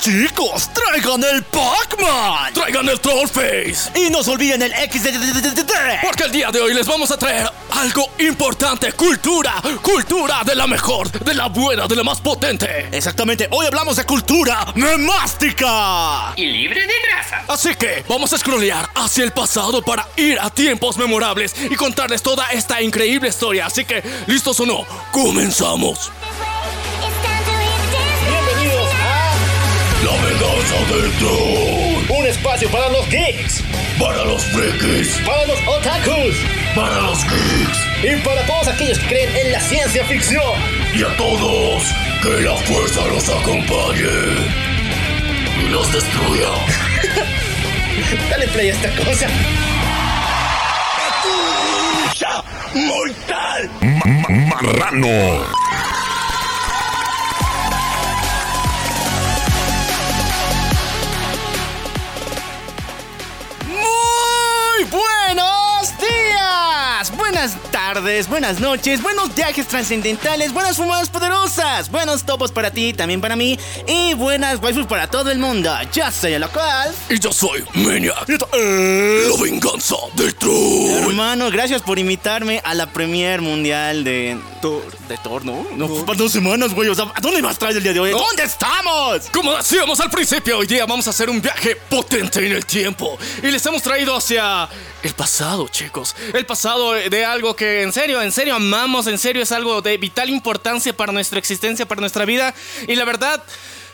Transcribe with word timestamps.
Chicos, 0.00 0.70
traigan 0.72 1.22
el 1.24 1.42
Pac-Man. 1.42 2.54
Traigan 2.54 2.88
el 2.88 2.98
Trollface. 3.00 3.90
Y 3.94 4.08
no 4.08 4.22
se 4.22 4.30
olviden 4.30 4.62
el 4.62 4.72
X. 4.72 5.02
Porque 6.02 6.22
el 6.24 6.32
día 6.32 6.50
de 6.50 6.58
hoy 6.58 6.72
les 6.72 6.86
vamos 6.86 7.10
a 7.10 7.18
traer 7.18 7.46
algo 7.72 8.08
importante. 8.18 8.92
Cultura. 8.92 9.56
Cultura 9.82 10.42
de 10.42 10.54
la 10.54 10.66
mejor, 10.66 11.10
de 11.10 11.34
la 11.34 11.48
buena, 11.48 11.86
de 11.86 11.96
la 11.96 12.02
más 12.02 12.18
potente. 12.22 12.88
Exactamente, 12.90 13.46
hoy 13.50 13.66
hablamos 13.66 13.96
de 13.96 14.04
cultura 14.04 14.72
memástica. 14.74 16.32
Y 16.34 16.46
libre 16.46 16.80
de 16.80 16.94
grasa. 17.06 17.44
Así 17.48 17.74
que 17.74 18.02
vamos 18.08 18.32
a 18.32 18.38
scrollear 18.38 18.88
hacia 18.94 19.24
el 19.24 19.32
pasado 19.32 19.82
para 19.82 20.08
ir 20.16 20.40
a 20.40 20.48
tiempos 20.48 20.96
memorables 20.96 21.54
y 21.70 21.74
contarles 21.74 22.22
toda 22.22 22.50
esta 22.52 22.80
increíble 22.80 23.28
historia. 23.28 23.66
Así 23.66 23.84
que, 23.84 24.02
¿listos 24.26 24.58
o 24.60 24.66
no? 24.66 24.86
Comenzamos. 25.12 26.10
La 30.04 30.12
venganza 30.24 30.94
del 30.94 31.10
troll. 31.18 32.18
un 32.20 32.26
espacio 32.26 32.70
para 32.70 32.88
los 32.88 33.06
geeks, 33.08 33.62
Para 33.98 34.24
los 34.24 34.42
frikis. 34.46 35.18
para 35.26 35.44
los 35.46 35.58
otakus 35.66 36.34
Para 36.74 37.00
los 37.02 37.18
geeks. 37.24 37.78
y 38.02 38.16
para 38.24 38.42
todos 38.46 38.68
aquellos 38.68 38.98
que 39.00 39.06
creen 39.08 39.36
en 39.36 39.52
la 39.52 39.60
ciencia 39.60 40.04
ficción. 40.04 40.42
Y 40.94 41.02
a 41.02 41.16
todos, 41.16 41.82
que 42.22 42.40
la 42.42 42.56
fuerza 42.56 43.06
los 43.06 43.28
acompañe. 43.28 44.18
Y 45.62 45.68
los 45.68 45.92
destruya. 45.92 46.48
Dale 48.30 48.46
play 48.48 48.70
a 48.70 48.72
esta 48.72 48.90
cosa. 49.04 49.26
¡Mortal! 52.74 53.70
Marrano. 54.48 55.44
Tardes, 67.94 68.28
buenas 68.28 68.60
noches, 68.60 69.02
buenos 69.02 69.34
viajes 69.34 69.66
trascendentales, 69.66 70.52
buenas 70.52 70.76
fumadas 70.76 71.10
poderosas, 71.10 71.90
buenos 71.90 72.22
topos 72.22 72.52
para 72.52 72.70
ti, 72.70 72.92
también 72.92 73.20
para 73.20 73.34
mí, 73.34 73.58
y 73.88 74.14
buenas 74.14 74.62
waifus 74.62 74.86
para 74.86 75.08
todo 75.08 75.28
el 75.32 75.40
mundo. 75.40 75.74
Yo 75.92 76.08
soy 76.12 76.34
el 76.34 76.40
local. 76.40 76.94
Y 77.08 77.18
yo 77.18 77.32
soy 77.32 77.64
Maniac. 77.74 78.28
La 78.28 79.42
venganza 79.42 79.96
del 80.14 80.32
troll. 80.36 81.08
Hermano, 81.08 81.50
gracias 81.50 81.82
por 81.82 81.98
invitarme 81.98 82.60
a 82.62 82.74
la 82.74 82.86
premier 82.86 83.40
mundial 83.40 84.04
de 84.04 84.38
Thor. 84.62 84.84
¿De 85.08 85.16
Thor, 85.18 85.44
no? 85.44 85.64
Para 86.06 86.16
dos 86.16 86.30
semanas, 86.30 86.72
güey. 86.72 86.88
O 86.90 86.94
sea, 86.94 87.06
¿a 87.12 87.20
dónde 87.20 87.42
vas 87.42 87.56
a 87.56 87.58
traer 87.58 87.76
el 87.76 87.82
día 87.82 87.92
de 87.92 87.98
hoy? 87.98 88.10
¿Dónde 88.12 88.44
estamos? 88.44 89.28
Como 89.32 89.56
decíamos 89.56 89.98
al 89.98 90.10
principio, 90.10 90.58
hoy 90.58 90.68
día 90.68 90.86
vamos 90.86 91.08
a 91.08 91.10
hacer 91.10 91.28
un 91.28 91.42
viaje 91.42 91.74
potente 91.88 92.46
en 92.46 92.52
el 92.52 92.64
tiempo. 92.64 93.18
Y 93.42 93.48
les 93.48 93.66
hemos 93.66 93.82
traído 93.82 94.14
hacia 94.14 94.68
el 95.02 95.14
pasado, 95.14 95.66
chicos. 95.68 96.14
El 96.32 96.46
pasado 96.46 96.92
de 96.92 97.24
algo 97.24 97.56
que 97.56 97.79
en 97.82 97.92
serio, 97.92 98.22
en 98.22 98.32
serio 98.32 98.54
amamos, 98.54 99.06
en 99.06 99.18
serio 99.18 99.42
es 99.42 99.52
algo 99.52 99.82
de 99.82 99.96
vital 99.96 100.28
importancia 100.28 100.96
para 100.96 101.12
nuestra 101.12 101.38
existencia, 101.38 101.86
para 101.86 102.00
nuestra 102.00 102.24
vida. 102.24 102.54
Y 102.86 102.94
la 102.94 103.04
verdad, 103.04 103.42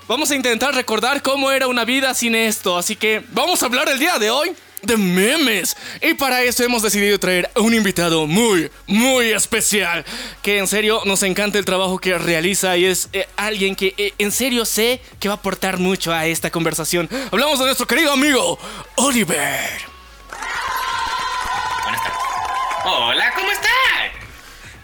vamos 0.09 0.31
a 0.31 0.35
intentar 0.35 0.75
recordar 0.75 1.23
cómo 1.23 1.51
era 1.51 1.69
una 1.69 1.85
vida 1.85 2.15
sin 2.15 2.35
esto. 2.35 2.77
Así 2.77 2.97
que 2.97 3.23
vamos 3.31 3.63
a 3.63 3.67
hablar 3.67 3.89
el 3.89 3.99
día 3.99 4.19
de 4.19 4.31
hoy. 4.31 4.55
De 4.83 4.97
memes. 4.97 5.77
Y 6.01 6.15
para 6.15 6.43
eso 6.43 6.63
hemos 6.63 6.83
decidido 6.83 7.19
traer 7.19 7.51
a 7.57 7.61
un 7.61 7.75
invitado 7.75 8.27
muy, 8.27 8.71
muy 8.87 9.31
especial. 9.31 10.05
Que 10.43 10.59
en 10.59 10.69
serio 10.69 11.03
nos 11.07 11.23
encanta 11.23 11.59
el 11.59 11.65
trabajo 11.65 11.99
que 11.99 12.17
realiza 12.19 12.77
y 12.77 12.85
es 12.85 13.09
eh, 13.13 13.27
alguien 13.37 13.75
que 13.75 13.95
eh, 13.97 14.13
en 14.19 14.31
serio 14.31 14.65
sé 14.65 15.01
que 15.19 15.29
va 15.29 15.35
a 15.35 15.39
aportar 15.39 15.79
mucho 15.79 16.13
a 16.13 16.27
esta 16.27 16.51
conversación. 16.51 17.09
Hablamos 17.33 17.59
de 17.59 17.65
nuestro 17.65 17.87
querido 17.87 18.13
amigo 18.13 18.59
Oliver. 18.97 19.97
Hola, 22.89 23.33
¿cómo 23.35 23.51
están? 23.51 23.66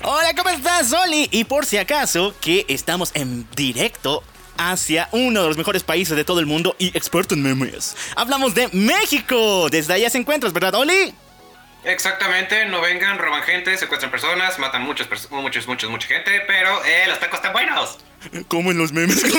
Hola, 0.04 0.34
¿cómo 0.36 0.50
estás, 0.50 0.92
Oli? 0.92 1.28
Y 1.30 1.44
por 1.44 1.64
si 1.64 1.76
acaso, 1.76 2.34
que 2.40 2.66
estamos 2.68 3.12
en 3.14 3.46
directo 3.54 4.24
hacia 4.56 5.08
uno 5.12 5.42
de 5.42 5.46
los 5.46 5.56
mejores 5.56 5.84
países 5.84 6.16
de 6.16 6.24
todo 6.24 6.40
el 6.40 6.46
mundo 6.46 6.74
y 6.80 6.88
experto 6.88 7.34
en 7.34 7.42
memes. 7.42 7.96
Hablamos 8.16 8.52
de 8.52 8.68
México. 8.72 9.68
Desde 9.70 9.94
allá 9.94 10.10
se 10.10 10.18
encuentras, 10.18 10.52
¿verdad, 10.52 10.74
Oli? 10.74 11.14
Exactamente, 11.84 12.64
no 12.66 12.80
vengan, 12.80 13.18
roban 13.18 13.42
gente, 13.42 13.76
secuestran 13.76 14.10
personas, 14.10 14.58
matan 14.58 14.82
muchos, 14.82 15.08
pers- 15.10 15.28
muchos, 15.30 15.66
muchos, 15.66 15.90
mucha 15.90 16.06
gente, 16.06 16.40
pero 16.46 16.84
eh, 16.84 17.04
los 17.08 17.18
tacos 17.18 17.38
están 17.38 17.52
buenos. 17.52 17.98
Como 18.48 18.70
en 18.70 18.78
los 18.78 18.92
memes. 18.92 19.22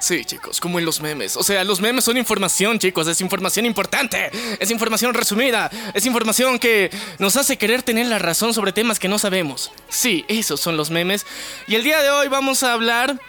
Sí, 0.00 0.24
chicos, 0.24 0.60
como 0.60 0.78
en 0.78 0.84
los 0.84 1.00
memes. 1.00 1.36
O 1.36 1.42
sea, 1.44 1.62
los 1.62 1.80
memes 1.80 2.04
son 2.04 2.16
información, 2.16 2.78
chicos. 2.78 3.06
Es 3.06 3.20
información 3.20 3.66
importante. 3.66 4.30
Es 4.58 4.70
información 4.70 5.14
resumida. 5.14 5.70
Es 5.94 6.06
información 6.06 6.58
que 6.58 6.90
nos 7.18 7.36
hace 7.36 7.56
querer 7.58 7.82
tener 7.82 8.06
la 8.06 8.18
razón 8.18 8.52
sobre 8.54 8.72
temas 8.72 8.98
que 8.98 9.08
no 9.08 9.18
sabemos. 9.18 9.70
Sí, 9.88 10.24
esos 10.28 10.60
son 10.60 10.76
los 10.76 10.90
memes. 10.90 11.26
Y 11.68 11.76
el 11.76 11.84
día 11.84 12.02
de 12.02 12.10
hoy 12.10 12.28
vamos 12.28 12.62
a 12.62 12.72
hablar 12.72 13.20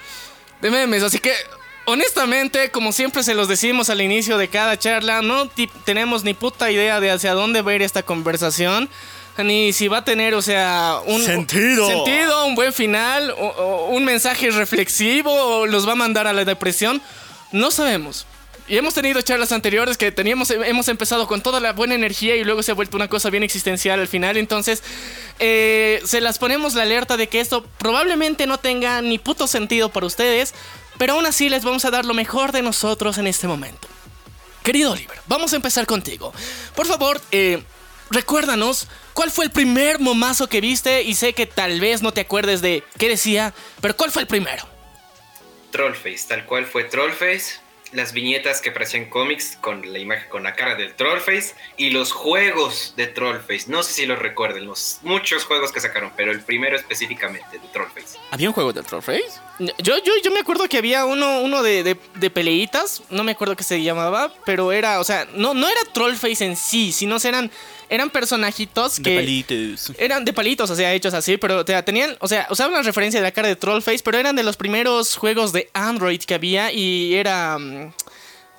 de 0.62 0.72
memes. 0.72 1.04
Así 1.04 1.20
que, 1.20 1.34
honestamente, 1.86 2.70
como 2.72 2.92
siempre 2.92 3.24
se 3.24 3.34
los 3.36 3.48
decimos 3.48 3.90
al 3.90 4.02
inicio 4.02 4.38
de 4.38 4.48
cada 4.48 4.78
charla, 4.78 5.22
no 5.22 5.50
tenemos 5.86 6.24
ni 6.24 6.34
puta 6.34 6.72
idea 6.72 7.00
de 7.00 7.12
hacia 7.12 7.34
dónde 7.34 7.62
va 7.62 7.72
a 7.72 7.76
ir 7.76 7.82
esta 7.82 8.04
conversación. 8.04 8.90
Ni 9.38 9.72
si 9.74 9.88
va 9.88 10.00
a 10.00 10.04
tener, 10.06 10.34
o 10.36 10.42
sea, 10.42 10.98
un 11.06 11.24
Sentido. 11.24 11.88
sentido, 11.88 12.46
un 12.46 12.54
buen 12.54 12.74
final, 12.74 13.32
o- 13.32 13.36
o 13.48 13.86
un 13.88 14.04
mensaje 14.04 14.52
reflexivo, 14.52 15.32
o 15.34 15.66
los 15.68 15.88
va 15.88 15.94
a 15.94 15.96
mandar 15.96 16.28
a 16.28 16.34
la 16.34 16.44
depresión. 16.46 17.02
No 17.52 17.72
sabemos. 17.72 18.28
Y 18.68 18.78
hemos 18.78 18.94
tenido 18.94 19.20
charlas 19.22 19.52
anteriores 19.52 19.98
que 19.98 20.12
teníamos, 20.12 20.52
hemos 20.52 20.88
empezado 20.90 21.28
con 21.28 21.42
toda 21.42 21.60
la 21.60 21.74
buena 21.74 21.96
energía 21.96 22.36
y 22.36 22.44
luego 22.44 22.62
se 22.62 22.72
ha 22.72 22.76
vuelto 22.76 22.96
una 22.98 23.08
cosa 23.08 23.30
bien 23.30 23.42
existencial 23.44 24.00
al 24.00 24.08
final. 24.08 24.38
Entonces, 24.38 24.84
eh, 25.40 26.02
se 26.06 26.22
las 26.22 26.38
ponemos 26.38 26.76
la 26.76 26.84
alerta 26.84 27.18
de 27.18 27.28
que 27.28 27.40
esto 27.40 27.66
probablemente 27.80 28.46
no 28.48 28.60
tenga 28.60 29.02
ni 29.02 29.18
puto 29.18 29.48
sentido 29.48 29.90
para 29.90 30.06
ustedes, 30.06 30.54
pero 31.02 31.14
aún 31.14 31.26
así 31.26 31.50
les 31.50 31.64
vamos 31.64 31.84
a 31.84 31.90
dar 31.90 32.06
lo 32.06 32.14
mejor 32.14 32.52
de 32.52 32.62
nosotros 32.62 33.18
en 33.18 33.26
este 33.26 33.48
momento. 33.48 33.88
Querido 34.62 34.92
Oliver, 34.92 35.18
vamos 35.26 35.52
a 35.52 35.56
empezar 35.56 35.88
contigo. 35.88 36.32
Por 36.76 36.86
favor, 36.86 37.20
eh, 37.32 37.64
recuérdanos 38.12 38.88
cuál 39.16 39.32
fue 39.32 39.46
el 39.46 39.50
primer 39.50 39.98
momazo 39.98 40.48
que 40.48 40.62
viste 40.62 41.02
y 41.02 41.16
sé 41.16 41.34
que 41.34 41.48
tal 41.48 41.80
vez 41.80 42.04
no 42.04 42.14
te 42.14 42.22
acuerdes 42.22 42.62
de 42.62 42.84
qué 43.00 43.10
decía, 43.10 43.52
pero 43.82 43.98
¿cuál 43.98 44.12
fue 44.12 44.22
el 44.22 44.28
primero? 44.28 44.64
Trollface, 45.72 46.28
tal 46.28 46.46
cual 46.46 46.68
fue 46.68 46.84
Trollface. 46.84 47.60
Las 47.92 48.14
viñetas 48.14 48.62
que 48.62 48.72
parecían 48.72 49.06
cómics 49.06 49.58
con 49.60 49.92
la 49.92 50.00
imagen, 50.00 50.30
con 50.30 50.44
la 50.44 50.56
cara 50.56 50.76
del 50.76 50.94
Trollface 50.96 51.56
y 51.78 51.90
los 51.90 52.12
juegos 52.12 52.94
de 52.96 53.08
Trollface. 53.08 53.66
No 53.68 53.84
sé 53.84 53.94
si 53.94 54.06
los 54.06 54.20
recuerden, 54.20 54.66
los 54.66 55.00
muchos 55.02 55.44
juegos 55.46 55.72
que 55.72 55.80
sacaron, 55.80 56.12
pero 56.16 56.32
el 56.32 56.42
primero 56.42 56.76
específicamente 56.76 57.60
de 57.60 57.68
Trollface. 57.74 58.18
¿Había 58.32 58.50
un 58.50 58.54
juego 58.54 58.74
de 58.74 58.84
Trollface? 58.84 59.42
Yo, 59.60 59.98
yo, 60.04 60.14
yo 60.24 60.32
me 60.32 60.40
acuerdo 60.40 60.68
que 60.68 60.78
había 60.78 61.06
uno, 61.06 61.42
uno 61.42 61.62
de, 61.62 61.84
de, 61.84 62.30
peleitas, 62.30 63.04
no 63.10 63.24
me 63.24 63.34
acuerdo 63.34 63.56
qué 63.56 63.64
se 63.64 63.82
llamaba, 63.84 64.34
pero 64.46 64.72
era, 64.72 65.00
o 65.00 65.04
sea, 65.04 65.28
no, 65.36 65.54
no 65.54 65.68
era 65.68 65.82
Trollface 65.94 66.46
en 66.46 66.56
sí, 66.56 66.92
sino 66.92 67.18
eran, 67.18 67.52
eran 67.92 68.10
personajitos 68.10 69.02
que... 69.02 69.10
De 69.10 69.16
palitos. 69.18 69.92
Eran 69.98 70.24
de 70.24 70.32
palitos, 70.32 70.70
o 70.70 70.76
sea, 70.76 70.94
hechos 70.94 71.14
así, 71.14 71.36
pero 71.36 71.60
o 71.60 71.66
sea, 71.66 71.84
tenían, 71.84 72.16
o 72.20 72.28
sea, 72.28 72.48
usaban 72.50 72.74
una 72.74 72.84
referencia 72.84 73.20
de 73.20 73.26
la 73.26 73.32
cara 73.32 73.50
de 73.50 73.58
Trollface, 73.58 74.00
pero 74.02 74.18
eran 74.18 74.34
de 74.34 74.44
los 74.44 74.56
primeros 74.56 75.18
juegos 75.18 75.52
de 75.52 75.70
Android 75.74 76.22
que 76.22 76.34
había 76.34 76.72
y 76.72 77.14
era 77.16 77.58
mm, 77.60 77.92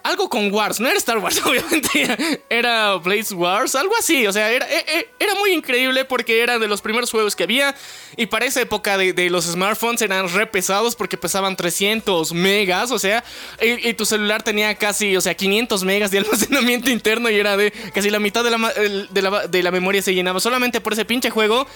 algo 0.03 0.29
con 0.29 0.53
Wars, 0.53 0.81
no 0.81 0.89
era 0.89 0.99
Star 0.99 1.19
Wars, 1.19 1.41
obviamente, 1.47 2.43
era 2.49 2.95
Blaze 2.97 3.35
Wars, 3.35 3.75
algo 3.75 3.95
así, 3.99 4.27
o 4.27 4.33
sea, 4.33 4.51
era, 4.51 4.67
e- 4.69 4.85
e- 4.99 5.09
era 5.19 5.35
muy 5.37 5.53
increíble 5.53 6.05
porque 6.05 6.43
eran 6.43 6.61
de 6.61 6.69
los 6.69 6.81
primeros 6.83 7.11
juegos 7.11 7.37
que 7.37 7.45
había 7.45 7.75
y 8.17 8.27
para 8.27 8.45
esa 8.47 8.61
época 8.61 8.99
de, 8.99 9.13
de 9.13 9.31
los 9.31 9.45
smartphones 9.45 10.03
eran 10.03 10.29
re 10.29 10.47
pesados 10.47 10.97
porque 10.97 11.17
pesaban 11.17 11.57
300 11.57 12.33
megas, 12.33 12.91
o 12.91 12.99
sea, 12.99 13.23
y, 13.61 13.93
tu 13.95 14.05
celular 14.05 14.43
tenía 14.43 14.75
casi, 14.75 15.17
o 15.17 15.21
sea, 15.21 15.35
500 15.35 15.85
megas 15.85 16.11
de 16.11 16.19
almacenamiento 16.21 16.91
interno 16.91 17.31
y 17.31 17.37
era 17.37 17.57
de 17.57 17.71
casi 17.95 18.11
la 18.11 18.19
mitad 18.19 18.43
de 18.45 18.51
la, 18.51 18.73
de 19.11 19.23
la, 19.23 19.47
de 19.47 19.63
la 19.63 19.71
memoria 19.71 20.03
se 20.03 20.15
llenaba 20.15 20.41
solamente 20.41 20.81
por 20.81 20.93
ese 20.93 21.05
pinche 21.05 21.31
juego, 21.31 21.67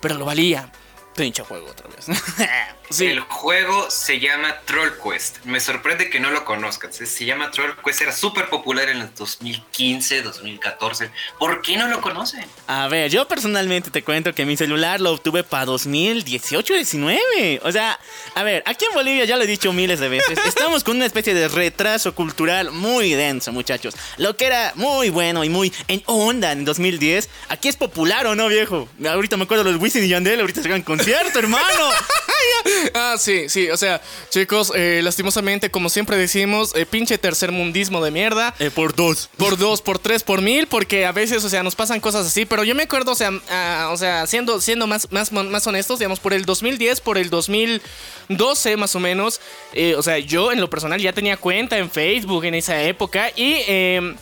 pero 0.00 0.16
lo 0.16 0.24
valía. 0.24 0.70
Pinche 1.16 1.42
juego 1.42 1.66
otra 1.66 1.88
vez. 1.88 2.06
Sí. 2.90 3.06
El 3.06 3.20
juego 3.20 3.88
se 3.88 4.18
llama 4.18 4.56
Troll 4.64 4.90
Quest. 5.00 5.44
Me 5.44 5.60
sorprende 5.60 6.10
que 6.10 6.18
no 6.18 6.32
lo 6.32 6.44
conozcan. 6.44 6.92
Se, 6.92 7.06
se 7.06 7.24
llama 7.24 7.52
Troll 7.52 7.70
Quest. 7.84 8.02
Era 8.02 8.10
súper 8.10 8.48
popular 8.48 8.88
en 8.88 9.02
el 9.02 9.14
2015, 9.14 10.22
2014. 10.22 11.12
¿Por 11.38 11.62
qué 11.62 11.76
no 11.76 11.86
lo 11.86 12.00
conocen? 12.00 12.44
A 12.66 12.88
ver, 12.88 13.08
yo 13.08 13.28
personalmente 13.28 13.92
te 13.92 14.02
cuento 14.02 14.34
que 14.34 14.44
mi 14.44 14.56
celular 14.56 15.00
lo 15.00 15.12
obtuve 15.12 15.44
para 15.44 15.66
2018-19. 15.66 17.60
O 17.62 17.70
sea, 17.70 17.96
a 18.34 18.42
ver, 18.42 18.64
aquí 18.66 18.84
en 18.86 18.94
Bolivia 18.94 19.24
ya 19.24 19.36
lo 19.36 19.44
he 19.44 19.46
dicho 19.46 19.72
miles 19.72 20.00
de 20.00 20.08
veces. 20.08 20.36
Estamos 20.44 20.82
con 20.82 20.96
una 20.96 21.06
especie 21.06 21.32
de 21.32 21.46
retraso 21.46 22.12
cultural 22.16 22.72
muy 22.72 23.12
denso, 23.12 23.52
muchachos. 23.52 23.94
Lo 24.16 24.36
que 24.36 24.46
era 24.46 24.72
muy 24.74 25.10
bueno 25.10 25.44
y 25.44 25.48
muy 25.48 25.72
en 25.86 26.02
onda 26.06 26.50
en 26.50 26.64
2010, 26.64 27.28
aquí 27.50 27.68
es 27.68 27.76
popular 27.76 28.26
o 28.26 28.34
no, 28.34 28.48
viejo. 28.48 28.88
Ahorita 29.06 29.36
me 29.36 29.44
acuerdo 29.44 29.62
los 29.62 29.80
Wisin 29.80 30.02
y 30.02 30.08
Yandel, 30.08 30.40
ahorita 30.40 30.60
se 30.60 30.68
hagan 30.68 30.82
concierto, 30.82 31.38
hermano. 31.38 31.64
Ah, 32.94 33.16
sí, 33.18 33.48
sí, 33.48 33.70
o 33.70 33.76
sea, 33.76 34.00
chicos, 34.30 34.72
eh, 34.74 35.00
lastimosamente, 35.02 35.70
como 35.70 35.88
siempre 35.88 36.16
decimos, 36.16 36.74
eh, 36.74 36.86
pinche 36.86 37.18
tercermundismo 37.18 38.02
de 38.04 38.10
mierda. 38.10 38.54
Eh, 38.58 38.70
por 38.70 38.94
dos. 38.94 39.28
Por 39.36 39.56
dos, 39.56 39.82
por 39.82 39.98
tres, 39.98 40.22
por 40.22 40.40
mil, 40.40 40.66
porque 40.66 41.06
a 41.06 41.12
veces, 41.12 41.44
o 41.44 41.48
sea, 41.48 41.62
nos 41.62 41.74
pasan 41.74 42.00
cosas 42.00 42.26
así. 42.26 42.46
Pero 42.46 42.64
yo 42.64 42.74
me 42.74 42.84
acuerdo, 42.84 43.12
o 43.12 43.14
sea, 43.14 43.30
ah, 43.50 43.90
o 43.92 43.96
sea 43.96 44.26
siendo, 44.26 44.60
siendo 44.60 44.86
más, 44.86 45.10
más, 45.10 45.32
más 45.32 45.66
honestos, 45.66 45.98
digamos, 45.98 46.20
por 46.20 46.32
el 46.32 46.44
2010, 46.44 47.00
por 47.00 47.18
el 47.18 47.30
2012 47.30 48.76
más 48.76 48.94
o 48.94 49.00
menos, 49.00 49.40
eh, 49.72 49.94
o 49.96 50.02
sea, 50.02 50.18
yo 50.18 50.52
en 50.52 50.60
lo 50.60 50.70
personal 50.70 51.00
ya 51.00 51.12
tenía 51.12 51.36
cuenta 51.36 51.78
en 51.78 51.90
Facebook 51.90 52.44
en 52.44 52.54
esa 52.54 52.82
época 52.82 53.30
y... 53.36 54.20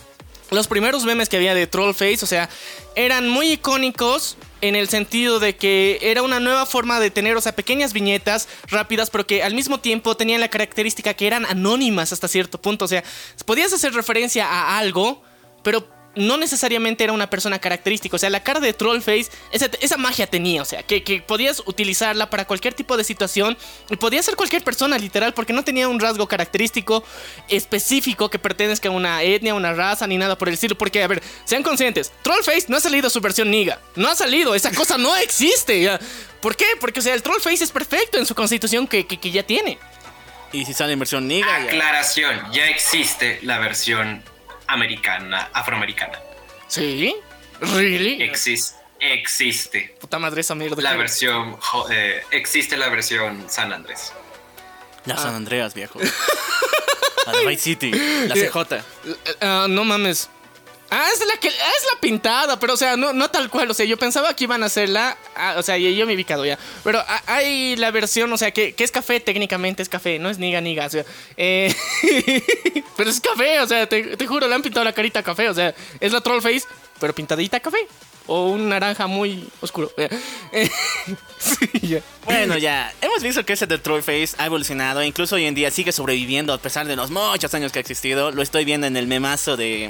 los 0.51 0.67
primeros 0.67 1.05
memes 1.05 1.29
que 1.29 1.37
había 1.37 1.53
de 1.53 1.67
Trollface, 1.67 2.23
o 2.23 2.27
sea, 2.27 2.49
eran 2.95 3.29
muy 3.29 3.53
icónicos 3.53 4.37
en 4.61 4.75
el 4.75 4.89
sentido 4.89 5.39
de 5.39 5.55
que 5.55 5.99
era 6.01 6.21
una 6.21 6.39
nueva 6.39 6.65
forma 6.65 6.99
de 6.99 7.11
tener, 7.11 7.37
o 7.37 7.41
sea, 7.41 7.55
pequeñas 7.55 7.93
viñetas 7.93 8.47
rápidas, 8.67 9.09
pero 9.09 9.25
que 9.25 9.43
al 9.43 9.53
mismo 9.53 9.79
tiempo 9.79 10.17
tenían 10.17 10.41
la 10.41 10.49
característica 10.49 11.13
que 11.13 11.27
eran 11.27 11.45
anónimas 11.45 12.11
hasta 12.11 12.27
cierto 12.27 12.59
punto. 12.59 12.85
O 12.85 12.87
sea, 12.87 13.03
podías 13.45 13.71
hacer 13.71 13.93
referencia 13.93 14.45
a 14.45 14.77
algo, 14.77 15.21
pero 15.63 15.87
no 16.15 16.37
necesariamente 16.37 17.03
era 17.03 17.13
una 17.13 17.29
persona 17.29 17.59
característica. 17.59 18.15
O 18.15 18.19
sea, 18.19 18.29
la 18.29 18.43
cara 18.43 18.59
de 18.59 18.73
Trollface, 18.73 19.29
esa, 19.51 19.69
esa 19.79 19.97
magia 19.97 20.27
tenía. 20.27 20.61
O 20.61 20.65
sea, 20.65 20.83
que, 20.83 21.03
que 21.03 21.21
podías 21.21 21.61
utilizarla 21.65 22.29
para 22.29 22.45
cualquier 22.45 22.73
tipo 22.73 22.97
de 22.97 23.03
situación. 23.03 23.57
Y 23.89 23.95
podía 23.95 24.21
ser 24.23 24.35
cualquier 24.35 24.63
persona, 24.63 24.97
literal, 24.97 25.33
porque 25.33 25.53
no 25.53 25.63
tenía 25.63 25.87
un 25.87 25.99
rasgo 25.99 26.27
característico 26.27 27.03
específico 27.47 28.29
que 28.29 28.39
pertenezca 28.39 28.89
a 28.89 28.91
una 28.91 29.23
etnia, 29.23 29.53
una 29.53 29.73
raza, 29.73 30.07
ni 30.07 30.17
nada 30.17 30.37
por 30.37 30.47
el 30.47 30.55
estilo. 30.55 30.77
Porque, 30.77 31.03
a 31.03 31.07
ver, 31.07 31.21
sean 31.45 31.63
conscientes, 31.63 32.11
Trollface 32.23 32.65
no 32.67 32.77
ha 32.77 32.81
salido 32.81 33.09
su 33.09 33.21
versión 33.21 33.51
niga. 33.51 33.79
No 33.95 34.09
ha 34.09 34.15
salido, 34.15 34.55
esa 34.55 34.71
cosa 34.71 34.97
no 34.97 35.15
existe. 35.17 35.81
¿ya? 35.81 35.99
¿Por 36.41 36.55
qué? 36.55 36.65
Porque, 36.79 36.99
o 36.99 37.03
sea, 37.03 37.13
el 37.13 37.21
Trollface 37.21 37.63
es 37.63 37.71
perfecto 37.71 38.17
en 38.17 38.25
su 38.25 38.35
constitución 38.35 38.87
que, 38.87 39.05
que, 39.05 39.19
que 39.19 39.31
ya 39.31 39.43
tiene. 39.43 39.77
Y 40.51 40.65
si 40.65 40.73
sale 40.73 40.93
en 40.93 40.99
versión 40.99 41.27
niga, 41.27 41.47
ya. 41.59 41.65
Aclaración, 41.65 42.51
ya 42.51 42.67
existe 42.67 43.39
la 43.43 43.59
versión 43.59 44.23
americana, 44.73 45.49
afroamericana. 45.53 46.19
¿Sí? 46.67 47.15
¿Really? 47.61 48.21
Existe. 48.21 48.77
Existe. 49.01 49.95
Puta 49.99 50.19
madre 50.19 50.41
esa 50.41 50.55
mierda. 50.55 50.81
La 50.81 50.95
versión. 50.95 51.55
jo- 51.59 51.87
eh, 51.89 52.21
existe 52.31 52.75
la 52.77 52.89
versión 52.89 53.45
San 53.49 53.71
Andrés. 53.71 54.11
La 55.05 55.15
San 55.17 55.35
Andreas, 55.35 55.73
viejo. 55.73 55.99
La 57.25 57.31
de 57.33 57.45
Vice 57.47 57.61
City. 57.63 57.91
La 58.27 58.35
CJ. 58.35 58.83
Ah, 59.41 59.67
no 59.69 59.83
mames. 59.83 60.29
Ah, 60.91 61.07
es 61.13 61.19
la 61.25 61.37
que 61.37 61.49
ah, 61.49 61.51
es 61.51 61.85
la 61.93 61.99
pintada, 62.01 62.59
pero 62.59 62.73
o 62.73 62.77
sea, 62.77 62.97
no, 62.97 63.13
no 63.13 63.29
tal 63.29 63.49
cual, 63.49 63.69
o 63.69 63.73
sea, 63.73 63.85
yo 63.85 63.97
pensaba 63.97 64.35
que 64.35 64.45
iban 64.45 64.63
a 64.63 64.65
hacerla, 64.65 65.17
ah, 65.35 65.55
o 65.57 65.63
sea, 65.63 65.77
yo, 65.77 65.89
yo 65.89 66.05
me 66.05 66.13
he 66.13 66.15
ubicado 66.15 66.45
ya, 66.45 66.57
pero 66.83 67.03
hay 67.27 67.75
la 67.75 67.91
versión, 67.91 68.31
o 68.33 68.37
sea, 68.37 68.51
que, 68.51 68.73
que 68.73 68.83
es 68.83 68.91
café, 68.91 69.19
técnicamente 69.19 69.83
es 69.83 69.89
café, 69.89 70.17
no 70.17 70.29
es 70.29 70.39
niga 70.39 70.61
niga, 70.61 70.87
o 70.87 70.89
sea, 70.89 71.05
eh, 71.37 71.73
pero 72.97 73.09
es 73.09 73.21
café, 73.21 73.59
o 73.59 73.67
sea, 73.67 73.87
te, 73.87 74.25
juro, 74.25 74.47
le 74.47 74.55
han 74.55 74.63
pintado 74.63 74.83
la 74.83 74.93
carita 74.93 75.21
café, 75.21 75.49
o 75.49 75.53
sea, 75.53 75.75
es 75.99 76.11
la 76.11 76.21
troll 76.21 76.41
face, 76.41 76.63
pero 76.99 77.13
pintadita 77.13 77.59
café, 77.59 77.87
o 78.25 78.47
un 78.47 78.69
naranja 78.69 79.07
muy 79.07 79.47
oscuro. 79.61 79.91
Eh. 79.97 80.69
Bueno, 82.25 82.57
ya. 82.57 82.93
Hemos 83.01 83.23
visto 83.23 83.43
que 83.43 83.53
ese 83.53 83.65
de 83.65 83.79
Trollface 83.79 84.35
ha 84.37 84.45
evolucionado. 84.45 85.01
Incluso 85.03 85.35
hoy 85.35 85.45
en 85.45 85.55
día 85.55 85.71
sigue 85.71 85.91
sobreviviendo 85.91 86.53
a 86.53 86.57
pesar 86.59 86.85
de 86.85 86.95
los 86.95 87.09
muchos 87.09 87.53
años 87.53 87.71
que 87.71 87.79
ha 87.79 87.81
existido. 87.81 88.31
Lo 88.31 88.43
estoy 88.43 88.65
viendo 88.65 88.85
en 88.85 88.95
el 88.97 89.07
memazo 89.07 89.57
de. 89.57 89.87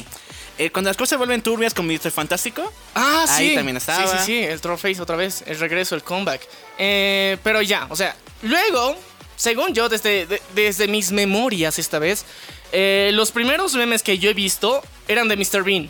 Eh, 0.59 0.69
cuando 0.71 0.89
las 0.91 0.97
cosas 0.97 1.09
se 1.09 1.15
vuelven 1.17 1.41
turbias 1.41 1.73
con 1.73 1.87
Mr. 1.87 2.11
Fantástico. 2.11 2.71
Ah, 2.93 3.25
sí. 3.27 3.33
Ahí 3.49 3.55
también 3.55 3.77
estaba. 3.77 4.05
Sí, 4.05 4.17
sí, 4.19 4.25
sí, 4.25 4.43
el 4.43 4.61
Trollface 4.61 5.01
otra 5.01 5.15
vez, 5.15 5.43
el 5.47 5.57
regreso, 5.59 5.95
el 5.95 6.03
comeback. 6.03 6.41
Eh, 6.77 7.37
pero 7.43 7.61
ya, 7.63 7.87
o 7.89 7.95
sea, 7.95 8.15
luego, 8.43 8.95
según 9.35 9.73
yo, 9.73 9.89
desde, 9.89 10.25
de- 10.27 10.41
desde 10.53 10.87
mis 10.87 11.11
memorias 11.11 11.79
esta 11.79 11.97
vez, 11.97 12.25
eh, 12.71 13.09
los 13.13 13.31
primeros 13.31 13.73
memes 13.73 14.03
que 14.03 14.19
yo 14.19 14.29
he 14.29 14.33
visto 14.35 14.83
eran 15.07 15.27
de 15.27 15.35
Mr. 15.37 15.63
Bean. 15.63 15.89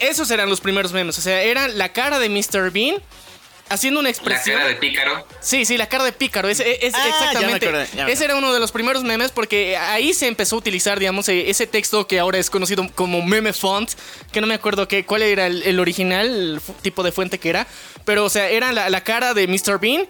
Esos 0.00 0.30
eran 0.32 0.48
los 0.50 0.60
primeros 0.60 0.92
memes, 0.92 1.16
o 1.16 1.20
sea, 1.20 1.42
eran 1.42 1.78
la 1.78 1.92
cara 1.92 2.18
de 2.18 2.28
Mr. 2.28 2.70
Bean 2.72 2.96
haciendo 3.68 4.00
una 4.00 4.08
La 4.08 4.10
expresión. 4.10 4.56
cara 4.58 4.68
de 4.68 4.76
pícaro. 4.76 5.26
Sí, 5.40 5.64
sí, 5.64 5.76
la 5.76 5.88
cara 5.88 6.04
de 6.04 6.12
pícaro. 6.12 6.48
Es, 6.48 6.60
es- 6.60 6.94
Ah, 6.94 6.98
ya 6.98 7.02
me 7.04 7.08
exactamente. 7.10 7.66
acordé, 7.66 7.88
ya 7.96 8.04
me 8.06 8.12
ese 8.12 8.24
era 8.24 8.36
uno 8.36 8.52
de 8.52 8.60
los 8.60 8.72
primeros 8.72 9.02
memes 9.04 9.30
porque 9.32 9.76
ahí 9.76 10.12
se 10.14 10.26
empezó 10.26 10.56
a 10.56 10.58
utilizar, 10.58 10.98
digamos, 10.98 11.28
eh, 11.28 11.50
ese 11.50 11.66
texto 11.66 12.06
que 12.06 12.18
ahora 12.18 12.38
es 12.38 12.50
conocido 12.50 12.86
como 12.94 13.22
meme 13.22 13.52
font, 13.52 13.90
que 14.32 14.40
no 14.40 14.46
me 14.46 14.54
acuerdo 14.54 14.86
qué, 14.88 15.04
cuál 15.04 15.22
era 15.22 15.46
el, 15.46 15.62
el 15.62 15.80
original, 15.80 16.26
el 16.26 16.60
tipo 16.82 17.02
de 17.02 17.12
fuente 17.12 17.38
que 17.38 17.48
era. 17.50 17.66
Pero, 18.04 18.24
o 18.24 18.30
sea, 18.30 18.48
era 18.48 18.72
la, 18.72 18.88
la 18.90 19.02
cara 19.02 19.34
de 19.34 19.46
Mr. 19.48 19.78
Bean 19.80 20.06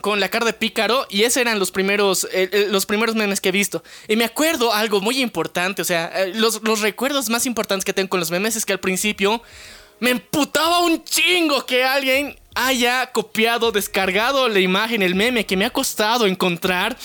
con 0.00 0.18
la 0.18 0.30
cara 0.30 0.46
de 0.46 0.54
pícaro 0.54 1.06
y 1.10 1.24
esos 1.24 1.36
eran 1.36 1.58
los 1.58 1.70
primeros, 1.70 2.24
eh, 2.32 2.48
eh, 2.52 2.66
los 2.70 2.86
primeros 2.86 3.16
memes 3.16 3.38
que 3.40 3.50
he 3.50 3.52
visto. 3.52 3.82
Y 4.08 4.16
me 4.16 4.24
acuerdo 4.24 4.72
algo 4.72 5.02
muy 5.02 5.20
importante, 5.20 5.82
o 5.82 5.84
sea, 5.84 6.10
eh, 6.14 6.32
los, 6.34 6.62
los 6.62 6.80
recuerdos 6.80 7.28
más 7.28 7.44
importantes 7.44 7.84
que 7.84 7.92
tengo 7.92 8.08
con 8.08 8.18
los 8.20 8.30
memes 8.30 8.56
es 8.56 8.64
que 8.64 8.72
al 8.72 8.80
principio 8.80 9.42
me 9.98 10.08
emputaba 10.08 10.78
un 10.78 11.04
chingo 11.04 11.66
que 11.66 11.84
alguien 11.84 12.39
haya 12.66 13.06
copiado, 13.12 13.72
descargado 13.72 14.48
la 14.48 14.60
imagen, 14.60 15.02
el 15.02 15.14
meme 15.14 15.46
que 15.46 15.56
me 15.56 15.64
ha 15.66 15.70
costado 15.70 16.26
encontrar, 16.26 16.96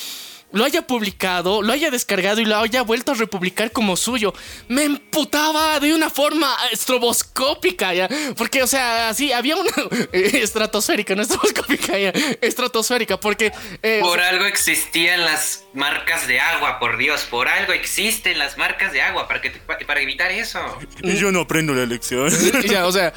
lo 0.51 0.63
haya 0.63 0.87
publicado, 0.87 1.61
lo 1.61 1.73
haya 1.73 1.91
descargado 1.91 2.39
y 2.39 2.45
lo 2.45 2.55
haya 2.57 2.81
vuelto 2.81 3.11
a 3.11 3.15
republicar 3.15 3.71
como 3.73 3.97
suyo. 3.97 4.33
Me 4.69 4.83
emputaba 4.83 5.77
de 5.81 5.93
una 5.93 6.09
forma 6.09 6.55
estroboscópica, 6.71 7.93
ya. 7.93 8.07
Porque, 8.37 8.63
o 8.63 8.67
sea, 8.67 9.09
así 9.09 9.33
había 9.33 9.57
una. 9.57 9.69
estratosférica, 10.13 11.13
no 11.15 11.23
estroboscópica, 11.23 11.97
ya. 11.99 12.09
Estratosférica, 12.41 13.19
porque. 13.19 13.51
eh, 13.83 13.99
Por 14.01 14.21
algo 14.21 14.45
existían 14.45 15.25
las 15.25 15.65
marcas 15.73 16.25
de 16.27 16.39
agua, 16.39 16.79
por 16.79 16.97
Dios. 16.97 17.21
Por 17.29 17.49
algo 17.49 17.73
existen 17.73 18.39
las 18.39 18.57
marcas 18.57 18.93
de 18.93 19.01
agua. 19.01 19.27
Para, 19.27 19.41
que 19.41 19.49
te- 19.49 19.59
para 19.85 19.99
evitar 20.01 20.31
eso. 20.31 20.59
Y 21.03 21.17
yo 21.17 21.31
no 21.33 21.41
aprendo 21.41 21.73
la 21.73 21.85
lección. 21.85 22.29
ya, 22.65 22.85
o 22.87 22.91
sea, 22.93 23.13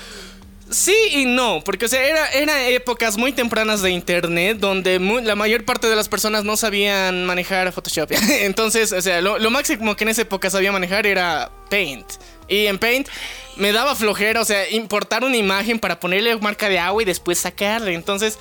sí 0.70 0.96
y 1.10 1.24
no, 1.24 1.62
porque 1.64 1.86
o 1.86 1.88
sea, 1.88 2.04
era, 2.04 2.28
eran 2.30 2.58
épocas 2.66 3.16
muy 3.16 3.32
tempranas 3.32 3.82
de 3.82 3.90
internet 3.90 4.58
donde 4.58 4.98
la 4.98 5.34
mayor 5.34 5.64
parte 5.64 5.88
de 5.88 5.96
las 5.96 6.08
personas 6.08 6.44
no 6.44 6.56
sabían 6.56 7.24
manejar 7.26 7.72
Photoshop. 7.72 8.10
Entonces, 8.30 8.92
o 8.92 9.02
sea, 9.02 9.20
lo, 9.20 9.50
máximo 9.50 9.96
que 9.96 10.04
en 10.04 10.10
esa 10.10 10.22
época 10.22 10.50
sabía 10.50 10.72
manejar 10.72 11.06
era 11.06 11.50
Paint. 11.70 12.06
Y 12.48 12.66
en 12.66 12.78
Paint 12.78 13.08
me 13.56 13.72
daba 13.72 13.94
flojera, 13.94 14.40
o 14.40 14.44
sea, 14.44 14.68
importar 14.70 15.24
una 15.24 15.36
imagen 15.36 15.78
para 15.78 16.00
ponerle 16.00 16.36
marca 16.38 16.68
de 16.68 16.78
agua 16.78 17.02
y 17.02 17.04
después 17.04 17.38
sacarle. 17.38 17.94
Entonces, 17.94 18.38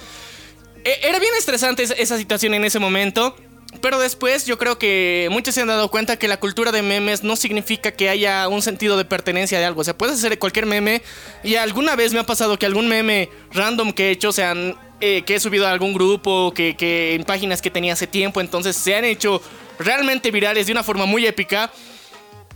e- 0.83 0.99
era 1.03 1.19
bien 1.19 1.33
estresante 1.37 1.83
esa, 1.83 1.93
esa 1.95 2.17
situación 2.17 2.53
en 2.53 2.65
ese 2.65 2.79
momento. 2.79 3.35
Pero 3.81 3.99
después 3.99 4.45
yo 4.45 4.57
creo 4.57 4.79
que 4.79 5.27
muchos 5.31 5.53
se 5.53 5.61
han 5.61 5.67
dado 5.67 5.91
cuenta 5.91 6.17
que 6.17 6.27
la 6.27 6.39
cultura 6.39 6.71
de 6.71 6.81
memes 6.81 7.23
no 7.23 7.35
significa 7.35 7.91
que 7.91 8.09
haya 8.09 8.47
un 8.47 8.61
sentido 8.61 8.97
de 8.97 9.05
pertenencia 9.05 9.59
de 9.59 9.65
algo. 9.65 9.81
O 9.81 9.83
sea, 9.83 9.97
puedes 9.97 10.17
hacer 10.17 10.39
cualquier 10.39 10.65
meme. 10.65 11.01
Y 11.43 11.55
alguna 11.55 11.95
vez 11.95 12.13
me 12.13 12.19
ha 12.19 12.25
pasado 12.25 12.57
que 12.57 12.65
algún 12.65 12.87
meme 12.87 13.29
random 13.51 13.91
que 13.91 14.07
he 14.07 14.11
hecho, 14.11 14.29
o 14.29 14.33
sea, 14.33 14.55
eh, 15.01 15.23
que 15.23 15.35
he 15.35 15.39
subido 15.39 15.67
a 15.67 15.71
algún 15.71 15.93
grupo, 15.93 16.53
que, 16.55 16.75
que 16.75 17.13
en 17.13 17.23
páginas 17.23 17.61
que 17.61 17.69
tenía 17.69 17.93
hace 17.93 18.07
tiempo, 18.07 18.41
entonces 18.41 18.75
se 18.75 18.95
han 18.95 19.05
hecho 19.05 19.41
realmente 19.77 20.31
virales 20.31 20.65
de 20.65 20.71
una 20.71 20.83
forma 20.83 21.05
muy 21.05 21.25
épica. 21.25 21.71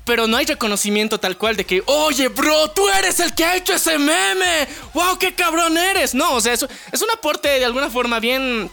Pero 0.06 0.26
no 0.28 0.38
hay 0.38 0.46
reconocimiento 0.46 1.20
tal 1.20 1.38
cual 1.38 1.56
de 1.56 1.66
que, 1.66 1.84
oye, 1.86 2.30
bro, 2.30 2.72
tú 2.72 2.90
eres 2.90 3.20
el 3.20 3.36
que 3.36 3.46
ha 3.46 3.56
hecho 3.56 3.74
ese 3.74 4.00
meme. 4.00 4.68
¡Wow, 4.94 5.20
qué 5.20 5.36
cabrón 5.36 5.78
eres! 5.78 6.16
No, 6.16 6.34
o 6.34 6.42
sea, 6.42 6.54
es, 6.54 6.66
es 6.92 7.02
un 7.02 7.12
aporte 7.12 7.48
de 7.48 7.66
alguna 7.66 7.90
forma 7.90 8.20
bien 8.20 8.72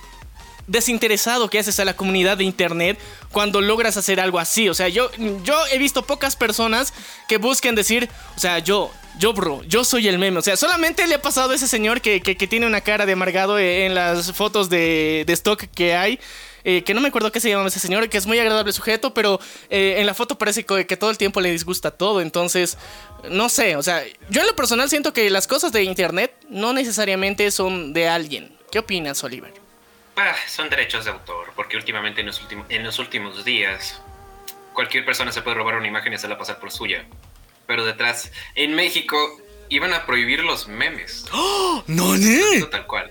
desinteresado 0.69 1.51
que 1.51 1.59
haces 1.59 1.81
a 1.81 1.85
la 1.85 1.97
comunidad 1.97 2.37
de 2.37 2.45
internet 2.45 2.99
cuando 3.33 3.61
logras 3.61 3.97
hacer 3.97 4.21
algo 4.21 4.39
así. 4.39 4.69
O 4.69 4.75
sea, 4.75 4.89
yo, 4.89 5.11
yo 5.43 5.55
he 5.73 5.79
visto 5.79 6.07
pocas 6.07 6.37
personas 6.37 6.95
que 7.27 7.39
busquen 7.39 7.75
decir, 7.75 8.09
o 8.37 8.39
sea, 8.39 8.61
yo, 8.61 8.93
yo, 9.19 9.33
bro, 9.33 9.63
yo 9.65 9.83
soy 9.85 10.07
el 10.07 10.19
meme. 10.19 10.39
O 10.39 10.43
sea, 10.43 10.57
solamente 10.57 11.07
le 11.09 11.17
ha 11.17 11.23
pasado 11.23 11.51
a 11.51 11.55
ese 11.57 11.67
señor 11.67 12.01
que, 12.01 12.21
que- 12.21 12.47
tiene 12.47 12.67
una 12.67 12.83
cara 12.83 13.05
de 13.07 13.13
amargado 13.15 13.59
en 13.59 13.95
las 13.95 14.33
fotos 14.33 14.71
de, 14.71 15.25
de 15.27 15.33
stock 15.33 15.65
que 15.75 15.95
hay. 15.97 16.21
eh, 16.65 16.83
que 16.85 16.93
no 16.93 17.01
me 17.01 17.09
acuerdo 17.09 17.33
qué 17.33 17.41
se 17.41 17.49
llama 17.49 17.67
ese 17.69 17.79
señor, 17.81 18.09
que 18.11 18.19
es 18.19 18.27
muy 18.27 18.39
agradable 18.39 18.73
sujeto, 18.73 19.15
pero 19.15 19.41
eh, 19.71 19.97
en 19.99 20.07
la 20.07 20.13
foto 20.15 20.37
parece 20.39 20.65
que 20.65 20.97
todo 20.97 21.11
el 21.11 21.17
tiempo 21.17 21.41
le 21.41 21.51
disgusta 21.51 21.91
todo. 21.91 22.21
Entonces, 22.21 22.77
no 23.31 23.49
sé, 23.49 23.77
o 23.77 23.83
sea, 23.83 24.03
yo 24.31 24.41
en 24.43 24.47
lo 24.47 24.55
personal 24.57 24.89
siento 24.91 25.13
que 25.13 25.31
las 25.31 25.47
cosas 25.47 25.73
de 25.73 25.83
internet 25.85 26.33
no 26.51 26.73
necesariamente 26.75 27.51
son 27.51 27.93
de 27.95 28.09
alguien. 28.09 28.57
¿Qué 28.71 28.79
opinas, 28.81 29.25
Oliver? 29.25 29.53
Ah, 30.21 30.35
son 30.49 30.69
derechos 30.69 31.05
de 31.05 31.13
autor, 31.13 31.53
porque 31.55 31.77
últimamente 31.77 32.23
en 32.23 32.27
los, 32.27 32.41
últimos 32.41 32.67
en 32.71 32.83
los 32.83 32.99
últimos 32.99 33.45
días 33.45 34.03
cualquier 34.73 35.05
persona 35.05 35.31
se 35.31 35.43
puede 35.43 35.57
robar 35.57 35.77
una 35.77 35.87
imagen 35.87 36.13
y 36.13 36.17
hacerla 36.17 36.37
pasar 36.37 36.59
por 36.59 36.73
suya. 36.73 37.05
Pero 37.69 37.85
detrás, 37.85 38.33
en 38.57 38.75
México, 38.75 39.17
iban 39.69 39.95
a 39.95 40.07
prohibir 40.07 40.43
los 40.43 40.67
memes. 40.67 41.25
¡No, 41.87 42.17
ni! 42.17 42.55
Esto 42.55 42.69
tal 42.69 42.87
cual. 42.89 43.11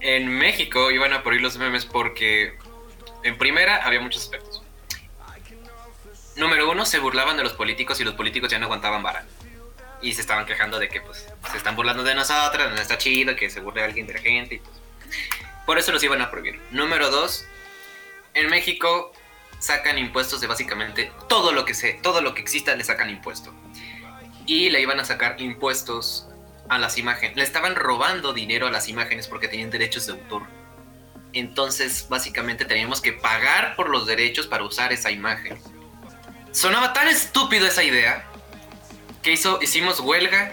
En 0.00 0.28
México 0.28 0.90
iban 0.90 1.12
a 1.12 1.22
prohibir 1.22 1.44
los 1.44 1.56
memes 1.56 1.86
porque, 1.86 2.58
en 3.22 3.38
primera, 3.38 3.76
había 3.86 4.00
muchos 4.00 4.22
aspectos. 4.22 4.60
Número 6.34 6.68
uno, 6.68 6.84
se 6.84 6.98
burlaban 6.98 7.36
de 7.36 7.44
los 7.44 7.52
políticos 7.52 8.00
y 8.00 8.04
los 8.04 8.14
políticos 8.14 8.50
ya 8.50 8.58
no 8.58 8.64
aguantaban 8.64 9.04
vara. 9.04 9.24
Y 10.02 10.14
se 10.14 10.20
estaban 10.20 10.46
quejando 10.46 10.80
de 10.80 10.88
que, 10.88 11.00
pues, 11.00 11.28
se 11.52 11.56
están 11.56 11.76
burlando 11.76 12.02
de 12.02 12.16
nosotros, 12.16 12.72
no 12.72 12.80
está 12.80 12.98
chido 12.98 13.36
que 13.36 13.50
se 13.50 13.60
burle 13.60 13.84
alguien 13.84 14.08
de 14.08 14.14
la 14.14 14.20
gente. 14.20 14.56
y, 14.56 14.58
pues. 14.58 14.84
Por 15.66 15.78
eso 15.78 15.92
los 15.92 16.02
iban 16.02 16.20
a 16.20 16.30
prohibir. 16.30 16.60
Número 16.70 17.10
dos, 17.10 17.46
en 18.34 18.48
México 18.48 19.12
sacan 19.58 19.98
impuestos 19.98 20.40
de 20.40 20.46
básicamente 20.46 21.10
todo 21.28 21.52
lo 21.52 21.64
que 21.64 21.74
se, 21.74 21.94
todo 21.94 22.20
lo 22.20 22.34
que 22.34 22.42
exista 22.42 22.76
le 22.76 22.84
sacan 22.84 23.10
impuesto. 23.10 23.54
Y 24.46 24.68
le 24.70 24.80
iban 24.80 25.00
a 25.00 25.04
sacar 25.04 25.40
impuestos 25.40 26.28
a 26.68 26.78
las 26.78 26.98
imágenes. 26.98 27.36
Le 27.36 27.44
estaban 27.44 27.74
robando 27.74 28.32
dinero 28.32 28.66
a 28.66 28.70
las 28.70 28.88
imágenes 28.88 29.26
porque 29.26 29.48
tenían 29.48 29.70
derechos 29.70 30.06
de 30.06 30.12
autor. 30.12 30.42
Entonces, 31.32 32.06
básicamente 32.08 32.64
teníamos 32.64 33.00
que 33.00 33.12
pagar 33.12 33.74
por 33.74 33.88
los 33.88 34.06
derechos 34.06 34.46
para 34.46 34.64
usar 34.64 34.92
esa 34.92 35.10
imagen. 35.10 35.58
Sonaba 36.52 36.92
tan 36.92 37.08
estúpido 37.08 37.66
esa 37.66 37.82
idea 37.82 38.24
que 39.22 39.32
hizo, 39.32 39.58
hicimos 39.60 39.98
huelga 39.98 40.52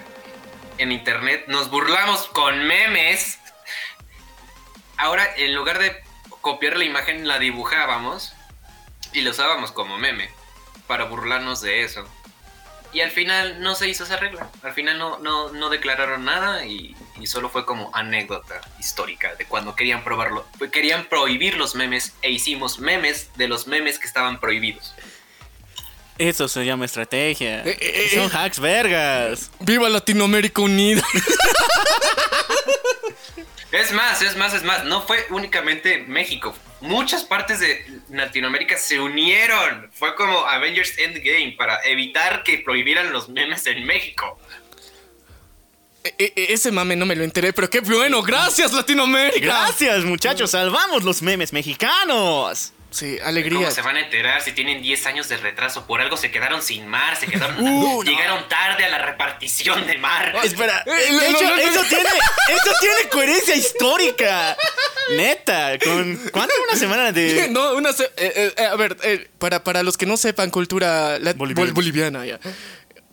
en 0.79 0.91
internet, 0.91 1.45
nos 1.47 1.69
burlamos 1.69 2.27
con 2.29 2.65
memes. 2.65 3.37
Ahora, 5.01 5.27
en 5.35 5.55
lugar 5.55 5.79
de 5.79 5.95
copiar 6.41 6.77
la 6.77 6.85
imagen, 6.85 7.27
la 7.27 7.39
dibujábamos 7.39 8.33
y 9.13 9.21
la 9.21 9.31
usábamos 9.31 9.71
como 9.71 9.97
meme 9.97 10.29
para 10.85 11.05
burlarnos 11.05 11.59
de 11.61 11.83
eso. 11.83 12.07
Y 12.93 12.99
al 13.01 13.09
final 13.09 13.61
no 13.61 13.73
se 13.73 13.89
hizo 13.89 14.03
esa 14.03 14.17
regla. 14.17 14.51
Al 14.61 14.73
final 14.73 14.99
no, 14.99 15.17
no, 15.17 15.51
no 15.53 15.69
declararon 15.69 16.23
nada 16.23 16.67
y, 16.67 16.95
y 17.19 17.25
solo 17.25 17.49
fue 17.49 17.65
como 17.65 17.89
anécdota 17.95 18.61
histórica 18.79 19.33
de 19.33 19.45
cuando 19.45 19.75
querían 19.75 20.03
probarlo. 20.03 20.45
Querían 20.71 21.05
prohibir 21.05 21.57
los 21.57 21.73
memes 21.73 22.13
e 22.21 22.29
hicimos 22.29 22.77
memes 22.77 23.31
de 23.37 23.47
los 23.47 23.65
memes 23.65 23.97
que 23.97 24.05
estaban 24.05 24.39
prohibidos. 24.39 24.93
Eso 26.19 26.47
se 26.47 26.63
llama 26.63 26.85
estrategia. 26.85 27.63
Eh, 27.63 27.75
eh, 27.81 28.09
Son 28.13 28.25
eh. 28.25 28.31
hacks 28.31 28.59
vergas. 28.59 29.49
¡Viva 29.61 29.89
Latinoamérica 29.89 30.61
Unida! 30.61 31.03
Es 33.71 33.91
más, 33.93 34.21
es 34.21 34.35
más, 34.35 34.53
es 34.53 34.63
más. 34.63 34.83
No 34.85 35.01
fue 35.01 35.25
únicamente 35.29 35.99
México. 36.07 36.55
Muchas 36.81 37.23
partes 37.23 37.59
de 37.59 37.85
Latinoamérica 38.09 38.77
se 38.77 38.99
unieron. 38.99 39.89
Fue 39.93 40.13
como 40.15 40.45
Avengers 40.45 40.97
Endgame 40.97 41.55
para 41.57 41.79
evitar 41.85 42.43
que 42.43 42.57
prohibieran 42.59 43.13
los 43.13 43.29
memes 43.29 43.65
en 43.67 43.85
México. 43.85 44.37
E- 46.03 46.33
e- 46.35 46.53
ese 46.53 46.71
mame 46.71 46.95
no 46.95 47.05
me 47.05 47.15
lo 47.15 47.23
enteré, 47.23 47.53
pero 47.53 47.69
qué 47.69 47.79
bueno. 47.81 48.21
Gracias, 48.23 48.73
Latinoamérica. 48.73 49.39
Gracias, 49.45 50.03
muchachos. 50.03 50.51
Salvamos 50.51 51.03
los 51.03 51.21
memes 51.21 51.53
mexicanos. 51.53 52.73
Sí, 52.91 53.15
¿Cómo 53.17 53.29
alegría. 53.29 53.71
se 53.71 53.81
van 53.81 53.95
a 53.95 54.01
enterar 54.01 54.41
si 54.41 54.51
tienen 54.51 54.81
10 54.81 55.05
años 55.05 55.29
de 55.29 55.37
retraso? 55.37 55.87
Por 55.87 56.01
algo 56.01 56.17
se 56.17 56.29
quedaron 56.29 56.61
sin 56.61 56.87
mar, 56.87 57.15
se 57.15 57.25
quedaron. 57.27 57.55
Uh, 57.61 58.03
no. 58.03 58.11
llegaron 58.11 58.47
tarde 58.49 58.83
a 58.83 58.89
la 58.89 58.97
repartición 58.97 59.87
de 59.87 59.97
mar. 59.97 60.35
Espera, 60.43 60.83
Eh, 60.85 60.91
de 60.91 61.11
no, 61.13 61.21
hecho, 61.21 61.43
no, 61.43 61.55
no, 61.55 61.61
eso, 61.61 61.81
no. 61.83 61.87
Tiene, 61.89 62.09
eso 62.09 62.71
tiene 62.81 63.09
coherencia 63.09 63.55
histórica. 63.55 64.57
Neta, 65.15 65.77
con 65.79 66.15
¿cuánto? 66.31 66.53
Una 66.69 66.77
semana 66.77 67.11
de. 67.11 67.47
No, 67.49 67.73
una 67.75 67.93
se- 67.93 68.11
eh, 68.17 68.53
eh, 68.57 68.65
a 68.65 68.75
ver, 68.75 68.97
eh, 69.03 69.29
para, 69.39 69.63
para 69.63 69.83
los 69.83 69.97
que 69.97 70.05
no 70.05 70.17
sepan 70.17 70.49
cultura 70.49 71.17
la- 71.19 71.33
Boliviana. 71.33 71.69
bol- 71.71 71.73
boliviana, 71.73 72.25
ya. 72.25 72.39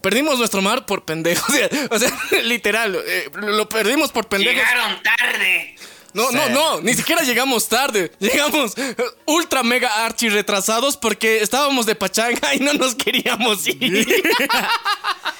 Perdimos 0.02 0.38
nuestro 0.38 0.62
mar 0.62 0.86
por 0.86 1.04
pendejos. 1.04 1.52
O 1.90 1.98
sea, 1.98 2.10
literal, 2.44 2.96
eh, 3.06 3.28
lo 3.34 3.68
perdimos 3.68 4.12
por 4.12 4.28
pendejos. 4.28 4.54
Llegaron 4.56 5.02
tarde. 5.02 5.76
No, 6.14 6.30
no, 6.32 6.46
Sí. 6.46 6.52
no, 6.52 6.80
ni 6.80 6.94
siquiera 6.94 7.22
llegamos 7.22 7.68
tarde. 7.68 8.10
Llegamos 8.18 8.72
ultra 9.26 9.62
mega 9.62 10.04
archi 10.04 10.28
retrasados 10.28 10.96
porque 10.96 11.42
estábamos 11.42 11.86
de 11.86 11.94
pachanga 11.94 12.54
y 12.54 12.60
no 12.60 12.72
nos 12.74 12.94
queríamos 12.94 13.66
ir. 13.66 14.06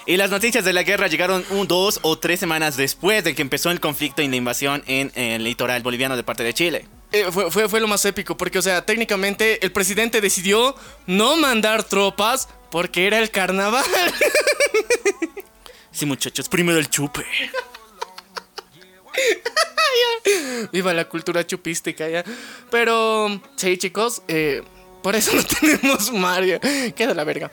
Y 0.07 0.17
las 0.17 0.31
noticias 0.31 0.65
de 0.65 0.73
la 0.73 0.85
guerra 0.85 1.07
llegaron 1.07 1.45
un, 1.51 1.69
dos 1.69 2.01
o 2.01 2.19
tres 2.19 2.41
semanas 2.41 2.79
después 2.79 3.23
de 3.25 3.35
que 3.35 3.43
empezó 3.43 3.71
el 3.71 3.79
conflicto 3.79 4.23
y 4.23 4.29
la 4.29 4.37
invasión 4.37 4.83
en, 4.87 5.13
el 5.15 5.45
litoral 5.45 5.83
boliviano 5.83 6.17
de 6.17 6.23
parte 6.23 6.43
de 6.43 6.55
Chile. 6.55 6.87
Eh, 7.13 7.27
fue, 7.31 7.51
fue, 7.51 7.69
fue 7.69 7.79
lo 7.79 7.89
más 7.89 8.03
épico 8.07 8.35
porque, 8.35 8.59
o 8.59 8.63
sea, 8.63 8.87
técnicamente 8.87 9.63
el 9.63 9.71
presidente 9.71 10.23
decidió 10.23 10.75
no 11.07 11.37
mandar 11.37 11.85
tropas 11.85 12.49
porque 12.71 13.07
era 13.07 13.19
el 13.19 13.31
carnaval. 13.31 13.85
Sí, 15.91 16.07
muchachos, 16.07 16.49
primero 16.49 16.79
el 16.79 16.89
chupe. 16.89 17.27
Viva 20.73 20.93
la 20.95 21.09
cultura 21.09 21.47
chupística 21.47 22.09
ya. 22.09 22.25
Pero, 22.71 23.41
sí, 23.57 23.77
chicos, 23.79 24.23
eh, 24.29 24.63
por 25.03 25.15
eso 25.17 25.33
no 25.35 25.43
tenemos 25.61 26.13
Mario. 26.13 26.61
Queda 26.95 27.15
la 27.15 27.25
verga. 27.25 27.51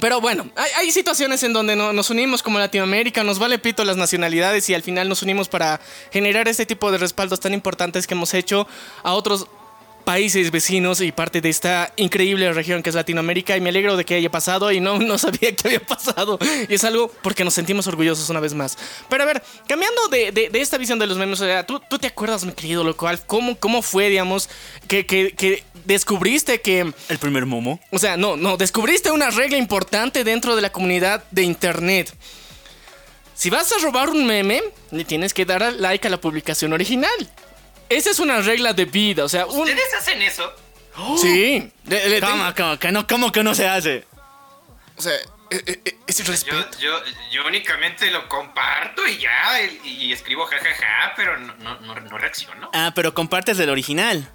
Pero 0.00 0.20
bueno, 0.20 0.50
hay, 0.76 0.90
situaciones 0.90 1.42
en 1.44 1.52
donde 1.52 1.76
no- 1.76 1.92
nos 1.92 2.10
unimos 2.10 2.42
como 2.42 2.58
Latinoamérica, 2.58 3.22
nos 3.22 3.38
vale 3.38 3.60
pito 3.60 3.84
las 3.84 3.96
nacionalidades 3.96 4.68
y 4.68 4.74
al 4.74 4.82
final 4.82 5.08
nos 5.08 5.22
unimos 5.22 5.48
para 5.48 5.80
generar 6.10 6.48
este 6.48 6.66
tipo 6.66 6.90
de 6.90 6.98
respaldos 6.98 7.38
tan 7.38 7.54
importantes 7.54 8.06
que 8.08 8.14
hemos 8.14 8.34
hecho 8.34 8.66
a 9.04 9.12
otros 9.14 9.46
países 10.04 10.50
vecinos 10.50 11.00
y 11.00 11.12
parte 11.12 11.40
de 11.40 11.48
esta 11.48 11.92
increíble 11.96 12.52
región 12.52 12.82
que 12.82 12.90
es 12.90 12.94
Latinoamérica 12.94 13.56
y 13.56 13.60
me 13.60 13.70
alegro 13.70 13.96
de 13.96 14.04
que 14.04 14.14
haya 14.14 14.30
pasado 14.30 14.70
y 14.70 14.80
no, 14.80 14.98
no 15.00 15.18
sabía 15.18 15.54
que 15.56 15.68
había 15.68 15.80
pasado 15.80 16.38
y 16.68 16.74
es 16.74 16.84
algo 16.84 17.10
porque 17.22 17.44
nos 17.44 17.54
sentimos 17.54 17.86
orgullosos 17.86 18.28
una 18.30 18.40
vez 18.40 18.54
más. 18.54 18.76
Pero 19.08 19.22
a 19.22 19.26
ver, 19.26 19.42
cambiando 19.66 20.08
de, 20.08 20.30
de- 20.32 20.50
de 20.50 20.60
esta 20.60 20.78
visión 20.78 20.98
de 20.98 21.06
los 21.06 21.16
memes, 21.18 21.42
¿tú, 21.66 21.80
tú 21.88 21.98
te 21.98 22.06
acuerdas, 22.06 22.44
mi 22.44 22.52
querido 22.52 22.84
local, 22.84 23.20
cómo, 23.26 23.56
cómo 23.58 23.82
fue, 23.82 24.08
digamos, 24.10 24.48
que, 24.88 25.06
que- 25.06 25.32
que 25.32 25.64
descubriste 25.84 26.60
que... 26.60 26.92
El 27.08 27.18
primer 27.18 27.46
momo. 27.46 27.80
O 27.90 27.98
sea, 27.98 28.16
no, 28.16 28.36
no, 28.36 28.56
descubriste 28.56 29.10
una 29.10 29.30
regla 29.30 29.56
importante 29.58 30.24
dentro 30.24 30.54
de 30.56 30.62
la 30.62 30.70
comunidad 30.72 31.24
de 31.30 31.42
internet. 31.42 32.14
Si 33.34 33.50
vas 33.50 33.72
a 33.72 33.78
robar 33.82 34.10
un 34.10 34.26
meme, 34.26 34.62
le 34.92 35.04
tienes 35.04 35.34
que 35.34 35.44
dar 35.44 35.72
like 35.74 36.06
a 36.06 36.10
la 36.10 36.20
publicación 36.20 36.72
original. 36.72 37.10
Esa 37.88 38.10
es 38.10 38.18
una 38.18 38.40
regla 38.40 38.72
de 38.72 38.84
vida, 38.86 39.24
o 39.24 39.28
sea, 39.28 39.46
un... 39.46 39.60
¿Ustedes 39.60 39.94
hacen 39.94 40.20
eso? 40.22 40.52
Sí. 41.20 41.70
le- 41.86 42.08
le 42.08 42.20
¿Cómo, 42.20 42.32
tengo- 42.32 42.54
cómo 42.56 42.78
que 42.78 42.92
no, 42.92 43.06
cómo 43.06 43.32
que 43.32 43.42
no 43.42 43.54
se 43.54 43.66
hace? 43.68 44.04
O 44.96 45.02
sea, 45.02 45.12
eh, 45.50 45.62
eh, 45.66 45.80
eh, 45.84 45.96
es 46.06 46.18
Yo, 46.18 46.24
respeto. 46.30 46.78
yo, 46.78 47.00
yo 47.32 47.46
únicamente 47.46 48.10
lo 48.10 48.28
comparto 48.28 49.06
y 49.06 49.18
ya, 49.18 49.60
y, 49.84 49.88
y 50.06 50.12
escribo 50.12 50.46
jajaja, 50.46 51.12
pero 51.16 51.36
no, 51.38 51.54
no, 51.56 51.80
no, 51.80 51.94
no 52.00 52.18
reacciono. 52.18 52.70
Ah, 52.72 52.92
pero 52.94 53.12
compartes 53.12 53.58
del 53.58 53.70
original. 53.70 54.30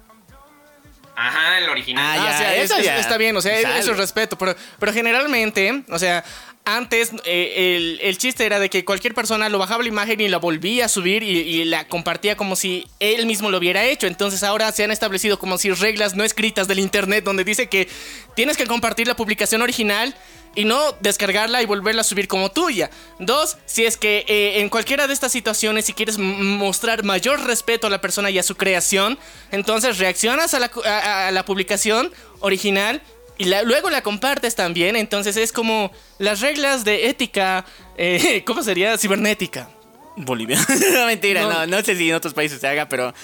Ajá, 1.16 1.58
el 1.58 1.68
original. 1.68 2.04
Ah, 2.06 2.12
Ah, 2.12 2.16
ya, 2.30 2.34
o 2.34 2.38
sea, 2.38 2.54
es- 2.56 2.64
eso 2.64 2.76
es- 2.78 2.84
ya. 2.84 2.98
está 2.98 3.16
bien, 3.18 3.36
o 3.36 3.40
sea, 3.42 3.60
Sale. 3.60 3.78
eso 3.78 3.92
es 3.92 3.96
respeto, 3.98 4.36
pero, 4.38 4.54
pero 4.78 4.92
generalmente, 4.92 5.82
o 5.88 5.98
sea, 5.98 6.24
antes 6.64 7.12
eh, 7.24 7.98
el, 8.02 8.18
chiste 8.18 8.44
era 8.44 8.58
de 8.58 8.68
que 8.68 8.84
cualquier 8.84 9.14
persona 9.14 9.48
lo 9.48 9.58
bajaba 9.58 9.82
la 9.82 9.88
imagen 9.88 10.20
y 10.20 10.28
la 10.28 10.38
volvía 10.38 10.84
a 10.84 10.88
subir 10.88 11.22
y, 11.22 11.64
la 11.64 11.86
compartía 11.88 12.36
como 12.36 12.54
si 12.54 12.86
él 13.00 13.26
mismo 13.26 13.50
lo 13.50 13.58
hubiera 13.58 13.84
hecho. 13.84 14.06
Entonces 14.06 14.42
ahora 14.42 14.70
se 14.72 14.84
han 14.84 14.90
establecido 14.90 15.38
como 15.38 15.58
si 15.58 15.70
reglas 15.70 16.14
no 16.14 16.24
escritas 16.24 16.68
del 16.68 16.78
internet 16.78 17.24
donde 17.24 17.44
dice 17.44 17.68
que 17.68 17.88
tienes 18.34 18.56
que 18.56 18.66
compartir 18.66 19.06
la 19.06 19.16
publicación 19.16 19.62
original 19.62 20.14
y 20.54 20.64
no 20.64 20.80
descargarla 21.00 21.62
y 21.62 21.66
volverla 21.66 22.02
a 22.02 22.04
subir 22.04 22.28
como 22.28 22.50
tuya. 22.50 22.90
Dos, 23.18 23.56
si 23.66 23.84
es 23.84 23.96
que 23.96 24.24
eh, 24.28 24.60
en 24.60 24.68
cualquiera 24.68 25.06
de 25.06 25.14
estas 25.14 25.32
situaciones, 25.32 25.86
si 25.86 25.92
quieres 25.92 26.18
mostrar 26.18 27.04
mayor 27.04 27.44
respeto 27.46 27.86
a 27.86 27.90
la 27.90 28.00
persona 28.00 28.30
y 28.30 28.38
a 28.38 28.42
su 28.42 28.56
creación, 28.56 29.18
entonces 29.50 29.98
reaccionas 29.98 30.54
a 30.54 30.60
la, 30.60 30.70
a 30.84 31.30
la 31.30 31.44
publicación 31.44 32.12
original 32.40 33.00
y 33.40 33.44
la- 33.46 33.62
luego 33.62 33.90
la 33.90 34.02
compartes 34.02 34.54
también. 34.54 34.94
Entonces 34.96 35.36
es 35.36 35.50
como 35.52 35.90
las 36.18 36.40
reglas 36.40 36.84
de 36.84 37.08
ética, 37.08 37.64
eh, 37.96 38.42
¿cómo 38.46 38.62
sería? 38.62 38.96
Cibernética. 38.98 39.68
Bolivia. 40.16 40.58
no, 40.92 41.06
mentira, 41.06 41.42
No. 41.42 41.50
no. 41.50 41.66
no, 41.66 41.82
sé 41.82 41.96
si 41.96 42.10
en 42.10 42.16
otros 42.16 42.34
países 42.34 42.60
se 42.60 42.66
haga, 42.68 42.88
pero 42.88 43.14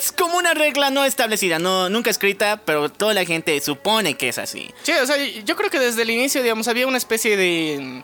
es 0.00 0.12
como 0.12 0.36
una 0.36 0.52
regla 0.52 0.90
no 0.90 1.04
establecida, 1.04 1.58
no, 1.58 1.88
nunca 1.88 2.10
escrita, 2.10 2.60
pero 2.64 2.90
toda 2.90 3.14
la 3.14 3.24
gente 3.24 3.58
supone 3.60 4.14
que 4.14 4.28
es 4.28 4.38
así. 4.38 4.68
Sí, 4.82 4.92
o 4.92 5.06
sea, 5.06 5.16
yo 5.16 5.56
creo 5.56 5.70
que 5.70 5.78
desde 5.78 6.02
el 6.02 6.10
inicio, 6.10 6.42
digamos, 6.42 6.68
había 6.68 6.86
una 6.86 6.98
especie 6.98 7.36
de... 7.36 8.02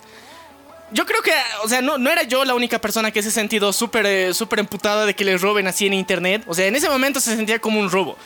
Yo 0.90 1.04
creo 1.04 1.20
que, 1.20 1.32
o 1.62 1.68
sea, 1.68 1.82
no, 1.82 1.98
no 1.98 2.10
era 2.10 2.22
yo 2.22 2.46
la 2.46 2.54
única 2.54 2.80
persona 2.80 3.10
que 3.10 3.22
se 3.22 3.30
sentido 3.30 3.74
súper 3.74 4.06
eh, 4.06 4.32
súper 4.32 4.60
emputada 4.60 5.04
de 5.04 5.12
que 5.14 5.22
le 5.22 5.36
roben 5.36 5.66
así 5.66 5.86
en 5.86 5.92
internet. 5.92 6.44
O 6.46 6.54
sea, 6.54 6.64
en 6.66 6.74
ese 6.76 6.88
momento 6.88 7.20
se 7.20 7.36
sentía 7.36 7.58
como 7.58 7.78
un 7.78 7.90
robo. 7.90 8.16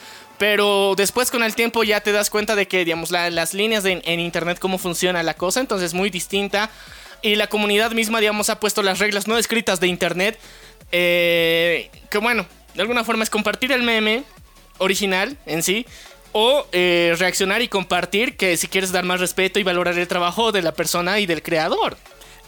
Pero 0.42 0.94
después 0.96 1.30
con 1.30 1.44
el 1.44 1.54
tiempo 1.54 1.84
ya 1.84 2.00
te 2.00 2.10
das 2.10 2.28
cuenta 2.28 2.56
de 2.56 2.66
que, 2.66 2.84
digamos, 2.84 3.12
la- 3.12 3.30
las 3.30 3.54
líneas 3.54 3.84
en 3.84 4.18
internet, 4.18 4.58
cómo 4.58 4.76
funciona 4.76 5.22
la 5.22 5.34
cosa, 5.34 5.60
entonces 5.60 5.90
es 5.90 5.94
muy 5.94 6.10
distinta. 6.10 6.68
Y 7.22 7.36
la 7.36 7.46
comunidad 7.46 7.92
misma, 7.92 8.18
digamos, 8.18 8.50
ha 8.50 8.58
puesto 8.58 8.82
las 8.82 8.98
reglas 8.98 9.28
no 9.28 9.38
escritas 9.38 9.78
de 9.78 9.86
internet. 9.86 10.40
eh, 10.90 11.90
que 12.10 12.18
bueno, 12.18 12.44
de 12.74 12.82
alguna 12.82 13.04
forma 13.04 13.22
es 13.22 13.30
compartir 13.30 13.70
el 13.70 13.84
meme 13.84 14.24
original 14.78 15.38
en 15.46 15.62
sí. 15.62 15.86
O 16.32 16.66
eh, 16.72 17.14
reaccionar 17.18 17.62
y 17.62 17.68
compartir 17.68 18.36
que 18.36 18.56
si 18.56 18.66
quieres 18.66 18.90
dar 18.90 19.04
más 19.04 19.20
respeto 19.20 19.60
y 19.60 19.62
valorar 19.62 19.96
el 19.96 20.08
trabajo 20.08 20.50
de 20.50 20.60
la 20.60 20.72
persona 20.72 21.20
y 21.20 21.26
del 21.26 21.40
creador. 21.42 21.96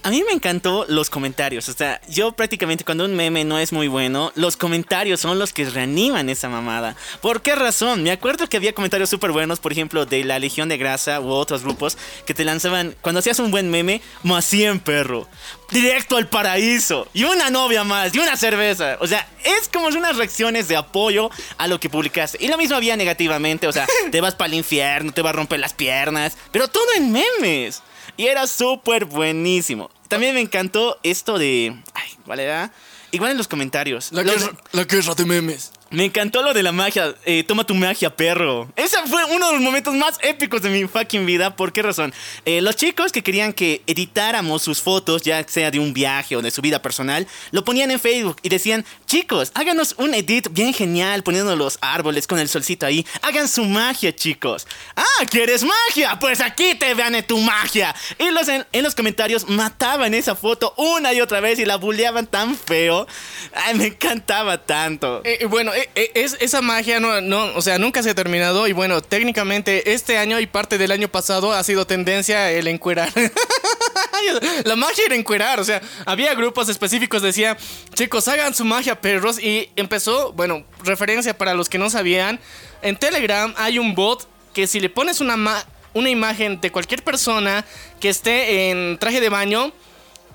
A 0.04 0.10
mí 0.10 0.22
me 0.22 0.34
encantó 0.34 0.84
los 0.86 1.08
comentarios. 1.08 1.66
O 1.70 1.72
sea, 1.72 1.98
yo 2.08 2.32
prácticamente 2.32 2.84
cuando 2.84 3.06
un 3.06 3.16
meme 3.16 3.42
no 3.42 3.58
es 3.58 3.72
muy 3.72 3.88
bueno, 3.88 4.32
los 4.34 4.54
comentarios 4.54 5.18
son 5.18 5.38
los 5.38 5.54
que 5.54 5.64
reaniman 5.64 6.28
esa 6.28 6.50
mamada. 6.50 6.94
¿Por 7.22 7.40
qué 7.40 7.54
razón? 7.54 8.02
Me 8.02 8.10
acuerdo 8.10 8.46
que 8.46 8.58
había 8.58 8.74
comentarios 8.74 9.08
súper 9.08 9.32
buenos, 9.32 9.60
por 9.60 9.72
ejemplo, 9.72 10.04
de 10.04 10.22
la 10.24 10.38
Legión 10.38 10.68
de 10.68 10.76
Grasa 10.76 11.22
u 11.22 11.30
otros 11.30 11.62
grupos 11.62 11.96
que 12.26 12.34
te 12.34 12.44
lanzaban, 12.44 12.94
cuando 13.00 13.20
hacías 13.20 13.38
un 13.38 13.50
buen 13.50 13.70
meme, 13.70 14.02
más 14.22 14.44
100 14.44 14.80
perro. 14.80 15.26
directo 15.70 16.18
al 16.18 16.28
paraíso. 16.28 17.08
Y 17.14 17.24
una 17.24 17.48
novia 17.48 17.82
más, 17.82 18.14
y 18.14 18.18
una 18.18 18.36
cerveza. 18.36 18.98
O 19.00 19.06
sea, 19.06 19.26
es 19.42 19.70
como 19.72 19.86
unas 19.86 20.18
reacciones 20.18 20.68
de 20.68 20.76
apoyo 20.76 21.30
a 21.56 21.66
lo 21.66 21.80
que 21.80 21.88
publicaste. 21.88 22.36
Y 22.44 22.48
lo 22.48 22.58
mismo 22.58 22.76
había 22.76 22.94
negativamente, 22.98 23.66
o 23.66 23.72
sea, 23.72 23.86
te 24.12 24.20
vas 24.20 24.34
para 24.34 24.48
el 24.48 24.54
infierno, 24.54 25.12
te 25.12 25.22
va 25.22 25.30
a 25.30 25.32
romper 25.32 25.60
las 25.60 25.72
piernas, 25.72 26.36
pero 26.52 26.68
todo 26.68 26.84
en 26.94 27.10
memes. 27.10 27.82
Y 28.16 28.26
era 28.26 28.46
súper 28.46 29.04
buenísimo. 29.06 29.90
También 30.08 30.34
me 30.34 30.40
encantó 30.40 30.98
esto 31.02 31.38
de... 31.38 31.76
Ay, 31.94 32.10
¿cuál 32.24 32.40
era? 32.40 32.72
Igual 33.10 33.32
en 33.32 33.38
los 33.38 33.48
comentarios. 33.48 34.12
La 34.12 34.22
Los- 34.22 34.36
guerra, 34.36 34.56
la 34.72 34.84
guerra 34.84 35.14
de 35.14 35.24
memes. 35.24 35.72
Me 35.90 36.06
encantó 36.06 36.42
lo 36.42 36.52
de 36.52 36.62
la 36.62 36.72
magia. 36.72 37.14
eh, 37.24 37.44
toma 37.44 37.64
tu 37.64 37.74
magia, 37.74 38.14
perro. 38.14 38.68
Ese 38.76 38.96
fue 39.06 39.24
uno 39.24 39.46
de 39.46 39.52
los 39.52 39.62
momentos 39.62 39.94
más 39.94 40.18
épicos 40.22 40.62
de 40.62 40.70
mi 40.70 40.86
fucking 40.88 41.24
vida. 41.26 41.54
¿Por 41.56 41.72
qué 41.72 41.82
razón? 41.82 42.12
Eh, 42.44 42.60
los 42.60 42.76
chicos 42.76 43.12
que 43.12 43.22
querían 43.22 43.52
que 43.52 43.82
editáramos 43.86 44.62
sus 44.62 44.80
fotos, 44.80 45.22
ya 45.22 45.46
sea 45.46 45.70
de 45.70 45.78
un 45.78 45.92
viaje 45.92 46.36
o 46.36 46.42
de 46.42 46.50
su 46.50 46.62
vida 46.62 46.82
personal, 46.82 47.26
lo 47.52 47.64
ponían 47.64 47.90
en 47.90 48.00
Facebook 48.00 48.36
y 48.42 48.48
decían, 48.48 48.84
chicos, 49.06 49.52
háganos 49.54 49.94
un 49.98 50.14
edit 50.14 50.48
bien 50.50 50.74
genial 50.74 51.22
poniendo 51.22 51.54
los 51.56 51.78
árboles 51.80 52.26
con 52.26 52.38
el 52.38 52.48
solcito 52.48 52.86
ahí. 52.86 53.06
Hagan 53.22 53.48
su 53.48 53.64
magia, 53.64 54.14
chicos. 54.14 54.66
Ah, 54.96 55.26
¿quieres 55.30 55.64
magia? 55.64 56.18
Pues 56.18 56.40
aquí 56.40 56.74
te 56.74 56.94
vean 56.94 57.14
tu 57.26 57.38
magia. 57.38 57.94
Y 58.18 58.30
los 58.30 58.48
en, 58.48 58.66
los 58.82 58.94
comentarios 58.94 59.48
mataban 59.48 60.14
esa 60.14 60.34
foto 60.34 60.74
una 60.76 61.12
y 61.12 61.20
otra 61.20 61.40
vez 61.40 61.58
y 61.58 61.64
la 61.64 61.76
bulleaban 61.76 62.26
tan 62.26 62.56
feo. 62.56 63.06
Ay, 63.54 63.74
me 63.74 63.86
encantaba 63.86 64.64
tanto. 64.64 65.20
Eh, 65.24 65.46
bueno, 65.46 65.70
es, 65.94 66.36
esa 66.40 66.60
magia 66.62 67.00
no, 67.00 67.20
no, 67.20 67.54
o 67.54 67.62
sea, 67.62 67.78
nunca 67.78 68.02
se 68.02 68.10
ha 68.10 68.14
terminado 68.14 68.66
y 68.68 68.72
bueno, 68.72 69.02
técnicamente 69.02 69.92
este 69.92 70.18
año 70.18 70.40
y 70.40 70.46
parte 70.46 70.78
del 70.78 70.90
año 70.92 71.08
pasado 71.08 71.52
ha 71.52 71.62
sido 71.64 71.86
tendencia 71.86 72.50
el 72.50 72.66
encuerar. 72.68 73.12
La 74.64 74.74
magia 74.76 75.04
era 75.04 75.14
encuerar, 75.16 75.60
o 75.60 75.64
sea, 75.64 75.82
había 76.06 76.34
grupos 76.34 76.68
específicos, 76.68 77.20
decía, 77.22 77.56
chicos, 77.94 78.26
hagan 78.28 78.54
su 78.54 78.64
magia, 78.64 79.00
perros, 79.00 79.38
y 79.38 79.68
empezó, 79.76 80.32
bueno, 80.32 80.64
referencia 80.82 81.36
para 81.36 81.52
los 81.54 81.68
que 81.68 81.78
no 81.78 81.90
sabían, 81.90 82.40
en 82.82 82.96
Telegram 82.96 83.52
hay 83.56 83.78
un 83.78 83.94
bot 83.94 84.26
que 84.54 84.66
si 84.66 84.80
le 84.80 84.88
pones 84.88 85.20
una, 85.20 85.36
ma- 85.36 85.64
una 85.92 86.08
imagen 86.08 86.60
de 86.60 86.70
cualquier 86.72 87.02
persona 87.02 87.64
que 88.00 88.08
esté 88.08 88.70
en 88.70 88.98
traje 88.98 89.20
de 89.20 89.28
baño, 89.28 89.72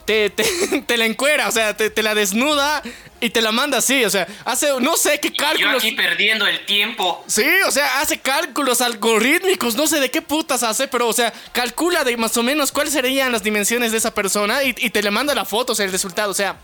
te, 0.10 0.30
te, 0.32 0.44
te 0.88 0.98
la 0.98 1.06
encuera, 1.06 1.48
o 1.48 1.52
sea, 1.52 1.78
te, 1.78 1.92
te 1.92 2.02
la 2.02 2.16
desnuda 2.16 2.82
y 3.22 3.30
te 3.30 3.42
la 3.44 3.52
manda 3.52 3.78
así, 3.78 4.04
o 4.06 4.10
sea, 4.10 4.28
hace 4.44 4.68
no 4.80 4.98
sé 4.98 5.20
qué 5.20 5.30
Yo 5.30 5.36
cálculos. 5.38 5.76
aquí 5.84 5.92
perdiendo 5.92 6.48
el 6.48 6.66
tiempo. 6.66 7.24
Sí, 7.28 7.46
o 7.68 7.70
sea, 7.72 8.02
hace 8.02 8.18
cálculos 8.20 8.82
algorítmicos, 8.82 9.76
no 9.76 9.86
sé 9.86 10.00
de 10.00 10.10
qué 10.10 10.24
putas 10.24 10.64
hace, 10.64 10.88
pero, 10.88 11.08
o 11.08 11.14
sea, 11.14 11.32
calcula 11.52 12.04
de 12.04 12.18
más 12.18 12.36
o 12.38 12.42
menos 12.44 12.72
cuáles 12.72 12.94
serían 12.94 13.32
las 13.32 13.44
dimensiones 13.44 13.92
de 13.92 14.00
esa 14.00 14.14
persona 14.16 14.64
y, 14.64 14.74
y 14.80 14.90
te 14.90 15.04
le 15.04 15.12
manda 15.12 15.36
la 15.36 15.46
foto, 15.46 15.74
o 15.74 15.76
sea, 15.76 15.86
el 15.86 15.92
resultado, 15.92 16.32
o 16.32 16.34
sea. 16.36 16.58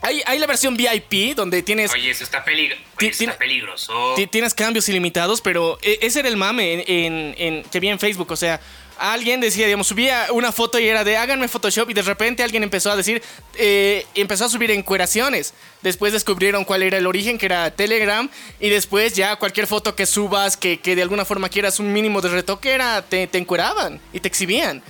Hay, 0.00 0.22
hay 0.26 0.38
la 0.38 0.46
versión 0.46 0.76
VIP 0.76 1.34
donde 1.34 1.60
tienes, 1.64 1.92
Oye, 1.92 2.10
eso 2.10 2.22
está, 2.22 2.44
pelig 2.44 2.72
Oye, 3.00 3.08
eso 3.08 3.24
está 3.24 3.36
peligroso. 3.36 4.14
ti- 4.14 4.28
tienes 4.28 4.54
cambios 4.54 4.88
ilimitados, 4.88 5.40
pero 5.40 5.76
e- 5.82 5.98
ese 6.02 6.20
era 6.20 6.28
el 6.28 6.36
mame 6.36 6.72
en, 6.74 6.84
en- 6.86 7.34
en- 7.36 7.62
que 7.64 7.80
vi 7.80 7.88
en 7.88 7.98
Facebook, 7.98 8.30
o 8.30 8.36
sea, 8.36 8.60
alguien 8.98 9.40
decía, 9.40 9.66
digamos, 9.66 9.86
subía 9.86 10.26
una 10.32 10.52
foto 10.52 10.78
y 10.78 10.88
era 10.88 11.04
de 11.04 11.16
háganme 11.16 11.48
Photoshop 11.48 11.90
y 11.90 11.94
de 11.94 12.02
repente 12.02 12.42
alguien 12.42 12.62
empezó 12.62 12.90
a 12.90 12.96
decir, 12.96 13.22
eh, 13.54 14.06
empezó 14.14 14.44
a 14.44 14.48
subir 14.48 14.70
encueraciones. 14.70 15.54
Después 15.82 16.12
descubrieron 16.12 16.64
cuál 16.64 16.82
era 16.82 16.98
el 16.98 17.06
origen, 17.06 17.38
que 17.38 17.46
era 17.46 17.70
Telegram, 17.70 18.28
y 18.60 18.68
después 18.68 19.14
ya 19.14 19.36
cualquier 19.36 19.66
foto 19.66 19.94
que 19.94 20.06
subas, 20.06 20.56
que, 20.56 20.80
que 20.80 20.96
de 20.96 21.02
alguna 21.02 21.24
forma 21.24 21.48
quieras 21.48 21.78
un 21.80 21.92
mínimo 21.92 22.20
de 22.20 22.28
retoque, 22.28 22.72
era, 22.72 23.02
te, 23.02 23.26
te 23.26 23.38
encueraban 23.38 24.00
y 24.12 24.20
te 24.20 24.28
exhibían. 24.28 24.82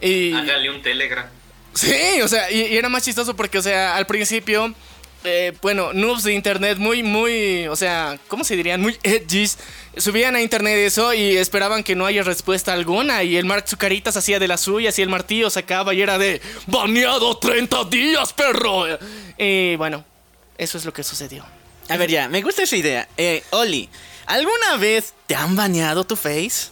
Y, 0.00 0.32
Hágale 0.32 0.70
un 0.70 0.82
Telegram. 0.82 1.26
Sí, 1.74 2.20
o 2.22 2.28
sea, 2.28 2.50
y, 2.50 2.62
y 2.62 2.76
era 2.76 2.88
más 2.88 3.04
chistoso 3.04 3.36
porque, 3.36 3.58
o 3.58 3.62
sea, 3.62 3.96
al 3.96 4.06
principio, 4.06 4.74
eh, 5.28 5.54
bueno, 5.62 5.92
noobs 5.92 6.24
de 6.24 6.32
internet 6.32 6.78
muy, 6.78 7.02
muy, 7.02 7.66
o 7.68 7.76
sea, 7.76 8.18
¿cómo 8.28 8.44
se 8.44 8.56
dirían? 8.56 8.80
Muy 8.80 8.98
edgys. 9.02 9.58
Subían 9.96 10.36
a 10.36 10.40
internet 10.40 10.76
eso 10.78 11.12
y 11.12 11.36
esperaban 11.36 11.82
que 11.82 11.94
no 11.94 12.06
haya 12.06 12.22
respuesta 12.22 12.72
alguna. 12.72 13.22
Y 13.22 13.36
el 13.36 13.44
Mark 13.44 13.68
Zucaritas 13.68 14.16
hacía 14.16 14.38
de 14.38 14.48
la 14.48 14.56
suya, 14.56 14.90
y 14.96 15.02
el 15.02 15.08
martillo 15.08 15.50
sacaba 15.50 15.94
y 15.94 16.02
era 16.02 16.18
de 16.18 16.40
¡Baneado 16.66 17.36
30 17.36 17.84
días, 17.84 18.32
perro! 18.32 18.84
Y 19.36 19.76
bueno, 19.76 20.04
eso 20.56 20.78
es 20.78 20.84
lo 20.84 20.92
que 20.92 21.02
sucedió. 21.02 21.44
A 21.88 21.96
ver, 21.96 22.10
ya, 22.10 22.28
me 22.28 22.42
gusta 22.42 22.62
esa 22.62 22.76
idea. 22.76 23.08
Eh, 23.16 23.42
Oli, 23.50 23.88
¿alguna 24.26 24.76
vez 24.76 25.14
te 25.26 25.34
han 25.34 25.56
baneado 25.56 26.04
tu 26.04 26.16
face? 26.16 26.70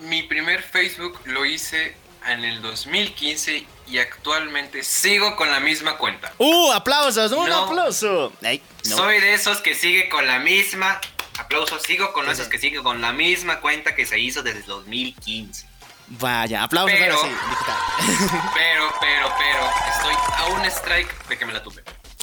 Mi 0.00 0.22
primer 0.22 0.62
Facebook 0.62 1.20
lo 1.26 1.44
hice 1.44 1.96
en 2.26 2.44
el 2.44 2.60
2015 2.62 3.66
y 3.86 3.98
actualmente 3.98 4.82
sigo 4.82 5.36
con 5.36 5.50
la 5.50 5.60
misma 5.60 5.96
cuenta. 5.96 6.32
¡Uh, 6.38 6.72
aplausos! 6.72 7.32
¡Un 7.32 7.48
No. 7.48 7.64
aplauso! 7.64 8.32
Ay, 8.42 8.62
no. 8.88 8.96
Soy 8.96 9.20
de 9.20 9.34
esos 9.34 9.60
que 9.60 9.74
sigue 9.74 10.08
con 10.08 10.26
la 10.26 10.38
misma. 10.38 11.00
Aplausos, 11.38 11.82
sigo 11.82 12.12
con 12.12 12.28
esos 12.30 12.48
que 12.48 12.58
sigue 12.58 12.82
con 12.82 13.00
la 13.00 13.12
misma 13.12 13.60
cuenta 13.60 13.94
que 13.94 14.06
se 14.06 14.18
hizo 14.18 14.42
desde 14.42 14.60
el 14.60 14.66
2015. 14.66 15.66
Vaya, 16.08 16.62
aplausos 16.62 16.96
Pero- 16.98 17.18
sí, 17.20 17.28
digital. 17.28 17.76
Pero, 18.54 18.92
pero, 19.00 19.32
pero, 19.38 19.70
estoy 19.94 20.14
a 20.36 20.46
un 20.46 20.64
strike 20.66 21.28
de 21.28 21.36
que 21.38 21.44
me 21.46 21.52
la 21.52 21.62
tumbe. 21.62 21.82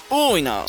Uy, 0.10 0.42
no. 0.42 0.66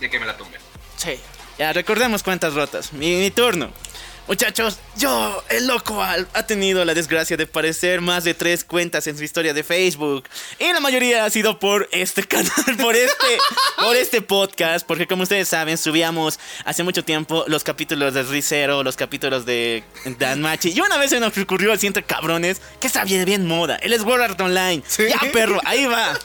De 0.00 0.10
que 0.10 0.18
me 0.18 0.26
la 0.26 0.36
tumbe. 0.36 0.58
Sí. 0.96 1.18
Ya, 1.58 1.72
recordemos 1.72 2.22
cuentas 2.22 2.54
rotas. 2.54 2.92
Mi, 2.92 3.16
mi 3.16 3.30
turno. 3.30 3.70
Muchachos, 4.28 4.78
yo, 4.96 5.42
el 5.50 5.66
loco 5.66 6.00
Al, 6.00 6.28
ha 6.32 6.46
tenido 6.46 6.84
la 6.84 6.94
desgracia 6.94 7.36
de 7.36 7.46
parecer 7.46 8.00
más 8.00 8.22
de 8.22 8.34
tres 8.34 8.62
cuentas 8.62 9.06
en 9.08 9.18
su 9.18 9.24
historia 9.24 9.52
de 9.52 9.64
Facebook. 9.64 10.28
Y 10.60 10.72
la 10.72 10.78
mayoría 10.78 11.24
ha 11.24 11.30
sido 11.30 11.58
por 11.58 11.88
este 11.90 12.22
canal, 12.28 12.76
por 12.80 12.94
este, 12.94 13.38
por 13.78 13.96
este 13.96 14.22
podcast. 14.22 14.86
Porque 14.86 15.08
como 15.08 15.24
ustedes 15.24 15.48
saben, 15.48 15.76
subíamos 15.76 16.38
hace 16.64 16.84
mucho 16.84 17.04
tiempo 17.04 17.44
los 17.48 17.64
capítulos 17.64 18.14
de 18.14 18.22
Ricero, 18.22 18.84
los 18.84 18.96
capítulos 18.96 19.44
de 19.44 19.82
Dan 20.18 20.40
Machi. 20.40 20.70
Y 20.70 20.80
una 20.80 20.98
vez 20.98 21.10
se 21.10 21.18
nos 21.18 21.36
ocurrió 21.36 21.72
al 21.72 21.78
siguiente 21.78 22.04
cabrones 22.04 22.60
que 22.80 22.86
está 22.86 23.04
bien, 23.04 23.24
bien 23.24 23.46
moda. 23.46 23.76
El 23.76 23.98
Sword 23.98 24.22
Art 24.22 24.40
Online. 24.40 24.82
Ya, 24.98 25.20
perro, 25.32 25.60
ahí 25.64 25.86
va. 25.86 26.16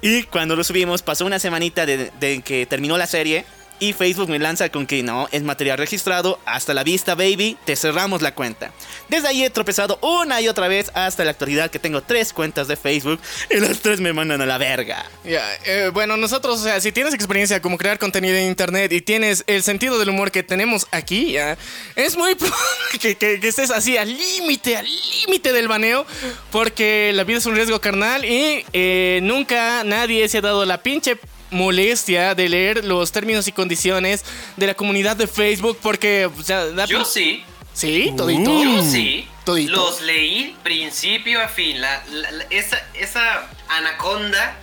Y 0.00 0.22
cuando 0.22 0.56
lo 0.56 0.64
subimos, 0.64 1.02
pasó 1.02 1.26
una 1.26 1.38
semanita 1.38 1.84
de, 1.84 2.10
de 2.18 2.40
que 2.40 2.64
terminó 2.64 2.96
la 2.96 3.06
serie. 3.06 3.44
Y 3.80 3.94
Facebook 3.94 4.28
me 4.28 4.38
lanza 4.38 4.68
con 4.68 4.86
que 4.86 5.02
no, 5.02 5.26
es 5.32 5.42
material 5.42 5.78
registrado. 5.78 6.38
Hasta 6.44 6.74
la 6.74 6.84
vista, 6.84 7.14
baby. 7.14 7.56
Te 7.64 7.76
cerramos 7.76 8.20
la 8.20 8.34
cuenta. 8.34 8.72
Desde 9.08 9.28
ahí 9.28 9.42
he 9.42 9.50
tropezado 9.50 9.98
una 10.02 10.40
y 10.40 10.48
otra 10.48 10.68
vez 10.68 10.90
hasta 10.94 11.24
la 11.24 11.30
actualidad 11.30 11.70
que 11.70 11.78
tengo 11.78 12.02
tres 12.02 12.34
cuentas 12.34 12.68
de 12.68 12.76
Facebook. 12.76 13.18
Y 13.50 13.56
las 13.56 13.80
tres 13.80 14.00
me 14.00 14.12
mandan 14.12 14.42
a 14.42 14.46
la 14.46 14.58
verga. 14.58 15.04
Ya, 15.24 15.42
eh, 15.64 15.90
bueno, 15.92 16.18
nosotros, 16.18 16.60
o 16.60 16.62
sea, 16.62 16.80
si 16.80 16.92
tienes 16.92 17.14
experiencia 17.14 17.60
como 17.62 17.78
crear 17.78 17.98
contenido 17.98 18.36
en 18.36 18.48
internet 18.48 18.92
y 18.92 19.00
tienes 19.00 19.44
el 19.46 19.62
sentido 19.62 19.98
del 19.98 20.10
humor 20.10 20.30
que 20.30 20.42
tenemos 20.42 20.86
aquí, 20.90 21.32
ya, 21.32 21.56
es 21.96 22.16
muy 22.16 22.34
probable 22.36 23.16
que 23.18 23.40
estés 23.42 23.70
así 23.70 23.96
al 23.96 24.08
límite, 24.08 24.76
al 24.76 24.86
límite 24.86 25.52
del 25.52 25.68
baneo, 25.68 26.06
porque 26.50 27.12
la 27.14 27.24
vida 27.24 27.38
es 27.38 27.46
un 27.46 27.54
riesgo 27.54 27.80
carnal 27.80 28.24
y 28.24 28.64
eh, 28.72 29.20
nunca 29.22 29.84
nadie 29.84 30.28
se 30.28 30.38
ha 30.38 30.42
dado 30.42 30.64
la 30.64 30.82
pinche 30.82 31.16
molestia 31.50 32.34
de 32.34 32.48
leer 32.48 32.84
los 32.84 33.12
términos 33.12 33.46
y 33.48 33.52
condiciones 33.52 34.24
de 34.56 34.66
la 34.66 34.74
comunidad 34.74 35.16
de 35.16 35.26
Facebook 35.26 35.78
porque, 35.82 36.26
o 36.26 36.42
sea, 36.42 36.66
da 36.66 36.84
Yo 36.86 37.04
sí, 37.04 37.44
Sí, 37.72 38.12
todito. 38.16 38.62
yo 38.62 38.82
sí. 38.82 39.26
Todito. 39.44 39.72
Los 39.72 40.02
leí 40.02 40.56
principio 40.62 41.40
a 41.42 41.48
fin. 41.48 41.80
La, 41.80 42.02
la- 42.10 42.30
la- 42.30 42.44
esa, 42.50 42.78
esa 42.94 43.48
anaconda 43.68 44.56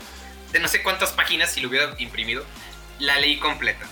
de 0.51 0.59
no 0.59 0.67
sé 0.67 0.81
cuántas 0.83 1.11
páginas, 1.11 1.51
si 1.51 1.61
lo 1.61 1.69
hubiera 1.69 1.93
imprimido, 1.99 2.45
la 2.99 3.19
leí 3.19 3.37
completa. 3.39 3.85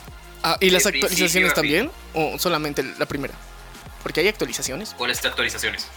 Ah, 0.44 0.58
¿Y 0.60 0.70
las 0.70 0.86
actualizaciones 0.86 1.54
también? 1.54 1.90
¿O 2.14 2.38
solamente 2.38 2.84
la 2.84 3.06
primera? 3.08 3.34
Porque 4.04 4.20
hay 4.22 4.28
actualizaciones. 4.28 4.94
¿Cuáles 4.96 5.24
actualizaciones? 5.26 5.88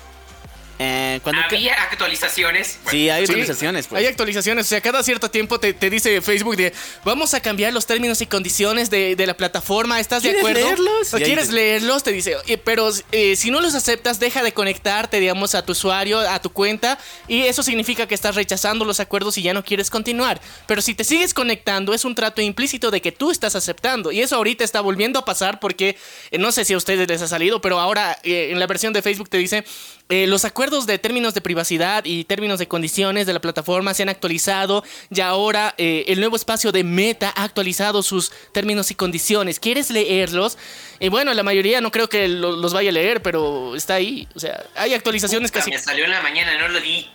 Eh, 0.79 1.21
que- 1.25 1.31
Había 1.31 1.83
actualizaciones. 1.83 2.79
Bueno, 2.85 2.91
Sí, 2.91 3.11
hay 3.11 3.27
Sí, 3.27 3.33
actualizaciones, 3.33 3.87
pues. 3.88 4.01
Hay 4.01 4.07
actualizaciones, 4.07 4.67
o 4.67 4.69
sea, 4.69 4.81
cada 4.81 5.03
cierto 5.03 5.31
tiempo 5.31 5.59
te, 5.59 5.73
te 5.73 5.91
dice 5.91 6.21
Facebook 6.23 6.57
de 6.57 6.73
vamos 7.05 7.35
a 7.35 7.41
cambiar 7.41 7.73
los 7.73 7.87
términos 7.87 8.21
y 8.21 8.27
condiciones 8.27 8.88
de, 8.91 9.17
de 9.17 9.27
la 9.27 9.37
plataforma, 9.37 9.99
¿estás 10.01 10.23
de 10.23 10.29
¿Quieres 10.31 10.41
acuerdo? 10.43 10.61
leerlos? 10.67 11.14
¿O 11.14 11.17
¿Quieres 11.17 11.49
te- 11.49 11.55
leerlos? 11.55 12.03
Te 12.05 12.12
dice, 12.12 12.37
eh, 12.47 12.59
pero 12.59 12.91
eh, 13.12 13.35
si 13.37 13.51
no 13.51 13.61
los 13.61 13.75
aceptas, 13.75 14.21
deja 14.21 14.43
de 14.43 14.53
conectarte, 14.53 15.19
digamos, 15.21 15.55
a 15.55 15.64
tu 15.64 15.73
usuario, 15.73 16.21
a 16.21 16.41
tu 16.41 16.51
cuenta, 16.51 16.99
y 17.27 17.43
eso 17.43 17.62
significa 17.62 18.07
que 18.07 18.14
estás 18.14 18.35
rechazando 18.37 18.85
los 18.85 19.01
acuerdos 19.01 19.37
y 19.38 19.43
ya 19.43 19.53
no 19.55 19.64
quieres 19.64 19.91
continuar. 19.91 20.41
Pero 20.67 20.81
si 20.81 20.95
te 20.95 21.03
sigues 21.05 21.35
conectando, 21.35 21.93
es 21.95 22.05
un 22.05 22.14
trato 22.14 22.41
implícito 22.41 22.91
de 22.91 23.01
que 23.01 23.11
tú 23.12 23.31
estás 23.31 23.57
aceptando, 23.57 24.12
y 24.12 24.21
eso 24.21 24.37
ahorita 24.37 24.62
está 24.64 24.81
volviendo 24.81 25.19
a 25.19 25.25
pasar 25.25 25.59
porque, 25.61 25.97
eh, 26.31 26.38
no 26.38 26.53
sé 26.53 26.64
si 26.64 26.75
a 26.75 26.77
ustedes 26.77 27.09
les 27.09 27.21
ha 27.23 27.27
salido, 27.29 27.61
pero 27.61 27.81
ahora 27.81 28.17
eh, 28.23 28.51
en 28.53 28.59
la 28.61 28.67
versión 28.69 28.93
de 28.93 29.03
Facebook 29.03 29.29
te 29.29 29.38
dice, 29.38 29.64
eh, 30.09 30.27
los 30.27 30.44
acuerdos 30.44 30.87
de 30.87 30.99
términos 30.99 31.35
de 31.35 31.40
privacidad 31.40 32.05
y 32.05 32.25
términos 32.25 32.59
de 32.59 32.66
condiciones 32.68 33.27
de 33.27 33.33
la 33.33 33.40
plataforma 33.40 33.92
se 33.94 34.03
han 34.03 34.09
actualizado 34.09 34.83
y 35.11 35.21
ahora 35.21 35.75
eh, 35.79 36.05
el 36.09 36.21
nuevo 36.21 36.37
espacio 36.37 36.73
de 36.73 36.83
Meta 36.85 37.33
ha 37.37 37.44
actualizado 37.44 38.03
sus 38.03 38.33
términos 38.53 38.90
y 38.90 38.94
condiciones. 38.94 39.61
¿Quieres 39.61 39.90
leerlos? 39.90 40.57
Eh, 41.01 41.11
bueno, 41.11 41.33
la 41.35 41.42
mayoría 41.42 41.81
no 41.81 41.90
creo 41.90 42.09
que 42.09 42.27
lo- 42.29 42.57
los 42.57 42.73
vaya 42.73 42.90
a 42.90 42.92
leer, 42.92 43.23
pero 43.23 43.77
está 43.77 43.94
ahí. 43.94 44.27
O 44.35 44.40
sea, 44.40 44.64
hay 44.77 44.94
actualizaciones 44.94 45.51
casi... 45.53 45.71
Me 45.71 45.79
salió 45.79 46.05
en 46.07 46.11
la 46.11 46.23
mañana, 46.23 46.59
no 46.59 46.68
lo 46.68 46.81
vi. 46.81 47.07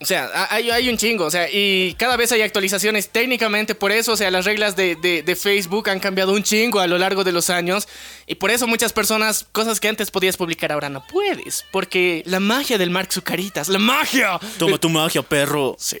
O 0.00 0.04
sea, 0.06 0.30
ha- 0.32 0.54
hay, 0.54 0.70
hay 0.70 0.88
un 0.88 0.96
chingo, 0.96 1.24
o 1.24 1.30
sea, 1.30 1.48
y 1.50 1.94
cada 1.98 2.16
vez 2.16 2.30
hay 2.30 2.42
actualizaciones 2.42 3.08
técnicamente 3.10 3.74
por 3.74 3.90
eso, 3.90 4.12
o 4.12 4.16
sea, 4.16 4.30
las 4.30 4.44
reglas 4.44 4.76
de, 4.76 4.94
de- 4.94 5.22
de 5.24 5.34
Facebook 5.36 5.90
han 5.90 5.98
cambiado 5.98 6.32
un 6.34 6.44
chingo 6.44 6.78
a 6.78 6.86
lo 6.86 6.98
largo 6.98 7.24
de 7.24 7.32
los 7.32 7.50
años 7.50 7.88
y 8.26 8.36
por 8.36 8.52
eso 8.52 8.68
muchas 8.68 8.92
personas, 8.92 9.46
cosas 9.50 9.80
que 9.80 9.88
antes 9.88 10.12
podías 10.12 10.36
publicar 10.36 10.70
ahora 10.70 10.88
no 10.88 11.04
puedes, 11.06 11.64
porque 11.72 12.22
la 12.26 12.38
magia 12.38 12.78
del 12.78 12.90
Mark 12.90 13.12
Zucaritas, 13.12 13.68
la 13.68 13.80
magia. 13.80 14.38
Toma 14.58 14.78
tu 14.78 14.88
magia, 14.88 15.22
perro. 15.22 15.74
Sí. 15.80 15.98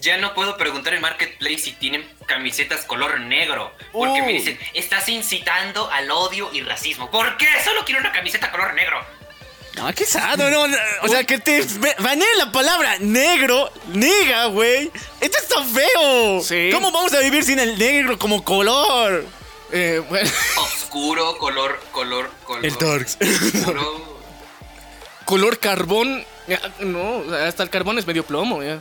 Ya 0.00 0.16
no 0.16 0.32
puedo 0.32 0.56
preguntar 0.56 0.94
en 0.94 1.00
Marketplace 1.02 1.58
si 1.58 1.72
tienen 1.72 2.06
camisetas 2.26 2.84
color 2.84 3.18
negro. 3.20 3.72
Porque 3.92 4.20
me 4.22 4.28
Uy. 4.28 4.32
dicen, 4.34 4.56
estás 4.72 5.08
incitando 5.08 5.90
al 5.90 6.08
odio 6.12 6.50
y 6.52 6.60
racismo. 6.62 7.10
¿Por 7.10 7.36
qué? 7.36 7.46
Solo 7.64 7.84
quiero 7.84 8.00
una 8.00 8.12
camiseta 8.12 8.50
color 8.52 8.74
negro. 8.74 9.04
No, 9.78 9.94
qué 9.94 10.04
sado, 10.04 10.50
no, 10.50 10.66
no, 10.66 10.76
O 11.02 11.08
sea, 11.08 11.22
que 11.22 11.38
te 11.38 11.64
banee 12.00 12.26
la 12.36 12.50
palabra 12.50 12.98
negro, 12.98 13.70
nega, 13.92 14.46
güey. 14.46 14.90
Esto 15.20 15.38
está 15.40 15.62
feo. 15.62 16.42
Sí. 16.42 16.70
¿Cómo 16.72 16.90
vamos 16.90 17.12
a 17.12 17.20
vivir 17.20 17.44
sin 17.44 17.60
el 17.60 17.78
negro 17.78 18.18
como 18.18 18.42
color? 18.42 19.24
Eh, 19.70 20.02
bueno, 20.08 20.28
Oscuro, 20.56 21.38
color, 21.38 21.80
color, 21.92 22.30
color. 22.44 22.66
El 22.66 22.76
darks. 22.76 23.18
Oscuro. 23.20 24.18
color 25.24 25.58
carbón, 25.60 26.24
no, 26.80 27.22
hasta 27.34 27.62
el 27.62 27.70
carbón 27.70 27.98
es 27.98 28.06
medio 28.06 28.24
plomo, 28.24 28.62
ya. 28.62 28.80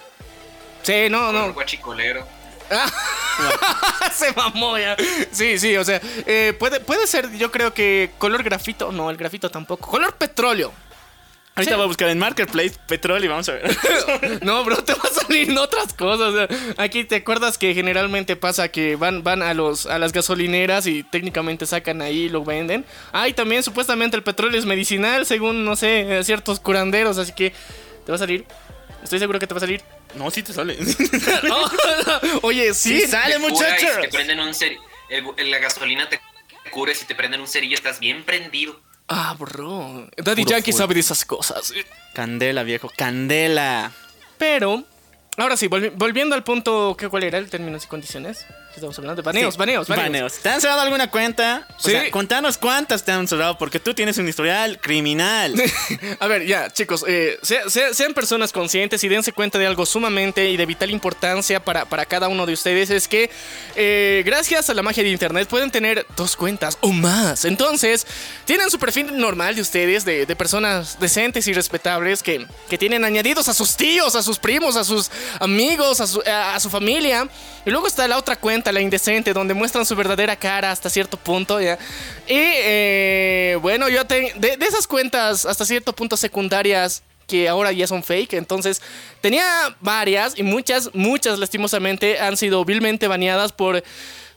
Sí, 0.82 1.10
no, 1.12 1.28
color 1.28 1.48
no. 1.48 1.54
guachicolero. 1.54 2.28
Se 4.14 4.34
mamó 4.34 4.78
ya. 4.80 4.98
Sí, 5.32 5.60
sí, 5.60 5.78
o 5.78 5.86
sea, 5.86 6.02
eh, 6.26 6.56
puede, 6.58 6.80
puede 6.80 7.06
ser, 7.06 7.32
yo 7.34 7.52
creo 7.52 7.72
que 7.74 8.12
color 8.18 8.42
grafito, 8.42 8.92
no, 8.92 9.12
el 9.12 9.18
grafito 9.18 9.52
tampoco. 9.52 9.92
Color 9.92 10.16
petróleo. 10.16 10.74
Ahorita 11.58 11.72
Sí. 11.72 11.76
voy 11.76 11.84
a 11.86 11.88
buscar 11.88 12.10
en 12.10 12.20
Marketplace 12.20 12.74
petróleo 12.88 13.26
y 13.26 13.28
vamos 13.28 13.50
a 13.50 13.54
ver. 13.54 13.78
No, 14.44 14.64
bro, 14.64 14.84
te 14.84 14.94
va 14.94 15.02
a 15.04 15.22
salir 15.22 15.50
en 15.50 15.58
otras 15.58 15.92
cosas. 15.94 16.48
aquí 16.78 17.04
te 17.04 17.16
acuerdas 17.16 17.58
que 17.58 17.74
generalmente 17.74 18.36
pasa 18.36 18.70
que 18.70 18.96
van, 18.96 19.24
van 19.24 19.42
a 19.42 19.54
los 19.54 19.88
a 19.88 19.98
las 20.00 20.14
gasolineras 20.14 20.86
y 20.88 21.04
técnicamente 21.04 21.66
sacan 21.66 22.02
ahí 22.02 22.24
y 22.26 22.30
lo 22.30 22.44
venden. 22.46 22.86
Ah, 23.12 23.28
y 23.28 23.34
también 23.34 23.64
supuestamente 23.64 24.16
el 24.16 24.24
petróleo 24.24 24.58
es 24.60 24.66
medicinal, 24.66 25.26
según, 25.26 25.66
no 25.66 25.76
sé, 25.76 26.20
eh, 26.20 26.24
ciertos 26.24 26.60
curanderos, 26.60 27.18
así 27.18 27.34
que 27.34 27.52
te 28.06 28.12
va 28.12 28.16
a 28.16 28.20
salir. 28.20 28.46
Estoy 29.04 29.20
seguro 29.20 29.40
que 29.40 29.48
te 29.48 29.54
va 29.54 29.58
a 29.58 29.62
salir. 29.62 29.82
No, 30.16 30.30
sí 30.32 30.44
te 30.44 30.54
sale. 30.54 30.78
Oye, 32.42 32.74
sí. 32.74 33.02
Sí, 33.02 33.08
sale, 33.08 33.40
muchachos. 33.40 33.90
si 33.96 34.02
te 34.02 34.10
prenden 34.10 34.40
un 34.40 34.52
el- 35.10 35.52
la 35.52 35.58
gasolina 35.60 36.08
te 36.10 36.20
cura 36.72 36.92
y 36.92 36.96
si 36.96 37.06
te 37.06 37.16
prenden 37.16 37.42
un 37.42 37.48
cerillo 37.48 37.76
estás 37.76 38.00
bien 38.00 38.24
prendido. 38.24 38.80
Ah, 39.08 39.36
bro. 39.40 40.08
Daddy 40.18 40.44
Puro 40.44 40.56
Yankee 40.58 40.72
full. 40.72 40.78
sabe 40.80 40.94
de 40.96 41.00
esas 41.00 41.24
cosas. 41.26 41.74
Candela, 42.14 42.64
viejo, 42.64 42.90
candela. 42.96 43.92
Pero, 44.38 44.84
ahora 45.38 45.56
sí, 45.56 45.68
volvi- 45.68 45.92
volviendo 45.96 46.36
al 46.36 46.44
punto, 46.44 46.96
¿qué, 46.98 47.08
¿cuál 47.08 47.24
era 47.24 47.38
el 47.38 47.50
términos 47.50 47.86
y 47.86 47.88
condiciones? 47.88 48.46
¿Qué 48.78 48.82
estamos 48.82 49.00
hablando? 49.00 49.24
Baneos, 49.24 49.56
Sí, 49.56 49.58
baneos, 49.58 49.88
baneos. 49.88 50.06
baneos. 50.06 50.34
¿Te 50.36 50.50
han 50.50 50.62
cerrado 50.62 50.82
alguna 50.82 51.10
cuenta? 51.10 51.66
O 51.80 51.82
Sí. 51.82 51.90
sea, 51.90 52.12
contanos 52.12 52.60
cuántas 52.60 53.04
te 53.04 53.12
han 53.12 53.28
cerrado, 53.28 53.58
porque 53.58 53.80
tú 53.80 53.96
tienes 53.96 54.20
un 54.20 54.28
historial 54.30 54.80
criminal. 54.80 55.56
A 56.20 56.28
ver, 56.28 56.46
ya, 56.46 56.70
chicos, 56.72 57.04
eh, 57.08 57.40
sea- 57.42 57.68
sea- 57.72 57.96
sean 57.96 58.14
personas 58.14 58.52
conscientes 58.52 59.04
y 59.04 59.08
dense 59.08 59.32
cuenta 59.32 59.58
de 59.58 59.66
algo 59.66 59.84
sumamente 59.88 60.52
y 60.52 60.58
de 60.58 60.66
vital 60.68 60.92
importancia 60.92 61.60
para, 61.60 61.86
para 61.86 62.06
cada 62.06 62.28
uno 62.28 62.46
de 62.46 62.54
ustedes. 62.54 62.92
Es 62.92 63.08
que 63.08 63.32
eh, 63.76 64.22
gracias 64.24 64.70
a 64.70 64.76
la 64.76 64.84
magia 64.84 65.02
de 65.02 65.10
Internet 65.10 65.48
pueden 65.48 65.72
tener 65.72 66.06
dos 66.16 66.36
cuentas 66.36 66.78
o 66.82 66.90
más. 66.94 67.46
Entonces, 67.46 68.06
tienen 68.46 68.70
su 68.70 68.78
perfil 68.78 69.18
normal 69.18 69.56
de 69.56 69.62
ustedes, 69.62 70.06
de, 70.06 70.28
de 70.28 70.36
personas 70.36 71.00
decentes 71.00 71.48
y 71.48 71.54
respetables 71.54 72.22
que, 72.22 72.46
que 72.70 72.78
tienen 72.78 73.04
añadidos 73.06 73.48
a 73.50 73.56
sus 73.56 73.76
tíos, 73.76 74.14
a 74.16 74.22
sus 74.22 74.38
primos, 74.38 74.76
a 74.76 74.84
sus 74.84 75.10
amigos, 75.40 76.00
a 76.00 76.06
su, 76.06 76.22
a- 76.28 76.54
a 76.54 76.60
su 76.60 76.70
familia. 76.70 77.28
Y 77.66 77.70
luego 77.72 77.88
está 77.88 78.08
la 78.08 78.18
otra 78.18 78.36
cuenta, 78.38 78.67
la 78.72 78.82
indecente, 78.82 79.34
donde 79.34 79.54
muestran 79.54 79.86
su 79.86 79.96
verdadera 79.96 80.36
cara 80.36 80.72
hasta 80.72 80.90
cierto 80.90 81.18
punto, 81.18 81.60
¿ya? 81.60 81.78
Y 82.28 82.36
eh, 82.36 83.58
bueno, 83.62 83.90
yo 83.90 84.06
tengo 84.06 84.30
de, 84.36 84.58
de 84.58 84.66
esas 84.66 84.88
cuentas 84.88 85.46
hasta 85.46 85.66
cierto 85.66 85.94
punto 85.94 86.18
secundarias 86.18 87.04
que 87.28 87.48
ahora 87.48 87.72
ya 87.72 87.86
son 87.86 88.04
fake, 88.04 88.34
entonces 88.34 88.82
tenía 89.22 89.76
varias 89.82 90.38
y 90.40 90.44
muchas, 90.44 90.90
muchas 90.94 91.38
lastimosamente 91.38 92.20
han 92.20 92.38
sido 92.38 92.64
vilmente 92.66 93.08
baneadas 93.08 93.52
por... 93.52 93.84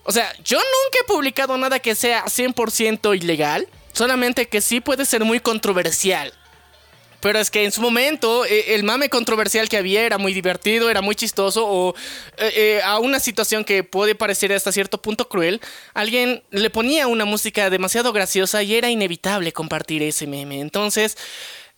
O 0.02 0.12
sea, 0.12 0.32
yo 0.42 0.56
nunca 0.58 0.98
he 1.00 1.04
publicado 1.06 1.56
nada 1.56 1.78
que 1.78 1.94
sea 1.94 2.24
100% 2.24 3.16
ilegal, 3.16 3.68
solamente 3.92 4.48
que 4.48 4.60
sí 4.60 4.80
puede 4.80 5.04
ser 5.04 5.24
muy 5.24 5.40
controversial. 5.40 6.32
Pero 7.20 7.38
es 7.38 7.50
que 7.50 7.64
en 7.64 7.72
su 7.72 7.80
momento 7.80 8.44
eh, 8.44 8.74
el 8.74 8.83
mame 8.83 9.09
controversial 9.09 9.68
que 9.68 9.76
había 9.76 10.02
era 10.02 10.18
muy 10.18 10.33
divertido, 10.33 10.88
era 10.90 11.02
muy 11.02 11.14
chistoso 11.14 11.66
o 11.66 11.94
eh, 12.38 12.52
eh, 12.56 12.80
a 12.83 12.98
una 12.98 13.20
situación 13.20 13.64
que 13.64 13.85
puede 13.85 14.14
parecer 14.14 14.52
hasta 14.52 14.72
cierto 14.72 15.02
punto 15.02 15.28
cruel, 15.28 15.61
alguien 15.94 16.42
le 16.50 16.70
ponía 16.70 17.06
una 17.06 17.24
música 17.24 17.70
demasiado 17.70 18.12
graciosa 18.12 18.62
y 18.62 18.74
era 18.74 18.90
inevitable 18.90 19.52
compartir 19.52 20.02
ese 20.02 20.26
meme. 20.26 20.61
Entonces, 20.61 21.16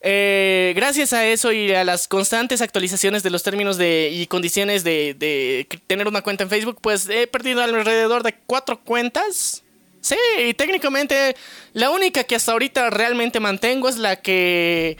eh, 0.05 0.73
gracias 0.75 1.13
a 1.13 1.25
eso 1.25 1.53
y 1.53 1.73
a 1.73 1.85
las 1.85 2.09
constantes 2.09 2.61
actualizaciones 2.61 3.23
de 3.23 3.29
los 3.29 3.41
términos 3.41 3.77
de, 3.77 4.09
y 4.11 4.27
condiciones 4.27 4.83
de, 4.83 5.13
de 5.13 5.65
tener 5.87 6.09
una 6.09 6.21
cuenta 6.21 6.43
en 6.43 6.49
Facebook, 6.49 6.79
pues 6.81 7.07
he 7.07 7.25
perdido 7.27 7.61
alrededor 7.61 8.21
de 8.21 8.35
cuatro 8.45 8.81
cuentas. 8.81 9.63
Sí, 10.01 10.17
y 10.45 10.53
técnicamente 10.53 11.37
la 11.71 11.89
única 11.89 12.25
que 12.25 12.35
hasta 12.35 12.51
ahorita 12.51 12.89
realmente 12.89 13.39
mantengo 13.39 13.87
es 13.87 13.95
la 13.95 14.17
que 14.17 14.97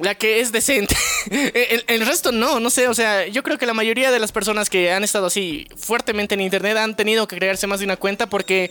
la 0.00 0.14
que 0.14 0.40
es 0.40 0.52
decente. 0.52 0.96
el, 1.88 2.06
resto 2.06 2.32
no, 2.32 2.60
no 2.60 2.70
sé, 2.70 2.88
o 2.88 2.94
sea, 2.94 3.26
yo 3.26 3.42
creo 3.42 3.58
que 3.58 3.66
la 3.66 3.74
mayoría 3.74 4.10
de 4.10 4.18
las 4.18 4.32
personas 4.32 4.70
que 4.70 4.92
han 4.92 5.04
estado 5.04 5.26
así 5.26 5.66
fuertemente 5.76 6.34
en 6.34 6.40
internet 6.40 6.76
han 6.76 6.96
tenido 6.96 7.26
que 7.26 7.36
crearse 7.36 7.66
más 7.66 7.80
de 7.80 7.86
una 7.86 7.96
cuenta 7.96 8.28
porque 8.28 8.70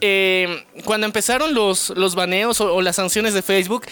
eh, 0.00 0.64
cuando 0.84 1.06
empezaron 1.06 1.54
los, 1.54 1.90
los 1.90 2.14
baneos 2.14 2.60
o, 2.60 2.74
o 2.74 2.82
las 2.82 2.96
sanciones 2.96 3.34
de 3.34 3.42
Facebook, 3.42 3.86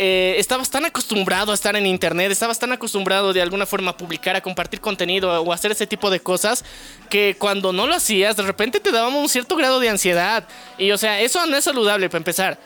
eh, 0.00 0.36
estabas 0.38 0.70
tan 0.70 0.84
acostumbrado 0.84 1.50
a 1.50 1.54
estar 1.56 1.74
en 1.74 1.84
internet, 1.84 2.30
estabas 2.30 2.60
tan 2.60 2.70
acostumbrado 2.70 3.32
de 3.32 3.42
alguna 3.42 3.66
forma 3.66 3.90
a 3.90 3.96
publicar, 3.96 4.36
a 4.36 4.40
compartir 4.40 4.80
contenido 4.80 5.42
o 5.42 5.50
a 5.50 5.54
hacer 5.56 5.72
ese 5.72 5.88
tipo 5.88 6.08
de 6.08 6.20
cosas, 6.20 6.64
que 7.10 7.34
cuando 7.36 7.72
no 7.72 7.88
lo 7.88 7.94
hacías, 7.94 8.36
de 8.36 8.44
repente 8.44 8.78
te 8.78 8.92
dábamos 8.92 9.20
un 9.20 9.28
cierto 9.28 9.56
grado 9.56 9.80
de 9.80 9.88
ansiedad. 9.88 10.46
Y 10.78 10.92
o 10.92 10.98
sea, 10.98 11.20
eso 11.20 11.44
no 11.46 11.56
es 11.56 11.64
saludable 11.64 12.08
para 12.08 12.18
empezar. 12.18 12.58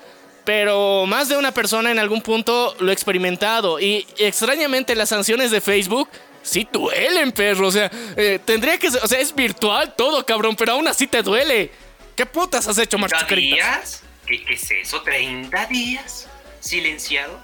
Pero 0.44 1.06
más 1.06 1.28
de 1.28 1.36
una 1.36 1.52
persona 1.52 1.90
en 1.90 1.98
algún 1.98 2.20
punto 2.20 2.74
lo 2.80 2.90
ha 2.90 2.92
experimentado. 2.92 3.78
Y 3.78 4.06
extrañamente 4.18 4.94
las 4.96 5.08
sanciones 5.08 5.50
de 5.50 5.60
Facebook 5.60 6.08
sí 6.42 6.66
duelen, 6.72 7.30
perro. 7.32 7.68
O 7.68 7.72
sea, 7.72 7.90
eh, 8.16 8.40
tendría 8.44 8.76
que 8.78 8.90
ser, 8.90 9.02
o 9.04 9.06
sea, 9.06 9.20
es 9.20 9.34
virtual 9.34 9.94
todo, 9.96 10.24
cabrón, 10.26 10.56
pero 10.56 10.72
aún 10.72 10.88
así 10.88 11.06
te 11.06 11.22
duele. 11.22 11.70
¿Qué 12.16 12.26
putas 12.26 12.66
has 12.66 12.78
hecho, 12.78 12.98
Marcos 12.98 13.22
¿30 13.22 13.26
Caritas? 13.28 13.56
días? 13.56 14.02
¿Qué, 14.26 14.44
qué 14.44 14.54
es 14.54 14.70
eso? 14.70 15.02
¿30 15.04 15.68
días? 15.68 16.28
¿Silenciado? 16.60 17.38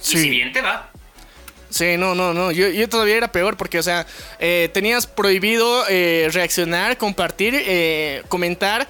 Sí. 0.00 0.18
Y 0.18 0.20
si 0.20 0.30
bien 0.30 0.52
te 0.52 0.60
va. 0.60 0.90
Sí, 1.70 1.96
no, 1.98 2.14
no, 2.14 2.32
no. 2.32 2.50
Yo, 2.50 2.68
yo 2.68 2.88
todavía 2.88 3.16
era 3.16 3.30
peor 3.30 3.56
porque, 3.56 3.78
o 3.78 3.82
sea, 3.82 4.06
eh, 4.38 4.70
tenías 4.72 5.06
prohibido 5.06 5.84
eh, 5.88 6.28
reaccionar, 6.32 6.96
compartir, 6.96 7.54
eh, 7.56 8.22
comentar. 8.28 8.88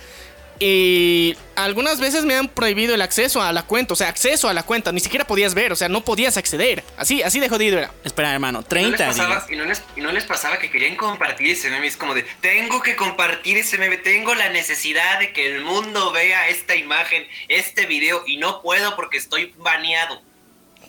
Y 0.60 1.36
algunas 1.54 2.00
veces 2.00 2.24
me 2.24 2.34
han 2.34 2.48
prohibido 2.48 2.94
el 2.94 3.00
acceso 3.02 3.40
a 3.40 3.52
la 3.52 3.62
cuenta, 3.62 3.94
o 3.94 3.96
sea, 3.96 4.08
acceso 4.08 4.48
a 4.48 4.52
la 4.54 4.64
cuenta, 4.64 4.90
ni 4.90 4.98
siquiera 5.00 5.24
podías 5.26 5.54
ver, 5.54 5.70
o 5.72 5.76
sea, 5.76 5.88
no 5.88 6.04
podías 6.04 6.36
acceder. 6.36 6.82
Así, 6.96 7.22
así 7.22 7.38
de 7.38 7.48
jodido 7.48 7.78
era. 7.78 7.92
Espera, 8.04 8.32
hermano, 8.32 8.58
¿No 8.58 8.62
les, 8.62 8.68
30 8.68 9.06
pasaba, 9.06 9.28
días. 9.36 9.50
y, 9.50 9.56
no 9.56 9.64
les, 9.64 9.82
y 9.96 10.00
no 10.00 10.10
les 10.12 10.24
pasaba 10.24 10.58
que 10.58 10.70
querían 10.70 10.96
compartir 10.96 11.48
ese 11.50 11.70
meme. 11.70 11.86
Es 11.86 11.96
como 11.96 12.14
de, 12.14 12.24
tengo 12.40 12.82
que 12.82 12.96
compartir 12.96 13.56
ese 13.56 13.78
meme. 13.78 13.98
Tengo 13.98 14.34
la 14.34 14.48
necesidad 14.48 15.20
de 15.20 15.32
que 15.32 15.46
el 15.54 15.62
mundo 15.62 16.10
vea 16.12 16.48
esta 16.48 16.74
imagen, 16.74 17.24
este 17.46 17.86
video. 17.86 18.24
Y 18.26 18.38
no 18.38 18.60
puedo 18.60 18.96
porque 18.96 19.18
estoy 19.18 19.54
baneado. 19.58 20.20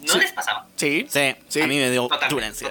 ¿No 0.01 0.13
Sí. 0.13 0.19
les 0.19 0.31
pasaba? 0.31 0.65
Sí. 0.77 1.05
Sí, 1.09 1.35
Sí. 1.47 1.61
a 1.61 1.67
mí 1.67 1.77
me 1.77 1.91
dio 1.91 2.07
Totalmente. 2.07 2.65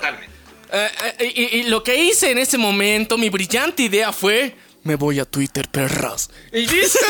Eh, 0.71 0.89
eh, 1.21 1.33
y, 1.35 1.43
y 1.59 1.63
lo 1.65 1.83
que 1.83 1.95
hice 1.97 2.31
en 2.31 2.39
ese 2.39 2.59
momento, 2.59 3.17
mi 3.19 3.29
brillante 3.31 3.83
idea 3.85 4.13
fue: 4.13 4.55
Me 4.89 4.95
voy 4.95 5.21
a 5.21 5.27
Twitter, 5.27 5.69
perras. 5.69 6.31
Y 6.51 6.65
dice. 6.67 6.99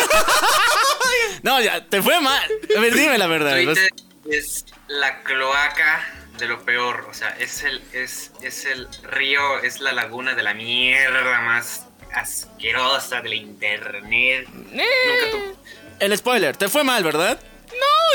No, 1.44 1.60
ya, 1.60 1.84
te 1.88 2.02
fue 2.02 2.20
mal. 2.20 2.42
A 2.76 2.80
ver, 2.80 2.92
dime 2.92 3.16
la 3.16 3.28
verdad. 3.28 3.54
Twitter 3.54 3.88
es 4.28 4.64
la 4.88 5.22
cloaca 5.22 6.04
de 6.36 6.48
lo 6.48 6.64
peor. 6.64 7.06
O 7.08 7.14
sea, 7.14 7.28
es 7.38 7.62
el, 7.62 7.80
es, 7.92 8.32
es 8.42 8.64
el 8.64 8.88
río, 9.04 9.60
es 9.62 9.80
la 9.80 9.92
laguna 9.92 10.34
de 10.34 10.42
la 10.42 10.54
mierda 10.54 11.40
más 11.42 11.86
asquerosa 12.12 13.20
de 13.20 13.28
la 13.28 13.34
internet. 13.36 14.48
Nunca 14.48 15.30
tu- 15.30 15.56
El 16.00 16.18
spoiler, 16.18 16.56
te 16.56 16.68
fue 16.68 16.82
mal, 16.82 17.04
¿verdad? 17.04 17.38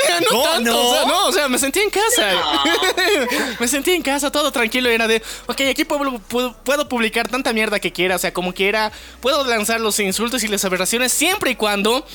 Ya, 0.08 0.20
no, 0.20 0.26
No, 0.32 0.42
tanto, 0.42 0.70
no. 0.70 0.88
O 0.88 0.92
sea, 0.92 1.04
no, 1.06 1.26
o 1.26 1.32
sea, 1.32 1.48
me 1.48 1.58
sentí 1.58 1.80
en 1.80 1.90
casa. 1.90 2.32
me 3.60 3.68
sentí 3.68 3.92
en 3.92 4.02
casa, 4.02 4.30
todo 4.30 4.50
tranquilo. 4.52 4.88
Era 4.88 5.06
de, 5.06 5.22
ok, 5.46 5.60
aquí 5.70 5.84
puedo, 5.84 6.18
puedo, 6.18 6.54
puedo 6.62 6.88
publicar 6.88 7.28
tanta 7.28 7.52
mierda 7.52 7.80
que 7.80 7.92
quiera, 7.92 8.16
o 8.16 8.18
sea, 8.18 8.32
como 8.32 8.52
quiera. 8.52 8.92
Puedo 9.20 9.44
lanzar 9.44 9.80
los 9.80 9.98
insultos 10.00 10.42
y 10.44 10.48
las 10.48 10.64
aberraciones 10.64 11.12
siempre 11.12 11.52
y 11.52 11.56
cuando 11.56 12.06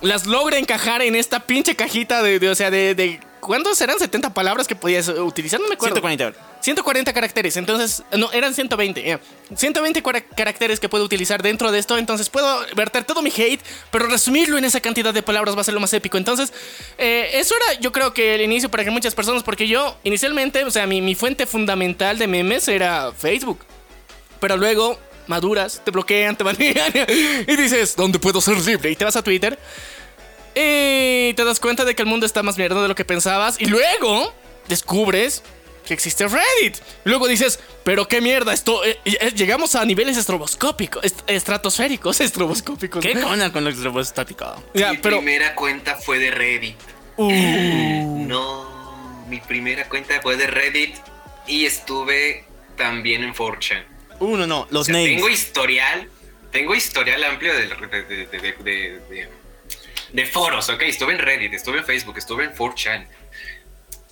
las 0.00 0.26
logre 0.26 0.58
encajar 0.58 1.02
en 1.02 1.16
esta 1.16 1.40
pinche 1.40 1.74
cajita 1.74 2.22
de, 2.22 2.38
de, 2.38 2.48
o 2.50 2.54
sea, 2.54 2.70
de, 2.70 2.94
de 2.94 3.20
¿Cuántos 3.40 3.78
serán 3.78 3.98
70 3.98 4.34
palabras 4.34 4.66
que 4.66 4.74
podías 4.74 5.08
utilizar? 5.08 5.60
No 5.60 5.68
me 5.68 5.74
acuerdo. 5.74 5.96
140. 5.96 6.58
140 6.60 7.12
caracteres, 7.12 7.56
entonces, 7.56 8.02
no, 8.16 8.30
eran 8.32 8.52
120. 8.52 9.02
ya. 9.02 9.20
120 9.54 10.02
cora- 10.02 10.20
caracteres 10.20 10.80
que 10.80 10.88
puedo 10.88 11.04
utilizar 11.04 11.40
dentro 11.42 11.70
de 11.70 11.78
esto, 11.78 11.96
entonces 11.96 12.28
puedo 12.28 12.64
verter 12.74 13.04
todo 13.04 13.22
mi 13.22 13.30
hate, 13.30 13.60
pero 13.92 14.06
resumirlo 14.06 14.58
en 14.58 14.64
esa 14.64 14.80
cantidad 14.80 15.14
de 15.14 15.22
palabras 15.22 15.56
va 15.56 15.60
a 15.60 15.64
ser 15.64 15.74
lo 15.74 15.80
más 15.80 15.92
épico. 15.92 16.18
Entonces, 16.18 16.52
eh, 16.98 17.30
eso 17.34 17.54
era 17.56 17.80
yo 17.80 17.92
creo 17.92 18.12
que 18.12 18.34
el 18.34 18.40
inicio 18.42 18.68
para 18.70 18.84
que 18.84 18.90
muchas 18.90 19.14
personas, 19.14 19.42
porque 19.44 19.68
yo 19.68 19.96
inicialmente, 20.04 20.64
o 20.64 20.70
sea, 20.70 20.86
mi, 20.86 21.00
mi 21.00 21.14
fuente 21.14 21.46
fundamental 21.46 22.18
de 22.18 22.26
memes 22.26 22.66
era 22.68 23.12
Facebook. 23.16 23.60
Pero 24.40 24.56
luego 24.56 24.98
maduras, 25.28 25.80
te 25.84 25.90
bloquean, 25.90 26.36
te 26.36 26.42
banean 26.44 26.92
y 27.46 27.56
dices, 27.56 27.94
¿dónde 27.94 28.18
puedo 28.18 28.40
ser 28.40 28.56
libre? 28.66 28.90
Y 28.90 28.96
te 28.96 29.04
vas 29.04 29.14
a 29.16 29.22
Twitter 29.22 29.58
y 30.60 31.34
te 31.34 31.44
das 31.44 31.60
cuenta 31.60 31.84
de 31.84 31.94
que 31.94 32.02
el 32.02 32.08
mundo 32.08 32.26
está 32.26 32.42
más 32.42 32.58
mierda 32.58 32.82
de 32.82 32.88
lo 32.88 32.94
que 32.94 33.04
pensabas 33.04 33.60
y 33.60 33.66
luego 33.66 34.34
descubres 34.68 35.42
que 35.86 35.94
existe 35.94 36.26
Reddit. 36.28 36.76
Luego 37.04 37.26
dices, 37.28 37.60
pero 37.84 38.06
qué 38.08 38.20
mierda, 38.20 38.52
esto 38.52 38.84
eh, 38.84 38.98
eh, 39.06 39.32
llegamos 39.34 39.74
a 39.74 39.84
niveles 39.86 40.16
estroboscópicos, 40.18 41.02
est- 41.04 41.20
estratosféricos, 41.26 42.20
estroboscópicos. 42.20 43.02
¿Qué 43.02 43.12
onda 43.24 43.50
con 43.52 43.64
lo 43.64 43.70
estrobostático? 43.70 44.62
Ya, 44.74 44.92
mi 44.92 44.98
pero 44.98 45.16
primera 45.18 45.54
cuenta 45.54 45.96
fue 45.96 46.18
de 46.18 46.30
Reddit. 46.30 46.76
No, 47.18 49.24
mi 49.28 49.40
primera 49.40 49.88
cuenta 49.88 50.20
fue 50.22 50.36
de 50.36 50.46
Reddit 50.46 50.94
y 51.46 51.66
estuve 51.66 52.44
también 52.76 53.24
en 53.24 53.34
4chan. 53.34 53.84
Uno, 54.20 54.46
no, 54.46 54.66
los 54.70 54.82
O 54.82 54.84
sea, 54.84 54.94
names. 54.94 55.10
tengo 55.16 55.28
historial, 55.28 56.08
tengo 56.50 56.74
historial 56.74 57.22
amplio 57.24 57.52
de, 57.54 57.68
de, 57.68 58.26
de- 58.26 59.00
de- 59.08 59.28
de- 60.12 60.26
foros, 60.26 60.68
ok. 60.68 60.82
Estuve 60.82 61.12
en 61.14 61.18
Reddit, 61.18 61.52
estuve 61.54 61.78
en 61.78 61.84
Facebook, 61.84 62.18
estuve 62.18 62.44
en 62.44 62.52
4chan. 62.54 63.06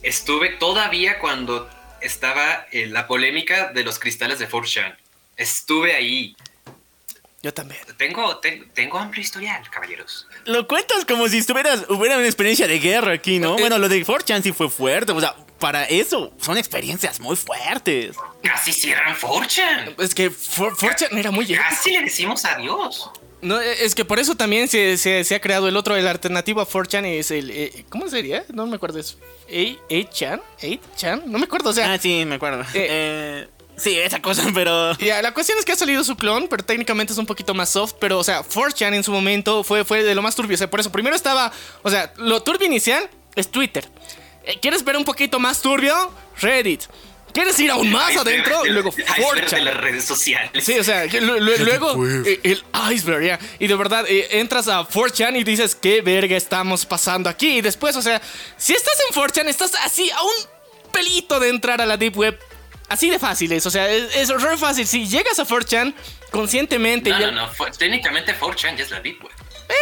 Estuve 0.03 0.51
todavía 0.51 1.19
cuando 1.19 1.69
estaba 2.01 2.67
eh, 2.71 2.87
la 2.87 3.07
polémica 3.07 3.73
de 3.73 3.83
los 3.85 3.99
cristales 3.99 4.39
de 4.39 4.49
4chan. 4.49 4.95
Estuve 5.37 5.95
ahí. 5.95 6.37
yo 7.43 7.53
también. 7.53 7.81
Tengo, 7.97 8.39
ten- 8.39 8.69
tengo 8.75 8.99
amplio 8.99 9.23
historial, 9.23 9.69
caballeros. 9.71 10.27
Lo 10.45 10.67
cuentas 10.67 11.05
como 11.05 11.29
si 11.29 11.39
estuvieras, 11.39 11.85
hubiera 11.89 12.17
una 12.17 12.27
experiencia 12.27 12.67
de 12.67 12.79
guerra 12.79 13.13
aquí, 13.13 13.39
¿no? 13.39 13.57
Bueno, 13.57 13.79
lo 13.79 13.89
de 13.89 14.05
4chan 14.05 14.43
sí 14.43 14.53
fue 14.53 14.69
fuerte. 14.69 15.13
O 15.13 15.21
sea, 15.21 15.35
para 15.59 15.85
eso 15.85 16.33
son 16.41 16.59
experiencias 16.59 17.19
muy 17.21 17.37
fuertes. 17.37 18.17
Casi 18.43 18.73
cierran 18.73 19.17
4chan. 19.17 19.95
Es 20.03 20.15
que 20.15 20.31
4chan 20.31 21.17
era 21.19 21.31
muy 21.31 21.45
épico. 21.45 21.63
Casi 21.63 21.91
le 21.93 22.03
decimos 22.03 22.45
adiós. 22.45 23.11
No, 23.43 23.61
eh, 23.61 23.85
es 23.85 23.95
que 23.95 24.05
por 24.05 24.19
eso 24.19 24.35
también 24.35 24.67
se, 24.69 24.97
se- 24.97 25.23
se 25.25 25.35
ha 25.35 25.41
creado 25.41 25.69
el 25.69 25.77
otro, 25.77 25.95
el 25.97 26.07
alternativo 26.09 26.61
a 26.61 26.67
4chan 26.69 27.05
es 27.07 27.31
el... 27.31 27.51
eh, 27.51 27.85
¿Cómo 27.89 28.09
sería? 28.09 28.45
No 28.53 28.67
me 28.67 28.77
acuerdo. 28.77 28.99
¿Es 28.99 29.17
8chan? 29.49 30.41
¿8chan? 30.61 31.25
No 31.27 31.39
me 31.39 31.45
acuerdo, 31.45 31.71
o 31.71 31.73
sea... 31.73 31.93
Ah, 31.93 31.99
sí, 31.99 32.25
me 32.25 32.37
acuerdo. 32.37 32.63
Eh. 32.63 32.67
Eh, 32.75 33.49
sí, 33.77 33.99
esa 33.99 34.21
cosa, 34.23 34.43
pero... 34.55 34.97
Ya, 34.99 35.21
la 35.23 35.33
cuestión 35.35 35.59
es 35.59 35.65
que 35.65 35.73
ha 35.73 35.77
salido 35.77 36.03
su 36.03 36.17
clon, 36.17 36.49
pero 36.49 36.65
técnicamente 36.65 37.13
es 37.13 37.19
un 37.19 37.27
poquito 37.27 37.53
más 37.55 37.69
soft. 37.69 37.95
Pero, 38.01 38.19
o 38.19 38.25
sea, 38.25 38.43
4chan 38.43 38.95
en 38.95 39.05
su 39.05 39.13
momento 39.13 39.63
fue, 39.63 39.85
fue 39.85 40.03
de 40.03 40.15
lo 40.15 40.23
más 40.23 40.35
turbio. 40.35 40.55
O 40.55 40.59
sea, 40.59 40.71
por 40.71 40.81
eso, 40.81 40.91
primero 40.91 41.15
estaba. 41.15 41.53
O 41.83 41.91
sea, 41.91 42.13
lo 42.17 42.43
turbio 42.43 42.67
inicial 42.67 43.09
es 43.35 43.49
Twitter. 43.51 43.87
Eh, 44.45 44.59
¿Quieres 44.61 44.83
ver 44.83 44.97
un 44.97 45.05
poquito 45.05 45.39
más 45.39 45.61
turbio? 45.61 45.95
Reddit. 46.41 46.83
¿Quieres 47.37 47.61
ir 47.61 47.71
aún 47.71 47.91
más 47.93 48.11
Iceberg 48.13 48.29
adentro? 48.29 48.63
de- 48.63 48.69
Y 48.69 48.73
luego 48.73 48.89
iceberg 48.91 49.17
de 49.17 49.47
4chan. 49.47 49.61
las 49.63 49.77
redes 49.77 50.05
sociales. 50.05 50.65
Sí, 50.65 50.79
o 50.79 50.83
sea, 50.85 51.05
luego 51.07 52.05
eh, 52.27 52.41
el 52.43 52.65
iceberg, 52.93 53.25
ya. 53.25 53.39
Y 53.59 53.67
de 53.67 53.75
verdad, 53.77 54.05
eh, 54.09 54.27
entras 54.41 54.69
a 54.69 54.81
4chan 54.89 55.37
y 55.37 55.45
dices, 55.45 55.75
¿qué 55.75 56.01
verga 56.03 56.37
estamos 56.37 56.87
pasando 56.87 57.29
aquí? 57.29 57.59
Y 57.59 57.61
después, 57.61 57.95
o 57.97 58.03
sea, 58.03 58.21
si 58.57 58.73
estás 58.73 58.95
en 59.09 59.15
4chan, 59.15 59.49
estás 59.49 59.73
así 59.85 60.11
a 60.11 60.23
un 60.23 60.33
pelito 60.93 61.39
de 61.39 61.51
entrar 61.51 61.81
a 61.81 61.87
la 61.87 61.97
Deep 61.97 62.17
Web. 62.17 62.39
Así 62.89 63.11
de 63.11 63.19
fácil 63.19 63.51
es, 63.53 63.67
o 63.67 63.71
sea, 63.71 63.91
es, 63.91 64.15
es 64.17 64.29
re 64.29 64.57
fácil. 64.57 64.87
Si 64.87 65.07
llegas 65.09 65.39
a 65.41 65.45
4chan 65.45 65.93
conscientemente 66.31 67.11
No, 67.11 67.19
ya- 67.21 67.31
no, 67.33 67.47
no. 67.47 67.53
técnicamente 67.77 68.35
4chan 68.39 68.77
ya 68.77 68.85
es 68.85 68.91
la 68.91 69.01
Deep 69.01 69.23
Web. 69.23 69.33
Eh. 69.69 69.75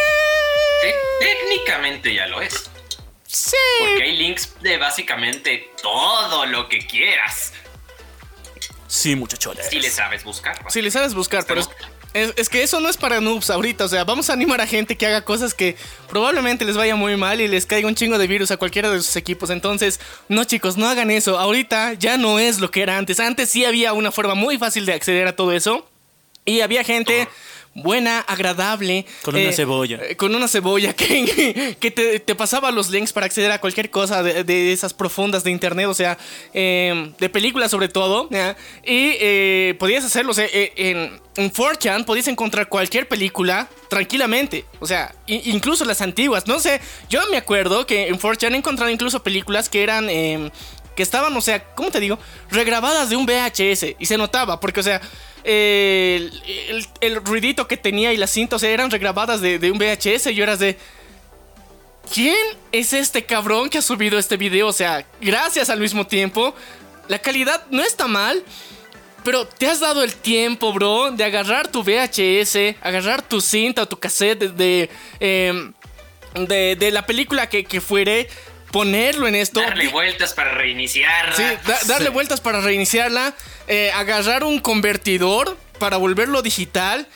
Te- 1.19 1.25
técnicamente 1.25 2.13
ya 2.13 2.27
lo 2.27 2.41
es. 2.41 2.69
Sí. 3.35 3.55
Porque 3.79 4.03
hay 4.03 4.15
links 4.17 4.49
de 4.61 4.77
básicamente 4.77 5.71
todo 5.81 6.45
lo 6.45 6.69
que 6.69 6.79
quieras. 6.79 7.51
Sí, 8.87 9.15
muchachones. 9.15 9.67
Si 9.69 9.79
le 9.79 9.89
sabes 9.89 10.23
buscar. 10.23 10.57
Si 10.69 10.81
le 10.81 10.89
sabes 10.91 11.13
buscar, 11.13 11.45
pero 11.45 11.61
es, 11.61 11.69
es- 12.13 12.33
es 12.37 12.49
que 12.49 12.63
eso 12.63 12.79
no 12.79 12.87
es 12.87 12.95
para 12.97 13.19
noobs 13.19 13.49
ahorita. 13.49 13.83
O 13.83 13.87
sea, 13.89 14.03
vamos 14.05 14.29
a 14.29 14.33
animar 14.33 14.61
a 14.61 14.67
gente 14.67 14.95
que 14.97 15.05
haga 15.05 15.23
cosas 15.23 15.53
que 15.53 15.75
probablemente 16.07 16.63
les 16.63 16.77
vaya 16.77 16.95
muy 16.95 17.17
mal 17.17 17.41
y 17.41 17.47
les 17.47 17.65
caiga 17.65 17.87
un 17.87 17.95
chingo 17.95 18.17
de 18.17 18.27
virus 18.27 18.51
a 18.51 18.57
cualquiera 18.57 18.89
de 18.89 18.97
sus 19.01 19.15
equipos. 19.17 19.49
Entonces, 19.49 19.99
no 20.29 20.43
chicos, 20.45 20.77
no 20.77 20.87
hagan 20.87 21.11
eso. 21.11 21.37
Ahorita 21.39 21.93
ya 21.93 22.17
no 22.17 22.39
es 22.39 22.59
lo 22.59 22.71
que 22.71 22.83
era 22.83 22.97
antes. 22.97 23.19
Antes 23.19 23.49
sí 23.49 23.65
había 23.65 23.91
una 23.93 24.11
forma 24.11 24.35
muy 24.35 24.57
fácil 24.57 24.85
de 24.85 24.93
acceder 24.93 25.27
a 25.27 25.35
todo 25.35 25.51
eso. 25.51 25.89
Y 26.45 26.61
había 26.61 26.83
gente 26.83 27.27
buena, 27.75 28.21
agradable. 28.21 29.05
Con 29.21 29.35
una 29.35 29.51
cebolla. 29.51 29.99
eh, 30.01 30.15
con 30.15 30.33
una 30.33 30.47
cebolla 30.47 30.93
que, 30.93 31.75
que 31.79 31.91
te, 31.91 32.19
te 32.19 32.33
pasaba 32.35 32.71
los 32.71 32.89
links 32.89 33.13
para 33.13 33.27
acceder 33.27 33.51
a 33.51 33.59
cualquier 33.59 33.91
cosa 33.91 34.23
de, 34.23 34.43
de 34.43 34.73
esas 34.73 34.93
profundas 34.93 35.43
de 35.43 35.51
internet, 35.51 35.85
o 35.87 35.93
sea, 35.93 36.17
eh, 36.53 37.11
de 37.19 37.29
películas 37.29 37.69
sobre 37.69 37.89
todo. 37.89 38.27
¿ya? 38.31 38.55
Y 38.83 39.17
eh, 39.19 39.75
podías 39.77 40.03
hacerlo, 40.05 40.31
o 40.31 40.33
sea, 40.33 40.45
eh, 40.45 40.71
en, 40.77 41.19
en 41.35 41.51
4chan 41.51 42.05
podías 42.05 42.27
encontrar 42.29 42.69
cualquier 42.69 43.07
película 43.07 43.69
tranquilamente, 43.89 44.65
o 44.79 44.87
sea, 44.87 45.13
incluso 45.27 45.83
las 45.85 46.01
antiguas. 46.01 46.47
No 46.47 46.59
sé, 46.59 46.79
yo 47.09 47.21
me 47.29 47.37
acuerdo 47.37 47.85
que 47.85 48.07
en 48.07 48.17
4chan 48.17 48.53
he 48.53 48.57
encontrado 48.57 48.89
incluso 48.89 49.21
películas 49.21 49.69
que 49.69 49.83
eran... 49.83 50.09
que 50.95 51.03
estaban, 51.03 51.35
o 51.35 51.41
sea, 51.41 51.63
¿cómo 51.75 51.91
te 51.91 51.99
digo? 51.99 52.17
Regrabadas 52.49 53.09
de 53.09 53.15
un 53.15 53.25
VHS. 53.25 53.95
Y 53.99 54.05
se 54.05 54.17
notaba, 54.17 54.59
porque, 54.59 54.79
o 54.79 54.83
sea, 54.83 55.01
el, 55.43 56.31
ruidito 57.23 57.67
que 57.67 57.77
tenía 57.77 58.13
y 58.13 58.17
las 58.17 58.31
cintas 58.31 58.57
o 58.57 58.59
sea, 58.59 58.69
eran 58.69 58.89
regrabadas 58.89 59.41
de, 59.41 59.71
un 59.71 59.77
VHS. 59.77 60.27
Y 60.27 60.35
yo 60.35 60.43
eras 60.43 60.59
de. 60.59 60.77
¿Quién 62.13 62.37
es 62.71 62.93
este 62.93 63.25
cabrón 63.25 63.69
que 63.69 63.79
ha 63.79 63.81
subido 63.81 64.17
este 64.17 64.37
video? 64.37 64.67
O 64.67 64.73
sea, 64.73 65.05
gracias 65.21 65.69
al 65.69 65.79
mismo 65.79 66.05
tiempo. 66.05 66.53
La 67.07 67.19
calidad 67.19 67.65
no 67.69 67.83
está 67.83 68.07
mal. 68.07 68.43
Pero 69.23 69.47
te 69.47 69.65
has 69.65 69.79
dado 69.79 70.03
el 70.03 70.13
tiempo, 70.13 70.71
bro, 70.71 71.09
de 71.09 71.23
agarrar 71.23 71.67
tu 71.67 71.81
VHS, 71.81 72.75
agarrar 72.79 73.23
tu 73.23 73.41
cinta 73.41 73.81
o 73.81 73.87
tu 73.87 73.97
cassette 73.97 74.37
de, 74.37 74.51
de, 74.51 74.89
em, 75.19 75.73
la 76.91 77.05
película 77.07 77.49
que, 77.49 77.63
que 77.63 77.81
fuere, 77.81 78.29
ponerlo 78.75 79.25
en 79.25 79.35
esto. 79.35 79.61
Darle 79.61 79.87
vueltas 79.87 80.33
para 80.33 80.51
reiniciarla. 80.51 81.33
Sí, 81.33 81.43
da- 81.65 81.79
darle 81.87 82.09
vueltas 82.09 82.41
para 82.41 82.59
reiniciarla, 82.59 83.33
eh, 83.69 83.89
agarrar 83.95 84.43
un 84.43 84.59
convertidor 84.59 85.57
para 85.79 85.95
volverlo 85.95 86.41
digital. 86.41 87.07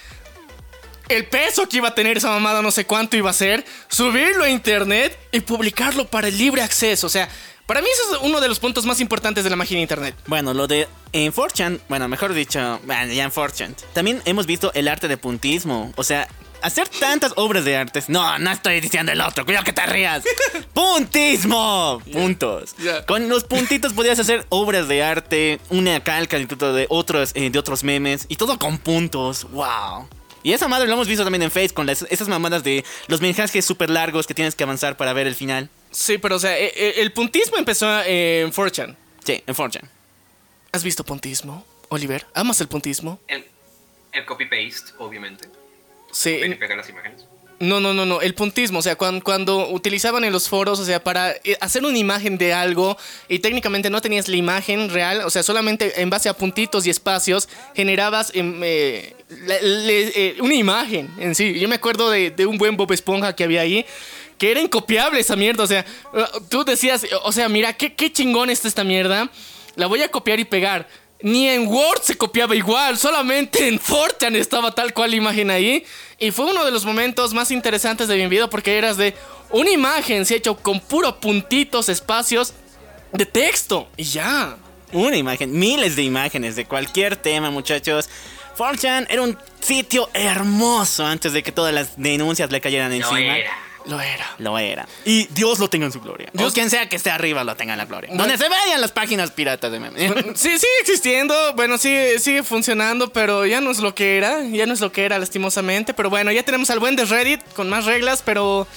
El 1.09 1.25
peso 1.25 1.67
que 1.67 1.75
iba 1.77 1.89
a 1.89 1.95
tener 1.95 2.15
esa 2.15 2.29
mamada, 2.29 2.61
no 2.61 2.71
sé 2.71 2.85
cuánto 2.85 3.17
iba 3.17 3.29
a 3.29 3.33
ser. 3.33 3.65
Subirlo 3.89 4.45
a 4.45 4.49
internet 4.49 5.17
y 5.33 5.41
publicarlo 5.41 6.07
para 6.07 6.29
el 6.29 6.37
libre 6.37 6.61
acceso. 6.61 7.07
O 7.07 7.09
sea, 7.09 7.27
para 7.65 7.81
mí 7.81 7.87
ese 7.91 8.03
es 8.15 8.21
uno 8.21 8.39
de 8.39 8.47
los 8.47 8.59
puntos 8.59 8.85
más 8.85 9.01
importantes 9.01 9.43
de 9.43 9.49
la 9.49 9.57
máquina 9.57 9.79
de 9.79 9.81
internet. 9.81 10.15
Bueno, 10.27 10.53
lo 10.53 10.65
de 10.65 10.87
en 11.11 11.33
4chan, 11.33 11.81
bueno, 11.89 12.07
mejor 12.07 12.31
dicho, 12.33 12.79
bueno, 12.85 13.11
ya 13.11 13.25
en 13.25 13.31
4chan. 13.31 13.75
También 13.91 14.21
hemos 14.23 14.45
visto 14.45 14.71
el 14.75 14.87
arte 14.87 15.09
de 15.09 15.17
puntismo. 15.17 15.91
O 15.97 16.05
sea, 16.05 16.25
hacer 16.61 16.87
tantas 16.87 17.33
obras 17.35 17.65
de 17.65 17.75
artes. 17.77 18.09
No, 18.09 18.37
no 18.39 18.51
estoy 18.51 18.79
diciendo 18.81 19.11
el 19.11 19.21
otro, 19.21 19.45
cuidado 19.45 19.63
que 19.65 19.73
te 19.73 19.85
rías. 19.85 20.23
¡Puntismo! 20.73 22.01
Puntos. 22.11 22.75
Con 23.07 23.29
los 23.29 23.43
puntitos 23.43 23.93
podías 23.93 24.19
hacer 24.19 24.45
obras 24.49 24.87
de 24.87 25.03
arte, 25.03 25.59
una 25.69 26.03
calca 26.03 26.37
de 26.37 26.85
otros, 26.89 27.31
eh, 27.35 27.49
de 27.49 27.59
otros 27.59 27.83
memes, 27.83 28.25
y 28.27 28.35
todo 28.35 28.59
con 28.59 28.77
puntos. 28.77 29.49
¡Wow! 29.51 30.07
Y 30.43 30.53
esa 30.53 30.67
madre 30.67 30.87
lo 30.87 30.93
hemos 30.93 31.07
visto 31.07 31.23
también 31.23 31.43
en 31.43 31.51
Face 31.51 31.69
con 31.69 31.85
las- 31.85 32.03
esas 32.09 32.27
mamadas 32.27 32.63
de 32.63 32.83
los 33.07 33.19
mensajes 33.21 33.65
súper 33.65 33.89
largos 33.89 34.25
que 34.27 34.33
tienes 34.33 34.55
que 34.55 34.63
avanzar 34.63 34.95
para 34.97 35.11
ver 35.13 35.27
el 35.27 35.35
final. 35.35 35.69
Sí, 35.91 36.17
pero 36.17 36.35
o 36.35 36.39
sea, 36.39 36.57
eh, 36.57 36.71
eh, 36.75 36.93
el 36.97 37.11
puntismo 37.11 37.57
empezó 37.57 38.01
en 38.03 38.51
4chan. 38.51 38.95
Sí, 39.25 39.43
en 39.45 39.55
4chan. 39.55 39.89
¿Has 40.71 40.83
visto 40.83 41.03
puntismo, 41.03 41.65
Oliver? 41.89 42.25
¿Amas 42.33 42.61
el 42.61 42.67
puntismo? 42.67 43.19
El, 43.27 43.45
el 44.13 44.25
copy-paste, 44.25 44.93
obviamente. 44.99 45.49
Sí. 46.11 46.39
Las 46.75 46.89
imágenes. 46.89 47.25
No, 47.61 47.81
no, 47.81 47.93
no, 47.93 48.05
no. 48.05 48.21
El 48.21 48.35
puntismo, 48.35 48.79
o 48.79 48.81
sea, 48.81 48.95
cuando, 48.95 49.21
cuando 49.21 49.67
utilizaban 49.69 50.23
en 50.23 50.31
los 50.31 50.47
foros, 50.47 50.79
o 50.79 50.85
sea, 50.85 51.03
para 51.03 51.31
eh, 51.43 51.57
hacer 51.59 51.83
una 51.83 51.97
imagen 51.97 52.37
de 52.37 52.53
algo 52.53 52.97
y 53.27 53.39
técnicamente 53.39 53.89
no 53.89 53.99
tenías 54.01 54.29
la 54.29 54.37
imagen 54.37 54.89
real, 54.89 55.23
o 55.25 55.29
sea, 55.29 55.43
solamente 55.43 56.01
en 56.01 56.09
base 56.09 56.29
a 56.29 56.33
puntitos 56.33 56.87
y 56.87 56.89
espacios 56.89 57.49
generabas 57.75 58.31
em, 58.33 58.61
eh, 58.63 59.13
le- 59.61 60.07
eh, 60.29 60.35
una 60.39 60.53
imagen 60.53 61.09
en 61.19 61.35
sí. 61.35 61.59
Yo 61.59 61.67
me 61.67 61.75
acuerdo 61.75 62.09
de, 62.09 62.31
de 62.31 62.45
un 62.45 62.57
buen 62.57 62.77
Bob 62.77 62.93
Esponja 62.93 63.35
que 63.35 63.43
había 63.43 63.61
ahí. 63.61 63.85
Que 64.37 64.51
era 64.51 64.61
incopiable 64.61 65.19
esa 65.19 65.35
mierda, 65.35 65.65
o 65.65 65.67
sea, 65.67 65.85
tú 66.47 66.63
decías, 66.63 67.05
o 67.23 67.31
sea, 67.33 67.49
mira, 67.49 67.73
qué, 67.73 67.93
qué 67.93 68.09
chingón 68.09 68.49
está 68.49 68.69
esta 68.69 68.85
mierda, 68.85 69.29
la 69.75 69.87
voy 69.87 70.01
a 70.01 70.07
copiar 70.09 70.39
y 70.39 70.45
pegar. 70.45 70.87
Ni 71.21 71.49
en 71.49 71.67
Word 71.67 72.01
se 72.01 72.15
copiaba 72.17 72.55
igual, 72.55 72.97
solamente 72.97 73.67
en 73.67 73.77
Fortran 73.79 74.35
estaba 74.37 74.71
tal 74.71 74.93
cual 74.93 75.11
la 75.11 75.17
imagen 75.17 75.51
ahí. 75.51 75.83
Y 76.17 76.31
fue 76.31 76.45
uno 76.45 76.63
de 76.63 76.71
los 76.71 76.85
momentos 76.85 77.33
más 77.33 77.51
interesantes 77.51 78.07
de 78.07 78.15
mi 78.15 78.27
vida 78.27 78.49
porque 78.49 78.77
eras 78.77 78.95
de 78.95 79.13
una 79.49 79.69
imagen, 79.69 80.25
se 80.25 80.35
ha 80.35 80.37
hecho 80.37 80.55
con 80.55 80.79
puro 80.79 81.19
puntitos, 81.19 81.89
espacios 81.89 82.53
de 83.11 83.25
texto. 83.25 83.89
Y 83.97 84.03
ya. 84.03 84.55
Una 84.93 85.17
imagen, 85.17 85.51
miles 85.57 85.95
de 85.95 86.03
imágenes 86.03 86.55
de 86.55 86.65
cualquier 86.65 87.15
tema, 87.15 87.51
muchachos. 87.51 88.09
4chan 88.57 89.05
era 89.09 89.21
un 89.21 89.37
sitio 89.59 90.09
hermoso 90.13 91.05
antes 91.05 91.31
de 91.33 91.43
que 91.43 91.51
todas 91.51 91.73
las 91.73 91.91
denuncias 92.01 92.49
le 92.51 92.59
cayeran 92.61 92.89
No 92.89 92.95
encima. 92.95 93.37
era. 93.37 93.51
Lo 93.89 93.99
era. 93.99 94.35
Lo 94.37 94.57
era. 94.59 94.87
Y 95.05 95.25
Dios 95.31 95.57
lo 95.59 95.69
tenga 95.69 95.85
en 95.87 95.91
su 95.91 95.99
gloria. 95.99 96.29
Dios, 96.33 96.53
quien 96.53 96.69
sea 96.69 96.87
que 96.87 96.95
esté 96.95 97.09
arriba, 97.09 97.43
lo 97.43 97.55
tenga 97.55 97.73
en 97.73 97.79
la 97.79 97.85
gloria. 97.85 98.11
Donde 98.13 98.37
se 98.37 98.47
vean 98.47 98.79
las 98.79 98.91
páginas 98.91 99.31
piratas 99.31 99.71
de 99.71 99.79
memes. 99.79 99.99
Sí, 100.35 100.49
sigue 100.57 100.79
existiendo, 100.81 101.35
bueno, 101.55 101.77
sigue, 101.77 102.19
sigue 102.19 102.43
funcionando, 102.43 103.11
pero 103.11 103.45
ya 103.45 103.61
no 103.61 103.71
es 103.71 103.79
lo 103.79 103.95
que 103.95 104.17
era, 104.17 104.43
ya 104.43 104.65
no 104.65 104.73
es 104.73 104.79
lo 104.79 104.91
que 104.91 105.05
era 105.05 105.17
lastimosamente, 105.19 105.93
pero 105.93 106.09
bueno, 106.09 106.31
ya 106.31 106.43
tenemos 106.43 106.69
al 106.69 106.79
buen 106.79 106.95
de 106.95 107.05
Reddit 107.05 107.41
con 107.53 107.69
más 107.69 107.85
reglas, 107.85 108.21
pero 108.23 108.67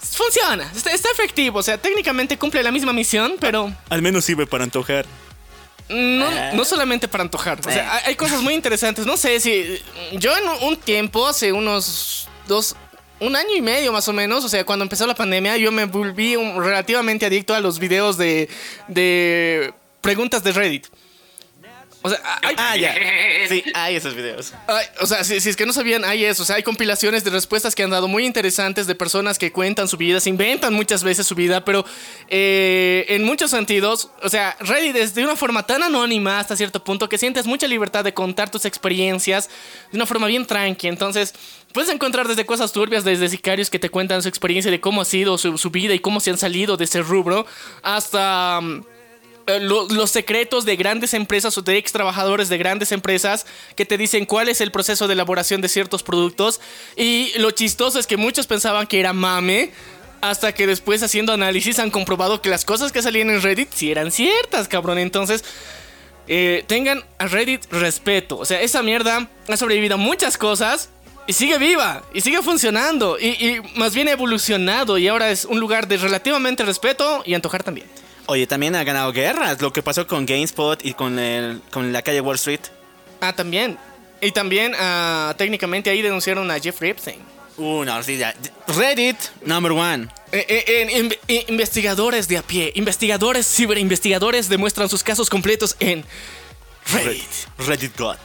funciona, 0.00 0.70
está, 0.74 0.92
está 0.92 1.08
efectivo, 1.10 1.58
o 1.58 1.62
sea, 1.62 1.78
técnicamente 1.78 2.36
cumple 2.38 2.62
la 2.62 2.70
misma 2.70 2.92
misión, 2.92 3.36
pero 3.40 3.72
Al 3.88 4.02
menos 4.02 4.24
sirve 4.24 4.46
para 4.46 4.64
antojar. 4.64 5.06
no, 5.88 6.26
Ah. 6.26 6.50
no 6.54 6.64
solamente 6.64 7.08
para 7.08 7.22
antojar, 7.24 7.58
o 7.64 7.68
Eh. 7.70 7.72
sea, 7.74 7.92
hay, 7.94 8.02
hay 8.06 8.14
cosas 8.16 8.40
muy 8.42 8.54
interesantes, 8.54 9.04
no 9.06 9.16
sé 9.16 9.40
si 9.40 9.82
yo 10.12 10.34
en 10.36 10.44
un 10.62 10.76
tiempo, 10.76 11.26
hace 11.26 11.52
unos 11.52 12.28
dos... 12.46 12.76
Un 13.20 13.36
año 13.36 13.54
y 13.56 13.62
medio 13.62 13.92
más 13.92 14.08
o 14.08 14.12
menos, 14.12 14.44
o 14.44 14.48
sea, 14.48 14.64
cuando 14.64 14.82
empezó 14.82 15.06
la 15.06 15.14
pandemia, 15.14 15.56
yo 15.56 15.70
me 15.70 15.84
volví 15.84 16.36
relativamente 16.36 17.26
adicto 17.26 17.54
a 17.54 17.60
los 17.60 17.78
videos 17.78 18.18
de, 18.18 18.48
de 18.88 19.72
preguntas 20.00 20.42
de 20.42 20.52
Reddit. 20.52 20.86
O 22.06 22.10
sea, 22.10 22.20
hay, 22.42 22.54
Ah, 22.58 22.76
ya. 22.76 22.94
Sí, 23.48 23.64
hay 23.72 23.96
esos 23.96 24.14
videos. 24.14 24.52
Ay, 24.66 24.84
o 25.00 25.06
sea, 25.06 25.24
si, 25.24 25.40
si 25.40 25.48
es 25.48 25.56
que 25.56 25.64
no 25.64 25.72
sabían, 25.72 26.04
hay 26.04 26.26
eso. 26.26 26.42
O 26.42 26.46
sea, 26.46 26.56
hay 26.56 26.62
compilaciones 26.62 27.24
de 27.24 27.30
respuestas 27.30 27.74
que 27.74 27.82
han 27.82 27.88
dado 27.88 28.08
muy 28.08 28.26
interesantes 28.26 28.86
de 28.86 28.94
personas 28.94 29.38
que 29.38 29.52
cuentan 29.52 29.88
su 29.88 29.96
vida, 29.96 30.20
se 30.20 30.28
inventan 30.28 30.74
muchas 30.74 31.02
veces 31.02 31.26
su 31.26 31.34
vida, 31.34 31.64
pero 31.64 31.84
eh, 32.28 33.06
en 33.08 33.24
muchos 33.24 33.50
sentidos, 33.50 34.10
o 34.22 34.28
sea, 34.28 34.54
Reddit 34.60 34.96
es 34.96 35.14
de 35.14 35.24
una 35.24 35.34
forma 35.34 35.64
tan 35.66 35.82
anónima 35.82 36.38
hasta 36.38 36.56
cierto 36.56 36.84
punto 36.84 37.08
que 37.08 37.16
sientes 37.16 37.46
mucha 37.46 37.66
libertad 37.66 38.04
de 38.04 38.12
contar 38.12 38.50
tus 38.50 38.66
experiencias 38.66 39.48
de 39.90 39.96
una 39.96 40.04
forma 40.04 40.26
bien 40.26 40.44
tranqui. 40.46 40.88
Entonces, 40.88 41.32
puedes 41.72 41.88
encontrar 41.88 42.28
desde 42.28 42.44
cosas 42.44 42.70
turbias, 42.72 43.04
desde 43.04 43.30
sicarios 43.30 43.70
que 43.70 43.78
te 43.78 43.88
cuentan 43.88 44.22
su 44.22 44.28
experiencia 44.28 44.70
de 44.70 44.78
cómo 44.80 45.00
ha 45.00 45.06
sido 45.06 45.38
su, 45.38 45.56
su 45.56 45.70
vida 45.70 45.94
y 45.94 46.00
cómo 46.00 46.20
se 46.20 46.30
han 46.30 46.38
salido 46.38 46.76
de 46.76 46.84
ese 46.84 47.00
rubro, 47.00 47.46
hasta... 47.82 48.60
mm, 48.60 48.93
lo- 49.46 49.86
los 49.88 50.10
secretos 50.10 50.64
de 50.64 50.76
grandes 50.76 51.14
empresas 51.14 51.56
o 51.58 51.62
de 51.62 51.76
ex 51.76 51.92
trabajadores 51.92 52.48
de 52.48 52.58
grandes 52.58 52.92
empresas 52.92 53.46
que 53.76 53.84
te 53.84 53.98
dicen 53.98 54.24
cuál 54.26 54.48
es 54.48 54.60
el 54.60 54.70
proceso 54.72 55.06
de 55.06 55.14
elaboración 55.14 55.60
de 55.60 55.68
ciertos 55.68 56.02
productos. 56.02 56.60
Y 56.96 57.32
lo 57.38 57.50
chistoso 57.50 57.98
es 57.98 58.06
que 58.06 58.16
muchos 58.16 58.46
pensaban 58.46 58.86
que 58.86 59.00
era 59.00 59.12
mame. 59.12 59.70
Hasta 60.20 60.54
que 60.54 60.66
después 60.66 61.02
haciendo 61.02 61.34
análisis 61.34 61.78
han 61.78 61.90
comprobado 61.90 62.40
que 62.40 62.48
las 62.48 62.64
cosas 62.64 62.92
que 62.92 63.02
salían 63.02 63.28
en 63.28 63.42
Reddit 63.42 63.68
sí 63.74 63.90
eran 63.90 64.10
ciertas, 64.10 64.68
cabrón. 64.68 64.96
Entonces, 64.98 65.44
eh, 66.28 66.64
tengan 66.66 67.04
a 67.18 67.26
Reddit 67.26 67.70
respeto. 67.70 68.38
O 68.38 68.46
sea, 68.46 68.62
esa 68.62 68.82
mierda 68.82 69.28
ha 69.46 69.56
sobrevivido 69.58 69.96
a 69.96 69.98
muchas 69.98 70.38
cosas 70.38 70.88
y 71.26 71.34
sigue 71.34 71.58
viva 71.58 72.02
y 72.14 72.22
sigue 72.22 72.40
funcionando. 72.40 73.18
Y, 73.20 73.26
y 73.32 73.60
más 73.76 73.94
bien 73.94 74.08
evolucionado 74.08 74.96
y 74.96 75.08
ahora 75.08 75.30
es 75.30 75.44
un 75.44 75.60
lugar 75.60 75.88
de 75.88 75.98
relativamente 75.98 76.64
respeto 76.64 77.22
y 77.26 77.34
antojar 77.34 77.62
también. 77.62 77.86
Oye, 78.26 78.46
también 78.46 78.74
ha 78.74 78.84
ganado 78.84 79.12
guerras. 79.12 79.60
Lo 79.60 79.72
que 79.72 79.82
pasó 79.82 80.06
con 80.06 80.24
GameSpot 80.26 80.84
y 80.84 80.94
con, 80.94 81.18
el, 81.18 81.60
con 81.70 81.92
la 81.92 82.02
calle 82.02 82.20
Wall 82.20 82.36
Street. 82.36 82.60
Ah, 83.20 83.32
también. 83.34 83.78
Y 84.20 84.32
también, 84.32 84.72
ah, 84.78 85.34
técnicamente 85.36 85.90
ahí 85.90 86.00
denunciaron 86.02 86.50
a 86.50 86.58
Jeffrey 86.58 86.90
Epstein. 86.90 87.20
Uh, 87.56 87.84
no, 87.84 88.02
sí, 88.02 88.16
ya. 88.16 88.34
Reddit, 88.66 89.16
number 89.44 89.72
one. 89.72 90.08
Eh, 90.32 90.44
eh, 90.48 90.64
en- 90.82 90.90
in- 90.90 91.14
in- 91.28 91.44
investigadores 91.48 92.26
de 92.26 92.38
a 92.38 92.42
pie, 92.42 92.72
investigadores, 92.74 93.46
ciberinvestigadores 93.46 94.48
demuestran 94.48 94.88
sus 94.88 95.04
casos 95.04 95.30
completos 95.30 95.76
en 95.78 96.04
Reddit. 96.92 97.22
Reddit 97.58 97.96
God. 97.98 98.16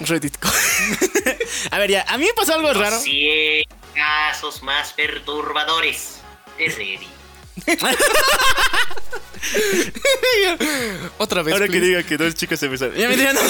Reddit. 0.00 0.36
A 1.70 1.78
ver, 1.78 1.90
ya, 1.90 2.04
a 2.06 2.16
mí 2.18 2.26
me 2.26 2.32
pasó 2.34 2.54
algo 2.54 2.72
raro. 2.74 2.98
100 3.00 3.64
casos 3.94 4.62
más 4.62 4.92
perturbadores 4.92 6.18
de 6.58 6.68
Reddit. 6.68 7.08
Otra 11.18 11.42
vez. 11.42 11.54
Ahora 11.54 11.66
que 11.66 11.72
please. 11.72 11.86
diga 11.86 12.02
que 12.02 12.16
dos 12.16 12.34
chicos 12.34 12.58
se 12.58 12.68
besaron. 12.68 12.94
Ya 12.96 13.08
me 13.08 13.16
digan, 13.16 13.34
no. 13.34 13.40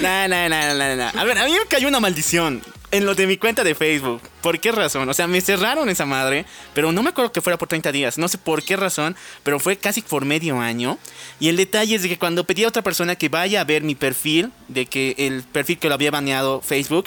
No, 0.00 0.28
no, 0.28 0.48
no, 0.48 0.74
no, 0.74 0.96
no. 0.96 1.20
A 1.20 1.24
ver, 1.24 1.38
a 1.38 1.44
mí 1.44 1.52
me 1.52 1.66
cayó 1.68 1.88
una 1.88 2.00
maldición 2.00 2.62
en 2.90 3.06
lo 3.06 3.14
de 3.14 3.26
mi 3.26 3.36
cuenta 3.36 3.64
de 3.64 3.74
Facebook. 3.74 4.22
¿Por 4.40 4.60
qué 4.60 4.72
razón? 4.72 5.08
O 5.08 5.14
sea, 5.14 5.26
me 5.26 5.40
cerraron 5.40 5.88
esa 5.88 6.06
madre, 6.06 6.44
pero 6.74 6.92
no 6.92 7.02
me 7.02 7.10
acuerdo 7.10 7.32
que 7.32 7.40
fuera 7.40 7.58
por 7.58 7.68
30 7.68 7.92
días. 7.92 8.18
No 8.18 8.28
sé 8.28 8.38
por 8.38 8.62
qué 8.62 8.76
razón, 8.76 9.16
pero 9.42 9.58
fue 9.58 9.76
casi 9.76 10.00
por 10.00 10.24
medio 10.24 10.60
año. 10.60 10.98
Y 11.40 11.48
el 11.48 11.56
detalle 11.56 11.96
es 11.96 12.02
de 12.02 12.08
que 12.08 12.18
cuando 12.18 12.44
pedí 12.44 12.64
a 12.64 12.68
otra 12.68 12.82
persona 12.82 13.16
que 13.16 13.28
vaya 13.28 13.60
a 13.60 13.64
ver 13.64 13.82
mi 13.82 13.94
perfil, 13.94 14.52
de 14.68 14.86
que 14.86 15.14
el 15.18 15.42
perfil 15.42 15.78
que 15.78 15.88
lo 15.88 15.94
había 15.94 16.10
baneado 16.10 16.60
Facebook, 16.60 17.06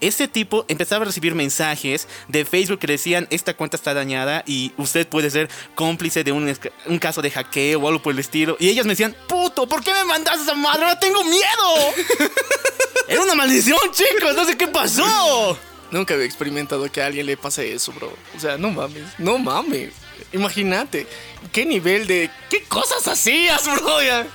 ese 0.00 0.28
tipo 0.28 0.64
empezaba 0.68 1.02
a 1.02 1.06
recibir 1.06 1.34
mensajes 1.34 2.08
de 2.28 2.44
Facebook 2.44 2.78
que 2.78 2.86
decían 2.86 3.26
esta 3.30 3.54
cuenta 3.54 3.76
está 3.76 3.94
dañada 3.94 4.42
y 4.46 4.72
usted 4.76 5.06
puede 5.06 5.30
ser 5.30 5.48
cómplice 5.74 6.24
de 6.24 6.32
un, 6.32 6.54
un 6.86 6.98
caso 6.98 7.22
de 7.22 7.30
hackeo 7.30 7.80
o 7.80 7.88
algo 7.88 8.02
por 8.02 8.12
el 8.12 8.18
estilo. 8.18 8.56
Y 8.60 8.68
ellos 8.68 8.86
me 8.86 8.92
decían, 8.92 9.16
puto, 9.28 9.68
¿por 9.68 9.82
qué 9.82 9.92
me 9.92 10.04
mandaste 10.04 10.42
esa 10.42 10.54
madre? 10.54 10.84
Ahora 10.84 11.00
tengo 11.00 11.22
miedo. 11.24 11.94
Era 13.08 13.22
una 13.22 13.34
maldición, 13.34 13.78
chicos, 13.92 14.34
no 14.34 14.44
sé 14.44 14.56
qué 14.56 14.68
pasó. 14.68 15.58
Nunca 15.90 16.14
había 16.14 16.26
experimentado 16.26 16.90
que 16.92 17.00
a 17.00 17.06
alguien 17.06 17.24
le 17.26 17.36
pase 17.36 17.72
eso, 17.72 17.92
bro. 17.92 18.14
O 18.36 18.40
sea, 18.40 18.58
no 18.58 18.70
mames, 18.70 19.04
no 19.18 19.38
mames. 19.38 19.92
Imagínate, 20.32 21.06
qué 21.52 21.64
nivel 21.64 22.06
de... 22.06 22.30
¿Qué 22.50 22.64
cosas 22.64 23.08
hacías, 23.08 23.64
bro? 23.64 24.02
Ya? 24.02 24.26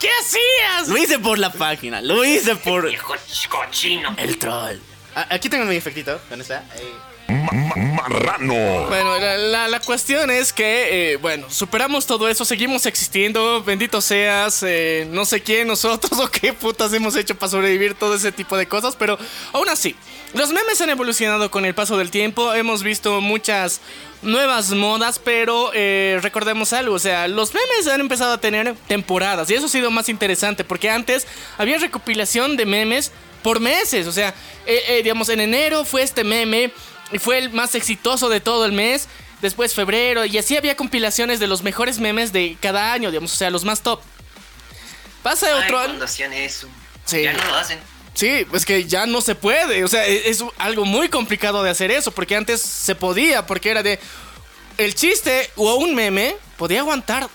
¿Qué 0.00 0.08
hacías? 0.20 0.88
Lo 0.88 0.96
hice 0.96 1.18
por 1.18 1.38
la 1.38 1.52
página, 1.52 2.00
lo 2.00 2.24
hice 2.24 2.56
por 2.56 2.88
Viejo 2.88 3.14
cochino. 3.48 4.14
el 4.18 4.38
troll. 4.38 4.78
A- 5.16 5.34
Aquí 5.34 5.48
tengo 5.48 5.64
mi 5.64 5.74
efectito, 5.74 6.20
¿dónde 6.30 6.42
está? 6.44 6.62
Marrano. 7.74 8.86
Bueno, 8.88 9.18
la, 9.18 9.36
la- 9.36 9.68
la 9.68 9.80
cuestión 9.80 10.30
es 10.30 10.52
que, 10.52 11.12
eh, 11.12 11.16
bueno, 11.16 11.50
superamos 11.50 12.06
todo 12.06 12.28
eso, 12.28 12.44
seguimos 12.44 12.86
existiendo, 12.86 13.62
bendito 13.64 14.00
seas, 14.00 14.62
eh, 14.62 15.06
no 15.10 15.24
sé 15.24 15.42
quién, 15.42 15.66
nosotros 15.66 16.12
o 16.20 16.30
qué 16.30 16.52
putas 16.52 16.92
hemos 16.92 17.16
hecho 17.16 17.34
para 17.34 17.50
sobrevivir 17.50 17.94
todo 17.94 18.14
ese 18.14 18.30
tipo 18.30 18.56
de 18.56 18.66
cosas, 18.66 18.94
pero 18.96 19.18
aún 19.52 19.68
así, 19.68 19.96
los 20.36 20.52
memes 20.52 20.80
han 20.80 20.90
evolucionado 20.90 21.50
con 21.50 21.64
el 21.64 21.74
paso 21.74 21.96
del 21.96 22.10
tiempo, 22.10 22.54
hemos 22.54 22.82
visto 22.82 23.20
muchas 23.20 23.80
nuevas 24.22 24.70
modas, 24.70 25.18
pero 25.18 25.70
eh, 25.74 26.18
recordemos 26.22 26.72
algo, 26.72 26.94
o 26.94 26.98
sea, 26.98 27.28
los 27.28 27.54
memes 27.54 27.86
han 27.86 28.00
empezado 28.00 28.32
a 28.32 28.40
tener 28.40 28.74
temporadas 28.86 29.50
y 29.50 29.54
eso 29.54 29.66
ha 29.66 29.68
sido 29.68 29.90
más 29.90 30.08
interesante, 30.08 30.64
porque 30.64 30.90
antes 30.90 31.26
había 31.58 31.78
recopilación 31.78 32.56
de 32.56 32.66
memes 32.66 33.12
por 33.42 33.60
meses, 33.60 34.06
o 34.06 34.12
sea, 34.12 34.34
eh, 34.66 34.82
eh, 34.88 35.02
digamos, 35.02 35.28
en 35.28 35.40
enero 35.40 35.84
fue 35.84 36.02
este 36.02 36.24
meme 36.24 36.72
y 37.12 37.18
fue 37.18 37.38
el 37.38 37.50
más 37.50 37.74
exitoso 37.74 38.28
de 38.28 38.40
todo 38.40 38.64
el 38.66 38.72
mes. 38.72 39.08
Después 39.42 39.74
febrero, 39.74 40.24
y 40.24 40.38
así 40.38 40.56
había 40.56 40.76
compilaciones 40.76 41.38
de 41.38 41.46
los 41.46 41.62
mejores 41.62 41.98
memes 41.98 42.32
de 42.32 42.56
cada 42.58 42.94
año, 42.94 43.10
digamos, 43.10 43.34
o 43.34 43.36
sea, 43.36 43.50
los 43.50 43.66
más 43.66 43.82
top. 43.82 44.00
Pasa 45.22 45.46
Ay, 45.46 45.62
otro 45.64 45.78
año. 45.78 45.88
cuando 45.88 46.06
hacían 46.06 46.32
eso. 46.32 46.68
Sí. 47.04 47.22
Ya 47.22 47.34
no 47.34 47.44
lo 47.44 47.54
hacen. 47.54 47.78
Sí, 48.16 48.46
es 48.52 48.64
que 48.64 48.84
ya 48.86 49.06
no 49.06 49.20
se 49.20 49.34
puede. 49.34 49.84
O 49.84 49.88
sea, 49.88 50.06
e- 50.06 50.28
es 50.30 50.42
algo 50.58 50.84
muy 50.84 51.08
complicado 51.08 51.62
de 51.62 51.70
hacer 51.70 51.90
eso. 51.90 52.10
Porque 52.10 52.34
antes 52.34 52.60
se 52.60 52.94
podía, 52.96 53.46
porque 53.46 53.70
era 53.70 53.82
de. 53.84 54.00
El 54.78 54.94
chiste 54.94 55.48
o 55.56 55.76
un 55.76 55.94
meme 55.94 56.36
podía 56.56 56.80
aguantar 56.80 57.28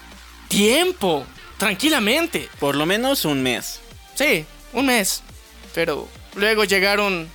tiempo, 0.47 1.25
tranquilamente. 1.57 2.49
Por 2.59 2.75
lo 2.75 2.85
menos 2.85 3.23
un 3.25 3.41
mes. 3.41 3.79
Sí, 4.15 4.45
un 4.73 4.87
mes. 4.87 5.23
Pero 5.73 6.07
luego 6.35 6.63
llegaron 6.65 7.29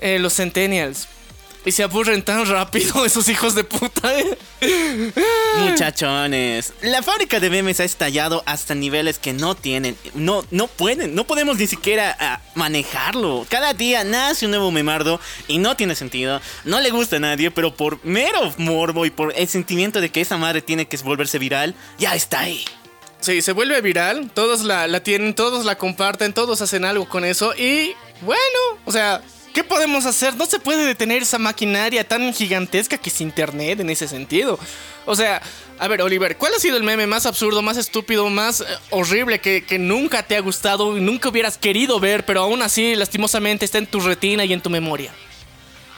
eh, 0.00 0.18
los 0.18 0.34
Centennials. 0.34 1.08
Y 1.64 1.72
se 1.72 1.82
aburren 1.82 2.22
tan 2.22 2.46
rápido 2.46 3.04
esos 3.06 3.28
hijos 3.28 3.54
de 3.54 3.64
puta. 3.64 4.12
¿eh? 4.18 4.38
Muchachones, 5.58 6.72
la 6.82 7.02
fábrica 7.02 7.40
de 7.40 7.50
memes 7.50 7.80
ha 7.80 7.84
estallado 7.84 8.42
hasta 8.46 8.74
niveles 8.74 9.18
que 9.18 9.32
no 9.32 9.54
tienen, 9.54 9.96
no, 10.14 10.44
no 10.50 10.66
pueden, 10.66 11.14
no 11.14 11.24
podemos 11.24 11.58
ni 11.58 11.66
siquiera 11.66 12.16
ah, 12.18 12.40
manejarlo. 12.54 13.46
Cada 13.48 13.72
día 13.74 14.04
nace 14.04 14.46
un 14.46 14.50
nuevo 14.52 14.70
memardo 14.70 15.20
y 15.46 15.58
no 15.58 15.76
tiene 15.76 15.94
sentido, 15.94 16.40
no 16.64 16.80
le 16.80 16.90
gusta 16.90 17.16
a 17.16 17.20
nadie, 17.20 17.50
pero 17.50 17.74
por 17.74 18.04
mero 18.04 18.52
morbo 18.56 19.06
y 19.06 19.10
por 19.10 19.32
el 19.36 19.46
sentimiento 19.46 20.00
de 20.00 20.10
que 20.10 20.20
esa 20.20 20.36
madre 20.38 20.62
tiene 20.62 20.86
que 20.86 20.96
volverse 20.98 21.38
viral, 21.38 21.74
ya 21.98 22.14
está 22.14 22.40
ahí. 22.40 22.64
Sí, 23.20 23.42
se 23.42 23.52
vuelve 23.52 23.80
viral. 23.80 24.30
Todos 24.32 24.62
la, 24.62 24.86
la 24.86 25.02
tienen, 25.02 25.34
todos 25.34 25.64
la 25.64 25.76
comparten, 25.76 26.32
todos 26.32 26.60
hacen 26.62 26.84
algo 26.84 27.08
con 27.08 27.24
eso. 27.24 27.52
Y 27.56 27.94
bueno, 28.22 28.58
o 28.84 28.92
sea, 28.92 29.22
¿qué 29.52 29.64
podemos 29.64 30.06
hacer? 30.06 30.34
No 30.36 30.46
se 30.46 30.58
puede 30.60 30.84
detener 30.84 31.22
esa 31.22 31.38
maquinaria 31.38 32.06
tan 32.06 32.32
gigantesca 32.34 32.98
que 32.98 33.10
es 33.10 33.20
Internet 33.20 33.80
en 33.80 33.90
ese 33.90 34.06
sentido. 34.08 34.58
O 35.06 35.14
sea, 35.16 35.40
a 35.78 35.88
ver, 35.88 36.02
Oliver, 36.02 36.36
¿cuál 36.36 36.54
ha 36.54 36.58
sido 36.58 36.76
el 36.76 36.82
meme 36.82 37.06
más 37.06 37.26
absurdo, 37.26 37.62
más 37.62 37.76
estúpido, 37.76 38.28
más 38.30 38.60
eh, 38.60 38.64
horrible 38.90 39.40
que, 39.40 39.64
que 39.64 39.78
nunca 39.78 40.22
te 40.22 40.36
ha 40.36 40.40
gustado 40.40 40.96
y 40.96 41.00
nunca 41.00 41.28
hubieras 41.28 41.56
querido 41.58 41.98
ver, 42.00 42.24
pero 42.26 42.40
aún 42.42 42.62
así, 42.62 42.94
lastimosamente, 42.94 43.64
está 43.64 43.78
en 43.78 43.86
tu 43.86 44.00
retina 44.00 44.44
y 44.44 44.52
en 44.52 44.60
tu 44.60 44.70
memoria? 44.70 45.12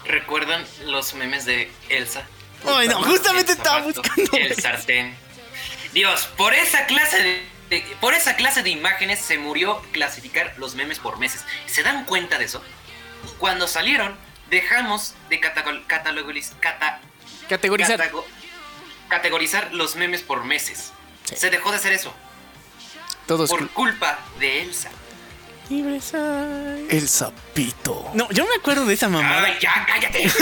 ¿Recuerdan 0.04 0.64
los 0.86 1.14
memes 1.14 1.44
de 1.44 1.70
Elsa? 1.88 2.22
Ay, 2.64 2.88
no, 2.88 3.02
justamente 3.04 3.52
estaba 3.52 3.80
buscando 3.82 4.30
El 4.32 4.60
sartén. 4.60 5.14
Dios, 5.92 6.28
por 6.36 6.54
esa 6.54 6.86
clase 6.86 7.22
de- 7.22 7.50
por 8.00 8.14
esa 8.14 8.34
clase 8.34 8.64
de 8.64 8.70
imágenes 8.70 9.20
se 9.20 9.38
murió 9.38 9.80
clasificar 9.92 10.54
los 10.58 10.74
memes 10.74 10.98
por 10.98 11.18
meses. 11.20 11.44
¿Se 11.66 11.84
dan 11.84 12.04
cuenta 12.04 12.36
de 12.36 12.46
eso? 12.46 12.60
Cuando 13.38 13.66
salieron, 13.68 14.16
dejamos 14.50 15.14
de 15.28 15.40
cata- 15.40 15.64
Categorizar. 19.08 19.72
los 19.72 19.96
memes 19.96 20.22
por 20.22 20.44
meses. 20.44 20.92
Sí. 21.24 21.36
Se 21.36 21.50
dejó 21.50 21.70
de 21.70 21.76
hacer 21.76 21.92
eso 21.92 22.12
Todos. 23.26 23.50
por 23.50 23.68
culpa 23.70 24.18
de 24.38 24.62
Elsa. 24.62 24.90
El 25.68 27.08
sapito. 27.08 28.10
No, 28.14 28.28
yo 28.32 28.44
me 28.46 28.54
acuerdo 28.56 28.84
de 28.86 28.94
esa 28.94 29.08
mamada. 29.08 29.44
¡Ay, 29.46 29.56
ya, 29.60 29.86
cállate! 29.86 30.30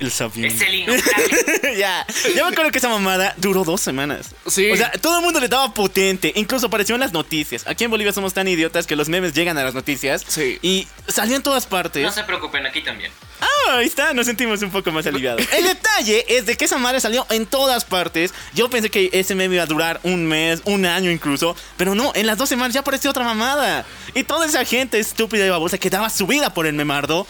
El 0.00 0.10
sabio. 0.10 0.46
es 0.46 0.60
el 0.60 0.86
ya, 1.78 2.06
yo 2.34 2.46
me 2.46 2.52
acuerdo 2.52 2.70
que 2.70 2.78
esa 2.78 2.88
mamada 2.88 3.34
duró 3.36 3.64
dos 3.64 3.82
semanas. 3.82 4.34
Sí. 4.46 4.70
O 4.70 4.76
sea, 4.76 4.90
todo 4.92 5.18
el 5.18 5.24
mundo 5.24 5.40
le 5.40 5.48
daba 5.48 5.74
potente. 5.74 6.32
Incluso 6.36 6.66
apareció 6.66 6.94
en 6.94 7.02
las 7.02 7.12
noticias. 7.12 7.66
Aquí 7.66 7.84
en 7.84 7.90
Bolivia 7.90 8.12
somos 8.12 8.32
tan 8.32 8.48
idiotas 8.48 8.86
que 8.86 8.96
los 8.96 9.10
memes 9.10 9.34
llegan 9.34 9.58
a 9.58 9.64
las 9.64 9.74
noticias. 9.74 10.24
Sí. 10.26 10.58
Y 10.62 10.88
salió 11.06 11.36
en 11.36 11.42
todas 11.42 11.66
partes. 11.66 12.02
No 12.02 12.12
se 12.12 12.24
preocupen, 12.24 12.66
aquí 12.66 12.82
también. 12.82 13.12
Ah, 13.40 13.76
ahí 13.76 13.86
está, 13.86 14.12
nos 14.12 14.26
sentimos 14.26 14.62
un 14.62 14.70
poco 14.70 14.90
más 14.90 15.06
aliviados. 15.06 15.42
El 15.52 15.64
detalle 15.64 16.24
es 16.28 16.46
de 16.46 16.56
que 16.56 16.64
esa 16.64 16.78
madre 16.78 17.00
salió 17.00 17.26
en 17.30 17.46
todas 17.46 17.84
partes. 17.84 18.32
Yo 18.54 18.68
pensé 18.70 18.90
que 18.90 19.10
ese 19.12 19.34
meme 19.34 19.56
iba 19.56 19.64
a 19.64 19.66
durar 19.66 20.00
un 20.02 20.26
mes, 20.26 20.62
un 20.64 20.86
año 20.86 21.10
incluso. 21.10 21.56
Pero 21.76 21.94
no, 21.94 22.12
en 22.14 22.26
las 22.26 22.38
dos 22.38 22.48
semanas 22.48 22.74
ya 22.74 22.80
apareció 22.80 23.10
otra 23.10 23.24
mamada. 23.24 23.84
Y 24.14 24.24
toda 24.24 24.46
esa 24.46 24.64
gente 24.64 24.98
estúpida 24.98 25.46
y 25.46 25.50
babosa 25.50 25.78
que 25.78 25.90
daba 25.90 26.10
su 26.10 26.26
vida 26.26 26.52
por 26.52 26.66
el 26.66 26.74
memardo, 26.74 27.26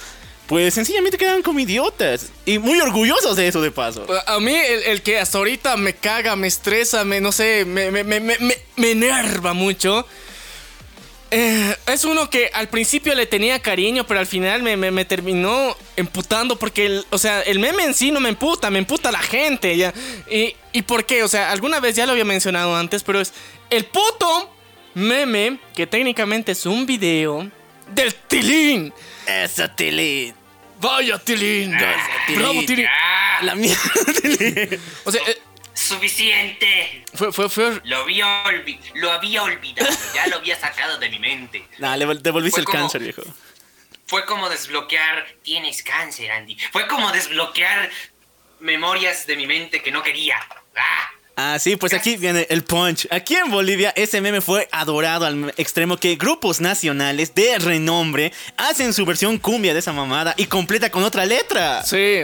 pues 0.50 0.74
sencillamente 0.74 1.16
quedaban 1.16 1.42
como 1.42 1.60
idiotas. 1.60 2.26
Y 2.44 2.58
muy 2.58 2.80
orgullosos 2.80 3.36
de 3.36 3.46
eso 3.46 3.62
de 3.62 3.70
paso. 3.70 4.04
A 4.26 4.40
mí 4.40 4.52
el, 4.52 4.82
el 4.82 5.00
que 5.00 5.16
hasta 5.20 5.38
ahorita 5.38 5.76
me 5.76 5.94
caga, 5.94 6.34
me 6.34 6.48
estresa, 6.48 7.04
me 7.04 7.20
no 7.20 7.30
sé, 7.30 7.64
me, 7.64 7.92
me, 7.92 8.02
me, 8.02 8.18
me, 8.18 8.36
me- 8.40 8.58
me 8.74 8.90
enerva 8.90 9.52
mucho. 9.54 10.04
eh, 11.30 11.76
es 11.86 12.04
uno 12.04 12.28
que 12.28 12.50
al 12.52 12.68
principio 12.68 13.14
le 13.14 13.26
tenía 13.26 13.60
cariño, 13.60 14.04
pero 14.08 14.18
al 14.18 14.26
final 14.26 14.64
me, 14.64 14.76
me- 14.76 14.90
me 14.90 15.04
terminó 15.04 15.76
emputando 15.96 16.58
porque, 16.58 16.86
el, 16.86 17.06
o 17.10 17.18
sea, 17.18 17.42
el 17.42 17.60
meme 17.60 17.84
en 17.84 17.94
sí 17.94 18.10
no 18.10 18.18
me 18.18 18.30
emputa, 18.30 18.70
me 18.70 18.80
emputa 18.80 19.12
la 19.12 19.20
gente, 19.22 19.76
ya. 19.76 19.94
Y, 20.28 20.56
¿Y 20.72 20.82
por 20.82 21.06
qué? 21.06 21.22
O 21.22 21.28
sea, 21.28 21.52
alguna 21.52 21.78
vez 21.78 21.94
ya 21.94 22.06
lo 22.06 22.12
había 22.12 22.24
mencionado 22.24 22.74
antes, 22.74 23.04
pero 23.04 23.20
es 23.20 23.32
el 23.70 23.84
puto 23.84 24.52
meme 24.94 25.60
que 25.76 25.86
técnicamente 25.86 26.50
es 26.50 26.66
un 26.66 26.86
video 26.86 27.48
del 27.94 28.12
Tilín. 28.14 28.92
Eso, 29.28 29.70
Tilín. 29.76 30.34
Vaya 30.80 31.18
Tilín. 31.18 31.76
Tilín. 32.26 32.38
Bravo 32.40 32.64
Tilín. 32.66 32.86
¡Ah! 32.88 33.40
La 33.42 33.54
mierda, 33.54 33.80
Tilín. 34.22 34.80
O 35.04 35.12
sea, 35.12 35.20
eh, 35.26 35.38
¡Suficiente! 35.74 37.04
fue, 37.14 37.32
fue, 37.32 37.48
fue, 37.48 37.80
Lo 37.84 37.98
había, 37.98 38.42
lo 38.94 39.10
había 39.12 39.42
olvidado, 39.42 39.90
ya 40.14 40.26
lo 40.26 40.36
había 40.36 40.58
sacado 40.58 40.98
de 40.98 41.08
mi 41.08 41.18
mente. 41.18 41.66
Nah, 41.78 41.96
le 41.96 42.06
vol- 42.06 42.20
devolviste 42.20 42.60
el 42.60 42.66
como- 42.66 42.78
cáncer, 42.78 43.02
viejo. 43.02 43.22
Fue 44.06 44.24
como 44.26 44.48
desbloquear. 44.50 45.26
Tienes 45.42 45.82
cáncer, 45.84 46.32
Andy. 46.32 46.56
Fue 46.72 46.86
como 46.88 47.12
desbloquear 47.12 47.88
memorias 48.58 49.26
de 49.26 49.36
mi 49.36 49.46
mente 49.46 49.82
que 49.82 49.92
no 49.92 50.02
quería. 50.02 50.36
¡Ah! 50.76 51.10
Ah, 51.42 51.58
sí, 51.58 51.76
pues 51.76 51.94
aquí 51.94 52.16
viene 52.18 52.46
el 52.50 52.64
punch. 52.64 53.08
Aquí 53.10 53.34
en 53.34 53.50
Bolivia 53.50 53.94
ese 53.96 54.20
meme 54.20 54.42
fue 54.42 54.68
adorado 54.72 55.24
al 55.24 55.54
extremo 55.56 55.96
que 55.96 56.16
grupos 56.16 56.60
nacionales 56.60 57.34
de 57.34 57.58
renombre 57.58 58.30
hacen 58.58 58.92
su 58.92 59.06
versión 59.06 59.38
cumbia 59.38 59.72
de 59.72 59.78
esa 59.78 59.92
mamada 59.94 60.34
y 60.36 60.44
completa 60.46 60.90
con 60.90 61.02
otra 61.02 61.24
letra. 61.24 61.82
Sí, 61.82 62.18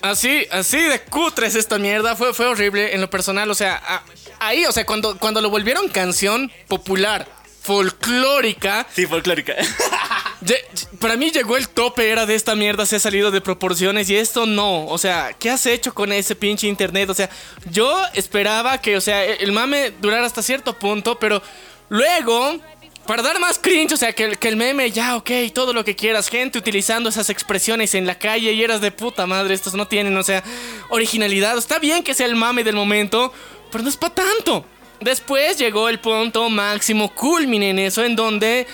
así, 0.00 0.46
así 0.52 0.78
de 0.78 1.00
cutre 1.00 1.48
es 1.48 1.56
esta 1.56 1.76
mierda. 1.78 2.14
Fue, 2.14 2.32
fue 2.34 2.46
horrible 2.46 2.94
en 2.94 3.00
lo 3.00 3.10
personal. 3.10 3.50
O 3.50 3.54
sea, 3.54 3.82
a- 3.84 4.04
ahí, 4.38 4.64
o 4.64 4.70
sea, 4.72 4.86
cuando, 4.86 5.18
cuando 5.18 5.40
lo 5.40 5.50
volvieron 5.50 5.88
canción 5.88 6.50
popular, 6.68 7.26
folclórica, 7.62 8.86
Sí, 8.94 9.06
folclórica. 9.06 9.54
para 10.98 11.16
mí 11.16 11.30
llegó 11.30 11.56
el 11.56 11.68
tope, 11.68 12.10
era 12.10 12.26
de 12.26 12.34
esta 12.34 12.54
mierda, 12.54 12.86
se 12.86 12.96
ha 12.96 13.00
salido 13.00 13.30
de 13.30 13.40
proporciones 13.40 14.08
y 14.10 14.16
esto 14.16 14.46
no. 14.46 14.86
O 14.86 14.98
sea, 14.98 15.32
¿qué 15.38 15.50
has 15.50 15.66
hecho 15.66 15.94
con 15.94 16.12
ese 16.12 16.34
pinche 16.36 16.66
internet? 16.66 17.10
O 17.10 17.14
sea, 17.14 17.28
yo 17.70 18.00
esperaba 18.14 18.78
que, 18.80 18.96
o 18.96 19.00
sea, 19.00 19.24
el 19.24 19.42
el 19.42 19.52
mame 19.52 19.92
durara 20.00 20.26
hasta 20.26 20.42
cierto 20.42 20.78
punto, 20.78 21.18
pero 21.18 21.42
luego... 21.88 22.58
Para 23.04 23.20
dar 23.20 23.40
más 23.40 23.58
cringe, 23.58 23.94
o 23.94 23.96
sea, 23.96 24.12
que, 24.12 24.22
el- 24.22 24.38
que 24.38 24.46
el 24.46 24.54
meme, 24.56 24.88
ya, 24.92 25.16
ok, 25.16 25.28
todo 25.52 25.72
lo 25.72 25.84
que 25.84 25.96
quieras, 25.96 26.28
gente 26.28 26.56
utilizando 26.56 27.08
esas 27.08 27.30
expresiones 27.30 27.96
en 27.96 28.06
la 28.06 28.16
calle 28.16 28.52
y 28.52 28.62
eras 28.62 28.80
de 28.80 28.92
puta 28.92 29.26
madre, 29.26 29.54
estos 29.54 29.74
no 29.74 29.88
tienen, 29.88 30.16
o 30.16 30.22
sea, 30.22 30.44
originalidad. 30.88 31.58
Está 31.58 31.80
bien 31.80 32.04
que 32.04 32.14
sea 32.14 32.26
el 32.26 32.36
mame 32.36 32.62
del 32.62 32.76
momento, 32.76 33.32
pero 33.72 33.82
no 33.82 33.90
es 33.90 33.96
para 33.96 34.14
tanto. 34.14 34.64
Después 35.00 35.58
llegó 35.58 35.88
el 35.88 35.98
punto 35.98 36.48
máximo 36.48 37.12
culmine 37.12 37.70
en 37.70 37.80
eso, 37.80 38.04
en 38.04 38.14
donde 38.14 38.68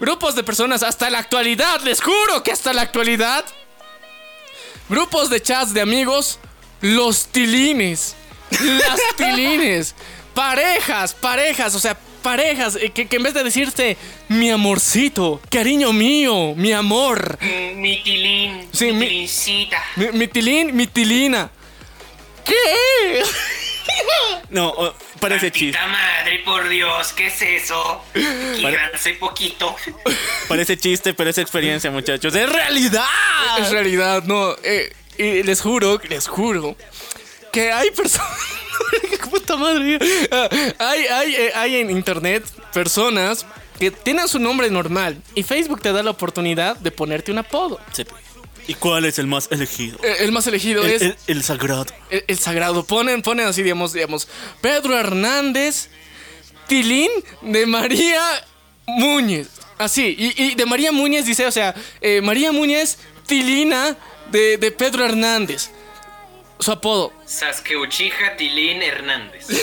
grupos 0.00 0.34
de 0.34 0.42
personas, 0.42 0.82
hasta 0.82 1.10
la 1.10 1.18
actualidad, 1.18 1.80
les 1.82 2.00
juro 2.00 2.42
que 2.42 2.52
hasta 2.52 2.72
la 2.72 2.82
actualidad, 2.82 3.44
grupos 4.88 5.30
de 5.30 5.40
chats 5.40 5.72
de 5.74 5.80
amigos, 5.80 6.38
los 6.80 7.26
tilines, 7.26 8.14
las 8.50 9.00
tilines, 9.16 9.94
parejas, 10.34 11.14
parejas, 11.14 11.74
o 11.74 11.80
sea, 11.80 11.96
parejas, 12.22 12.76
eh, 12.76 12.90
que, 12.90 13.06
que 13.06 13.16
en 13.16 13.22
vez 13.22 13.34
de 13.34 13.44
decirte 13.44 13.96
mi 14.28 14.50
amorcito, 14.50 15.40
cariño 15.50 15.92
mío, 15.92 16.54
mi 16.56 16.72
amor, 16.72 17.38
Mm, 17.40 17.80
Mi 17.80 18.02
tilín. 18.02 18.68
Sí, 18.72 18.92
mi 18.92 19.28
mi, 19.96 20.12
mi 20.12 20.28
tilín, 20.28 20.74
mi 20.76 20.86
tilina. 20.86 21.50
¿Qué? 22.44 23.22
No, 24.50 24.68
oh, 24.68 24.94
parece 25.18 25.50
chiste. 25.50 25.78
Madre, 25.78 26.40
por 26.44 26.68
Dios, 26.68 27.12
¿qué 27.14 27.26
es 27.26 27.42
eso? 27.42 28.00
Quíganse 28.56 29.14
poquito. 29.14 29.74
Parece 30.48 30.78
chiste, 30.78 31.14
pero 31.14 31.30
es 31.30 31.38
experiencia, 31.38 31.90
muchachos. 31.90 32.32
¡Es 32.34 32.48
realidad! 32.48 33.04
En 33.58 33.70
realidad, 33.72 34.22
no. 34.22 34.54
eh, 34.62 34.92
y 35.18 35.42
les 35.42 35.60
juro, 35.60 36.00
les 36.08 36.28
juro, 36.28 36.76
que 37.52 37.72
hay 37.72 37.90
personas. 37.90 38.30
¡Qué 39.10 39.18
puta 39.18 39.56
madre! 39.56 39.98
Ah, 40.30 40.48
hay, 40.78 41.06
hay, 41.06 41.34
eh, 41.34 41.52
hay 41.54 41.76
en 41.76 41.90
internet 41.90 42.44
personas 42.72 43.46
que 43.78 43.90
tienen 43.90 44.28
su 44.28 44.38
nombre 44.38 44.70
normal 44.70 45.20
y 45.34 45.42
Facebook 45.42 45.82
te 45.82 45.92
da 45.92 46.02
la 46.02 46.10
oportunidad 46.10 46.76
de 46.76 46.90
ponerte 46.90 47.32
un 47.32 47.38
apodo. 47.38 47.80
¿Y 48.68 48.74
cuál 48.74 49.04
es 49.04 49.18
el 49.18 49.26
más 49.26 49.48
elegido? 49.50 49.98
Eh, 50.02 50.16
El 50.20 50.32
más 50.32 50.46
elegido 50.46 50.84
El, 50.84 50.90
es 50.90 51.02
el- 51.02 51.16
el 51.28 51.42
sagrado. 51.42 51.86
el, 52.10 52.24
el 52.26 52.38
sagrado. 52.38 52.84
Ponen, 52.84 53.22
ponen 53.22 53.46
así, 53.46 53.62
digamos, 53.62 53.92
digamos, 53.92 54.28
Pedro 54.60 54.98
Hernández, 54.98 55.88
Tilín 56.66 57.10
de 57.42 57.66
María 57.66 58.22
Muñez. 58.86 59.48
Así, 59.78 60.14
y, 60.18 60.42
y 60.42 60.54
de 60.54 60.66
María 60.66 60.90
Muñez 60.90 61.26
dice, 61.26 61.46
o 61.46 61.52
sea, 61.52 61.74
eh, 62.00 62.20
María 62.22 62.50
Muñez, 62.50 62.96
Tilina 63.26 63.96
de, 64.30 64.56
de 64.56 64.70
Pedro 64.70 65.04
Hernández. 65.04 65.70
Su 66.58 66.72
apodo. 66.72 67.12
Sasuke 67.26 67.76
Uchiha 67.76 68.36
Tilín 68.36 68.82
Hernández. 68.82 69.46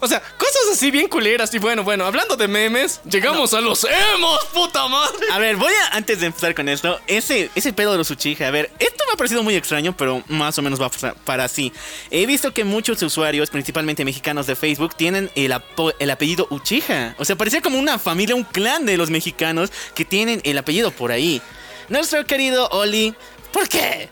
O 0.00 0.06
sea, 0.06 0.20
cosas 0.38 0.62
así 0.72 0.90
bien 0.90 1.08
culeras. 1.08 1.52
Y 1.54 1.58
bueno, 1.58 1.82
bueno, 1.82 2.04
hablando 2.04 2.36
de 2.36 2.46
memes, 2.46 3.00
llegamos 3.08 3.54
a 3.54 3.60
los 3.60 3.84
emos, 3.84 4.44
puta 4.52 4.86
madre. 4.88 5.26
A 5.32 5.38
ver, 5.38 5.56
voy 5.56 5.72
a, 5.72 5.96
antes 5.96 6.20
de 6.20 6.26
empezar 6.26 6.54
con 6.54 6.68
esto, 6.68 7.00
ese, 7.06 7.50
ese 7.54 7.72
pedo 7.72 7.92
de 7.92 7.98
los 7.98 8.10
Uchiha, 8.10 8.46
a 8.46 8.50
ver, 8.50 8.70
esto 8.78 9.04
me 9.06 9.14
ha 9.14 9.16
parecido 9.16 9.42
muy 9.42 9.56
extraño, 9.56 9.96
pero 9.96 10.22
más 10.28 10.56
o 10.58 10.62
menos 10.62 10.80
va 10.80 10.90
pa- 10.90 11.14
para 11.24 11.44
así. 11.44 11.72
He 12.10 12.26
visto 12.26 12.52
que 12.52 12.62
muchos 12.62 13.02
usuarios, 13.02 13.50
principalmente 13.50 14.04
mexicanos 14.04 14.46
de 14.46 14.54
Facebook, 14.54 14.94
tienen 14.96 15.30
el, 15.34 15.52
apo- 15.52 15.94
el 15.98 16.10
apellido 16.10 16.46
Uchiha. 16.50 17.14
O 17.18 17.24
sea, 17.24 17.34
parecía 17.36 17.62
como 17.62 17.78
una 17.78 17.98
familia, 17.98 18.34
un 18.36 18.44
clan 18.44 18.84
de 18.84 18.96
los 18.96 19.10
mexicanos 19.10 19.72
que 19.94 20.04
tienen 20.04 20.40
el 20.44 20.58
apellido 20.58 20.90
por 20.92 21.10
ahí. 21.10 21.40
Nuestro 21.88 22.24
querido 22.26 22.68
Oli, 22.68 23.14
¿por 23.52 23.68
qué? 23.68 24.08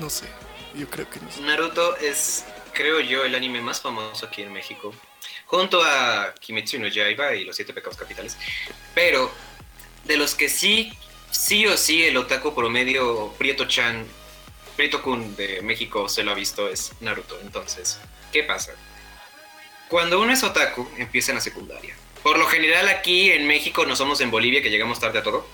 No 0.00 0.10
sé, 0.10 0.26
yo 0.74 0.88
creo 0.88 1.08
que 1.08 1.20
no. 1.20 1.46
Naruto 1.46 1.96
es, 1.96 2.44
creo 2.72 3.00
yo, 3.00 3.24
el 3.24 3.34
anime 3.34 3.60
más 3.60 3.80
famoso 3.80 4.26
aquí 4.26 4.42
en 4.42 4.52
México. 4.52 4.94
Junto 5.46 5.82
a 5.82 6.34
Kimetsu 6.40 6.78
no 6.78 6.88
Yaiba 6.88 7.34
y 7.34 7.44
los 7.44 7.56
siete 7.56 7.72
pecados 7.72 7.96
capitales. 7.96 8.36
Pero 8.94 9.30
de 10.04 10.16
los 10.16 10.34
que 10.34 10.48
sí, 10.48 10.92
sí 11.30 11.66
o 11.66 11.76
sí 11.76 12.04
el 12.04 12.16
otaku 12.16 12.54
promedio 12.54 13.32
Prieto-chan, 13.38 14.06
Prieto-kun 14.76 15.36
de 15.36 15.60
México 15.62 16.08
se 16.08 16.22
lo 16.22 16.32
ha 16.32 16.34
visto 16.34 16.68
es 16.68 16.92
Naruto. 17.00 17.38
Entonces, 17.40 18.00
¿qué 18.32 18.42
pasa? 18.42 18.72
Cuando 19.88 20.20
uno 20.20 20.32
es 20.32 20.42
otaku, 20.42 20.88
empieza 20.96 21.32
en 21.32 21.36
la 21.36 21.42
secundaria. 21.42 21.94
Por 22.22 22.38
lo 22.38 22.46
general 22.46 22.88
aquí 22.88 23.30
en 23.30 23.46
México, 23.46 23.84
no 23.84 23.96
somos 23.96 24.20
en 24.20 24.30
Bolivia 24.30 24.62
que 24.62 24.70
llegamos 24.70 25.00
tarde 25.00 25.18
a 25.18 25.22
todo. 25.22 25.46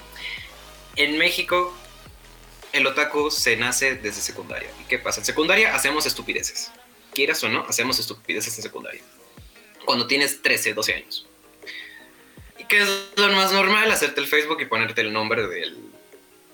En 0.97 1.19
México 1.19 1.75
el 2.73 2.87
otaku 2.87 3.31
se 3.31 3.57
nace 3.57 3.97
desde 3.97 4.21
secundaria. 4.21 4.71
¿Y 4.81 4.85
qué 4.85 4.99
pasa? 4.99 5.21
En 5.21 5.27
secundaria 5.27 5.75
hacemos 5.75 6.07
estupideces. 6.07 6.71
Quieras 7.15 7.43
o 7.45 7.49
no, 7.49 7.65
hacemos 7.69 7.99
estupideces 7.99 8.57
en 8.57 8.63
secundaria. 8.63 9.03
Cuando 9.85 10.07
tienes 10.07 10.43
13, 10.43 10.75
12 10.75 10.95
años. 10.95 11.27
¿Y 12.59 12.65
qué 12.65 12.83
es 12.83 12.89
lo 13.17 13.29
más 13.33 13.53
normal? 13.53 13.91
Hacerte 13.91 14.21
el 14.21 14.27
Facebook 14.27 14.61
y 14.61 14.67
ponerte 14.67 15.01
el 15.01 15.13
nombre 15.13 15.47
del 15.47 15.79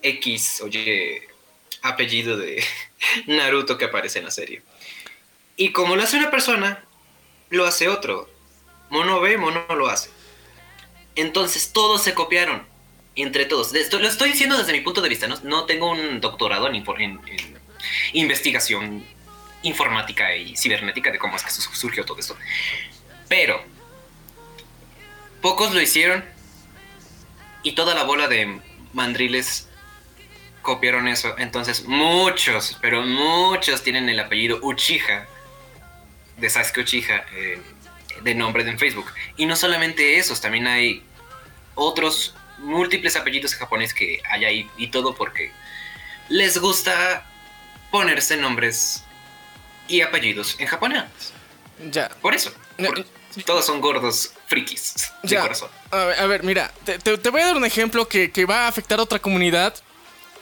X, 0.01 0.61
oye, 0.61 1.27
apellido 1.81 2.37
de 2.37 2.63
Naruto 3.27 3.77
que 3.77 3.85
aparece 3.85 4.19
en 4.19 4.25
la 4.25 4.31
serie. 4.31 4.61
Y 5.57 5.71
como 5.71 5.95
lo 5.95 6.03
hace 6.03 6.17
una 6.17 6.31
persona, 6.31 6.83
lo 7.49 7.65
hace 7.65 7.87
otro. 7.87 8.29
Mono 8.89 9.19
ve, 9.19 9.37
mono 9.37 9.65
lo 9.75 9.87
hace. 9.87 10.09
Entonces 11.15 11.71
todos 11.73 12.03
se 12.03 12.13
copiaron. 12.13 12.74
Entre 13.15 13.45
todos. 13.45 13.71
Lo 13.73 14.07
estoy 14.07 14.31
diciendo 14.31 14.57
desde 14.57 14.73
mi 14.73 14.81
punto 14.81 15.01
de 15.01 15.09
vista. 15.09 15.27
No, 15.27 15.37
no 15.43 15.65
tengo 15.65 15.89
un 15.91 16.19
doctorado 16.19 16.67
en, 16.69 17.19
investigación 18.13 19.05
informática 19.61 20.35
y 20.35 20.55
cibernética 20.55 21.11
de 21.11 21.17
cómo 21.17 21.35
es 21.37 21.43
que 21.43 21.51
su- 21.51 21.61
surgió 21.73 22.03
todo 22.05 22.19
esto. 22.19 22.35
Pero 23.27 23.63
pocos 25.41 25.73
lo 25.73 25.81
hicieron 25.81 26.23
y 27.63 27.71
toda 27.73 27.95
la 27.95 28.03
bola 28.03 28.27
de 28.27 28.59
mandriles 28.93 29.69
copiaron 30.61 31.07
eso. 31.07 31.35
Entonces 31.37 31.85
muchos, 31.85 32.77
pero 32.81 33.01
muchos 33.03 33.81
tienen 33.81 34.09
el 34.09 34.19
apellido 34.19 34.59
Uchiha 34.61 35.27
de 36.37 36.49
Sasuke 36.49 36.81
Uchiha 36.81 37.25
eh, 37.33 37.61
de 38.23 38.35
nombre 38.35 38.67
en 38.69 38.77
Facebook. 38.77 39.07
Y 39.37 39.45
no 39.45 39.55
solamente 39.55 40.17
esos, 40.17 40.41
también 40.41 40.67
hay 40.67 41.03
otros 41.75 42.35
múltiples 42.57 43.15
apellidos 43.15 43.55
japoneses 43.55 43.93
que 43.93 44.21
hay 44.29 44.45
ahí 44.45 44.69
y 44.77 44.87
todo 44.87 45.15
porque 45.15 45.51
les 46.29 46.57
gusta 46.57 47.25
ponerse 47.91 48.37
nombres 48.37 49.03
y 49.87 50.01
apellidos 50.01 50.55
en 50.59 50.67
japonés. 50.67 51.03
Ya. 51.91 52.09
Por 52.21 52.33
eso. 52.33 52.51
No, 52.77 52.89
todos 53.45 53.65
son 53.65 53.81
gordos 53.81 54.31
frikis 54.47 55.11
de 55.23 55.29
Ya. 55.29 55.41
corazón. 55.41 55.69
A 55.91 55.97
ver, 56.05 56.19
a 56.19 56.25
ver, 56.25 56.43
mira, 56.43 56.71
te, 56.85 56.97
te- 56.99 57.17
te 57.17 57.29
voy 57.29 57.41
a 57.41 57.47
dar 57.47 57.57
un 57.57 57.65
ejemplo 57.65 58.07
que, 58.07 58.31
que 58.31 58.45
va 58.45 58.65
a 58.65 58.67
afectar 58.67 58.99
a 58.99 59.03
otra 59.03 59.19
comunidad. 59.19 59.73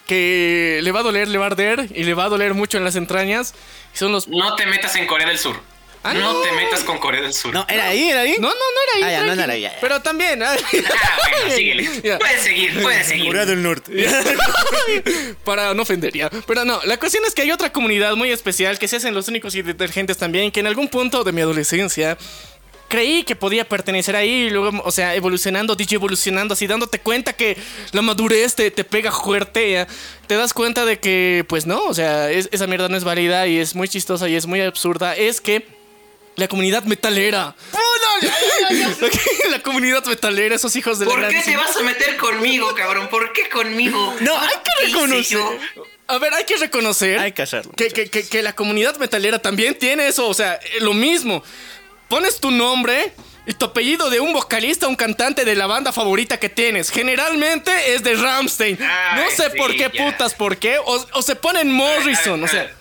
Que 0.08 0.80
le 0.84 0.92
va 0.92 1.00
a 1.00 1.04
doler, 1.04 1.30
le 1.30 1.38
va 1.38 1.46
a 1.46 1.48
arder 1.48 1.88
y 1.96 2.04
le 2.04 2.14
va 2.14 2.26
a 2.26 2.30
doler 2.30 2.54
mucho 2.54 2.78
en 2.78 2.84
las 2.84 2.98
entrañas. 2.98 3.54
Son 3.94 4.12
los. 4.12 4.28
No 4.28 4.56
te 4.56 4.66
metas 4.66 4.96
en 4.98 5.08
Corea 5.08 5.26
del 5.28 5.40
Sur. 5.40 5.60
Ah, 6.06 6.14
no, 6.14 6.34
no. 6.34 6.42
te 6.42 6.52
metas 6.52 6.82
con 6.82 6.98
Corea 6.98 7.22
del 7.22 7.34
Sur. 7.34 7.54
No, 7.54 7.66
¿era 7.70 7.88
ahí? 7.88 8.10
¿Era 8.10 8.22
ahí? 8.22 8.36
No, 8.40 8.50
no, 8.50 8.54
no 8.54 8.60
era 8.88 8.96
ahí. 8.98 9.04
Ah, 9.04 9.12
ya, 9.12 9.20
no, 9.22 9.28
no 9.28 9.34
tranqui. 9.36 9.44
era 9.44 9.54
ahí, 9.54 9.62
ya, 9.62 9.74
ya. 9.74 9.78
Pero 9.80 10.02
también. 10.02 10.44
ah, 10.44 10.54
Ah, 10.56 11.18
bueno, 11.40 11.56
síguele. 11.56 11.90
Ya. 12.04 12.20
Puedes 12.20 12.42
seguir, 12.42 12.82
puedes 12.82 13.08
seguir. 13.08 13.28
Corea 13.28 13.46
del 13.46 13.64
Norte. 13.64 13.92
Para 15.44 15.74
no 15.74 15.82
ofender 15.84 16.14
ya. 16.14 16.30
Pero 16.46 16.66
no, 16.66 16.80
la 16.86 16.98
cuestión 16.98 17.24
es 17.26 17.34
que 17.34 17.42
hay 17.44 17.52
otra 17.52 17.72
comunidad 17.72 18.16
muy 18.16 18.32
especial 18.32 18.80
que 18.80 18.88
se 18.88 18.98
hacen 18.98 19.14
los 19.14 19.28
únicos 19.28 19.56
y 19.56 19.62
detergentes 19.62 20.18
también, 20.18 20.52
que 20.52 20.60
en 20.60 20.68
algún 20.68 20.88
punto 20.88 21.24
de 21.24 21.32
mi 21.32 21.42
adolescencia 21.42 22.18
creí 22.90 23.24
que 23.24 23.36
podía 23.36 23.68
pertenecer 23.68 24.16
ahí 24.16 24.30
y 24.30 24.50
luego, 24.52 24.82
o 24.86 24.92
sea, 24.92 25.16
evolucionando, 25.16 25.76
DJ 25.76 25.96
evolucionando, 25.96 26.54
así 26.54 26.68
dándote 26.68 27.00
cuenta 27.00 27.34
que 27.34 27.58
la 27.92 28.04
madurez 28.04 28.54
te, 28.56 28.70
te 28.70 28.84
pega 28.84 29.12
fuerte, 29.12 29.72
ya. 29.72 29.88
te 30.28 30.36
das 30.36 30.54
cuenta 30.54 30.86
de 30.86 31.00
que, 31.00 31.44
pues 31.50 31.66
no, 31.66 31.86
o 31.86 31.94
sea, 31.96 32.30
es- 32.30 32.50
esa 32.52 32.68
mierda 32.68 32.90
no 32.90 32.98
es 32.98 33.04
válida 33.04 33.48
y 33.48 33.58
es 33.58 33.74
muy 33.74 33.88
chistosa 33.88 34.30
y 34.30 34.36
es 34.36 34.46
muy 34.46 34.62
absurda. 34.62 35.16
Es 35.16 35.42
que 35.42 35.66
la 36.36 36.48
comunidad 36.48 36.84
metalera. 36.84 37.56
La, 38.22 39.10
la 39.52 39.60
comunidad 39.62 40.06
metalera, 40.06 40.56
esos 40.56 40.76
hijos 40.76 41.00
de 41.00 41.06
la 41.06 41.12
¿Por 41.12 41.28
qué 41.28 41.42
te 41.42 41.56
vas 41.58 41.76
a 41.76 41.82
meter 41.82 42.18
conmigo, 42.18 42.74
cabrón? 42.76 43.08
¿Por 43.10 43.34
qué 43.34 43.50
conmigo? 43.50 44.16
No, 44.22 44.38
hay 44.38 44.48
¿Qué 44.48 44.72
que 44.82 44.86
reconocer. 44.94 45.40
A 46.08 46.18
ver, 46.18 46.34
hay 46.34 46.44
que 46.46 46.58
reconocer 46.58 47.18
Hay 47.20 47.32
que 47.32 47.42
hacerlo. 47.44 47.72
que, 47.76 47.88
que- 47.90 48.10
que- 48.10 48.28
que 48.28 48.42
la 48.44 48.54
comunidad 48.54 48.98
metalera 48.98 49.40
también 49.40 49.76
tiene 49.78 50.08
eso, 50.08 50.28
o 50.28 50.34
sea, 50.34 50.56
eh, 50.56 50.80
lo 50.82 50.94
mismo. 50.94 51.44
Pones 52.10 52.40
tu 52.40 52.52
nombre 52.52 53.14
y 53.48 53.54
tu 53.54 53.66
apellido 53.66 54.10
de 54.10 54.20
un 54.20 54.34
vocalista, 54.34 54.88
un 54.88 54.96
cantante 54.96 55.46
de 55.46 55.56
la 55.56 55.66
banda 55.66 55.92
favorita 55.92 56.40
que 56.40 56.50
tienes. 56.50 56.90
Generalmente 56.92 57.94
es 57.94 58.04
de 58.04 58.16
Ramstein. 58.16 58.78
No 58.80 59.30
sé 59.32 59.50
sí, 59.52 59.58
por 59.58 59.72
qué 59.72 59.90
ya. 59.94 60.06
putas, 60.06 60.34
por 60.34 60.58
qué. 60.58 60.78
O, 60.86 61.06
o 61.14 61.22
se 61.22 61.36
ponen 61.36 61.72
Morrison, 61.72 62.42
A 62.42 62.46
o 62.46 62.48
ver, 62.48 62.50
sea. 62.50 62.76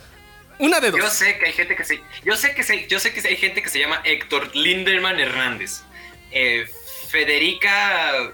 Una 0.59 0.81
de 0.81 0.91
dos. 0.91 1.01
Yo 1.01 1.11
sé 1.11 1.39
que 1.39 1.47
hay 1.47 1.53
gente 1.53 1.77
que 1.77 1.85
se, 1.85 2.01
yo 2.25 2.37
sé 2.37 2.55
que 2.55 2.63
se, 2.63 2.87
yo 2.89 2.99
sé 2.99 3.13
que 3.13 3.27
hay 3.27 3.37
gente 3.37 3.63
que 3.63 3.69
se 3.69 3.79
llama 3.79 4.01
Héctor 4.05 4.55
Linderman 4.55 5.19
Hernández, 5.21 5.83
Eh, 6.31 6.67
Federica 7.09 8.33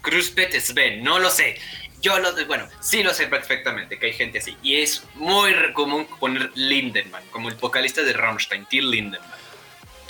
Cruzpet 0.00 0.58
Sven, 0.60 1.02
no 1.02 1.18
lo 1.18 1.30
sé. 1.30 1.60
Yo 2.00 2.18
lo, 2.18 2.34
bueno, 2.46 2.68
sí 2.80 3.02
lo 3.02 3.14
sé 3.14 3.28
perfectamente 3.28 3.98
que 3.98 4.06
hay 4.06 4.12
gente 4.12 4.38
así 4.38 4.56
y 4.62 4.80
es 4.80 5.04
muy 5.14 5.54
común 5.72 6.06
poner 6.18 6.50
Lindemann 6.54 7.22
como 7.30 7.48
el 7.48 7.54
vocalista 7.54 8.02
de 8.02 8.12
Rammstein, 8.12 8.66
Till 8.66 8.90
Lindemann. 8.90 9.30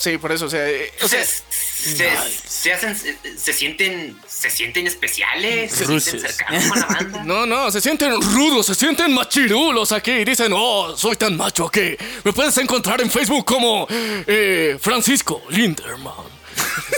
Sí, 0.03 0.19
por 0.19 0.33
eso, 0.33 0.47
o 0.47 0.51
sea, 0.51 0.69
eh, 0.69 0.91
o 1.01 1.07
sea, 1.07 1.25
sea, 1.25 2.25
se, 2.27 2.49
se 2.49 2.73
hacen, 2.73 2.97
se, 2.97 3.39
se 3.39 3.53
sienten, 3.53 4.19
se 4.27 4.51
sienten 4.51 4.89
especiales, 4.89 5.71
se 5.71 5.87
sienten 5.87 6.21
cercanos 6.21 6.65
con 6.67 6.81
la 6.81 6.87
banda. 6.87 7.23
No, 7.25 7.47
no, 7.47 7.71
se 7.71 7.81
sienten 7.81 8.21
rudos, 8.21 8.67
se 8.67 8.75
sienten 8.75 9.15
machirulos 9.15 9.93
aquí. 9.93 10.11
y 10.11 10.25
Dicen, 10.25 10.53
oh, 10.57 10.97
soy 10.97 11.15
tan 11.15 11.37
macho 11.37 11.69
que 11.69 11.97
me 12.25 12.33
puedes 12.33 12.59
encontrar 12.59 13.01
en 13.01 13.13
Facebook 13.13 13.45
como 13.45 13.87
eh, 13.89 14.77
Francisco 14.81 15.41
Linderman. 15.51 16.42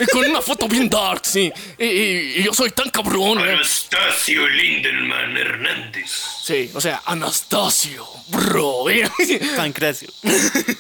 Y 0.00 0.06
con 0.06 0.24
una 0.28 0.40
foto 0.42 0.66
bien 0.68 0.88
dark, 0.88 1.20
sí. 1.24 1.52
Y, 1.78 1.84
y- 1.84 2.34
y 2.38 2.42
yo 2.44 2.52
soy 2.54 2.70
tan 2.70 2.90
cabrón. 2.90 3.38
eh. 3.40 3.52
Anastasio 3.52 4.46
Lindemann 4.48 5.36
Hernández. 5.36 6.10
Sí, 6.44 6.70
o 6.74 6.80
sea, 6.80 7.02
Anastasio, 7.06 8.06
bro. 8.28 8.84
Pancracio. 9.56 10.08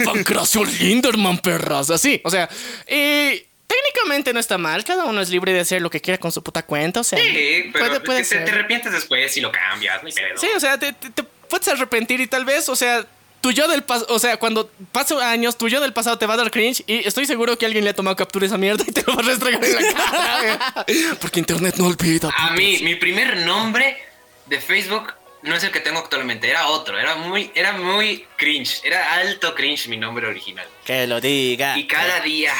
Pancracio 0.04 0.64
Linderman, 0.64 1.38
perras. 1.38 1.90
Así, 1.90 2.20
o 2.24 2.30
sea, 2.30 2.48
y 2.88 3.42
técnicamente 3.66 4.32
no 4.32 4.40
está 4.40 4.58
mal. 4.58 4.84
Cada 4.84 5.04
uno 5.04 5.20
es 5.20 5.30
libre 5.30 5.52
de 5.52 5.60
hacer 5.60 5.80
lo 5.82 5.90
que 5.90 6.00
quiera 6.00 6.18
con 6.18 6.32
su 6.32 6.42
puta 6.42 6.62
cuenta. 6.64 7.00
O 7.00 7.04
sea, 7.04 7.18
Sí, 7.18 7.70
pero 7.72 7.86
puede, 7.86 8.00
puede 8.00 8.24
te, 8.24 8.38
arrepientes 8.50 8.92
después 8.92 9.36
y 9.36 9.40
lo 9.40 9.50
cambias, 9.52 10.02
no 10.02 10.08
hay 10.08 10.14
pedo. 10.14 10.38
Sí, 10.38 10.48
o 10.54 10.60
sea, 10.60 10.78
te, 10.78 10.92
te- 10.92 11.10
te 11.10 11.22
puedes 11.22 11.68
arrepentir 11.68 12.20
y 12.20 12.26
tal 12.26 12.44
vez, 12.44 12.68
o 12.68 12.76
sea, 12.76 13.06
tu 13.44 13.50
yo 13.50 13.68
del 13.68 13.82
pasado, 13.82 14.14
o 14.14 14.18
sea, 14.18 14.38
cuando 14.38 14.70
pasen 14.90 15.18
años, 15.20 15.58
tu 15.58 15.68
yo 15.68 15.78
del 15.78 15.92
pasado 15.92 16.16
te 16.16 16.24
va 16.24 16.32
a 16.32 16.38
dar 16.38 16.50
cringe 16.50 16.82
y 16.86 17.06
estoy 17.06 17.26
seguro 17.26 17.58
que 17.58 17.66
alguien 17.66 17.84
le 17.84 17.90
ha 17.90 17.94
tomado 17.94 18.16
captura 18.16 18.44
de 18.44 18.46
esa 18.46 18.56
mierda 18.56 18.82
y 18.88 18.90
te 18.90 19.02
lo 19.02 19.14
va 19.14 19.20
a 19.20 19.26
restregar 19.26 19.62
en 19.62 19.74
la 19.74 19.92
cara. 19.92 20.86
Porque 21.20 21.40
internet 21.40 21.74
no 21.76 21.88
olvida. 21.88 22.30
A 22.34 22.52
mí, 22.52 22.78
mi 22.82 22.94
primer 22.94 23.44
nombre 23.44 23.98
de 24.46 24.62
Facebook 24.62 25.12
no 25.44 25.54
es 25.54 25.62
el 25.62 25.70
que 25.70 25.80
tengo 25.80 25.98
actualmente, 25.98 26.48
era 26.48 26.68
otro, 26.68 26.98
era 26.98 27.16
muy, 27.16 27.50
era 27.54 27.72
muy 27.72 28.26
cringe, 28.36 28.80
era 28.82 29.14
alto 29.14 29.54
cringe 29.54 29.88
mi 29.88 29.98
nombre 29.98 30.26
original. 30.26 30.66
Que 30.86 31.06
lo 31.06 31.20
diga. 31.20 31.76
Y 31.78 31.86
cada 31.86 32.20
día, 32.20 32.54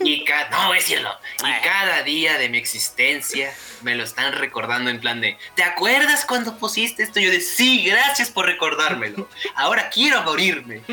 y 0.00 0.24
cada, 0.24 0.50
no 0.50 0.66
voy 0.66 0.78
a 0.78 0.80
decirlo, 0.80 1.10
y 1.38 1.64
cada 1.64 2.02
día 2.02 2.36
de 2.36 2.48
mi 2.48 2.58
existencia 2.58 3.54
me 3.82 3.94
lo 3.94 4.02
están 4.02 4.32
recordando 4.32 4.90
en 4.90 5.00
plan 5.00 5.20
de, 5.20 5.38
¿te 5.54 5.62
acuerdas 5.62 6.24
cuando 6.24 6.58
pusiste 6.58 7.04
esto? 7.04 7.20
Yo 7.20 7.30
de, 7.30 7.40
sí, 7.40 7.84
gracias 7.84 8.28
por 8.30 8.46
recordármelo. 8.46 9.28
Ahora 9.54 9.88
quiero 9.88 10.22
morirme. 10.22 10.82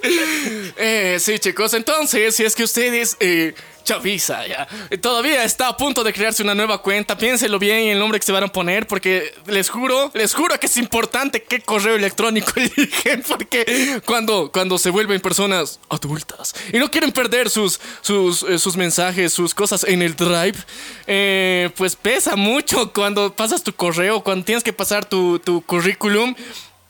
Eh, 0.00 1.16
sí, 1.18 1.40
chicos, 1.40 1.74
entonces, 1.74 2.36
si 2.36 2.44
es 2.44 2.54
que 2.54 2.62
ustedes, 2.62 3.16
eh, 3.18 3.52
Chavisa, 3.88 4.46
ya, 4.46 4.68
todavía 5.00 5.44
está 5.44 5.68
a 5.68 5.76
punto 5.78 6.04
de 6.04 6.12
crearse 6.12 6.42
una 6.42 6.54
nueva 6.54 6.82
cuenta, 6.82 7.16
piénselo 7.16 7.58
bien 7.58 7.78
en 7.78 7.88
el 7.92 7.98
nombre 7.98 8.20
que 8.20 8.26
se 8.26 8.32
van 8.32 8.44
a 8.44 8.48
poner, 8.48 8.86
porque 8.86 9.32
les 9.46 9.70
juro, 9.70 10.10
les 10.12 10.34
juro 10.34 10.60
que 10.60 10.66
es 10.66 10.76
importante 10.76 11.42
qué 11.42 11.62
correo 11.62 11.96
electrónico 11.96 12.52
eligen, 12.56 13.22
porque 13.26 14.02
cuando, 14.04 14.52
cuando 14.52 14.76
se 14.76 14.90
vuelven 14.90 15.22
personas 15.22 15.80
adultas 15.88 16.54
y 16.70 16.78
no 16.78 16.90
quieren 16.90 17.12
perder 17.12 17.48
sus, 17.48 17.80
sus, 18.02 18.42
eh, 18.42 18.58
mensajes, 18.76 19.32
sus 19.32 19.54
cosas 19.54 19.84
en 19.84 20.02
el 20.02 20.14
drive, 20.14 20.58
eh, 21.06 21.70
pues 21.74 21.96
pesa 21.96 22.36
mucho 22.36 22.92
cuando 22.92 23.34
pasas 23.34 23.62
tu 23.62 23.72
correo, 23.72 24.22
cuando 24.22 24.44
tienes 24.44 24.62
que 24.62 24.74
pasar 24.74 25.06
tu, 25.06 25.38
tu 25.38 25.62
currículum. 25.62 26.34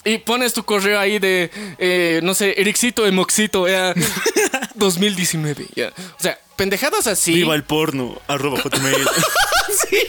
Y 0.05 0.19
pones 0.19 0.53
tu 0.55 0.65
correo 0.65 0.99
ahí 0.99 1.19
de, 1.19 1.51
eh, 1.79 2.21
no 2.23 2.35
sé, 2.35 2.55
Ericito 2.61 3.07
Emoxito, 3.07 3.69
ya. 3.69 3.95
2019, 4.75 5.67
ya. 5.75 5.89
O 5.89 6.23
sea, 6.23 6.39
pendejadas 6.57 7.07
así. 7.07 7.33
Viva 7.35 7.55
el 7.55 7.65
porno, 7.65 8.21
arroba 8.27 8.61
hotmail. 8.61 9.09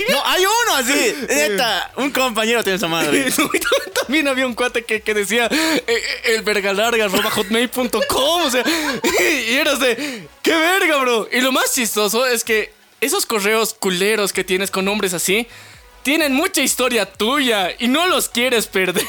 No, 0.09 0.25
hay 0.25 0.43
uno 0.43 0.75
así. 0.77 1.15
Neta, 1.27 1.91
un 1.97 2.11
compañero 2.11 2.63
tiene 2.63 2.77
esa 2.77 2.87
madre. 2.87 3.31
También 4.01 4.27
había 4.27 4.47
un 4.47 4.55
cuate 4.55 4.83
que, 4.83 5.01
que 5.01 5.13
decía 5.13 5.47
eh, 5.51 5.83
eh, 5.85 6.01
el 6.25 6.41
verga 6.41 6.73
larga 6.73 7.05
arroba 7.05 7.29
hotmail.com. 7.29 8.41
O 8.43 8.49
sea, 8.49 8.63
y 9.19 9.53
eras 9.53 9.79
de, 9.79 10.27
¿qué 10.41 10.55
verga, 10.55 10.97
bro? 10.97 11.27
Y 11.31 11.41
lo 11.41 11.51
más 11.51 11.73
chistoso 11.73 12.25
es 12.25 12.43
que 12.43 12.73
esos 13.01 13.25
correos 13.25 13.73
culeros 13.73 14.33
que 14.33 14.43
tienes 14.43 14.71
con 14.71 14.85
nombres 14.85 15.13
así 15.13 15.47
tienen 16.09 16.33
mucha 16.33 16.63
historia 16.63 17.05
tuya 17.05 17.69
y 17.77 17.87
no 17.87 18.07
los 18.07 18.29
quieres 18.29 18.65
perder. 18.65 19.05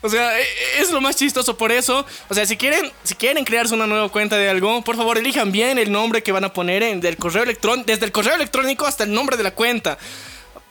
O 0.00 0.08
sea, 0.08 0.40
e- 0.40 0.44
es 0.80 0.90
lo 0.90 1.00
más 1.00 1.14
chistoso 1.14 1.56
por 1.56 1.70
eso. 1.70 2.04
O 2.28 2.34
sea, 2.34 2.44
si 2.46 2.56
quieren, 2.56 2.90
si 3.04 3.14
quieren 3.14 3.44
crearse 3.44 3.72
una 3.72 3.86
nueva 3.86 4.08
cuenta 4.08 4.36
de 4.36 4.48
algo, 4.48 4.82
por 4.82 4.96
favor 4.96 5.18
elijan 5.18 5.52
bien 5.52 5.78
el 5.78 5.92
nombre 5.92 6.20
que 6.20 6.32
van 6.32 6.42
a 6.42 6.52
poner 6.52 6.82
en, 6.82 7.00
del 7.00 7.16
correo 7.16 7.44
electrónico, 7.44 7.86
desde 7.86 8.06
el 8.06 8.10
correo 8.10 8.34
electrónico 8.34 8.86
hasta 8.86 9.04
el 9.04 9.12
nombre 9.12 9.36
de 9.36 9.44
la 9.44 9.52
cuenta. 9.52 9.98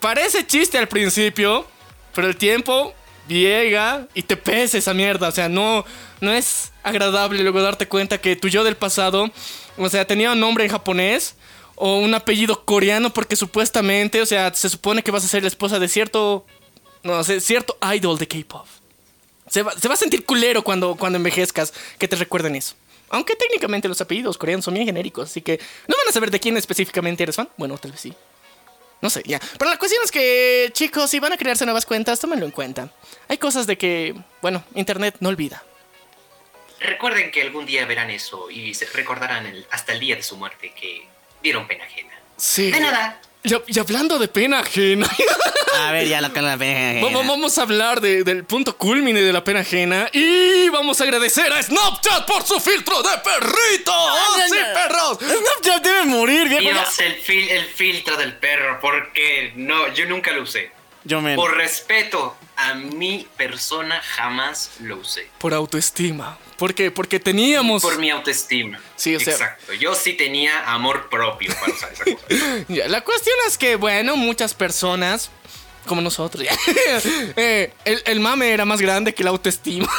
Parece 0.02 0.46
chiste 0.46 0.78
al 0.78 0.90
principio, 0.90 1.66
pero 2.14 2.28
el 2.28 2.36
tiempo 2.36 2.94
llega 3.30 4.08
y 4.14 4.24
te 4.24 4.36
pesa 4.36 4.78
esa 4.78 4.94
mierda. 4.94 5.30
O 5.30 5.32
sea, 5.32 5.48
no, 5.48 5.86
no 6.20 6.34
es 6.34 6.74
agradable 6.84 7.42
luego 7.44 7.62
darte 7.62 7.88
cuenta 7.88 8.18
que 8.18 8.36
tu 8.36 8.50
yo 8.50 8.66
del 8.66 8.76
pasado, 8.76 9.32
o 9.78 9.88
sea, 9.88 10.06
tenía 10.06 10.34
un 10.34 10.42
nombre 10.42 10.66
en 10.66 10.70
japonés 10.72 11.36
o 11.84 11.98
un 11.98 12.14
apellido 12.14 12.64
coreano 12.64 13.12
porque 13.12 13.36
supuestamente, 13.36 14.22
o 14.22 14.26
sea, 14.28 14.54
se 14.54 14.70
supone 14.70 15.02
que 15.02 15.10
vas 15.10 15.26
a 15.26 15.28
ser 15.28 15.42
la 15.42 15.48
esposa 15.48 15.80
de 15.80 15.88
cierto, 15.88 16.46
no 17.02 17.24
sé, 17.24 17.42
cierto 17.42 17.76
idol 17.96 18.20
de 18.20 18.28
K-pop. 18.28 18.68
Se 19.50 19.64
va, 19.64 19.72
se 19.72 19.88
va 19.88 19.96
a 19.96 19.98
sentir 19.98 20.24
culero 20.24 20.64
cuando, 20.64 20.96
cuando 20.96 21.18
envejezcas 21.18 21.74
que 21.98 22.08
te 22.08 22.16
recuerden 22.16 22.56
eso. 22.56 22.76
Aunque 23.10 23.36
técnicamente 23.36 23.88
los 23.88 24.00
apellidos 24.00 24.38
coreanos 24.38 24.64
son 24.64 24.76
bien 24.76 24.86
genéricos, 24.86 25.32
así 25.32 25.42
que 25.42 25.60
no 25.88 25.96
van 25.98 26.08
a 26.08 26.12
saber 26.12 26.30
de 26.30 26.40
quién 26.40 26.56
específicamente 26.56 27.24
eres 27.24 27.36
fan. 27.36 27.50
Bueno, 27.58 27.76
tal 27.80 27.94
vez 27.94 28.02
sí. 28.02 28.14
No 29.02 29.10
sé, 29.10 29.24
ya. 29.26 29.40
Pero 29.58 29.72
la 29.72 29.80
cuestión 29.80 30.04
es 30.06 30.12
que, 30.12 30.70
chicos, 30.74 31.10
si 31.10 31.20
van 31.20 31.34
a 31.34 31.38
crearse 31.38 31.66
nuevas 31.66 31.88
cuentas, 31.88 32.20
tómenlo 32.20 32.46
en 32.46 32.52
cuenta. 32.52 32.94
Hay 33.28 33.40
cosas 33.40 33.66
de 33.66 33.80
que, 33.80 34.14
bueno, 34.44 34.64
Internet 34.76 35.16
no 35.20 35.30
olvida. 35.30 35.64
Recuerden 36.80 37.32
que 37.32 37.42
algún 37.42 37.66
día 37.66 37.88
verán 37.88 38.12
eso 38.12 38.52
y 38.52 38.76
se 38.76 38.86
recordarán 38.86 39.52
hasta 39.72 39.94
el 39.94 40.00
día 40.00 40.16
de 40.16 40.22
su 40.22 40.38
muerte 40.38 40.74
que 40.80 41.10
dieron 41.44 41.68
pena 41.68 41.84
ajena. 41.86 42.10
Sí. 42.38 42.72
De 42.72 42.80
nada. 42.80 43.20
Y, 43.44 43.54
y 43.76 43.80
hablando 43.80 44.20
de 44.20 44.28
pena 44.28 44.60
ajena, 44.60 45.10
A 45.88 45.92
ver, 45.92 46.08
ya 46.08 46.22
la 46.22 46.30
ve. 46.58 47.00
vamos, 47.02 47.26
vamos 47.26 47.58
a 47.58 47.64
hablar 47.64 48.00
de- 48.00 48.24
del 48.24 48.44
punto 48.44 48.78
culmine 48.78 49.20
de 49.20 49.34
la 49.34 49.44
pena 49.44 49.62
ajena 49.62 50.08
y 50.14 50.70
vamos 50.70 51.02
a 51.02 51.06
agradecer 51.06 51.52
a 51.52 51.62
Snapchat 51.64 52.28
por 52.28 52.44
su 52.46 52.60
filtro 52.60 53.02
de 53.02 53.18
perrito. 53.18 53.92
¡Oh, 53.96 54.36
sí, 54.48 54.56
perros! 54.76 55.18
Snapchat 55.20 55.84
debe 55.84 56.06
morir, 56.06 56.50
viejo. 56.50 56.62
Dios, 56.70 57.00
el, 57.00 57.20
fil- 57.24 57.50
el 57.50 57.66
filtro 57.66 58.16
del 58.16 58.34
perro, 58.38 58.78
porque 58.80 59.54
no, 59.56 59.92
yo 59.94 60.06
nunca 60.06 60.32
lo 60.34 60.44
usé. 60.44 60.72
Yo 61.04 61.22
me. 61.22 61.36
Por 61.36 61.56
respeto 61.58 62.36
a 62.56 62.76
mi 62.76 63.28
persona, 63.38 64.02
jamás 64.02 64.72
lo 64.82 64.98
usé. 64.98 65.28
Por 65.40 65.54
autoestima. 65.54 66.38
¿Por 66.58 66.76
qué? 66.76 66.92
Porque 66.92 67.20
teníamos... 67.20 67.82
Por 67.82 67.98
mi 67.98 68.12
autoestima. 68.12 68.80
Sí, 68.96 69.16
o 69.16 69.20
sea- 69.20 69.34
Exacto. 69.34 69.74
Yo 69.74 69.96
sí 69.96 70.14
tenía 70.14 70.72
amor 70.72 71.10
propio 71.10 71.52
para 71.60 71.74
usar 71.74 71.92
esa 71.94 72.04
cosa. 72.04 72.66
La 72.88 73.02
cuestión 73.02 73.36
es 73.48 73.58
que, 73.58 73.76
bueno, 73.78 74.16
muchas 74.16 74.54
personas, 74.54 75.32
como 75.88 76.02
nosotros, 76.02 76.46
eh, 77.36 77.74
el, 77.86 78.04
el 78.06 78.20
mame 78.20 78.52
era 78.52 78.66
más 78.66 78.80
grande 78.80 79.16
que 79.16 79.24
la 79.24 79.32
autoestima. 79.32 79.90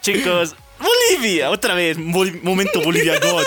Chicos, 0.00 0.56
Bolivia, 0.80 1.50
otra 1.50 1.74
vez, 1.74 1.96
Bol- 1.98 2.40
momento 2.42 2.80
Bolivia 2.82 3.20
God. 3.20 3.44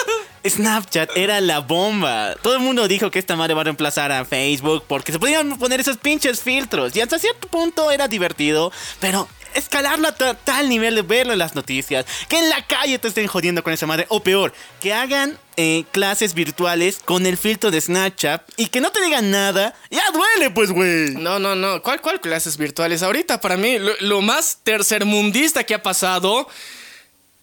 Snapchat 0.47 1.11
era 1.15 1.41
la 1.41 1.59
bomba. 1.59 2.35
Todo 2.41 2.53
el 2.55 2.59
mundo 2.61 2.87
dijo 2.87 3.11
que 3.11 3.19
esta 3.19 3.35
madre 3.35 3.53
va 3.53 3.61
a 3.61 3.63
reemplazar 3.65 4.11
a 4.11 4.25
Facebook 4.25 4.83
porque 4.87 5.11
se 5.11 5.19
podían 5.19 5.57
poner 5.57 5.79
esos 5.79 5.97
pinches 5.97 6.41
filtros. 6.41 6.95
Y 6.95 7.01
hasta 7.01 7.19
cierto 7.19 7.47
punto 7.47 7.91
era 7.91 8.07
divertido, 8.07 8.71
pero 8.99 9.27
escalarlo 9.53 10.09
a 10.09 10.15
ta- 10.15 10.33
tal 10.33 10.67
nivel 10.67 10.95
de 10.95 11.01
verlo 11.01 11.31
en 11.31 11.39
las 11.39 11.55
noticias, 11.55 12.05
que 12.27 12.37
en 12.37 12.49
la 12.49 12.67
calle 12.67 12.99
te 12.99 13.07
estén 13.07 13.25
jodiendo 13.27 13.63
con 13.63 13.71
esa 13.71 13.87
madre, 13.87 14.05
o 14.09 14.21
peor, 14.21 14.53
que 14.81 14.93
hagan 14.93 15.37
eh, 15.55 15.85
clases 15.91 16.33
virtuales 16.33 16.99
con 17.05 17.25
el 17.25 17.37
filtro 17.37 17.71
de 17.71 17.79
Snapchat 17.79 18.41
y 18.57 18.67
que 18.67 18.81
no 18.81 18.91
te 18.91 19.01
digan 19.01 19.31
nada, 19.31 19.73
ya 19.89 20.03
duele, 20.11 20.51
pues, 20.51 20.71
güey. 20.71 21.11
No, 21.11 21.39
no, 21.39 21.55
no. 21.55 21.81
¿Cuál, 21.81 22.01
cuál 22.01 22.19
clases 22.19 22.57
virtuales? 22.57 23.01
Ahorita, 23.01 23.39
para 23.39 23.55
mí, 23.55 23.79
lo, 23.79 23.93
lo 24.01 24.21
más 24.21 24.59
tercermundista 24.63 25.63
que 25.63 25.73
ha 25.73 25.81
pasado 25.81 26.49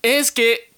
es 0.03 0.31
que. 0.33 0.72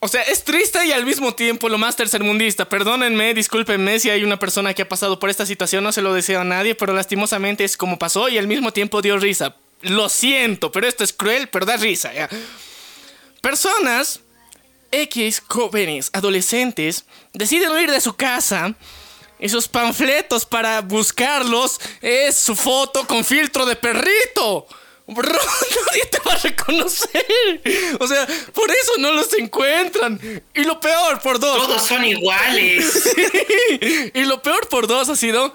O 0.00 0.06
sea, 0.06 0.22
es 0.22 0.44
triste 0.44 0.84
y 0.86 0.92
al 0.92 1.04
mismo 1.04 1.34
tiempo 1.34 1.68
lo 1.68 1.76
más 1.76 1.96
tercermundista. 1.96 2.68
Perdónenme, 2.68 3.34
discúlpenme 3.34 3.98
si 3.98 4.10
hay 4.10 4.22
una 4.22 4.38
persona 4.38 4.72
que 4.72 4.82
ha 4.82 4.88
pasado 4.88 5.18
por 5.18 5.28
esta 5.28 5.44
situación, 5.44 5.82
no 5.82 5.90
se 5.90 6.02
lo 6.02 6.14
deseo 6.14 6.40
a 6.40 6.44
nadie, 6.44 6.76
pero 6.76 6.92
lastimosamente 6.92 7.64
es 7.64 7.76
como 7.76 7.98
pasó 7.98 8.28
y 8.28 8.38
al 8.38 8.46
mismo 8.46 8.72
tiempo 8.72 9.02
dio 9.02 9.18
risa. 9.18 9.56
Lo 9.82 10.08
siento, 10.08 10.70
pero 10.70 10.86
esto 10.86 11.02
es 11.02 11.12
cruel, 11.12 11.48
pero 11.48 11.66
da 11.66 11.76
risa. 11.76 12.12
Personas 13.40 14.20
X 14.90 15.42
jóvenes, 15.46 16.10
adolescentes, 16.12 17.04
deciden 17.32 17.70
huir 17.70 17.90
de 17.90 18.00
su 18.00 18.14
casa. 18.14 18.74
Y 19.40 19.48
sus 19.48 19.68
panfletos 19.68 20.44
para 20.44 20.80
buscarlos 20.80 21.80
es 22.00 22.36
su 22.36 22.56
foto 22.56 23.06
con 23.06 23.24
filtro 23.24 23.66
de 23.66 23.76
perrito. 23.76 24.66
Bro, 25.08 25.32
nadie 25.86 26.04
te 26.06 26.18
va 26.20 26.34
a 26.34 26.36
reconocer. 26.36 27.62
O 27.98 28.06
sea, 28.06 28.26
por 28.52 28.70
eso 28.70 28.92
no 28.98 29.10
los 29.12 29.32
encuentran. 29.32 30.20
Y 30.54 30.64
lo 30.64 30.78
peor, 30.78 31.20
por 31.22 31.40
dos. 31.40 31.66
Todos 31.66 31.82
son 31.82 32.04
iguales. 32.04 33.16
y 34.14 34.24
lo 34.24 34.42
peor 34.42 34.68
por 34.68 34.86
dos 34.86 35.08
ha 35.08 35.16
sido 35.16 35.54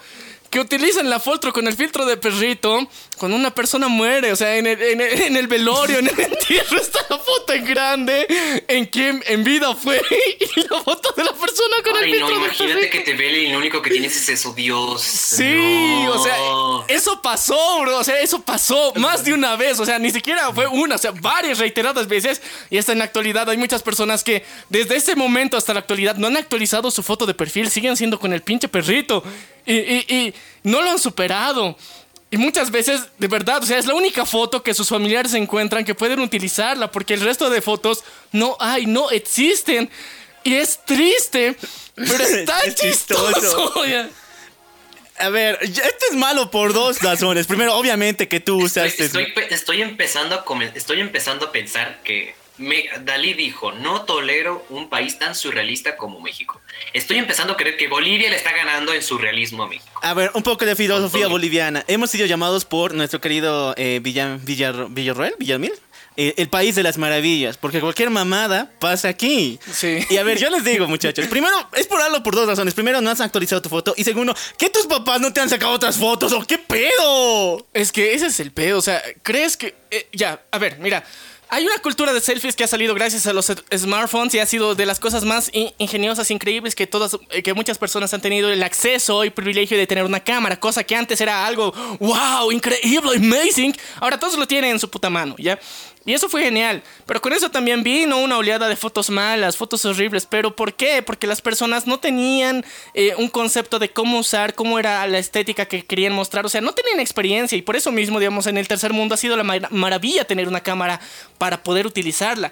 que 0.50 0.60
utilizan 0.60 1.10
la 1.10 1.20
foto 1.20 1.52
con 1.54 1.68
el 1.68 1.76
filtro 1.76 2.06
de 2.06 2.18
perrito 2.18 2.88
cuando 3.24 3.38
una 3.38 3.56
persona 3.56 3.88
muere. 3.88 4.34
O 4.34 4.36
sea, 4.36 4.58
en 4.58 4.68
el, 4.68 4.82
en 4.82 5.00
el- 5.00 5.22
en 5.22 5.38
el 5.38 5.48
velorio, 5.48 6.00
en 6.00 6.08
el 6.10 6.20
entierro 6.20 6.78
está 6.78 7.00
la 7.10 7.18
foto 7.18 7.54
en 7.54 7.64
grande 7.64 8.28
en 8.68 8.86
quien 8.88 9.24
en 9.28 9.46
vida 9.46 9.74
fue 9.76 10.02
y 10.56 10.60
la 10.70 10.82
foto 10.84 11.14
de 11.16 11.24
la 11.24 11.32
persona 11.32 11.76
con 11.86 11.98
el 11.98 12.04
Ay, 12.04 12.12
no, 12.20 12.28
filtro 12.28 12.28
de 12.40 12.46
imagínate 12.46 12.90
que 12.90 13.00
te 13.00 13.14
vele 13.14 13.40
y 13.44 13.52
lo 13.54 13.60
único 13.60 13.82
que 13.82 13.92
tienes 13.92 14.14
es 14.18 14.28
eso, 14.28 14.52
Dios. 14.54 15.02
Sí, 15.02 16.04
No. 16.04 16.12
o 16.16 16.24
sea, 16.24 16.36
eso 16.94 17.22
pasó, 17.22 17.80
bro. 17.82 17.98
O 18.00 18.04
sea, 18.04 18.20
eso 18.20 18.42
pasó 18.42 18.92
más 18.98 19.24
de 19.24 19.34
una 19.34 19.56
vez. 19.56 19.80
O 19.80 19.86
sea, 19.86 19.98
ni 20.00 20.12
siquiera 20.12 20.52
fue 20.52 20.68
una, 20.68 20.96
o 20.96 20.98
sea, 20.98 21.12
varias 21.12 21.60
reiteradas 21.60 22.08
veces. 22.10 22.42
Y 22.70 22.78
hasta 22.78 22.92
en 22.92 22.98
la 23.00 23.06
actualidad 23.06 23.50
hay 23.50 23.56
muchas 23.58 23.82
personas 23.84 24.22
que 24.24 24.44
desde 24.68 24.98
ese 24.98 25.16
momento 25.16 25.56
hasta 25.56 25.74
la 25.74 25.80
actualidad 25.80 26.18
no 26.18 26.28
han 26.28 26.36
actualizado 26.36 26.92
su 26.92 27.04
foto 27.04 27.26
de 27.26 27.34
perfil, 27.34 27.70
siguen 27.70 27.96
siendo 27.96 28.20
con 28.20 28.34
el 28.34 28.42
pinche 28.42 28.68
perrito. 28.68 29.24
Y, 29.66 29.76
y- 29.76 30.06
y 30.10 30.34
no 30.64 30.82
lo 30.82 30.90
han 30.92 31.00
superado. 31.00 31.78
Y 32.34 32.38
muchas 32.38 32.72
veces, 32.72 33.02
de 33.20 33.28
verdad, 33.28 33.62
o 33.62 33.66
sea, 33.68 33.78
es 33.78 33.86
la 33.86 33.94
única 33.94 34.26
foto 34.26 34.64
que 34.64 34.74
sus 34.74 34.90
familiares 34.90 35.36
encuentran 35.36 35.86
que 35.86 35.94
pueden 35.94 36.20
utilizarla, 36.20 36.90
porque 36.92 37.14
el 37.14 37.22
resto 37.22 37.52
de 37.52 37.62
fotos 37.62 38.04
no 38.32 38.58
hay, 38.60 38.88
no 38.88 39.12
existen. 39.12 39.88
Y 40.44 40.56
es 40.56 40.80
triste, 40.84 41.56
pero 41.94 42.24
está 42.24 42.60
Es 42.62 42.74
chistoso. 42.74 43.34
chistoso. 43.40 43.74
A 45.20 45.30
ver, 45.30 45.60
esto 45.62 46.06
es 46.10 46.18
malo 46.18 46.50
por 46.50 46.74
dos 46.74 47.00
razones. 47.04 47.46
Primero, 47.46 47.76
obviamente 47.76 48.28
que 48.28 48.40
tú 48.40 48.64
usaste. 48.64 49.06
estoy 49.06 49.32
pe- 49.32 49.54
estoy 49.54 49.84
empezando 49.84 50.34
a 50.34 50.44
estoy 50.74 51.02
empezando 51.02 51.46
a 51.46 51.52
pensar 51.52 52.02
que 52.04 52.34
me- 52.58 52.86
Dalí 53.02 53.34
dijo, 53.34 53.72
no 53.72 54.04
tolero 54.04 54.66
un 54.70 54.90
país 54.90 55.18
tan 55.20 55.36
surrealista 55.36 55.98
como 55.98 56.20
México. 56.22 56.62
Estoy 56.94 57.18
empezando 57.18 57.54
a 57.54 57.58
creer 57.58 57.78
que 57.78 57.88
Bolivia 57.88 58.30
le 58.30 58.36
está 58.36 58.52
ganando 58.52 58.94
en 58.94 59.02
surrealismo 59.02 59.64
a 59.64 59.68
México. 59.68 60.00
A 60.02 60.14
ver, 60.14 60.32
un 60.34 60.44
poco 60.44 60.66
de 60.66 60.76
filosofía 60.76 61.28
boliviana. 61.28 61.84
Hemos 61.88 62.10
sido 62.12 62.26
llamados 62.26 62.66
por 62.66 62.94
nuestro 62.94 63.20
querido 63.22 63.74
eh, 63.78 64.00
Villa, 64.04 64.38
Villar- 64.44 64.88
Villarroel, 64.90 65.36
Villamil, 65.40 65.74
eh, 66.16 66.36
el 66.38 66.48
país 66.48 66.76
de 66.76 66.84
las 66.84 67.00
maravillas, 67.00 67.58
porque 67.58 67.80
cualquier 67.82 68.12
mamada 68.12 68.72
pasa 68.80 69.08
aquí. 69.08 69.60
Sí. 69.74 70.06
Y 70.12 70.18
a 70.18 70.24
ver, 70.24 70.38
yo 70.38 70.50
les 70.52 70.64
digo, 70.64 70.86
muchachos, 70.88 71.26
primero, 71.28 71.56
es 71.76 71.88
por 71.88 72.02
algo 72.02 72.22
por 72.22 72.36
dos 72.36 72.48
razones. 72.48 72.76
Primero, 72.76 73.02
no 73.02 73.10
has 73.10 73.20
actualizado 73.20 73.64
tu 73.64 73.70
foto. 73.70 73.96
Y 73.98 74.04
segundo, 74.04 74.36
que 74.60 74.70
tus 74.70 74.86
papás 74.86 75.20
no 75.22 75.34
te 75.34 75.42
han 75.42 75.50
sacado 75.50 75.72
otras 75.72 75.98
fotos 75.98 76.32
o 76.34 76.46
qué 76.46 76.60
pedo. 76.60 77.66
Es 77.74 77.92
que 77.92 78.14
ese 78.14 78.28
es 78.28 78.40
el 78.40 78.52
pedo, 78.52 78.78
o 78.78 78.82
sea, 78.82 79.02
¿crees 79.24 79.58
que... 79.58 79.74
eh, 79.90 80.08
ya, 80.14 80.40
a 80.52 80.58
ver, 80.60 80.78
mira, 80.80 81.04
hay 81.54 81.66
una 81.66 81.78
cultura 81.80 82.14
de 82.14 82.20
selfies 82.22 82.56
que 82.56 82.64
ha 82.64 82.68
salido 82.68 82.94
gracias 82.96 83.28
a 83.28 83.34
los 83.34 83.52
smartphones 83.76 84.34
y 84.34 84.40
ha 84.40 84.46
sido 84.46 84.76
de 84.76 84.86
las 84.86 85.00
cosas 85.00 85.24
más 85.24 85.50
in- 85.54 85.72
ingeniosas, 85.78 86.32
increíbles 86.32 86.74
que 86.76 86.88
todas, 86.88 87.18
eh, 87.30 87.44
que 87.44 87.54
muchas 87.54 87.78
personas 87.78 88.14
han 88.14 88.22
tenido 88.22 88.52
el 88.52 88.64
acceso 88.64 89.24
y 89.24 89.30
privilegio 89.30 89.78
de 89.78 89.86
tener 89.88 90.04
una 90.04 90.20
cámara, 90.24 90.60
cosa 90.60 90.84
que 90.84 90.96
antes 90.96 91.22
era 91.22 91.46
algo, 91.46 91.72
wow, 92.00 92.52
increíble, 92.52 93.18
amazing. 93.18 93.76
Ahora 94.00 94.20
todos 94.20 94.38
lo 94.38 94.48
tienen 94.48 94.72
en 94.72 94.80
su 94.80 94.90
puta 94.90 95.10
mano, 95.10 95.36
¿ya? 95.38 95.60
Y 96.06 96.14
eso 96.14 96.28
fue 96.28 96.44
genial. 96.44 96.84
Pero 97.06 97.22
con 97.22 97.32
eso 97.32 97.50
también 97.50 97.82
vino 97.82 98.18
una 98.18 98.38
oleada 98.38 98.68
de 98.68 98.76
fotos 98.76 99.10
malas, 99.10 99.56
fotos 99.56 99.86
horribles. 99.86 100.26
¿Pero 100.26 100.54
por 100.54 100.74
qué? 100.74 101.02
Porque 101.02 101.28
las 101.28 101.42
personas 101.42 101.88
no 101.88 101.98
tenían 102.00 102.66
eh, 102.94 103.14
un 103.18 103.30
concepto 103.30 103.80
de 103.80 103.90
cómo 103.90 104.20
usar, 104.20 104.54
cómo 104.54 104.80
era 104.80 105.08
la 105.08 105.18
estética 105.18 105.66
que 105.66 105.86
querían 105.86 106.12
mostrar. 106.12 106.46
O 106.46 106.50
sea, 106.50 106.60
no 106.60 106.74
tenían 106.74 107.00
experiencia. 107.00 107.58
Y 107.58 107.62
por 107.62 107.78
eso 107.78 107.92
mismo, 107.92 108.20
digamos, 108.20 108.48
en 108.48 108.58
el 108.58 108.68
tercer 108.68 108.92
mundo 108.92 109.16
ha 109.16 109.18
sido 109.18 109.38
la 109.38 109.44
mar- 109.44 109.72
maravilla 109.72 110.26
tener 110.26 110.50
una 110.50 110.60
cámara 110.62 111.00
para 111.38 111.64
poder 111.64 111.88
utilizarla. 111.88 112.52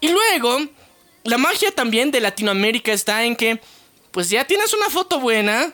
Y 0.00 0.08
luego, 0.08 0.60
la 1.24 1.38
magia 1.38 1.72
también 1.72 2.12
de 2.12 2.20
Latinoamérica 2.20 2.92
está 2.92 3.24
en 3.24 3.34
que, 3.34 3.60
pues 4.12 4.30
ya 4.30 4.44
tienes 4.44 4.74
una 4.74 4.90
foto 4.90 5.18
buena, 5.18 5.72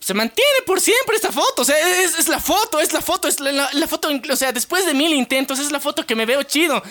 se 0.00 0.14
mantiene 0.14 0.62
por 0.66 0.80
siempre 0.80 1.16
esta 1.16 1.32
foto. 1.32 1.62
O 1.62 1.64
sea, 1.64 1.76
es, 2.02 2.18
es 2.18 2.28
la 2.28 2.40
foto, 2.40 2.80
es 2.80 2.92
la 2.92 3.00
foto, 3.02 3.28
es 3.28 3.40
la, 3.40 3.52
la- 3.52 3.70
la 3.72 3.86
foto. 3.88 4.08
O 4.30 4.36
sea, 4.36 4.52
después 4.52 4.86
de 4.86 4.94
mil 4.94 5.12
intentos, 5.12 5.58
es 5.58 5.70
la 5.72 5.80
foto 5.80 6.06
que 6.06 6.14
me 6.14 6.26
veo 6.26 6.42
chido. 6.44 6.82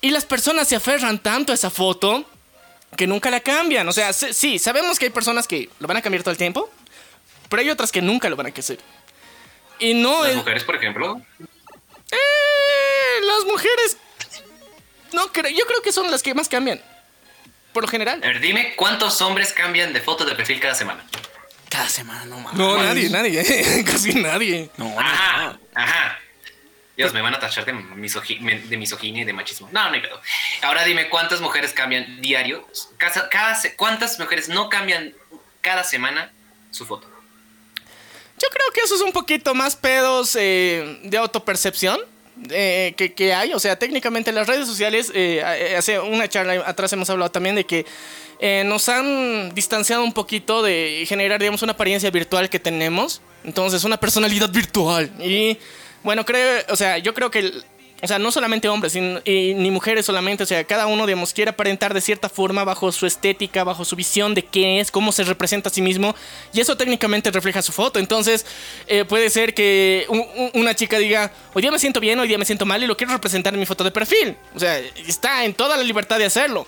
Y 0.00 0.10
las 0.10 0.24
personas 0.26 0.68
se 0.68 0.76
aferran 0.76 1.18
tanto 1.22 1.52
a 1.52 1.54
esa 1.54 1.70
foto 1.70 2.24
que 2.96 3.06
nunca 3.06 3.30
la 3.30 3.40
cambian. 3.40 3.88
O 3.88 3.92
sea, 3.92 4.12
sí, 4.12 4.58
sabemos 4.58 4.98
que 4.98 5.06
hay 5.06 5.10
personas 5.10 5.48
que 5.48 5.68
lo 5.78 5.88
van 5.88 5.96
a 5.96 6.02
cambiar 6.02 6.22
todo 6.22 6.30
el 6.32 6.36
tiempo, 6.38 6.70
pero 7.48 7.62
hay 7.62 7.70
otras 7.70 7.90
que 7.90 8.02
nunca 8.02 8.28
lo 8.28 8.36
van 8.36 8.46
a 8.46 8.50
hacer. 8.50 8.78
Y 9.78 9.94
no 9.94 10.22
Las 10.22 10.30
es. 10.32 10.36
mujeres, 10.36 10.64
por 10.64 10.76
ejemplo, 10.76 11.20
Eh, 12.10 13.20
las 13.22 13.44
mujeres. 13.46 13.96
No 15.12 15.32
creo, 15.32 15.50
yo 15.50 15.64
creo 15.66 15.80
que 15.82 15.92
son 15.92 16.10
las 16.10 16.22
que 16.22 16.34
más 16.34 16.48
cambian. 16.48 16.80
Por 17.72 17.82
lo 17.84 17.88
general. 17.88 18.20
a 18.22 18.26
ver, 18.28 18.38
dime 18.40 18.74
cuántos 18.76 19.20
hombres 19.20 19.52
cambian 19.52 19.92
de 19.92 20.00
foto 20.00 20.24
de 20.24 20.34
perfil 20.36 20.60
cada 20.60 20.74
semana. 20.74 21.04
Cada 21.74 21.88
semana, 21.88 22.24
no 22.26 22.38
mames. 22.38 22.58
No, 22.58 22.80
nadie, 22.80 23.10
nadie, 23.10 23.84
casi 23.86 24.14
nadie. 24.14 24.70
No, 24.76 24.84
no, 24.90 25.00
Ajá, 25.00 25.46
no. 25.52 25.58
ajá. 25.74 26.18
Dios, 26.96 27.12
me 27.12 27.20
van 27.20 27.34
a 27.34 27.40
tachar 27.40 27.64
de, 27.64 27.72
misogi- 27.74 28.38
de 28.68 28.76
misoginia 28.76 29.22
y 29.22 29.24
de 29.24 29.32
machismo. 29.32 29.68
No, 29.72 29.88
no 29.88 29.94
hay 29.94 30.00
pedo. 30.00 30.20
Ahora 30.62 30.84
dime 30.84 31.08
cuántas 31.08 31.40
mujeres 31.40 31.72
cambian 31.72 32.20
diario. 32.20 32.64
Cada, 32.96 33.28
cada 33.28 33.58
¿Cuántas 33.76 34.20
mujeres 34.20 34.48
no 34.48 34.68
cambian 34.68 35.12
cada 35.60 35.82
semana 35.82 36.30
su 36.70 36.86
foto? 36.86 37.08
Yo 38.38 38.48
creo 38.48 38.70
que 38.72 38.80
eso 38.82 38.94
es 38.94 39.00
un 39.00 39.10
poquito 39.12 39.54
más 39.56 39.74
pedos 39.74 40.36
eh, 40.36 41.00
de 41.02 41.16
autopercepción. 41.18 41.98
eh, 42.50 42.94
que, 42.96 43.12
que 43.14 43.34
hay. 43.34 43.52
O 43.54 43.58
sea, 43.58 43.76
técnicamente 43.76 44.30
las 44.30 44.46
redes 44.46 44.68
sociales, 44.68 45.10
eh, 45.14 45.74
hace 45.76 45.98
una 45.98 46.28
charla 46.28 46.62
atrás 46.66 46.92
hemos 46.92 47.10
hablado 47.10 47.30
también 47.32 47.56
de 47.56 47.64
que 47.64 47.86
eh, 48.40 48.62
nos 48.66 48.88
han 48.88 49.54
distanciado 49.54 50.02
un 50.04 50.12
poquito 50.12 50.62
de 50.62 51.04
generar, 51.08 51.40
digamos, 51.40 51.62
una 51.62 51.72
apariencia 51.72 52.10
virtual 52.10 52.48
que 52.50 52.58
tenemos. 52.58 53.20
Entonces, 53.44 53.84
una 53.84 53.98
personalidad 53.98 54.50
virtual. 54.50 55.10
Y 55.20 55.58
bueno, 56.02 56.24
creo, 56.24 56.62
o 56.70 56.76
sea, 56.76 56.98
yo 56.98 57.12
creo 57.14 57.30
que 57.30 57.52
o 58.02 58.06
sea, 58.06 58.18
no 58.18 58.30
solamente 58.30 58.68
hombres 58.68 58.94
ni 58.96 59.70
mujeres 59.70 60.04
solamente, 60.04 60.42
o 60.42 60.46
sea, 60.46 60.62
cada 60.64 60.86
uno, 60.86 61.06
digamos, 61.06 61.32
quiere 61.32 61.52
aparentar 61.52 61.94
de 61.94 62.02
cierta 62.02 62.28
forma 62.28 62.62
bajo 62.62 62.92
su 62.92 63.06
estética, 63.06 63.64
bajo 63.64 63.82
su 63.86 63.96
visión 63.96 64.34
de 64.34 64.44
qué 64.44 64.78
es, 64.80 64.90
cómo 64.90 65.10
se 65.10 65.24
representa 65.24 65.70
a 65.70 65.72
sí 65.72 65.80
mismo, 65.80 66.14
y 66.52 66.60
eso 66.60 66.76
técnicamente 66.76 67.30
refleja 67.30 67.62
su 67.62 67.72
foto. 67.72 67.98
Entonces, 67.98 68.44
eh, 68.88 69.06
puede 69.06 69.30
ser 69.30 69.54
que 69.54 70.04
un- 70.10 70.26
un- 70.36 70.50
una 70.52 70.74
chica 70.74 70.98
diga, 70.98 71.32
hoy 71.54 71.62
día 71.62 71.70
me 71.70 71.78
siento 71.78 71.98
bien, 71.98 72.18
hoy 72.20 72.28
día 72.28 72.36
me 72.36 72.44
siento 72.44 72.66
mal, 72.66 72.82
y 72.82 72.86
lo 72.86 72.94
quiero 72.94 73.14
representar 73.14 73.54
en 73.54 73.60
mi 73.60 73.64
foto 73.64 73.84
de 73.84 73.90
perfil. 73.90 74.36
O 74.54 74.58
sea, 74.60 74.78
está 74.78 75.42
en 75.46 75.54
toda 75.54 75.74
la 75.78 75.82
libertad 75.82 76.18
de 76.18 76.26
hacerlo. 76.26 76.66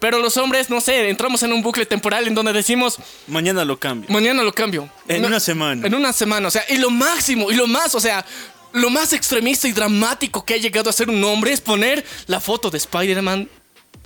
Pero 0.00 0.18
los 0.18 0.36
hombres, 0.38 0.70
no 0.70 0.80
sé, 0.80 1.08
entramos 1.10 1.42
en 1.42 1.52
un 1.52 1.62
bucle 1.62 1.86
temporal 1.86 2.26
en 2.26 2.34
donde 2.34 2.52
decimos, 2.52 2.98
Mañana 3.26 3.64
lo 3.64 3.78
cambio. 3.78 4.10
Mañana 4.10 4.42
lo 4.42 4.52
cambio. 4.52 4.88
En 5.06 5.22
No, 5.22 5.28
una 5.28 5.38
semana. 5.40 5.86
En 5.86 5.94
una 5.94 6.12
semana, 6.12 6.48
o 6.48 6.50
sea, 6.50 6.64
y 6.68 6.78
lo 6.78 6.90
máximo, 6.90 7.50
y 7.50 7.54
lo 7.54 7.66
más, 7.66 7.94
o 7.94 8.00
sea, 8.00 8.24
lo 8.72 8.88
más 8.90 9.12
extremista 9.12 9.68
y 9.68 9.72
dramático 9.72 10.44
que 10.44 10.54
ha 10.54 10.56
llegado 10.56 10.88
a 10.90 10.92
ser 10.92 11.10
un 11.10 11.22
hombre 11.22 11.52
es 11.52 11.60
poner 11.60 12.04
la 12.26 12.40
foto 12.40 12.70
de 12.70 12.78
Spider-Man 12.78 13.48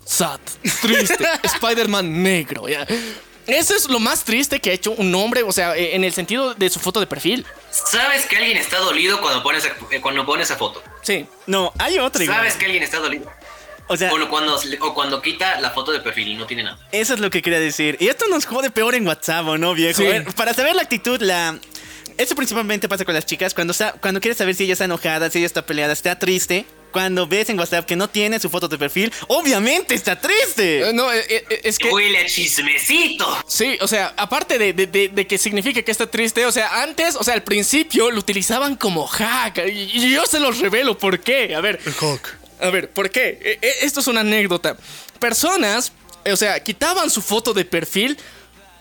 sad, 0.04 0.40
triste, 0.82 1.24
Spider-Man 1.44 2.22
negro, 2.22 2.68
ya. 2.68 2.86
Eso 3.46 3.76
es 3.76 3.88
lo 3.88 4.00
más 4.00 4.24
triste 4.24 4.58
que 4.58 4.70
ha 4.70 4.72
hecho 4.72 4.92
un 4.92 5.14
hombre, 5.14 5.42
o 5.42 5.52
sea, 5.52 5.76
eh, 5.76 5.94
en 5.94 6.02
el 6.02 6.12
sentido 6.14 6.54
de 6.54 6.70
su 6.70 6.80
foto 6.80 6.98
de 6.98 7.06
perfil. 7.06 7.44
¿Sabes 7.70 8.24
que 8.26 8.36
alguien 8.36 8.56
está 8.56 8.78
dolido 8.78 9.20
cuando 9.20 9.42
pones, 9.42 9.64
eh, 9.66 10.00
cuando 10.00 10.24
pones 10.24 10.48
esa 10.48 10.56
foto? 10.58 10.82
Sí. 11.02 11.26
No, 11.46 11.72
hay 11.78 11.98
otra 11.98 12.24
igual. 12.24 12.38
¿Sabes 12.38 12.54
que 12.54 12.64
alguien 12.64 12.82
está 12.82 12.98
dolido? 13.00 13.30
O 13.86 13.96
sea, 13.96 14.12
O 14.12 14.28
cuando, 14.30 14.56
o 14.80 14.94
cuando 14.94 15.20
quita 15.20 15.60
la 15.60 15.70
foto 15.70 15.92
de 15.92 16.00
perfil 16.00 16.28
y 16.28 16.34
no 16.36 16.46
tiene 16.46 16.62
nada. 16.62 16.78
eso 16.90 17.14
es 17.14 17.20
lo 17.20 17.28
que 17.30 17.42
quería 17.42 17.60
decir. 17.60 17.96
Y 18.00 18.08
esto 18.08 18.26
nos 18.28 18.46
jode 18.46 18.70
peor 18.70 18.94
en 18.94 19.06
WhatsApp, 19.06 19.46
¿o 19.46 19.58
no, 19.58 19.74
viejo? 19.74 20.00
Sí. 20.00 20.06
A 20.06 20.10
ver, 20.10 20.24
para 20.34 20.54
saber 20.54 20.74
la 20.74 20.82
actitud, 20.82 21.20
la... 21.20 21.58
Eso 22.16 22.34
principalmente 22.36 22.88
pasa 22.88 23.04
con 23.04 23.12
las 23.12 23.26
chicas. 23.26 23.52
Cuando, 23.54 23.74
sa- 23.74 23.92
cuando 24.00 24.20
quieres 24.20 24.38
saber 24.38 24.54
si 24.54 24.64
ella 24.64 24.74
está 24.74 24.84
enojada, 24.84 25.28
si 25.30 25.38
ella 25.38 25.46
está 25.46 25.66
peleada, 25.66 25.92
está 25.92 26.16
triste. 26.18 26.64
Cuando 26.92 27.26
ves 27.26 27.48
en 27.50 27.58
WhatsApp 27.58 27.84
que 27.86 27.96
no 27.96 28.08
tiene 28.08 28.38
su 28.38 28.48
foto 28.48 28.68
de 28.68 28.78
perfil, 28.78 29.12
obviamente 29.26 29.96
está 29.96 30.18
triste. 30.20 30.88
Eh, 30.88 30.92
no, 30.94 31.12
eh, 31.12 31.24
eh, 31.28 31.60
es 31.64 31.76
que... 31.76 31.90
Huele 31.90 32.18
a 32.18 32.26
chismecito. 32.26 33.26
Sí, 33.48 33.76
o 33.80 33.88
sea, 33.88 34.14
aparte 34.16 34.58
de, 34.58 34.72
de- 34.72 34.86
de- 34.86 35.08
de 35.08 35.26
que 35.26 35.36
significa 35.36 35.82
que 35.82 35.90
está 35.90 36.06
triste, 36.08 36.46
o 36.46 36.52
sea, 36.52 36.82
antes, 36.84 37.16
o 37.16 37.24
sea, 37.24 37.34
al 37.34 37.42
principio 37.42 38.12
lo 38.12 38.20
utilizaban 38.20 38.76
como 38.76 39.06
hack. 39.08 39.58
Y, 39.66 39.90
y 39.92 40.10
yo 40.14 40.24
se 40.26 40.38
los 40.38 40.60
revelo 40.60 40.96
por 40.96 41.18
qué. 41.18 41.54
A 41.56 41.60
ver. 41.60 41.80
A 42.60 42.70
ver, 42.70 42.90
¿por 42.90 43.10
qué? 43.10 43.38
E- 43.42 43.58
e- 43.66 43.84
esto 43.86 44.00
es 44.00 44.06
una 44.06 44.20
anécdota. 44.20 44.76
Personas, 45.18 45.92
o 46.30 46.36
sea, 46.36 46.60
quitaban 46.62 47.10
su 47.10 47.20
foto 47.22 47.52
de 47.52 47.64
perfil 47.64 48.16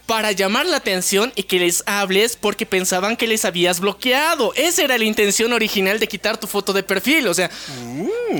para 0.05 0.33
llamar 0.33 0.65
la 0.65 0.77
atención 0.77 1.31
y 1.35 1.43
que 1.43 1.59
les 1.59 1.81
hables 1.85 2.35
porque 2.35 2.65
pensaban 2.65 3.15
que 3.15 3.25
les 3.25 3.45
habías 3.45 3.79
bloqueado. 3.79 4.51
Esa 4.55 4.83
era 4.83 4.97
la 4.97 5.05
intención 5.05 5.53
original 5.53 5.97
de 5.99 6.07
quitar 6.07 6.37
tu 6.37 6.45
foto 6.45 6.73
de 6.73 6.83
perfil. 6.83 7.25
O 7.29 7.33
sea, 7.33 7.49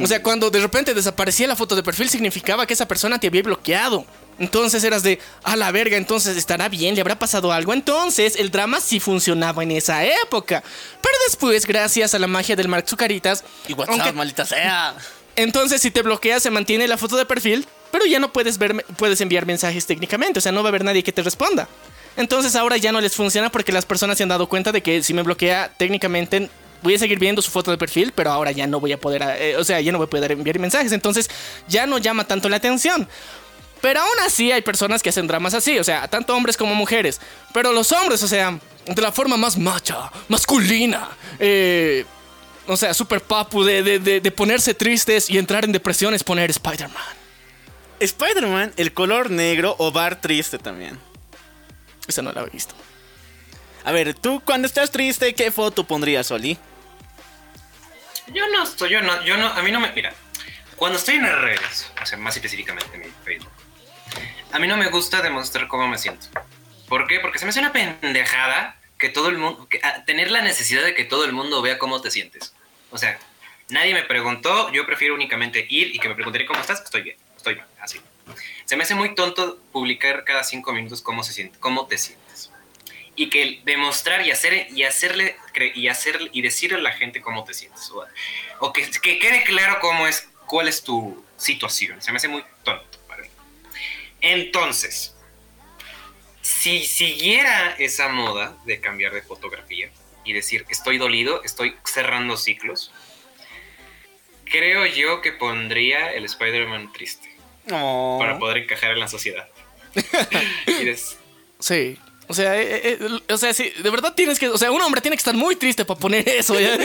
o 0.01 0.05
sea, 0.07 0.21
cuando 0.21 0.49
de 0.49 0.59
repente 0.59 0.93
desaparecía 0.93 1.47
la 1.47 1.55
foto 1.55 1.75
de 1.75 1.81
perfil 1.83 2.09
significaba 2.09 2.67
que 2.67 2.73
esa 2.73 2.87
persona 2.87 3.17
te 3.19 3.27
había 3.27 3.41
bloqueado. 3.43 4.05
Entonces 4.39 4.83
eras 4.83 5.03
de, 5.03 5.19
a 5.43 5.55
la 5.55 5.71
verga, 5.71 5.95
entonces 5.95 6.35
estará 6.35 6.67
bien, 6.67 6.95
le 6.95 7.01
habrá 7.01 7.17
pasado 7.17 7.53
algo. 7.53 7.71
Entonces 7.71 8.35
el 8.35 8.51
drama 8.51 8.81
sí 8.81 8.99
funcionaba 8.99 9.63
en 9.63 9.71
esa 9.71 10.03
época. 10.05 10.61
Pero 11.01 11.15
después, 11.27 11.65
gracias 11.65 12.13
a 12.13 12.19
la 12.19 12.27
magia 12.27 12.55
del 12.57 12.67
Mark 12.67 12.89
Zucaritas, 12.89 13.43
Y 13.69 13.73
WhatsApp, 13.73 13.93
aunque- 13.99 14.11
maldita 14.11 14.45
sea. 14.45 14.95
Entonces, 15.35 15.81
si 15.81 15.91
te 15.91 16.01
bloqueas, 16.01 16.43
se 16.43 16.51
mantiene 16.51 16.87
la 16.87 16.97
foto 16.97 17.15
de 17.15 17.25
perfil, 17.25 17.65
pero 17.91 18.05
ya 18.05 18.19
no 18.19 18.31
puedes 18.31 18.57
ver, 18.57 18.85
puedes 18.97 19.21
enviar 19.21 19.45
mensajes 19.45 19.85
técnicamente, 19.85 20.39
o 20.39 20.41
sea, 20.41 20.51
no 20.51 20.63
va 20.63 20.69
a 20.69 20.71
haber 20.71 20.83
nadie 20.83 21.03
que 21.03 21.11
te 21.11 21.23
responda. 21.23 21.67
Entonces, 22.15 22.55
ahora 22.55 22.77
ya 22.77 22.91
no 22.91 23.01
les 23.01 23.15
funciona 23.15 23.51
porque 23.51 23.71
las 23.71 23.85
personas 23.85 24.17
se 24.17 24.23
han 24.23 24.29
dado 24.29 24.47
cuenta 24.47 24.71
de 24.71 24.81
que 24.81 25.01
si 25.01 25.13
me 25.13 25.23
bloquea, 25.23 25.71
técnicamente 25.77 26.49
voy 26.83 26.95
a 26.95 26.99
seguir 26.99 27.17
viendo 27.17 27.41
su 27.41 27.49
foto 27.49 27.71
de 27.71 27.77
perfil, 27.77 28.11
pero 28.13 28.31
ahora 28.31 28.51
ya 28.51 28.67
no 28.67 28.79
voy 28.79 28.91
a 28.91 28.99
poder, 28.99 29.23
eh, 29.39 29.55
o 29.57 29.63
sea, 29.63 29.79
ya 29.81 29.91
no 29.91 29.97
voy 29.97 30.05
a 30.05 30.09
poder 30.09 30.31
enviar 30.33 30.59
mensajes. 30.59 30.91
Entonces, 30.91 31.29
ya 31.67 31.87
no 31.87 31.97
llama 31.97 32.25
tanto 32.25 32.49
la 32.49 32.57
atención. 32.57 33.07
Pero 33.81 33.99
aún 33.99 34.19
así 34.25 34.51
hay 34.51 34.61
personas 34.61 35.01
que 35.01 35.09
hacen 35.09 35.27
dramas 35.27 35.53
así, 35.53 35.77
o 35.77 35.83
sea, 35.83 36.07
tanto 36.07 36.35
hombres 36.35 36.55
como 36.55 36.73
mujeres. 36.75 37.19
Pero 37.53 37.73
los 37.73 37.91
hombres, 37.91 38.21
o 38.23 38.27
sea, 38.27 38.57
de 38.85 39.01
la 39.01 39.11
forma 39.11 39.35
más 39.35 39.57
macha, 39.57 40.11
masculina, 40.29 41.09
eh, 41.39 42.05
o 42.67 42.77
sea, 42.77 42.93
super 42.93 43.21
papu 43.21 43.63
de, 43.63 43.83
de- 43.83 43.99
de- 43.99 44.21
de 44.21 44.31
ponerse 44.31 44.73
tristes 44.73 45.29
y 45.29 45.37
entrar 45.37 45.65
en 45.65 45.71
depresión 45.71 46.13
es 46.13 46.23
poner 46.23 46.49
Spider-Man. 46.49 47.03
Spider-Man, 47.99 48.73
el 48.77 48.93
color 48.93 49.29
negro 49.31 49.75
o 49.79 49.91
bar 49.91 50.19
triste 50.19 50.57
también. 50.57 50.99
Esa 52.07 52.21
no 52.21 52.31
la 52.31 52.41
he 52.41 52.49
visto. 52.49 52.75
A 53.85 53.91
ver, 53.91 54.13
tú 54.13 54.41
cuando 54.45 54.65
estás 54.67 54.91
triste, 54.91 55.33
¿qué 55.35 55.51
foto 55.51 55.83
pondrías, 55.85 56.29
Oli? 56.31 56.57
Yo 58.33 58.47
no 58.49 58.63
estoy, 58.63 58.89
yo 58.89 59.01
no, 59.01 59.23
yo 59.25 59.37
no, 59.37 59.47
a 59.47 59.61
mí 59.61 59.71
no 59.71 59.79
me, 59.79 59.91
mira, 59.91 60.13
cuando 60.75 60.97
estoy 60.97 61.15
en 61.15 61.23
las 61.23 61.39
redes, 61.41 61.91
o 62.01 62.05
sea, 62.05 62.17
más 62.17 62.35
específicamente 62.35 62.89
en 62.93 63.01
mi 63.01 63.07
Facebook, 63.25 63.51
a 64.51 64.59
mí 64.59 64.67
no 64.67 64.77
me 64.77 64.89
gusta 64.89 65.21
demostrar 65.21 65.67
cómo 65.67 65.87
me 65.87 65.97
siento. 65.97 66.27
¿Por 66.87 67.07
qué? 67.07 67.19
Porque 67.19 67.39
se 67.39 67.45
me 67.45 67.49
hace 67.49 67.59
una 67.59 67.73
pendejada 67.73 68.77
que 69.03 69.09
todo 69.09 69.27
el 69.27 69.37
mundo, 69.37 69.67
que, 69.67 69.81
a- 69.83 70.05
tener 70.05 70.31
la 70.31 70.39
necesidad 70.41 70.81
de 70.81 70.95
que 70.95 71.03
todo 71.03 71.25
el 71.25 71.33
mundo 71.33 71.61
vea 71.61 71.77
cómo 71.77 71.99
te 71.99 72.09
sientes. 72.09 72.53
O 72.89 72.97
sea, 72.97 73.19
nadie 73.67 73.93
me 73.93 74.03
preguntó, 74.03 74.71
yo 74.71 74.85
prefiero 74.85 75.13
únicamente 75.13 75.67
ir 75.69 75.93
y 75.93 75.99
que 75.99 76.07
me 76.07 76.15
pregunten 76.15 76.45
cómo 76.47 76.61
estás, 76.61 76.81
estoy 76.81 77.01
bien, 77.01 77.17
estoy 77.35 77.55
bien, 77.55 77.65
así. 77.81 77.99
Se 78.63 78.77
me 78.77 78.83
hace 78.83 78.95
muy 78.95 79.13
tonto 79.13 79.59
publicar 79.73 80.23
cada 80.23 80.45
cinco 80.45 80.71
minutos 80.71 81.01
cómo 81.01 81.21
se 81.25 81.33
siente, 81.33 81.59
cómo 81.59 81.85
te 81.85 81.97
sientes. 81.97 82.49
Y 83.17 83.29
que 83.29 83.59
demostrar 83.65 84.25
y 84.25 84.31
hacer 84.31 84.69
y 84.71 84.83
hacerle 84.85 85.35
y 85.75 85.89
hacer 85.89 86.29
y 86.31 86.41
decirle 86.41 86.77
a 86.77 86.81
la 86.81 86.93
gente 86.93 87.19
cómo 87.19 87.43
te 87.43 87.53
sientes. 87.53 87.91
O, 88.61 88.71
que, 88.71 88.89
que 88.89 89.19
quede 89.19 89.43
claro 89.43 89.79
cómo 89.81 90.07
es, 90.07 90.29
cuál 90.45 90.69
es 90.69 90.81
tu 90.81 91.25
situación. 91.35 92.01
Se 92.01 92.13
me 92.13 92.17
hace 92.19 92.29
muy 92.29 92.41
tonto 92.63 92.99
para. 93.09 93.23
Entonces, 94.21 95.12
si 96.43 96.85
siguiera 96.85 97.75
esa 97.79 98.09
moda 98.09 98.55
de 98.65 98.79
cambiar 98.81 99.13
de 99.13 99.21
fotografía 99.21 99.89
y 100.25 100.33
decir 100.33 100.65
estoy 100.69 100.97
dolido, 100.97 101.41
estoy 101.43 101.75
cerrando 101.85 102.37
ciclos, 102.37 102.91
creo 104.45 104.85
yo 104.85 105.21
que 105.21 105.31
pondría 105.31 106.13
el 106.13 106.25
Spider-Man 106.25 106.91
triste 106.93 107.33
No. 107.65 108.17
para 108.19 108.37
poder 108.37 108.57
encajar 108.57 108.91
en 108.91 108.99
la 108.99 109.07
sociedad. 109.07 109.47
Sí. 111.59 111.97
O 112.27 112.33
sea, 112.33 112.59
eh, 112.59 112.97
eh, 113.01 113.19
o 113.29 113.37
sea, 113.37 113.53
sí, 113.53 113.71
de 113.83 113.89
verdad 113.89 114.13
tienes 114.15 114.39
que, 114.39 114.47
o 114.47 114.57
sea, 114.57 114.71
un 114.71 114.81
hombre 114.81 115.01
tiene 115.01 115.17
que 115.17 115.19
estar 115.21 115.35
muy 115.35 115.55
triste 115.57 115.83
para 115.83 115.99
poner 115.99 116.27
eso. 116.29 116.57
¿ya? 116.59 116.77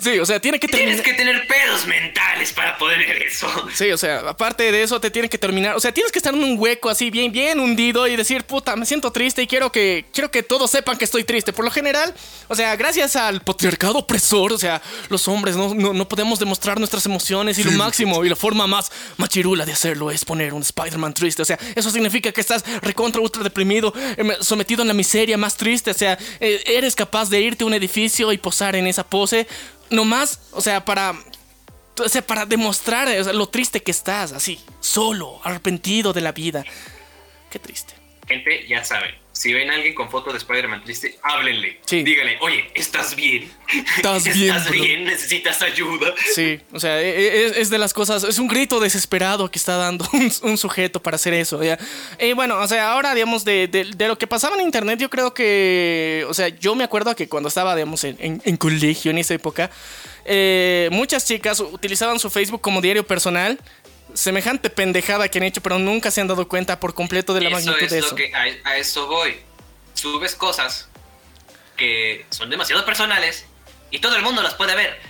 Sí, 0.00 0.18
o 0.18 0.26
sea, 0.26 0.40
tiene 0.40 0.58
que 0.60 0.68
Tienes 0.68 1.02
terminar. 1.02 1.04
que 1.04 1.14
tener 1.14 1.46
pedos 1.46 1.86
mentales 1.86 2.52
para 2.52 2.78
poder 2.78 2.98
ver 2.98 3.22
eso. 3.22 3.48
Sí, 3.74 3.90
o 3.90 3.98
sea, 3.98 4.20
aparte 4.28 4.70
de 4.70 4.82
eso 4.82 5.00
te 5.00 5.10
tiene 5.10 5.28
que 5.28 5.38
terminar, 5.38 5.74
o 5.76 5.80
sea, 5.80 5.92
tienes 5.92 6.12
que 6.12 6.18
estar 6.18 6.32
en 6.34 6.42
un 6.42 6.58
hueco 6.58 6.88
así 6.88 7.10
bien 7.10 7.32
bien 7.32 7.58
hundido 7.58 8.06
y 8.06 8.16
decir, 8.16 8.44
"Puta, 8.44 8.76
me 8.76 8.86
siento 8.86 9.10
triste 9.10 9.42
y 9.42 9.46
quiero 9.46 9.72
que 9.72 10.04
quiero 10.12 10.30
que 10.30 10.42
todos 10.42 10.70
sepan 10.70 10.96
que 10.98 11.04
estoy 11.04 11.24
triste." 11.24 11.52
Por 11.52 11.64
lo 11.64 11.70
general, 11.70 12.14
o 12.48 12.54
sea, 12.54 12.76
gracias 12.76 13.16
al 13.16 13.40
patriarcado 13.42 13.98
opresor, 13.98 14.52
o 14.52 14.58
sea, 14.58 14.80
los 15.08 15.26
hombres 15.28 15.56
no, 15.56 15.74
no, 15.74 15.92
no 15.92 16.08
podemos 16.08 16.38
demostrar 16.38 16.78
nuestras 16.78 17.04
emociones 17.06 17.58
y 17.58 17.64
lo 17.64 17.72
máximo 17.72 18.24
y 18.24 18.28
la 18.28 18.36
forma 18.36 18.66
más 18.66 18.90
machirula 19.16 19.64
de 19.66 19.72
hacerlo 19.72 20.10
es 20.10 20.24
poner 20.24 20.54
un 20.54 20.62
Spider-Man 20.62 21.12
triste, 21.14 21.42
o 21.42 21.44
sea, 21.44 21.58
eso 21.74 21.90
significa 21.90 22.30
que 22.32 22.40
estás 22.40 22.64
recontra 22.82 23.20
ultra 23.20 23.42
deprimido, 23.42 23.92
em, 24.16 24.30
sometido 24.54 24.82
en 24.82 24.88
la 24.88 24.94
miseria 24.94 25.36
más 25.36 25.56
triste, 25.56 25.90
o 25.90 25.94
sea, 25.94 26.16
eh, 26.38 26.62
eres 26.66 26.94
capaz 26.94 27.28
de 27.28 27.40
irte 27.40 27.64
a 27.64 27.66
un 27.66 27.74
edificio 27.74 28.32
y 28.32 28.38
posar 28.38 28.76
en 28.76 28.86
esa 28.86 29.04
pose 29.04 29.48
nomás, 29.90 30.40
o 30.52 30.60
sea, 30.60 30.84
para 30.84 31.14
o 31.98 32.08
sea, 32.08 32.22
para 32.22 32.46
demostrar 32.46 33.08
lo 33.34 33.48
triste 33.48 33.82
que 33.82 33.90
estás, 33.90 34.32
así, 34.32 34.60
solo, 34.80 35.40
arrepentido 35.44 36.12
de 36.12 36.20
la 36.20 36.32
vida. 36.32 36.64
Qué 37.50 37.58
triste. 37.58 37.94
Gente, 38.26 38.66
ya 38.66 38.84
saben, 38.84 39.14
si 39.36 39.52
ven 39.52 39.68
a 39.70 39.74
alguien 39.74 39.94
con 39.94 40.10
foto 40.10 40.30
de 40.30 40.38
Spider-Man 40.38 40.84
triste, 40.84 41.18
háblenle. 41.22 41.80
Sí. 41.84 42.04
Díganle, 42.04 42.38
oye, 42.40 42.70
¿estás 42.74 43.16
bien? 43.16 43.50
¿Estás 43.96 44.24
bien, 44.32 44.54
bro? 44.62 44.72
bien? 44.72 45.04
¿Necesitas 45.04 45.60
ayuda? 45.60 46.14
Sí, 46.34 46.60
o 46.72 46.78
sea, 46.78 47.02
e- 47.02 47.10
e- 47.18 47.46
es, 47.46 47.56
es 47.56 47.70
de 47.70 47.78
las 47.78 47.92
cosas, 47.92 48.22
es 48.22 48.38
un 48.38 48.46
grito 48.46 48.78
desesperado 48.78 49.50
que 49.50 49.58
está 49.58 49.76
dando 49.76 50.08
un, 50.12 50.32
un 50.42 50.56
sujeto 50.56 51.02
para 51.02 51.16
hacer 51.16 51.34
eso. 51.34 51.62
¿ya? 51.64 51.76
Y 52.20 52.32
bueno, 52.32 52.58
o 52.60 52.68
sea, 52.68 52.92
ahora, 52.92 53.12
digamos, 53.12 53.44
de, 53.44 53.66
de- 53.66 53.84
de 53.96 54.08
lo 54.08 54.16
que 54.16 54.28
pasaba 54.28 54.54
en 54.56 54.62
internet, 54.62 55.00
yo 55.00 55.10
creo 55.10 55.34
que, 55.34 56.24
o 56.28 56.32
sea, 56.32 56.48
yo 56.48 56.74
me 56.76 56.84
acuerdo 56.84 57.14
que 57.16 57.28
cuando 57.28 57.48
estaba, 57.48 57.74
digamos, 57.74 58.04
en, 58.04 58.16
en- 58.20 58.40
en 58.44 58.56
colegio 58.56 59.10
en 59.10 59.18
esa 59.18 59.34
época, 59.34 59.68
eh, 60.24 60.88
muchas 60.92 61.26
chicas 61.26 61.58
utilizaban 61.60 62.18
su 62.20 62.30
Facebook 62.30 62.60
como 62.60 62.80
diario 62.80 63.04
personal. 63.06 63.58
Semejante 64.12 64.70
pendejada 64.70 65.28
que 65.28 65.38
han 65.38 65.44
hecho, 65.44 65.60
pero 65.60 65.78
nunca 65.78 66.10
se 66.10 66.20
han 66.20 66.28
dado 66.28 66.46
cuenta 66.46 66.78
por 66.78 66.94
completo 66.94 67.34
de 67.34 67.40
la 67.40 67.48
eso 67.48 67.56
magnitud 67.56 67.82
es 67.82 67.90
de 67.90 68.00
lo 68.00 68.06
eso. 68.06 68.14
que 68.14 68.32
a, 68.34 68.44
a 68.68 68.76
eso 68.76 69.06
voy. 69.06 69.40
Subes 69.94 70.34
cosas 70.34 70.88
que 71.76 72.26
son 72.30 72.50
demasiado 72.50 72.84
personales 72.84 73.46
y 73.90 73.98
todo 73.98 74.16
el 74.16 74.22
mundo 74.22 74.42
las 74.42 74.54
puede 74.54 74.74
ver. 74.76 75.00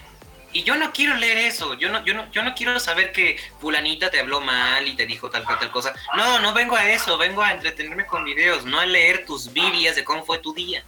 Y 0.53 0.63
yo 0.63 0.77
no 0.77 0.93
quiero 0.93 1.17
leer 1.17 1.39
eso, 1.39 1.75
yo 1.75 1.89
no, 1.89 2.05
yo 2.05 2.15
no, 2.15 2.31
yo 2.31 2.45
no 2.45 2.55
quiero 2.55 2.79
saber 2.79 3.11
que 3.11 3.37
fulanita 3.61 4.09
te 4.09 4.21
habló 4.21 4.41
mal 4.41 4.87
y 4.87 4.95
te 4.95 5.05
dijo 5.05 5.29
tal, 5.29 5.45
tal, 5.45 5.59
tal 5.59 5.71
cosa. 5.73 5.93
No, 6.17 6.39
no 6.39 6.55
vengo 6.55 6.77
a 6.77 6.89
eso, 6.93 7.19
vengo 7.19 7.43
a 7.43 7.53
entretenerme 7.53 8.07
con 8.07 8.25
videos, 8.25 8.65
no 8.65 8.79
a 8.79 8.87
leer 8.87 9.27
tus 9.27 9.53
Biblias 9.53 9.97
de 9.97 10.05
cómo 10.05 10.25
fue 10.25 10.39
tu 10.39 10.55
día. 10.55 10.85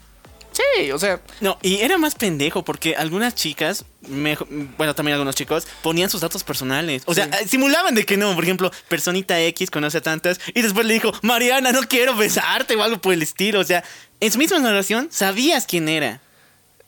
Sí, 0.57 0.91
o 0.91 0.99
sea, 0.99 1.21
No, 1.41 1.59
y 1.61 1.81
era 1.83 1.99
más 1.99 2.15
pendejo 2.15 2.65
porque 2.65 2.95
algunas 2.97 3.35
chicas, 3.35 3.85
mejo- 4.09 4.47
bueno, 4.79 4.95
también 4.95 5.15
algunos 5.15 5.35
chicos, 5.35 5.67
ponían 5.83 6.09
sus 6.09 6.21
datos 6.23 6.45
personales. 6.45 7.03
O 7.07 7.15
sea, 7.15 7.25
eh, 7.27 7.47
simulaban 7.49 7.95
de 7.95 8.07
que 8.07 8.17
no. 8.17 8.35
Por 8.35 8.45
ejemplo, 8.45 8.71
personita 8.89 9.39
X 9.41 9.71
conoce 9.71 9.99
a 9.99 10.01
tantas 10.01 10.41
y 10.55 10.63
después 10.63 10.87
le 10.87 10.95
dijo, 10.95 11.13
Mariana, 11.23 11.73
no 11.73 11.83
quiero 11.83 12.17
besarte 12.17 12.75
o 12.77 12.83
algo 12.83 12.99
por 12.99 13.13
el 13.13 13.23
estilo. 13.23 13.61
O 13.61 13.65
sea, 13.65 13.85
en 14.21 14.33
su 14.33 14.39
misma 14.39 14.59
narración 14.61 15.09
sabías 15.11 15.67
quién 15.67 15.89
era, 15.91 16.21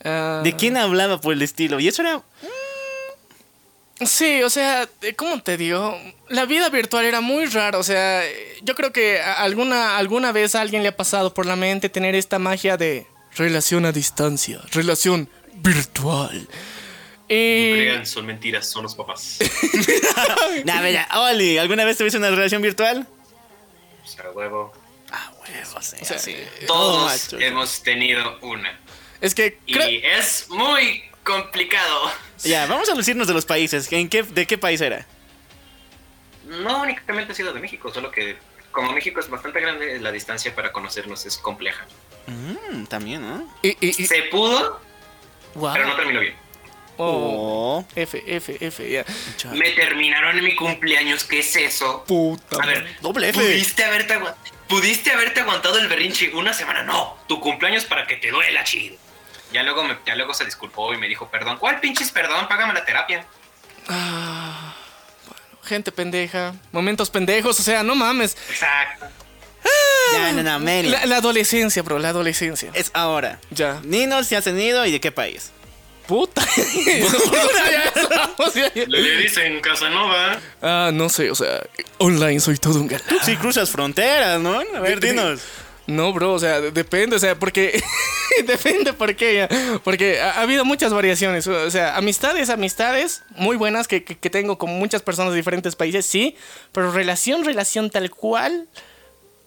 ah, 0.04 0.40
de 0.42 0.56
quién 0.56 0.76
hablaba 0.78 1.20
por 1.20 1.34
el 1.34 1.42
estilo. 1.42 1.78
Y 1.80 1.88
eso 1.88 2.00
era... 2.02 2.22
Sí, 4.00 4.42
o 4.44 4.50
sea, 4.50 4.88
eh, 5.02 5.14
¿cómo 5.14 5.42
te 5.42 5.56
digo? 5.56 5.98
La 6.28 6.46
vida 6.46 6.68
virtual 6.68 7.04
era 7.04 7.20
muy 7.20 7.46
rara, 7.46 7.78
o 7.78 7.82
sea, 7.82 8.22
yo 8.62 8.76
creo 8.76 8.92
que 8.92 9.20
alguna, 9.20 9.96
alguna 9.98 10.30
vez 10.30 10.54
a 10.54 10.60
alguien 10.60 10.82
le 10.84 10.90
ha 10.90 10.96
pasado 10.96 11.34
por 11.34 11.46
la 11.46 11.56
mente 11.56 11.88
tener 11.88 12.14
esta 12.14 12.38
magia 12.38 12.76
de 12.76 13.08
relación 13.36 13.84
a 13.86 13.92
distancia, 13.92 14.60
relación 14.72 15.28
virtual. 15.54 16.48
Y... 17.28 17.72
Crean, 17.72 18.06
son 18.06 18.26
mentiras, 18.26 18.68
son 18.68 18.84
los 18.84 18.94
papás. 18.94 19.38
Nah, 20.64 20.80
bella, 20.80 21.06
Oli, 21.14 21.58
¿alguna 21.58 21.84
vez 21.84 21.98
tuviste 21.98 22.18
una 22.18 22.30
relación 22.30 22.62
virtual? 22.62 23.06
O 24.04 24.08
sea, 24.08 24.30
huevo. 24.30 24.72
Ah, 25.10 25.30
huevos, 25.40 25.84
sí, 25.84 25.96
O 26.00 26.04
sea, 26.04 26.18
sí. 26.18 26.36
Todos 26.66 27.06
macho. 27.06 27.38
hemos 27.38 27.82
tenido 27.82 28.38
una. 28.40 28.78
Es 29.20 29.34
que 29.34 29.58
Y 29.66 29.78
es 30.04 30.46
muy 30.48 31.02
complicado. 31.22 32.10
Ya, 32.44 32.66
vamos 32.66 32.88
a 32.88 32.94
lucirnos 32.94 33.26
de 33.26 33.34
los 33.34 33.44
países. 33.44 33.90
¿En 33.92 34.08
qué, 34.08 34.22
¿De 34.22 34.46
qué 34.46 34.56
país 34.58 34.80
era? 34.80 35.06
No 36.46 36.82
únicamente 36.82 37.32
ha 37.32 37.34
sido 37.34 37.52
de 37.52 37.60
México, 37.60 37.92
solo 37.92 38.10
que 38.10 38.36
como 38.70 38.92
México 38.92 39.20
es 39.20 39.28
bastante 39.28 39.60
grande, 39.60 39.98
la 40.00 40.12
distancia 40.12 40.54
para 40.54 40.72
conocernos 40.72 41.26
es 41.26 41.36
compleja. 41.36 41.86
Mm, 42.30 42.84
también, 42.86 43.22
¿no? 43.22 43.48
y- 43.62 43.68
y- 43.80 44.02
y- 44.02 44.06
Se 44.06 44.22
pudo, 44.24 44.80
pero 45.72 45.86
no 45.86 45.96
terminó 45.96 46.20
bien. 46.20 46.34
Oh, 47.00 47.78
Oh. 47.80 47.86
F, 47.94 48.22
F, 48.26 48.56
F, 48.60 48.90
ya. 48.90 49.04
Me 49.52 49.70
terminaron 49.70 50.36
en 50.36 50.44
mi 50.44 50.56
cumpleaños, 50.56 51.24
¿qué 51.24 51.38
es 51.40 51.54
eso? 51.56 52.04
Puta. 52.06 52.58
A 52.62 52.66
ver, 52.66 52.96
Doble 53.00 53.28
F. 53.28 53.40
¿pudiste 53.40 53.84
haberte, 53.84 54.18
agu- 54.18 54.34
¿pudiste 54.68 55.12
haberte 55.12 55.40
aguantado 55.40 55.78
el 55.78 55.86
berrinche 55.88 56.34
una 56.34 56.52
semana? 56.52 56.82
No, 56.82 57.16
tu 57.28 57.40
cumpleaños 57.40 57.84
para 57.84 58.06
que 58.06 58.16
te 58.16 58.30
duela, 58.30 58.64
chido. 58.64 58.96
Ya 59.52 59.62
luego, 59.62 59.84
me, 59.84 59.96
ya 60.04 60.16
luego 60.16 60.34
se 60.34 60.44
disculpó 60.44 60.92
y 60.92 60.98
me 60.98 61.06
dijo, 61.08 61.28
perdón. 61.30 61.56
¿Cuál 61.58 61.78
pinches 61.80 62.10
perdón? 62.10 62.48
Págame 62.48 62.74
la 62.74 62.84
terapia. 62.84 63.24
Ah, 63.88 64.74
bueno, 65.26 65.62
gente 65.64 65.92
pendeja, 65.92 66.54
momentos 66.72 67.08
pendejos, 67.10 67.58
o 67.58 67.62
sea, 67.62 67.82
no 67.82 67.94
mames. 67.94 68.36
Exacto. 68.50 69.06
Ya, 70.12 70.32
no, 70.32 70.42
no, 70.42 70.58
Mary. 70.60 70.88
La, 70.88 71.06
la 71.06 71.16
adolescencia, 71.18 71.82
bro, 71.82 71.98
la 71.98 72.10
adolescencia. 72.10 72.70
Es 72.74 72.90
ahora. 72.94 73.38
Ya. 73.50 73.80
Ninos, 73.84 74.26
si 74.26 74.34
has 74.34 74.44
tenido 74.44 74.84
y 74.86 74.92
de 74.92 75.00
qué 75.00 75.12
país. 75.12 75.50
Puta. 76.06 76.42
Le 78.86 79.16
dicen 79.22 79.60
Casanova. 79.60 80.38
Ah, 80.62 80.90
no 80.92 81.08
sé, 81.08 81.30
o 81.30 81.34
sea, 81.34 81.60
online 81.98 82.40
soy 82.40 82.56
todo 82.56 82.80
un 82.80 82.88
galán. 82.88 83.06
Tú 83.08 83.16
sí 83.22 83.36
cruzas 83.36 83.70
fronteras, 83.70 84.40
¿no? 84.40 84.60
A 84.74 84.80
ver, 84.80 85.00
dinos. 85.00 85.40
No, 85.86 86.12
bro, 86.12 86.34
o 86.34 86.38
sea, 86.38 86.60
de- 86.60 86.70
depende, 86.70 87.16
o 87.16 87.18
sea, 87.18 87.34
porque. 87.38 87.82
depende 88.46 88.92
por 88.92 89.14
qué, 89.16 89.34
ya. 89.36 89.48
Porque 89.84 90.20
ha, 90.20 90.32
ha 90.32 90.42
habido 90.42 90.64
muchas 90.64 90.92
variaciones. 90.92 91.46
O 91.46 91.70
sea, 91.70 91.96
amistades, 91.96 92.50
amistades 92.50 93.22
muy 93.30 93.56
buenas 93.56 93.88
que, 93.88 94.04
que- 94.04 94.18
que 94.18 94.30
tengo 94.30 94.58
con 94.58 94.70
muchas 94.70 95.00
personas 95.02 95.32
de 95.32 95.38
diferentes 95.38 95.76
países, 95.76 96.04
sí. 96.04 96.36
Pero 96.72 96.92
relación, 96.92 97.44
relación 97.44 97.90
tal 97.90 98.10
cual. 98.10 98.68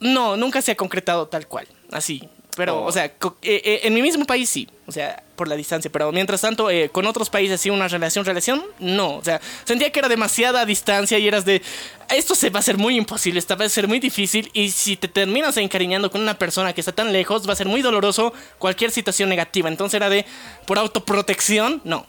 No, 0.01 0.35
nunca 0.35 0.61
se 0.61 0.71
ha 0.71 0.75
concretado 0.75 1.27
tal 1.27 1.47
cual. 1.47 1.67
Así. 1.91 2.27
Pero, 2.55 2.83
o 2.83 2.91
sea, 2.91 3.05
eh, 3.05 3.13
eh, 3.43 3.79
en 3.83 3.93
mi 3.93 4.01
mismo 4.01 4.25
país 4.25 4.49
sí. 4.49 4.67
O 4.85 4.91
sea, 4.91 5.23
por 5.35 5.47
la 5.47 5.55
distancia. 5.55 5.89
Pero 5.91 6.11
mientras 6.11 6.41
tanto, 6.41 6.69
eh, 6.69 6.89
con 6.89 7.05
otros 7.05 7.29
países 7.29 7.61
sí, 7.61 7.69
una 7.69 7.87
relación, 7.87 8.25
relación, 8.25 8.63
no. 8.79 9.15
O 9.15 9.23
sea, 9.23 9.39
sentía 9.63 9.91
que 9.91 9.99
era 9.99 10.09
demasiada 10.09 10.65
distancia 10.65 11.17
y 11.17 11.27
eras 11.27 11.45
de. 11.45 11.61
Esto 12.09 12.35
se 12.35 12.49
va 12.49 12.57
a 12.57 12.61
hacer 12.61 12.77
muy 12.77 12.97
imposible, 12.97 13.39
esta 13.39 13.55
va 13.55 13.65
a 13.65 13.69
ser 13.69 13.87
muy 13.87 13.99
difícil. 13.99 14.49
Y 14.53 14.71
si 14.71 14.97
te 14.97 15.07
terminas 15.07 15.55
encariñando 15.57 16.11
con 16.11 16.19
una 16.21 16.37
persona 16.37 16.73
que 16.73 16.81
está 16.81 16.91
tan 16.91 17.13
lejos, 17.13 17.47
va 17.47 17.53
a 17.53 17.55
ser 17.55 17.67
muy 17.67 17.81
doloroso 17.81 18.33
cualquier 18.57 18.91
situación 18.91 19.29
negativa. 19.29 19.69
Entonces 19.69 19.95
era 19.95 20.09
de. 20.09 20.25
Por 20.65 20.77
autoprotección, 20.77 21.81
no. 21.85 22.05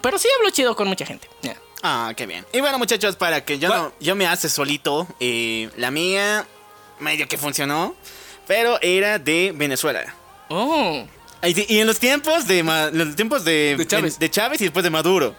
Pero 0.00 0.18
sí 0.18 0.28
hablo 0.38 0.50
chido 0.50 0.74
con 0.74 0.88
mucha 0.88 1.04
gente. 1.04 1.28
ya. 1.42 1.56
Ah, 1.82 2.12
qué 2.16 2.26
bien. 2.26 2.46
Y 2.52 2.60
bueno, 2.60 2.78
muchachos, 2.78 3.16
para 3.16 3.44
que 3.44 3.58
yo 3.58 3.68
no, 3.68 3.92
yo 3.98 4.14
me 4.14 4.26
hace 4.26 4.48
solito, 4.48 5.08
la 5.76 5.90
mía 5.90 6.46
medio 7.02 7.28
que 7.28 7.36
funcionó, 7.36 7.94
pero 8.46 8.78
era 8.80 9.18
de 9.18 9.52
Venezuela. 9.54 10.14
Oh. 10.48 11.06
Y 11.42 11.74
y 11.74 11.80
en 11.80 11.86
los 11.86 11.98
tiempos 11.98 12.46
de 12.46 12.62
los 12.92 13.16
tiempos 13.16 13.44
de, 13.44 13.74
De 13.76 13.86
Chávez. 13.86 14.18
de 14.18 14.30
Chávez 14.30 14.60
y 14.60 14.64
después 14.64 14.82
de 14.84 14.90
Maduro. 14.90 15.34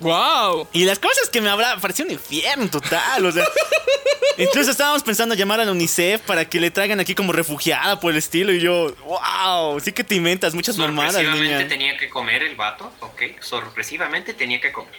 ¡Wow! 0.00 0.66
Y 0.72 0.84
las 0.84 0.98
cosas 0.98 1.28
que 1.28 1.40
me 1.40 1.48
hablaba 1.48 1.80
parecía 1.80 2.04
un 2.04 2.10
infierno 2.10 2.68
total, 2.68 3.24
o 3.24 3.30
sea. 3.32 3.44
incluso 4.38 4.72
estábamos 4.72 5.04
pensando 5.04 5.34
llamar 5.36 5.60
a 5.60 5.64
la 5.64 5.70
UNICEF 5.70 6.20
para 6.22 6.48
que 6.48 6.58
le 6.58 6.72
traigan 6.72 6.98
aquí 6.98 7.14
como 7.14 7.32
refugiada 7.32 8.00
por 8.00 8.10
el 8.10 8.18
estilo 8.18 8.52
y 8.52 8.60
yo, 8.60 8.92
wow, 9.06 9.78
sí 9.78 9.92
que 9.92 10.02
te 10.02 10.16
inventas 10.16 10.52
muchas 10.54 10.76
mamadas, 10.76 11.14
Sorpresivamente 11.14 11.56
niña. 11.56 11.68
tenía 11.68 11.96
que 11.96 12.10
comer 12.10 12.42
el 12.42 12.56
vato, 12.56 12.92
ok. 13.00 13.22
Sorpresivamente 13.40 14.34
tenía 14.34 14.60
que 14.60 14.72
comer. 14.72 14.94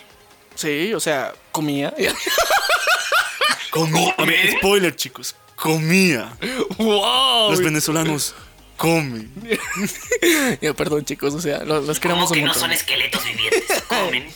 Sí, 0.56 0.94
o 0.94 1.00
sea, 1.02 1.34
comía. 1.52 1.94
Comía. 3.70 4.16
A 4.18 4.24
ver, 4.24 4.52
spoiler, 4.58 4.96
chicos. 4.96 5.36
Comía. 5.66 6.32
¡Wow! 6.78 7.50
Los 7.50 7.60
venezolanos 7.60 8.36
comen. 8.78 9.32
Ya, 10.62 10.76
perdón, 10.76 11.06
chicos, 11.06 11.34
o 11.34 11.42
sea, 11.42 11.64
los, 11.64 11.88
los 11.88 12.00
queremos 12.00 12.26
Como 12.26 12.34
que 12.36 12.40
un 12.42 12.46
no 12.46 12.52
montón. 12.52 12.62
son 12.62 12.72
esqueletos 12.72 13.24
vivientes, 13.26 13.82
comen. 13.88 14.28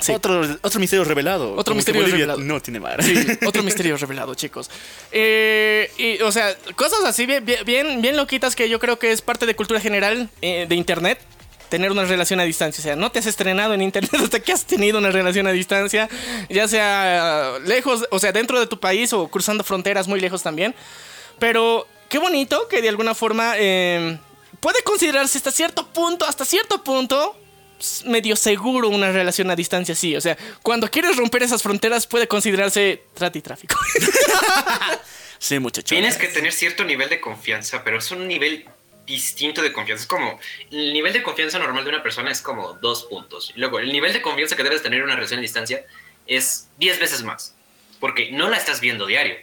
Sí. 0.00 0.12
Otro, 0.12 0.42
otro 0.62 0.80
misterio 0.80 1.04
revelado. 1.04 1.54
Otro 1.54 1.76
misterio 1.76 2.04
revelado. 2.04 2.40
No 2.40 2.60
tiene 2.60 2.80
mar. 2.80 3.04
Sí, 3.04 3.14
otro 3.46 3.62
misterio 3.62 3.96
revelado, 3.96 4.34
chicos. 4.34 4.68
Eh, 5.12 5.92
y, 5.96 6.20
o 6.22 6.32
sea, 6.32 6.56
cosas 6.74 7.04
así 7.04 7.24
bien, 7.24 7.44
bien, 7.44 7.64
bien, 7.64 8.02
bien 8.02 8.16
loquitas 8.16 8.56
que 8.56 8.68
yo 8.68 8.80
creo 8.80 8.98
que 8.98 9.12
es 9.12 9.22
parte 9.22 9.46
de 9.46 9.54
cultura 9.54 9.80
general 9.80 10.28
eh, 10.42 10.66
de 10.68 10.74
internet. 10.74 11.20
Tener 11.68 11.90
una 11.90 12.04
relación 12.04 12.40
a 12.40 12.44
distancia. 12.44 12.80
O 12.80 12.84
sea, 12.84 12.96
no 12.96 13.10
te 13.10 13.18
has 13.18 13.26
estrenado 13.26 13.74
en 13.74 13.82
internet 13.82 14.14
hasta 14.22 14.40
que 14.40 14.52
has 14.52 14.64
tenido 14.64 14.98
una 14.98 15.10
relación 15.10 15.46
a 15.46 15.52
distancia. 15.52 16.08
Ya 16.48 16.68
sea 16.68 17.56
eh, 17.56 17.60
lejos, 17.66 18.06
o 18.10 18.18
sea, 18.18 18.32
dentro 18.32 18.58
de 18.60 18.66
tu 18.66 18.78
país 18.78 19.12
o 19.12 19.28
cruzando 19.28 19.64
fronteras 19.64 20.08
muy 20.08 20.20
lejos 20.20 20.42
también. 20.42 20.74
Pero 21.38 21.86
qué 22.08 22.18
bonito 22.18 22.68
que 22.68 22.82
de 22.82 22.88
alguna 22.88 23.14
forma 23.14 23.54
eh, 23.56 24.18
puede 24.60 24.82
considerarse 24.82 25.38
hasta 25.38 25.50
cierto 25.50 25.86
punto, 25.88 26.24
hasta 26.24 26.44
cierto 26.44 26.82
punto, 26.82 27.36
medio 28.06 28.36
seguro 28.36 28.88
una 28.88 29.12
relación 29.12 29.50
a 29.50 29.56
distancia 29.56 29.94
sí. 29.94 30.16
O 30.16 30.20
sea, 30.20 30.36
cuando 30.62 30.90
quieres 30.90 31.16
romper 31.16 31.42
esas 31.42 31.62
fronteras 31.62 32.06
puede 32.06 32.26
considerarse 32.26 33.02
trata 33.14 33.38
y 33.38 33.42
tráfico. 33.42 33.76
Sí, 35.38 35.58
muchachos. 35.58 35.90
Tienes 35.90 36.16
que 36.16 36.28
tener 36.28 36.52
cierto 36.52 36.84
nivel 36.84 37.08
de 37.08 37.20
confianza, 37.20 37.84
pero 37.84 37.98
es 37.98 38.10
un 38.10 38.26
nivel 38.26 38.66
distinto 39.06 39.62
de 39.62 39.72
confianza. 39.72 40.02
Es 40.02 40.08
como, 40.08 40.38
el 40.70 40.92
nivel 40.92 41.12
de 41.12 41.22
confianza 41.22 41.58
normal 41.58 41.84
de 41.84 41.90
una 41.90 42.02
persona 42.02 42.30
es 42.30 42.42
como 42.42 42.74
dos 42.74 43.04
puntos. 43.04 43.52
Y 43.54 43.60
luego, 43.60 43.78
el 43.78 43.92
nivel 43.92 44.12
de 44.12 44.20
confianza 44.20 44.56
que 44.56 44.64
debes 44.64 44.82
tener 44.82 44.98
en 44.98 45.04
una 45.04 45.14
relación 45.14 45.38
a 45.38 45.42
distancia 45.42 45.84
es 46.26 46.68
10 46.78 46.98
veces 46.98 47.22
más. 47.22 47.54
Porque 48.00 48.30
no 48.32 48.50
la 48.50 48.56
estás 48.56 48.80
viendo 48.80 49.06
diario. 49.06 49.36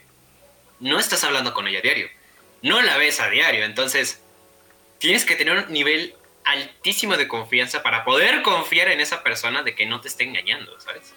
No 0.79 0.99
estás 0.99 1.23
hablando 1.23 1.53
con 1.53 1.67
ella 1.67 1.81
diario. 1.81 2.09
No 2.61 2.81
la 2.81 2.97
ves 2.97 3.19
a 3.19 3.29
diario. 3.29 3.63
Entonces, 3.63 4.21
tienes 4.99 5.25
que 5.25 5.35
tener 5.35 5.57
un 5.57 5.73
nivel 5.73 6.15
altísimo 6.45 7.17
de 7.17 7.27
confianza 7.27 7.83
para 7.83 8.03
poder 8.03 8.41
confiar 8.41 8.89
en 8.89 8.99
esa 8.99 9.23
persona 9.23 9.63
de 9.63 9.75
que 9.75 9.85
no 9.85 10.01
te 10.01 10.09
esté 10.09 10.25
engañando, 10.25 10.79
¿sabes? 10.79 11.13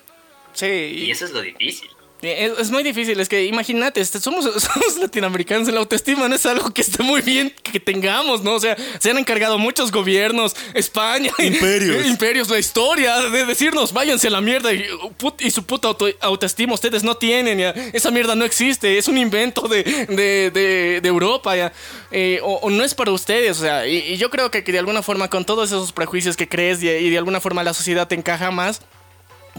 Sí, 0.53 1.05
Y 1.07 1.11
eso 1.11 1.25
es 1.25 1.33
lo 1.33 1.43
difícil. 1.43 1.91
Es, 2.23 2.59
es 2.59 2.71
muy 2.71 2.83
difícil, 2.83 3.21
es 3.21 3.29
que 3.29 3.45
imagínate, 3.45 4.01
este, 4.01 4.19
somos, 4.21 4.45
somos 4.63 4.97
latinoamericanos, 5.01 5.69
la 5.69 5.81
autoestima 5.81 6.27
no 6.29 6.35
es 6.35 6.47
algo 6.47 6.71
que 6.73 6.81
esté 6.81 7.03
muy 7.03 7.21
bien 7.21 7.53
que 7.63 7.79
tengamos, 7.79 8.43
¿no? 8.43 8.55
O 8.55 8.61
sea, 8.61 8.75
se 8.99 9.11
han 9.11 9.19
encargado 9.19 9.59
muchos 9.59 9.93
gobiernos, 9.93 10.57
España, 10.73 11.31
Imperios. 11.39 12.07
imperios, 12.07 12.49
la 12.49 12.59
historia 12.59 13.21
de 13.21 13.45
decirnos, 13.45 13.93
váyanse 13.93 14.29
a 14.29 14.31
la 14.31 14.41
mierda 14.41 14.73
y, 14.73 14.87
put- 15.19 15.41
y 15.45 15.51
su 15.51 15.65
puta 15.65 15.89
auto- 15.89 16.09
autoestima 16.21 16.73
ustedes 16.73 17.05
no 17.05 17.17
tienen, 17.17 17.59
ya. 17.59 17.71
Esa 17.93 18.11
mierda 18.11 18.35
no 18.35 18.47
existe, 18.47 18.97
es 18.97 19.09
un 19.09 19.19
invento 19.19 19.69
de, 19.69 19.83
de, 19.85 20.51
de- 20.51 21.01
de 21.03 21.09
Europa, 21.09 21.55
ya. 21.55 21.73
Eh, 22.11 22.41
o, 22.43 22.55
o 22.63 22.71
no 22.71 22.83
es 22.83 22.95
para 22.95 23.13
ustedes, 23.13 23.59
o 23.59 23.61
sea, 23.61 23.87
y, 23.87 23.99
y 23.99 24.17
yo 24.17 24.31
creo 24.31 24.51
que, 24.51 24.65
que 24.65 24.73
de 24.73 24.79
alguna 24.79 25.03
forma 25.03 25.29
con 25.29 25.45
todos 25.45 25.69
esos 25.69 25.93
prejuicios 25.93 26.35
que 26.37 26.49
crees 26.49 26.83
y, 26.83 26.89
y 26.89 27.11
de 27.11 27.19
alguna 27.19 27.41
forma 27.41 27.63
la 27.63 27.75
sociedad 27.75 28.09
te 28.09 28.15
encaja 28.15 28.51
más, 28.51 28.81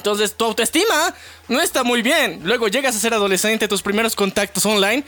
entonces 0.07 0.37
tu 0.37 0.45
autoestima 0.45 1.13
no 1.49 1.59
está 1.59 1.83
muy 1.83 2.01
bien. 2.01 2.39
Luego 2.43 2.69
llegas 2.69 2.95
a 2.95 2.99
ser 2.99 3.13
adolescente, 3.13 3.67
tus 3.67 3.81
primeros 3.81 4.15
contactos 4.15 4.65
online. 4.65 5.03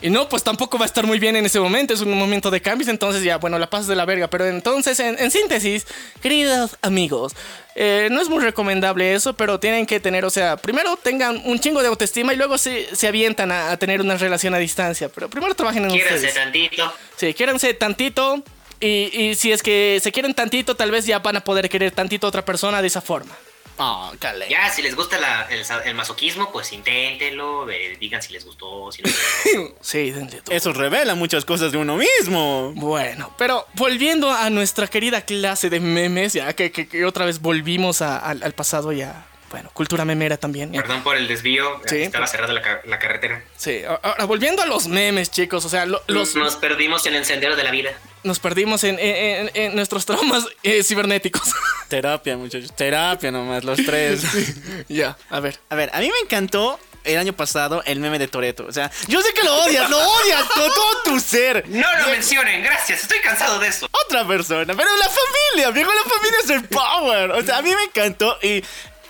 Y 0.00 0.08
no, 0.08 0.30
pues 0.30 0.42
tampoco 0.42 0.78
va 0.78 0.86
a 0.86 0.86
estar 0.86 1.06
muy 1.06 1.18
bien 1.18 1.36
en 1.36 1.44
ese 1.44 1.60
momento, 1.60 1.92
es 1.92 2.00
un 2.00 2.14
momento 2.14 2.50
de 2.50 2.62
cambios, 2.62 2.88
entonces 2.88 3.22
ya, 3.22 3.36
bueno, 3.36 3.58
la 3.58 3.68
pasas 3.68 3.86
de 3.86 3.94
la 3.96 4.06
verga. 4.06 4.30
Pero 4.30 4.46
entonces, 4.46 4.98
en, 4.98 5.18
en 5.18 5.30
síntesis, 5.30 5.86
queridos 6.22 6.78
amigos, 6.80 7.34
eh, 7.74 8.08
no 8.10 8.22
es 8.22 8.30
muy 8.30 8.42
recomendable 8.42 9.12
eso, 9.12 9.34
pero 9.34 9.60
tienen 9.60 9.84
que 9.84 10.00
tener, 10.00 10.24
o 10.24 10.30
sea, 10.30 10.56
primero 10.56 10.96
tengan 10.96 11.42
un 11.44 11.60
chingo 11.60 11.82
de 11.82 11.88
autoestima 11.88 12.32
y 12.32 12.36
luego 12.36 12.56
se, 12.56 12.96
se 12.96 13.08
avientan 13.08 13.52
a, 13.52 13.72
a 13.72 13.76
tener 13.76 14.00
una 14.00 14.16
relación 14.16 14.54
a 14.54 14.58
distancia. 14.58 15.10
Pero 15.10 15.28
primero 15.28 15.54
trabajen 15.54 15.84
en 15.84 15.90
Quiéranse 15.90 16.14
ustedes. 16.14 16.34
tantito. 16.34 16.94
Sí, 17.18 17.34
quiéranse 17.34 17.74
tantito. 17.74 18.42
Y, 18.80 19.10
y 19.12 19.34
si 19.34 19.52
es 19.52 19.62
que 19.62 20.00
se 20.02 20.10
quieren 20.10 20.32
tantito, 20.32 20.76
tal 20.76 20.90
vez 20.90 21.04
ya 21.04 21.18
van 21.18 21.36
a 21.36 21.44
poder 21.44 21.68
querer 21.68 21.92
tantito 21.92 22.26
a 22.26 22.28
otra 22.28 22.42
persona 22.46 22.80
de 22.80 22.88
esa 22.88 23.02
forma. 23.02 23.36
Oh, 23.82 24.12
cale. 24.18 24.46
Ya, 24.50 24.68
si 24.68 24.82
les 24.82 24.94
gusta 24.94 25.18
la- 25.18 25.48
el, 25.86 25.94
masoquismo, 25.94 26.52
pues 26.52 26.70
inténtenlo. 26.72 27.68
eh, 27.70 27.96
digan 27.98 28.20
si 28.20 28.30
les 28.34 28.44
gustó, 28.44 28.92
si 28.92 29.00
no 29.00 29.08
les. 29.08 29.72
Sí, 29.80 30.10
denle 30.10 30.42
todo. 30.42 30.54
Eso 30.54 30.72
revela 30.74 31.14
muchas 31.14 31.46
cosas 31.46 31.72
de 31.72 31.78
uno 31.78 31.96
mismo. 31.96 32.72
Bueno, 32.74 33.34
pero 33.38 33.66
volviendo 33.74 34.30
a 34.30 34.50
nuestra 34.50 34.86
querida 34.86 35.22
clase 35.22 35.70
de 35.70 35.80
memes, 35.80 36.34
ya 36.34 36.52
que, 36.52 36.70
que- 36.70 36.86
que 36.88 37.06
otra 37.06 37.24
vez 37.24 37.40
volvimos 37.40 38.02
a- 38.02 38.18
al, 38.18 38.42
al 38.42 38.52
pasado 38.52 38.92
ya. 38.92 39.26
Bueno, 39.50 39.68
cultura 39.74 40.04
memera 40.04 40.36
también. 40.36 40.70
Perdón 40.70 41.02
por 41.02 41.16
el 41.16 41.26
desvío, 41.26 41.80
Sí. 41.86 42.02
estaba 42.02 42.26
cerrada 42.28 42.52
la, 42.52 42.62
ca- 42.62 42.80
la 42.84 42.98
carretera. 43.00 43.42
Sí, 43.56 43.82
ahora 43.84 44.24
volviendo 44.24 44.62
a 44.62 44.66
los 44.66 44.86
memes, 44.86 45.30
chicos, 45.30 45.64
o 45.64 45.68
sea, 45.68 45.86
lo- 45.86 46.02
los, 46.06 46.36
Nos 46.36 46.54
perdimos 46.56 47.04
en 47.06 47.14
el 47.16 47.24
sendero 47.24 47.56
de 47.56 47.64
la 47.64 47.72
vida. 47.72 47.90
nos 48.22 48.38
perdimos 48.38 48.84
en, 48.84 48.98
en- 49.00 49.48
en- 49.48 49.50
en 49.54 49.74
nuestros 49.74 50.06
traumas 50.06 50.46
eh, 50.62 50.84
cibernéticos. 50.84 51.42
Terapia, 51.88 52.36
muchachos. 52.36 52.74
Terapia 52.76 53.32
nomás, 53.32 53.64
los 53.64 53.84
tres. 53.84 54.22
ya, 54.88 55.16
a 55.30 55.40
ver. 55.40 55.58
A 55.68 55.74
ver, 55.74 55.90
a 55.92 55.98
mí 55.98 56.06
me 56.08 56.18
encantó 56.22 56.78
el 57.02 57.16
año 57.18 57.32
pasado 57.32 57.82
el 57.86 57.98
meme 57.98 58.18
de 58.20 58.28
Toreto. 58.28 58.66
O 58.68 58.72
sea, 58.72 58.90
yo 59.08 59.20
sé 59.22 59.32
que 59.32 59.42
lo 59.42 59.64
odias, 59.64 59.88
lo 59.90 59.98
odias 59.98 60.44
con 60.44 60.68
todo 60.68 61.02
tu 61.06 61.18
ser. 61.18 61.66
No 61.68 61.86
lo 62.02 62.08
mencionen, 62.10 62.62
gracias, 62.62 63.02
estoy 63.02 63.18
cansado 63.20 63.58
de 63.58 63.68
eso. 63.68 63.88
Otra 64.06 64.24
persona, 64.28 64.74
pero 64.76 64.88
la 64.96 65.08
familia, 65.08 65.70
viejo, 65.72 65.90
la 65.92 66.08
familia 66.08 66.38
es 66.44 66.50
el 66.50 66.64
power. 66.68 67.30
O 67.32 67.42
sea, 67.42 67.56
a 67.58 67.62
mí 67.62 67.74
me 67.74 67.82
encantó 67.84 68.38
y. 68.42 68.62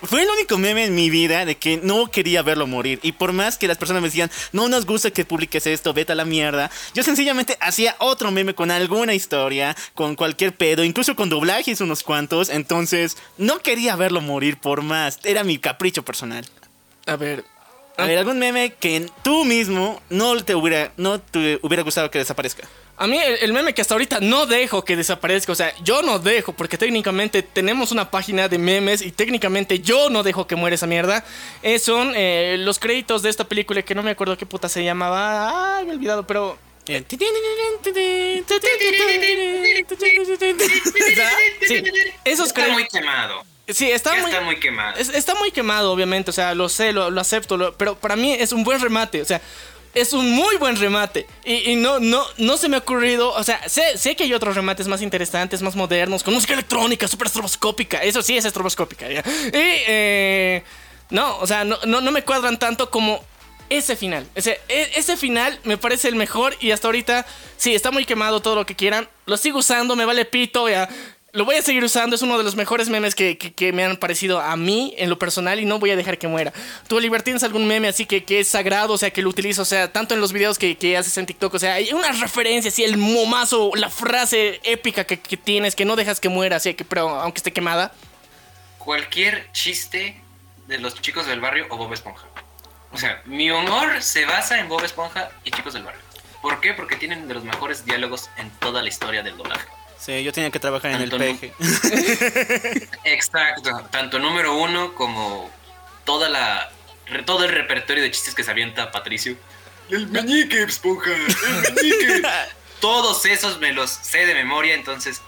Fue 0.02 0.22
el 0.22 0.28
único 0.30 0.56
meme 0.56 0.84
en 0.84 0.94
mi 0.94 1.10
vida 1.10 1.44
de 1.44 1.56
que 1.56 1.78
no 1.82 2.10
quería 2.10 2.42
verlo 2.42 2.66
morir. 2.66 3.00
Y 3.02 3.12
por 3.12 3.32
más 3.32 3.58
que 3.58 3.68
las 3.68 3.78
personas 3.78 4.02
me 4.02 4.08
decían, 4.08 4.30
no 4.52 4.68
nos 4.68 4.86
gusta 4.86 5.10
que 5.10 5.24
publiques 5.24 5.66
esto, 5.66 5.92
vete 5.92 6.12
a 6.12 6.14
la 6.14 6.24
mierda. 6.24 6.70
Yo 6.94 7.02
sencillamente 7.02 7.56
hacía 7.60 7.96
otro 7.98 8.30
meme 8.30 8.54
con 8.54 8.70
alguna 8.70 9.14
historia, 9.14 9.76
con 9.94 10.16
cualquier 10.16 10.54
pedo, 10.54 10.84
incluso 10.84 11.14
con 11.16 11.28
doblajes 11.28 11.80
unos 11.80 12.02
cuantos. 12.02 12.48
Entonces, 12.48 13.16
no 13.36 13.58
quería 13.58 13.96
verlo 13.96 14.20
morir 14.20 14.58
por 14.58 14.82
más. 14.82 15.18
Era 15.24 15.44
mi 15.44 15.58
capricho 15.58 16.02
personal. 16.02 16.46
A 17.06 17.16
ver. 17.16 17.44
A 17.96 18.06
ver, 18.06 18.16
algún 18.18 18.38
meme 18.38 18.72
que 18.80 19.06
tú 19.22 19.44
mismo 19.44 20.00
no 20.08 20.42
te 20.42 20.54
hubiera, 20.54 20.92
no 20.96 21.20
te 21.20 21.58
hubiera 21.62 21.82
gustado 21.82 22.10
que 22.10 22.18
desaparezca. 22.18 22.66
A 23.00 23.06
mí 23.06 23.18
el, 23.18 23.38
el 23.40 23.52
meme 23.54 23.72
que 23.72 23.80
hasta 23.80 23.94
ahorita 23.94 24.20
no 24.20 24.44
dejo 24.44 24.84
que 24.84 24.94
desaparezca, 24.94 25.52
o 25.52 25.54
sea, 25.54 25.74
yo 25.82 26.02
no 26.02 26.18
dejo, 26.18 26.52
porque 26.52 26.76
técnicamente 26.76 27.42
tenemos 27.42 27.92
una 27.92 28.10
página 28.10 28.46
de 28.46 28.58
memes 28.58 29.00
y 29.00 29.10
técnicamente 29.10 29.78
yo 29.80 30.10
no 30.10 30.22
dejo 30.22 30.46
que 30.46 30.54
muera 30.54 30.74
esa 30.74 30.86
mierda, 30.86 31.24
eh, 31.62 31.78
son 31.78 32.12
eh, 32.14 32.56
los 32.58 32.78
créditos 32.78 33.22
de 33.22 33.30
esta 33.30 33.44
película 33.44 33.80
que 33.80 33.94
no 33.94 34.02
me 34.02 34.10
acuerdo 34.10 34.36
qué 34.36 34.44
puta 34.44 34.68
se 34.68 34.84
llamaba, 34.84 35.78
ay, 35.78 35.86
me 35.86 35.92
he 35.92 35.94
olvidado, 35.96 36.26
pero... 36.26 36.58
Sí, 41.66 41.82
esos 42.24 42.48
Está 42.48 42.68
muy 42.68 42.86
quemado. 42.88 43.44
Sí, 43.68 43.90
está 43.90 44.14
muy... 44.16 44.30
está 44.30 44.40
muy 44.42 44.56
quemado. 44.58 44.96
Es- 44.98 45.08
está 45.10 45.34
muy 45.36 45.52
quemado, 45.52 45.92
obviamente, 45.92 46.30
o 46.30 46.32
sea, 46.32 46.54
lo 46.54 46.68
sé, 46.68 46.92
lo, 46.92 47.10
lo 47.10 47.20
acepto, 47.20 47.56
lo- 47.56 47.74
pero 47.76 47.94
para 47.96 48.16
mí 48.16 48.32
es 48.32 48.52
un 48.52 48.64
buen 48.64 48.80
remate, 48.80 49.22
o 49.22 49.24
sea, 49.24 49.40
es 49.94 50.12
un 50.12 50.30
muy 50.30 50.56
buen 50.56 50.76
remate. 50.76 51.26
Y, 51.44 51.74
no, 51.76 51.98
no, 51.98 52.24
no 52.38 52.56
se 52.56 52.68
me 52.68 52.76
ha 52.76 52.80
ocurrido, 52.80 53.32
o 53.32 53.42
sea, 53.42 53.68
sé, 53.68 53.98
sé 53.98 54.14
que 54.16 54.24
hay 54.24 54.34
otros 54.34 54.54
remates 54.54 54.86
más 54.88 55.02
interesantes, 55.02 55.62
más 55.62 55.76
modernos, 55.76 56.22
con 56.22 56.34
música 56.34 56.52
electrónica, 56.54 57.08
súper 57.08 57.26
estroboscópica, 57.26 57.98
eso 57.98 58.22
sí 58.22 58.36
es 58.36 58.44
estroboscópica, 58.44 59.08
¿ya? 59.08 59.20
Y, 59.20 59.52
eh, 59.54 60.62
no, 61.10 61.38
o 61.38 61.46
sea, 61.46 61.64
no, 61.64 61.78
no, 61.86 62.00
no 62.00 62.10
me 62.12 62.22
cuadran 62.22 62.58
tanto 62.58 62.90
como 62.90 63.24
ese 63.68 63.96
final. 63.96 64.26
E- 64.34 64.60
ese 64.96 65.16
final 65.16 65.58
me 65.64 65.76
parece 65.76 66.08
el 66.08 66.16
mejor 66.16 66.56
y 66.60 66.72
hasta 66.72 66.88
ahorita, 66.88 67.26
sí, 67.56 67.74
está 67.74 67.90
muy 67.90 68.04
quemado 68.04 68.40
todo 68.40 68.56
lo 68.56 68.66
que 68.66 68.74
quieran. 68.76 69.08
Lo 69.26 69.36
sigo 69.36 69.60
usando, 69.60 69.96
me 69.96 70.04
vale 70.04 70.24
pito, 70.24 70.68
ya. 70.68 70.88
Lo 71.32 71.44
voy 71.44 71.54
a 71.54 71.62
seguir 71.62 71.84
usando, 71.84 72.16
es 72.16 72.22
uno 72.22 72.36
de 72.38 72.42
los 72.42 72.56
mejores 72.56 72.88
memes 72.88 73.14
que, 73.14 73.38
que- 73.38 73.52
que 73.52 73.72
me 73.72 73.84
han 73.84 73.96
parecido 73.96 74.40
a 74.40 74.56
mí 74.56 74.94
en 74.98 75.08
lo 75.08 75.16
personal 75.18 75.60
y 75.60 75.64
no 75.64 75.78
voy 75.78 75.90
a 75.92 75.96
dejar 75.96 76.18
que 76.18 76.26
muera. 76.26 76.52
¿Tú, 76.88 76.96
Oliver, 76.96 77.22
tienes 77.22 77.44
algún 77.44 77.68
meme 77.68 77.86
así 77.86 78.04
que, 78.04 78.24
que 78.24 78.40
es 78.40 78.48
sagrado, 78.48 78.94
o 78.94 78.98
sea, 78.98 79.12
que 79.12 79.22
lo 79.22 79.28
utilizo, 79.28 79.62
o 79.62 79.64
sea, 79.64 79.92
tanto 79.92 80.14
en 80.14 80.20
los 80.20 80.32
videos 80.32 80.58
que, 80.58 80.76
que 80.76 80.96
haces 80.96 81.16
en 81.18 81.26
TikTok, 81.26 81.54
o 81.54 81.58
sea, 81.60 81.74
hay 81.74 81.92
una 81.92 82.10
referencia, 82.10 82.68
así, 82.70 82.82
el 82.82 82.96
momazo, 82.96 83.70
la 83.74 83.90
frase 83.90 84.58
épica 84.64 85.04
que, 85.04 85.16
tienes, 85.18 85.76
que 85.76 85.84
no 85.84 85.94
dejas 85.94 86.18
que 86.18 86.28
muera, 86.28 86.56
así, 86.56 86.74
que, 86.74 86.84
pero 86.84 87.08
aunque 87.10 87.38
esté 87.38 87.52
quemada? 87.52 87.92
Cualquier 88.78 89.52
chiste 89.52 90.20
de 90.66 90.78
los 90.78 91.00
chicos 91.00 91.26
del 91.26 91.40
barrio 91.40 91.66
o 91.70 91.76
Bob 91.76 91.92
Esponja. 91.92 92.26
O 92.92 92.98
sea, 92.98 93.22
mi 93.26 93.50
humor 93.52 94.02
se 94.02 94.24
basa 94.24 94.58
en 94.58 94.68
Bob 94.68 94.82
Esponja 94.84 95.30
y 95.44 95.52
chicos 95.52 95.74
del 95.74 95.84
barrio. 95.84 96.00
¿Por 96.42 96.60
qué? 96.60 96.72
Porque 96.72 96.96
tienen 96.96 97.28
de 97.28 97.34
los 97.34 97.44
mejores 97.44 97.84
diálogos 97.84 98.30
en 98.36 98.50
toda 98.58 98.82
la 98.82 98.88
historia 98.88 99.22
del 99.22 99.36
doblaje. 99.36 99.68
Sí, 100.00 100.24
yo 100.24 100.32
tenía 100.32 100.50
que 100.50 100.58
trabajar 100.58 100.92
en 100.92 101.02
el 101.02 101.10
peje. 101.10 101.52
Exacto, 103.04 103.86
tanto 103.90 104.18
número 104.18 104.56
uno 104.56 104.94
como 104.94 105.50
toda 106.04 106.28
la 106.30 106.72
todo 107.26 107.44
el 107.44 107.52
repertorio 107.52 108.02
de 108.02 108.10
chistes 108.10 108.34
que 108.34 108.42
se 108.42 108.50
avienta 108.50 108.90
Patricio. 108.90 109.36
El 109.90 110.06
meñique, 110.06 110.62
esponja, 110.62 111.10
el 111.10 111.74
meñique. 111.74 112.22
Todos 112.80 113.26
esos 113.26 113.58
me 113.58 113.72
los 113.72 113.90
sé 113.90 114.24
de 114.24 114.34
memoria, 114.34 114.74
entonces 114.74 115.20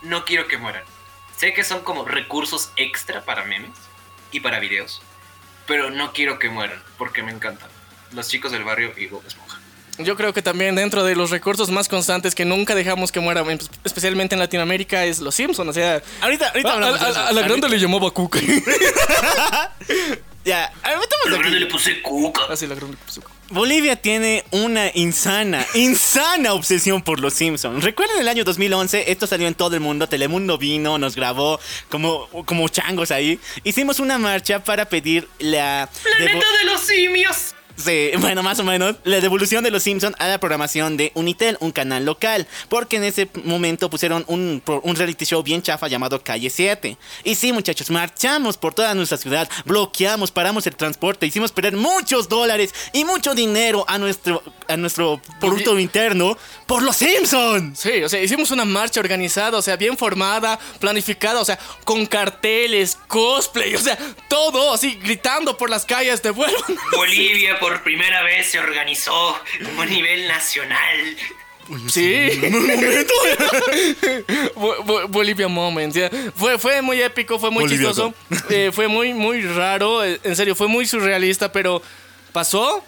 no 0.00 0.24
quiero 0.24 0.48
que 0.48 0.56
mueran. 0.56 0.84
Sé 1.36 1.52
que 1.52 1.64
son 1.64 1.82
como 1.82 2.06
recursos 2.06 2.70
extra 2.76 3.24
para 3.24 3.44
memes 3.44 3.76
y 4.30 4.40
para 4.40 4.58
videos, 4.58 5.02
pero 5.66 5.90
no 5.90 6.12
quiero 6.12 6.38
que 6.38 6.48
mueran 6.48 6.82
porque 6.96 7.22
me 7.22 7.32
encantan. 7.32 7.68
Los 8.12 8.28
chicos 8.28 8.52
del 8.52 8.64
barrio 8.64 8.94
y 8.96 9.06
Bob 9.06 9.22
Esponja. 9.26 9.43
Yo 9.98 10.16
creo 10.16 10.32
que 10.32 10.42
también 10.42 10.74
dentro 10.74 11.04
de 11.04 11.14
los 11.14 11.30
recursos 11.30 11.70
más 11.70 11.88
constantes 11.88 12.34
que 12.34 12.44
nunca 12.44 12.74
dejamos 12.74 13.12
que 13.12 13.20
muera, 13.20 13.44
especialmente 13.84 14.34
en 14.34 14.40
Latinoamérica, 14.40 15.04
es 15.04 15.20
Los 15.20 15.34
Simpsons. 15.36 15.68
O 15.70 15.72
sea, 15.72 16.02
Ahorita, 16.20 16.48
ahorita 16.48 16.70
a, 16.70 16.72
hablamos 16.74 17.00
de 17.00 17.06
a- 17.06 17.10
eso. 17.10 17.20
a 17.20 17.32
la 17.32 17.40
grande 17.42 17.50
Ahorita- 17.66 17.68
le 17.68 17.78
llamaba 17.78 18.10
Cuca. 18.10 18.40
Ya, 20.44 20.70
ahorita 20.82 21.16
Pero 21.24 21.36
aquí. 21.38 21.50
le 21.58 21.66
puse 21.66 22.02
cuca. 22.02 22.42
Así 22.50 22.66
la 22.66 22.74
grande 22.74 22.98
le 22.98 23.02
puso 23.06 23.22
Cuca. 23.22 23.32
Bolivia 23.48 23.96
tiene 23.96 24.44
una 24.50 24.90
insana, 24.94 25.64
insana 25.72 26.52
obsesión 26.52 27.00
por 27.02 27.18
los 27.18 27.32
Simpsons. 27.32 27.82
¿Recuerdan 27.82 28.18
el 28.20 28.28
año 28.28 28.44
2011? 28.44 29.10
Esto 29.10 29.26
salió 29.26 29.48
en 29.48 29.54
todo 29.54 29.74
el 29.74 29.80
mundo. 29.80 30.06
Telemundo 30.06 30.58
vino, 30.58 30.98
nos 30.98 31.14
grabó 31.16 31.58
como, 31.88 32.28
como 32.44 32.68
changos 32.68 33.10
ahí. 33.10 33.40
Hicimos 33.62 34.00
una 34.00 34.18
marcha 34.18 34.62
para 34.62 34.84
pedir 34.86 35.28
la... 35.38 35.88
devo- 36.18 36.58
de 36.58 36.64
los 36.66 36.80
simios! 36.82 37.53
Sí, 37.76 38.10
bueno, 38.18 38.42
más 38.42 38.58
o 38.58 38.64
menos. 38.64 38.96
La 39.04 39.20
devolución 39.20 39.64
de 39.64 39.70
los 39.70 39.82
Simpsons 39.82 40.16
a 40.18 40.28
la 40.28 40.38
programación 40.38 40.96
de 40.96 41.12
Unitel, 41.14 41.56
un 41.60 41.72
canal 41.72 42.04
local. 42.04 42.46
Porque 42.68 42.96
en 42.96 43.04
ese 43.04 43.28
momento 43.44 43.90
pusieron 43.90 44.24
un, 44.28 44.62
reality 44.96 45.24
show 45.24 45.42
bien 45.42 45.62
chafa 45.62 45.88
llamado 45.88 46.22
Calle 46.22 46.50
7. 46.50 46.96
Y 47.24 47.34
sí, 47.34 47.52
muchachos, 47.52 47.90
marchamos 47.90 48.56
por 48.56 48.74
toda 48.74 48.94
nuestra 48.94 49.18
ciudad, 49.18 49.48
bloqueamos, 49.64 50.30
paramos 50.30 50.66
el 50.66 50.76
transporte, 50.76 51.26
hicimos 51.26 51.52
perder 51.52 51.76
muchos 51.76 52.28
dólares 52.28 52.74
y 52.92 53.04
mucho 53.04 53.34
dinero 53.34 53.84
a 53.88 53.98
nuestro, 53.98 54.42
a 54.68 54.76
nuestro 54.76 55.20
Producto 55.40 55.78
Interno 55.78 56.36
por 56.66 56.82
los 56.82 56.96
Simpsons. 56.96 57.78
Sí, 57.78 58.02
o 58.02 58.08
sea, 58.08 58.22
hicimos 58.22 58.50
una 58.50 58.64
marcha 58.64 59.00
organizada, 59.00 59.58
o 59.58 59.62
sea, 59.62 59.76
bien 59.76 59.96
formada, 59.96 60.58
planificada, 60.78 61.40
o 61.40 61.44
sea, 61.44 61.58
con 61.84 62.06
carteles, 62.06 62.98
cosplay, 63.08 63.74
o 63.74 63.80
sea, 63.80 63.98
todo 64.28 64.72
así 64.74 64.98
gritando 65.02 65.56
por 65.56 65.70
las 65.70 65.84
calles 65.84 66.22
de. 66.22 66.30
Bolivia 66.30 67.58
por 67.64 67.82
primera 67.82 68.22
vez 68.22 68.50
se 68.50 68.58
organizó 68.58 69.38
a 69.78 69.86
nivel 69.86 70.28
nacional. 70.28 71.16
Sí. 71.88 72.28
Bo- 74.54 75.08
Bolivia 75.08 75.48
Moment. 75.48 75.94
ya. 75.94 76.10
Fue, 76.36 76.58
fue 76.58 76.82
muy 76.82 77.00
épico, 77.00 77.38
fue 77.38 77.50
muy 77.50 77.62
Boliviano. 77.64 77.88
chistoso. 77.88 78.14
eh, 78.50 78.70
fue 78.70 78.86
muy, 78.86 79.14
muy 79.14 79.40
raro. 79.40 80.04
eh, 80.04 80.20
En 80.24 80.36
serio, 80.36 80.54
fue 80.54 80.68
muy 80.68 80.86
surrealista, 80.86 81.50
pero 81.52 81.80
pasó. 82.32 82.84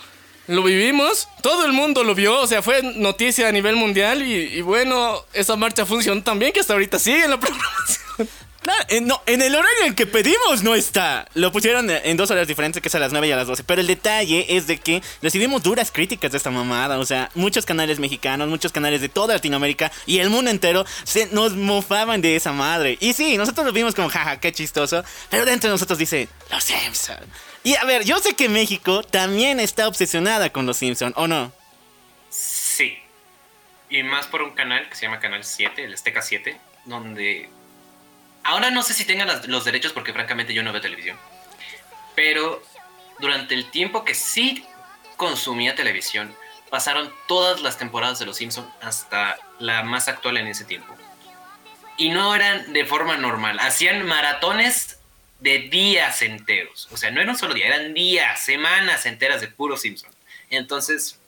Lo 0.46 0.62
vivimos, 0.62 1.26
todo 1.42 1.64
el 1.64 1.72
mundo 1.72 2.04
lo 2.04 2.14
vio, 2.14 2.38
o 2.38 2.46
sea, 2.46 2.60
fue 2.62 2.80
noticia 2.82 3.48
a 3.48 3.52
nivel 3.52 3.74
mundial 3.76 4.22
y, 4.22 4.58
y 4.58 4.60
bueno, 4.60 5.24
esa 5.32 5.56
marcha 5.56 5.84
funcionó 5.86 6.22
tan 6.22 6.38
bien 6.38 6.52
que 6.52 6.60
hasta 6.60 6.74
ahorita 6.74 6.98
sigue 7.00 7.24
en 7.24 7.30
la 7.30 7.40
programación. 7.40 8.28
Claro, 8.66 8.84
eh, 8.88 9.00
no, 9.00 9.22
en 9.26 9.42
el 9.42 9.54
horario 9.54 9.82
en 9.82 9.86
el 9.90 9.94
que 9.94 10.06
pedimos 10.06 10.64
no 10.64 10.74
está. 10.74 11.28
Lo 11.34 11.52
pusieron 11.52 11.88
eh, 11.88 12.00
en 12.06 12.16
dos 12.16 12.32
horas 12.32 12.48
diferentes, 12.48 12.82
que 12.82 12.88
es 12.88 12.94
a 12.96 12.98
las 12.98 13.12
9 13.12 13.28
y 13.28 13.30
a 13.30 13.36
las 13.36 13.46
12. 13.46 13.62
Pero 13.62 13.80
el 13.80 13.86
detalle 13.86 14.44
es 14.56 14.66
de 14.66 14.78
que 14.78 15.04
recibimos 15.22 15.62
duras 15.62 15.92
críticas 15.92 16.32
de 16.32 16.38
esta 16.38 16.50
mamada. 16.50 16.98
O 16.98 17.06
sea, 17.06 17.30
muchos 17.36 17.64
canales 17.64 18.00
mexicanos, 18.00 18.48
muchos 18.48 18.72
canales 18.72 19.00
de 19.00 19.08
toda 19.08 19.34
Latinoamérica 19.34 19.92
y 20.04 20.18
el 20.18 20.30
mundo 20.30 20.50
entero 20.50 20.84
se 21.04 21.26
nos 21.26 21.52
mofaban 21.52 22.20
de 22.20 22.34
esa 22.34 22.50
madre. 22.50 22.98
Y 23.00 23.12
sí, 23.12 23.36
nosotros 23.36 23.64
lo 23.66 23.72
vimos 23.72 23.94
como, 23.94 24.08
jaja, 24.08 24.40
qué 24.40 24.50
chistoso. 24.50 25.04
Pero 25.30 25.44
dentro 25.44 25.70
de 25.70 25.74
nosotros 25.74 25.96
dice, 25.96 26.28
los 26.50 26.64
Simpson. 26.64 27.24
Y 27.62 27.76
a 27.76 27.84
ver, 27.84 28.02
yo 28.02 28.18
sé 28.18 28.34
que 28.34 28.48
México 28.48 29.04
también 29.04 29.60
está 29.60 29.86
obsesionada 29.86 30.50
con 30.50 30.66
los 30.66 30.78
Simpson, 30.78 31.12
¿o 31.14 31.28
no? 31.28 31.52
Sí. 32.30 32.98
Y 33.90 34.02
más 34.02 34.26
por 34.26 34.42
un 34.42 34.56
canal 34.56 34.88
que 34.88 34.96
se 34.96 35.02
llama 35.02 35.20
Canal 35.20 35.44
7, 35.44 35.84
el 35.84 35.94
Azteca 35.94 36.20
7, 36.20 36.58
donde... 36.86 37.48
Ahora 38.46 38.70
no 38.70 38.84
sé 38.84 38.94
si 38.94 39.04
tengan 39.04 39.28
los 39.48 39.64
derechos 39.64 39.92
porque 39.92 40.12
francamente 40.12 40.54
yo 40.54 40.62
no 40.62 40.72
veo 40.72 40.80
televisión. 40.80 41.18
Pero 42.14 42.62
durante 43.18 43.54
el 43.54 43.68
tiempo 43.72 44.04
que 44.04 44.14
sí 44.14 44.64
consumía 45.16 45.74
televisión, 45.74 46.32
pasaron 46.70 47.12
todas 47.26 47.60
las 47.60 47.76
temporadas 47.76 48.20
de 48.20 48.26
Los 48.26 48.36
Simpson 48.36 48.72
hasta 48.80 49.36
la 49.58 49.82
más 49.82 50.06
actual 50.06 50.36
en 50.36 50.46
ese 50.46 50.64
tiempo. 50.64 50.94
Y 51.96 52.10
no 52.10 52.36
eran 52.36 52.72
de 52.72 52.84
forma 52.84 53.16
normal, 53.16 53.58
hacían 53.58 54.06
maratones 54.06 55.00
de 55.40 55.58
días 55.58 56.22
enteros. 56.22 56.88
O 56.92 56.96
sea, 56.96 57.10
no 57.10 57.20
era 57.20 57.32
un 57.32 57.38
solo 57.38 57.52
día, 57.52 57.66
eran 57.66 57.94
días, 57.94 58.40
semanas 58.40 59.06
enteras 59.06 59.40
de 59.40 59.48
puro 59.48 59.76
Simpson. 59.76 60.10
Entonces, 60.50 61.18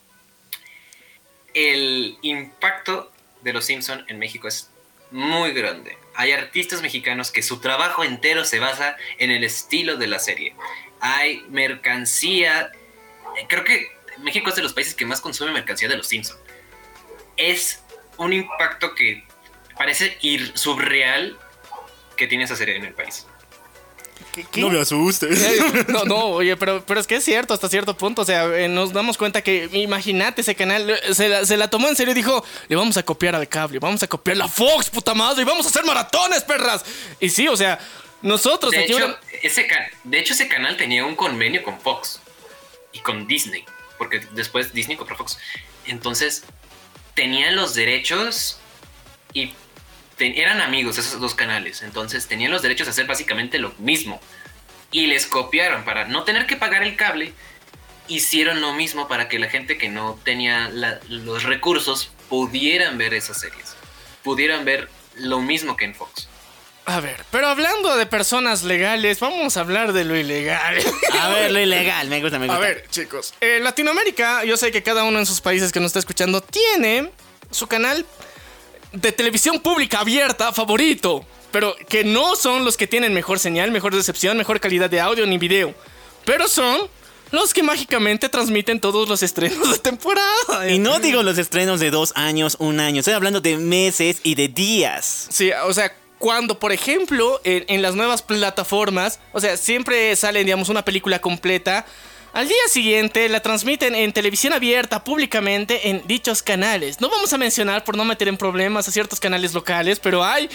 el 1.52 2.16
impacto 2.22 3.10
de 3.42 3.52
Los 3.52 3.64
Simpson 3.64 4.04
en 4.06 4.20
México 4.20 4.46
es 4.46 4.70
muy 5.10 5.50
grande. 5.50 5.98
Hay 6.18 6.32
artistas 6.32 6.82
mexicanos 6.82 7.30
que 7.30 7.44
su 7.44 7.60
trabajo 7.60 8.02
entero 8.02 8.44
se 8.44 8.58
basa 8.58 8.96
en 9.18 9.30
el 9.30 9.44
estilo 9.44 9.96
de 9.96 10.08
la 10.08 10.18
serie. 10.18 10.52
Hay 11.00 11.44
mercancía. 11.48 12.72
eh, 13.36 13.46
Creo 13.48 13.62
que 13.62 13.86
México 14.18 14.48
es 14.48 14.56
de 14.56 14.62
los 14.62 14.72
países 14.72 14.96
que 14.96 15.06
más 15.06 15.20
consume 15.20 15.52
mercancía 15.52 15.88
de 15.88 15.96
Los 15.96 16.08
Simpson. 16.08 16.36
Es 17.36 17.84
un 18.16 18.32
impacto 18.32 18.96
que 18.96 19.22
parece 19.76 20.18
ir 20.20 20.58
surreal 20.58 21.38
que 22.16 22.26
tiene 22.26 22.42
esa 22.42 22.56
serie 22.56 22.74
en 22.74 22.86
el 22.86 22.94
país. 22.94 23.24
No 24.56 24.70
me 24.70 24.80
asustes. 24.80 25.88
No, 25.88 26.04
no, 26.04 26.16
oye, 26.26 26.56
pero, 26.56 26.84
pero 26.86 27.00
es 27.00 27.06
que 27.06 27.16
es 27.16 27.24
cierto 27.24 27.54
hasta 27.54 27.68
cierto 27.68 27.96
punto. 27.96 28.22
O 28.22 28.24
sea, 28.24 28.44
eh, 28.56 28.68
nos 28.68 28.92
damos 28.92 29.16
cuenta 29.16 29.42
que, 29.42 29.68
imagínate, 29.72 30.42
ese 30.42 30.54
canal 30.54 30.90
eh, 30.90 31.14
se 31.14 31.28
la, 31.28 31.44
se 31.44 31.56
la 31.56 31.68
tomó 31.68 31.88
en 31.88 31.96
serio 31.96 32.12
y 32.12 32.14
dijo: 32.14 32.44
Le 32.68 32.76
vamos 32.76 32.96
a 32.96 33.02
copiar 33.02 33.34
al 33.34 33.48
cable, 33.48 33.78
vamos 33.78 34.02
a 34.02 34.06
copiar 34.06 34.36
la 34.36 34.48
Fox, 34.48 34.90
puta 34.90 35.14
madre, 35.14 35.42
y 35.42 35.44
vamos 35.44 35.66
a 35.66 35.68
hacer 35.70 35.84
maratones, 35.84 36.42
perras. 36.44 36.84
Y 37.20 37.28
sí, 37.30 37.48
o 37.48 37.56
sea, 37.56 37.78
nosotros 38.22 38.72
De 38.72 38.84
aquí 38.84 38.92
hecho, 38.92 39.18
ese 39.42 39.66
de 40.04 40.18
hecho, 40.18 40.32
ese 40.32 40.48
canal 40.48 40.76
tenía 40.76 41.04
un 41.04 41.14
convenio 41.14 41.62
con 41.62 41.80
Fox 41.80 42.20
y 42.92 43.00
con 43.00 43.26
Disney, 43.26 43.64
porque 43.96 44.20
después 44.32 44.72
Disney 44.72 44.96
compró 44.96 45.16
Fox. 45.16 45.38
Entonces, 45.86 46.44
tenían 47.14 47.56
los 47.56 47.74
derechos 47.74 48.58
y 49.32 49.52
te- 50.18 50.40
eran 50.42 50.60
amigos 50.60 50.98
esos 50.98 51.18
dos 51.20 51.34
canales. 51.34 51.80
Entonces, 51.82 52.26
tenían 52.26 52.50
los 52.50 52.60
derechos 52.62 52.86
de 52.86 52.90
hacer 52.90 53.06
básicamente 53.06 53.58
lo 53.58 53.72
mismo. 53.78 54.20
Y 54.90 55.06
les 55.06 55.26
copiaron 55.26 55.84
para 55.84 56.04
no 56.06 56.24
tener 56.24 56.46
que 56.46 56.56
pagar 56.56 56.82
el 56.82 56.96
cable. 56.96 57.32
Hicieron 58.08 58.60
lo 58.62 58.72
mismo 58.72 59.06
para 59.06 59.28
que 59.28 59.38
la 59.38 59.48
gente 59.50 59.76
que 59.76 59.88
no 59.90 60.18
tenía 60.24 60.68
la- 60.70 60.98
los 61.08 61.42
recursos 61.44 62.10
pudieran 62.28 62.96
ver 62.98 63.12
esas 63.14 63.38
series. 63.40 63.74
Pudieran 64.22 64.64
ver 64.64 64.88
lo 65.16 65.40
mismo 65.40 65.76
que 65.76 65.84
en 65.84 65.94
Fox. 65.94 66.28
A 66.86 67.00
ver, 67.00 67.22
pero 67.30 67.48
hablando 67.48 67.98
de 67.98 68.06
personas 68.06 68.62
legales, 68.62 69.20
vamos 69.20 69.58
a 69.58 69.60
hablar 69.60 69.92
de 69.92 70.04
lo 70.06 70.16
ilegal. 70.16 70.78
A 71.20 71.28
ver, 71.28 71.50
lo 71.50 71.60
ilegal, 71.60 72.08
me 72.08 72.22
gusta, 72.22 72.38
me 72.38 72.46
A 72.46 72.48
gusta. 72.48 72.60
ver, 72.60 72.86
chicos, 72.88 73.34
en 73.42 73.62
Latinoamérica, 73.62 74.44
yo 74.44 74.56
sé 74.56 74.72
que 74.72 74.82
cada 74.82 75.04
uno 75.04 75.18
en 75.18 75.26
sus 75.26 75.42
países 75.42 75.70
que 75.70 75.80
nos 75.80 75.88
está 75.90 75.98
escuchando 75.98 76.40
tiene 76.40 77.10
su 77.50 77.66
canal 77.66 78.06
de 79.00 79.12
televisión 79.12 79.60
pública 79.60 80.00
abierta 80.00 80.52
favorito, 80.52 81.24
pero 81.50 81.74
que 81.88 82.04
no 82.04 82.36
son 82.36 82.64
los 82.64 82.76
que 82.76 82.86
tienen 82.86 83.14
mejor 83.14 83.38
señal, 83.38 83.70
mejor 83.70 83.94
recepción, 83.94 84.36
mejor 84.36 84.60
calidad 84.60 84.90
de 84.90 85.00
audio 85.00 85.26
ni 85.26 85.38
video, 85.38 85.74
pero 86.24 86.48
son 86.48 86.88
los 87.30 87.52
que 87.52 87.62
mágicamente 87.62 88.28
transmiten 88.28 88.80
todos 88.80 89.08
los 89.08 89.22
estrenos 89.22 89.70
de 89.70 89.78
temporada. 89.78 90.70
Y 90.70 90.78
no 90.78 90.98
digo 90.98 91.22
los 91.22 91.38
estrenos 91.38 91.78
de 91.80 91.90
dos 91.90 92.12
años, 92.16 92.56
un 92.58 92.80
año. 92.80 93.00
Estoy 93.00 93.14
hablando 93.14 93.40
de 93.40 93.56
meses 93.58 94.20
y 94.22 94.34
de 94.34 94.48
días. 94.48 95.26
Sí, 95.30 95.50
o 95.64 95.72
sea, 95.74 95.94
cuando, 96.18 96.58
por 96.58 96.72
ejemplo, 96.72 97.40
en, 97.44 97.64
en 97.68 97.82
las 97.82 97.94
nuevas 97.94 98.22
plataformas, 98.22 99.20
o 99.32 99.40
sea, 99.40 99.56
siempre 99.56 100.16
sale, 100.16 100.42
digamos, 100.42 100.68
una 100.68 100.84
película 100.84 101.20
completa. 101.20 101.86
Al 102.32 102.46
día 102.46 102.56
siguiente 102.68 103.28
la 103.28 103.40
transmiten 103.40 103.94
en 103.94 104.12
televisión 104.12 104.52
abierta 104.52 105.02
públicamente 105.02 105.88
en 105.88 106.06
dichos 106.06 106.42
canales. 106.42 107.00
No 107.00 107.08
vamos 107.08 107.32
a 107.32 107.38
mencionar 107.38 107.84
por 107.84 107.96
no 107.96 108.04
meter 108.04 108.28
en 108.28 108.36
problemas 108.36 108.86
a 108.86 108.92
ciertos 108.92 109.18
canales 109.18 109.54
locales, 109.54 109.98
pero 109.98 110.22
hay 110.22 110.48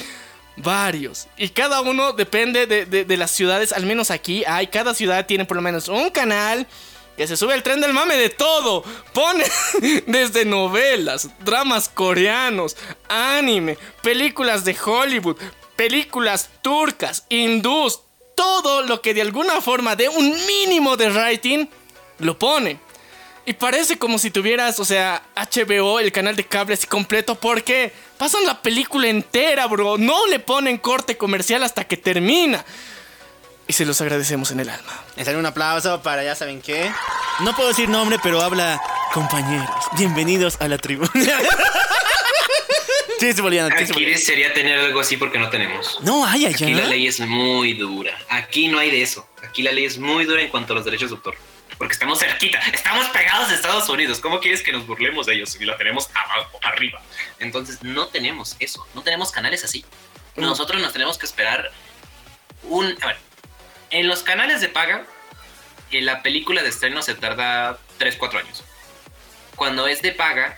varios. 0.56 1.28
Y 1.36 1.50
cada 1.50 1.82
uno 1.82 2.14
depende 2.14 2.68
de, 2.68 3.18
las 3.18 3.32
ciudades, 3.32 3.74
al 3.74 3.86
menos 3.86 4.12
aquí 4.12 4.44
hay. 4.46 4.68
Cada 4.68 4.94
ciudad 4.94 5.26
tiene 5.26 5.46
por 5.46 5.58
lo 5.58 5.64
menos 5.64 5.88
un 5.88 6.10
canal 6.12 6.68
que 7.18 7.28
se 7.28 7.38
sube 7.38 7.54
al 7.54 7.64
tren 7.64 7.82
del 7.82 7.94
mame 7.94 8.16
de 8.16 8.30
todo. 8.30 8.84
Pone 9.14 9.44
desde 10.08 10.46
novelas, 10.46 11.30
dramas 11.44 11.90
coreanos, 11.90 12.78
anime, 13.10 13.78
películas 14.02 14.64
de 14.64 14.78
Hollywood, 14.80 15.38
películas 15.76 16.50
turcas, 16.62 17.26
hindús, 17.30 18.02
todo 18.36 18.82
lo 18.84 19.02
que 19.02 19.14
de 19.14 19.22
alguna 19.22 19.62
forma 19.62 19.96
dé 19.96 20.10
un 20.10 20.46
mínimo 20.46 20.98
de 20.98 21.10
rating, 21.10 21.68
lo 22.20 22.38
pone. 22.38 22.80
Y 23.46 23.54
parece 23.54 23.98
como 23.98 24.20
si 24.20 24.32
tuvieras, 24.32 24.80
o 24.80 24.86
sea, 24.86 25.22
HBO, 25.36 26.00
el 26.00 26.12
canal 26.14 26.36
de 26.36 26.46
cable 26.46 26.76
así 26.76 26.88
completo, 26.88 27.36
porque 27.36 27.92
pasan 28.18 28.46
la 28.46 28.62
película 28.62 29.08
entera, 29.08 29.68
bro. 29.68 29.98
No 29.98 30.28
le 30.28 30.40
ponen 30.40 30.78
corte 30.78 31.18
comercial 31.18 31.64
hasta 31.64 31.84
que 31.84 31.98
termina. 31.98 32.64
Y 33.68 33.74
se 33.74 33.86
los 33.86 34.00
agradecemos 34.00 34.52
en 34.52 34.62
el 34.62 34.70
alma. 34.70 35.04
Les 35.16 35.28
un 35.28 35.46
aplauso 35.46 36.02
para 36.02 36.24
ya 36.24 36.36
saben 36.36 36.62
qué. 36.62 36.92
No 37.42 37.56
puedo 37.56 37.70
decir 37.70 37.90
nombre, 37.90 38.18
pero 38.24 38.42
habla 38.42 38.82
compañeros. 39.14 39.70
Bienvenidos 39.98 40.58
a 40.60 40.68
la 40.68 40.78
tribu. 40.78 41.06
chiste 43.28 43.42
boliviano, 43.42 43.76
chiste 43.78 43.94
Aquí 43.94 44.06
desearía 44.06 44.54
tener 44.54 44.80
algo 44.80 45.00
así 45.00 45.18
porque 45.18 45.40
no 45.40 45.50
tenemos. 45.50 46.00
No 46.02 46.26
hay 46.26 46.46
allá. 46.46 46.66
Aquí 46.68 46.74
la 46.74 46.88
ley 46.88 47.08
es 47.08 47.20
muy 47.20 47.74
dura. 47.74 48.18
Aquí 48.30 48.68
no 48.68 48.80
hay 48.80 48.92
de 48.92 49.02
eso. 49.02 49.28
Aquí 49.44 49.62
la 49.62 49.72
ley 49.72 49.86
es 49.86 49.98
muy 49.98 50.26
dura 50.26 50.42
en 50.42 50.50
cuanto 50.50 50.74
a 50.74 50.76
los 50.76 50.86
derechos 50.86 51.10
de 51.10 51.16
autor. 51.18 51.36
Porque 51.78 51.94
estamos 51.94 52.20
cerquita, 52.20 52.60
estamos 52.72 53.08
pegados 53.08 53.50
de 53.50 53.56
Estados 53.56 53.90
Unidos. 53.90 54.20
¿Cómo 54.20 54.40
quieres 54.40 54.62
que 54.62 54.72
nos 54.72 54.86
burlemos 54.86 55.26
de 55.26 55.36
ellos 55.36 55.50
si 55.50 55.66
la 55.66 55.76
tenemos 55.78 56.10
abajo, 56.14 56.60
arriba? 56.62 57.02
Entonces, 57.40 57.82
no 57.82 58.08
tenemos 58.08 58.56
eso. 58.60 58.86
No 58.94 59.02
tenemos 59.02 59.32
canales 59.32 59.64
así. 59.64 59.84
Nosotros 60.36 60.82
nos 60.82 60.94
tenemos 60.94 61.18
que 61.18 61.26
esperar 61.26 61.72
un. 62.64 62.96
A 63.02 63.08
ver, 63.08 63.18
en 63.90 64.08
los 64.08 64.24
canales 64.24 64.62
de 64.62 64.70
paga, 64.70 65.06
en 65.92 66.06
la 66.06 66.24
película 66.24 66.62
de 66.62 66.70
estreno 66.70 67.02
se 67.02 67.16
tarda 67.16 67.80
3, 67.98 68.16
4 68.18 68.40
años. 68.40 68.64
Cuando 69.56 69.88
es 69.88 70.02
de 70.02 70.12
paga, 70.12 70.58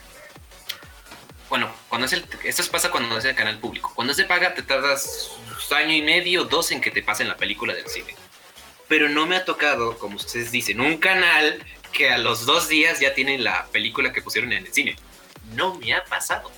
bueno, 1.50 1.72
cuando 1.89 2.08
es 2.08 2.14
el, 2.14 2.26
esto 2.43 2.64
pasa 2.72 2.91
cuando 2.91 3.18
es 3.18 3.26
el 3.26 3.36
canal 3.36 3.60
público. 3.60 3.91
Cuando 3.96 4.12
es 4.12 4.18
de 4.18 4.26
paga 4.26 4.54
te 4.54 4.64
tardas 4.64 5.32
año 5.74 5.93
y 5.93 6.02
medio, 6.02 6.43
dos 6.43 6.72
en 6.72 6.82
que 6.82 6.91
te 6.91 7.02
pasen 7.02 7.28
la 7.28 7.38
película 7.38 7.74
del 7.74 7.88
cine. 7.88 8.16
Pero 8.88 9.10
no 9.10 9.26
me 9.26 9.36
ha 9.36 9.46
tocado, 9.46 9.98
como 9.98 10.16
ustedes 10.17 10.51
dicen, 10.51 10.80
un 10.80 10.97
canal 10.97 11.63
que 11.92 12.12
a 12.12 12.17
los 12.17 12.46
dos 12.46 12.67
días 12.67 13.00
ya 13.00 13.13
tienen 13.13 13.43
la 13.43 13.66
película 13.72 14.13
que 14.13 14.22
pusieron 14.22 14.54
en 14.54 14.66
el 14.66 14.74
cine. 14.74 14.96
No 15.54 15.76
me 15.76 15.93
ha 15.93 16.04
pasado. 16.04 16.51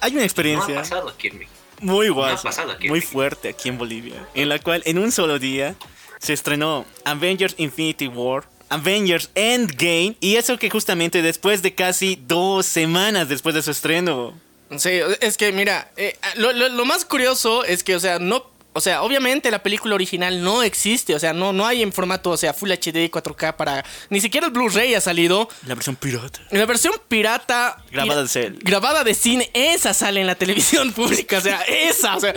Hay 0.00 0.12
una 0.12 0.20
No 0.20 0.22
ha 0.22 0.26
experiencia 0.26 0.74
pasado 0.74 1.08
aquí 1.10 1.28
en 1.28 1.38
México. 1.38 1.56
muy 1.80 2.06
ha 2.06 2.10
guapa, 2.10 2.42
pasado 2.42 2.72
aquí 2.72 2.86
en 2.86 2.90
muy 2.90 3.00
México. 3.00 3.12
fuerte 3.12 3.48
aquí 3.50 3.68
en 3.68 3.78
Bolivia, 3.78 4.26
en 4.34 4.48
la 4.48 4.58
cual 4.58 4.82
en 4.86 4.98
un 4.98 5.12
solo 5.12 5.38
día 5.38 5.74
se 6.18 6.32
estrenó 6.32 6.86
Avengers 7.04 7.54
Infinity 7.58 8.06
War, 8.08 8.44
Avengers 8.72 9.30
Endgame, 9.34 10.16
y 10.20 10.36
eso 10.36 10.58
que 10.58 10.70
justamente 10.70 11.22
después 11.22 11.62
de 11.62 11.74
casi 11.74 12.18
dos 12.26 12.66
semanas 12.66 13.28
después 13.28 13.54
de 13.54 13.62
su 13.62 13.70
estreno. 13.70 14.38
Sí, 14.78 15.00
es 15.20 15.36
que 15.36 15.52
mira, 15.52 15.90
eh, 15.96 16.16
lo, 16.36 16.52
lo- 16.52 16.68
lo 16.70 16.84
más 16.84 17.04
curioso 17.04 17.64
es 17.64 17.84
que, 17.84 17.94
o 17.96 18.00
sea, 18.00 18.18
no. 18.18 18.50
O 18.74 18.80
sea, 18.80 19.02
obviamente 19.02 19.50
la 19.50 19.62
película 19.62 19.94
original 19.94 20.42
no 20.42 20.62
existe, 20.62 21.14
o 21.14 21.18
sea, 21.18 21.34
no, 21.34 21.52
no 21.52 21.66
hay 21.66 21.82
en 21.82 21.92
formato, 21.92 22.30
o 22.30 22.38
sea, 22.38 22.54
Full 22.54 22.70
HD, 22.70 23.10
4K 23.10 23.54
para... 23.54 23.84
Ni 24.08 24.18
siquiera 24.18 24.46
el 24.46 24.52
Blu-ray 24.54 24.94
ha 24.94 25.00
salido. 25.02 25.46
La 25.66 25.74
versión 25.74 25.94
pirata. 25.94 26.40
La 26.52 26.64
versión 26.64 26.94
pirata... 27.06 27.84
Grabada 27.90 28.22
de 28.22 28.28
cel. 28.28 28.58
Grabada 28.62 29.04
de 29.04 29.12
cine, 29.12 29.50
esa 29.52 29.92
sale 29.92 30.22
en 30.22 30.26
la 30.26 30.36
televisión 30.36 30.90
pública, 30.94 31.36
o 31.36 31.40
sea, 31.42 31.60
esa, 31.68 32.16
o 32.16 32.20
sea, 32.20 32.32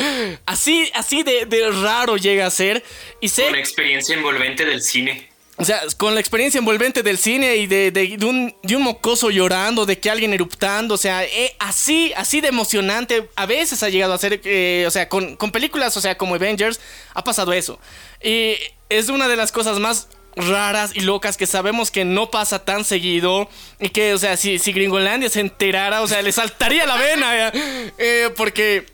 así, 0.45 0.91
así 0.93 1.23
de, 1.23 1.45
de 1.45 1.71
raro 1.71 2.17
llega 2.17 2.45
a 2.47 2.51
ser. 2.51 2.83
Y 3.21 3.29
sé... 3.29 3.47
Una 3.47 3.59
experiencia 3.59 4.13
envolvente 4.13 4.65
del 4.65 4.81
cine. 4.81 5.29
O 5.57 5.63
sea, 5.63 5.81
con 5.97 6.13
la 6.13 6.19
experiencia 6.19 6.59
envolvente 6.59 7.01
del 7.01 7.17
cine 7.17 7.55
y 7.55 7.65
de, 7.67 7.89
de- 7.91 8.17
un, 8.25 8.53
de 8.61 8.75
un 8.75 8.83
mocoso 8.83 9.29
llorando, 9.29 9.85
de 9.85 9.97
que 9.99 10.09
alguien 10.09 10.33
eruptando, 10.33 10.95
o 10.95 10.97
sea, 10.97 11.23
eh, 11.23 11.55
así, 11.59 12.11
así 12.17 12.41
de 12.41 12.49
emocionante, 12.49 13.29
a 13.37 13.45
veces 13.45 13.81
ha 13.81 13.87
llegado 13.89 14.13
a 14.13 14.17
ser, 14.17 14.41
eh, 14.43 14.83
o 14.85 14.91
sea, 14.91 15.07
con, 15.07 15.37
con 15.37 15.51
películas, 15.51 15.95
o 15.95 16.01
sea, 16.01 16.17
como 16.17 16.35
Avengers, 16.35 16.81
ha 17.13 17.23
pasado 17.23 17.53
eso. 17.53 17.79
Y 18.21 18.55
es 18.89 19.07
una 19.07 19.29
de 19.29 19.37
las 19.37 19.53
cosas 19.53 19.79
más 19.79 20.09
raras 20.35 20.91
y 20.93 20.99
locas 20.99 21.37
que 21.37 21.47
sabemos 21.47 21.89
que 21.89 22.03
no 22.03 22.29
pasa 22.29 22.65
tan 22.65 22.83
seguido 22.83 23.47
y 23.79 23.87
que, 23.87 24.13
o 24.13 24.17
sea, 24.17 24.35
si, 24.35 24.59
si 24.59 24.73
Gringolandia 24.73 25.29
se 25.29 25.39
enterara, 25.39 26.01
o 26.01 26.07
sea, 26.09 26.21
le 26.21 26.33
saltaría 26.33 26.85
la 26.85 26.97
vena. 26.97 27.53
Eh, 27.97 28.29
porque 28.35 28.85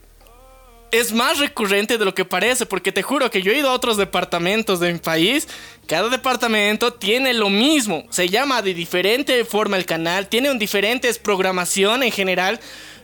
es 0.91 1.13
más 1.13 1.39
recurrente 1.39 1.97
de 1.97 2.05
lo 2.05 2.13
que 2.13 2.25
parece, 2.25 2.65
porque 2.65 2.91
te 2.91 3.01
juro 3.01 3.31
que 3.31 3.41
yo 3.41 3.51
he 3.51 3.57
ido 3.57 3.69
a 3.69 3.73
otros 3.73 3.97
departamentos 3.97 4.79
de 4.79 4.91
mi 4.91 4.99
país. 4.99 5.47
Cada 5.87 6.09
departamento 6.09 6.93
tiene 6.93 7.33
lo 7.33 7.49
mismo. 7.49 8.03
Se 8.09 8.29
llama 8.29 8.61
de 8.61 8.73
diferente 8.73 9.43
forma 9.45 9.77
el 9.77 9.85
canal, 9.85 10.27
tiene 10.27 10.51
un 10.51 10.59
diferentes 10.59 11.17
programación 11.17 12.03
en 12.03 12.11
general. 12.11 12.59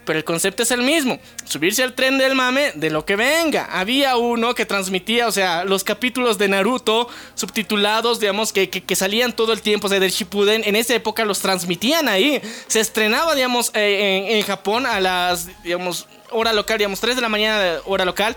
Pero 0.08 0.20
el 0.20 0.24
concepto 0.24 0.64
es 0.64 0.72
el 0.72 0.84
mismo. 0.84 1.20
Subirse 1.44 1.84
al 1.84 1.94
tren 1.94 2.18
del 2.18 2.34
mame 2.34 2.72
de 2.76 2.90
lo 2.90 3.04
que 3.04 3.18
venga. 3.18 3.68
Había 3.70 4.16
uno 4.16 4.56
que 4.56 4.66
transmitía, 4.66 5.28
o 5.28 5.34
sea, 5.34 5.66
los 5.66 5.84
capítulos 5.84 6.38
de 6.38 6.48
Naruto 6.48 7.10
subtitulados, 7.36 8.22
digamos, 8.22 8.54
que, 8.54 8.70
que, 8.70 8.96
salían 8.96 9.36
todo 9.36 9.52
el 9.52 9.62
tiempo, 9.62 9.88
o 9.88 9.90
sea, 9.90 10.00
del 10.00 10.12
Shippuden. 10.12 10.62
En 10.64 10.78
esa 10.78 10.96
época 10.96 11.26
los 11.26 11.40
transmitían 11.40 12.08
ahí. 12.08 12.42
Se 12.68 12.80
estrenaba, 12.80 13.36
digamos, 13.36 13.70
eh, 13.74 14.26
en, 14.30 14.38
en 14.38 14.44
Japón 14.44 14.86
a 14.86 15.02
las, 15.02 15.50
digamos, 15.62 16.08
hora 16.32 16.54
local, 16.54 16.78
digamos, 16.78 17.00
3 17.00 17.16
de 17.16 17.22
la 17.22 17.30
mañana, 17.30 17.80
hora 17.86 18.06
local. 18.06 18.36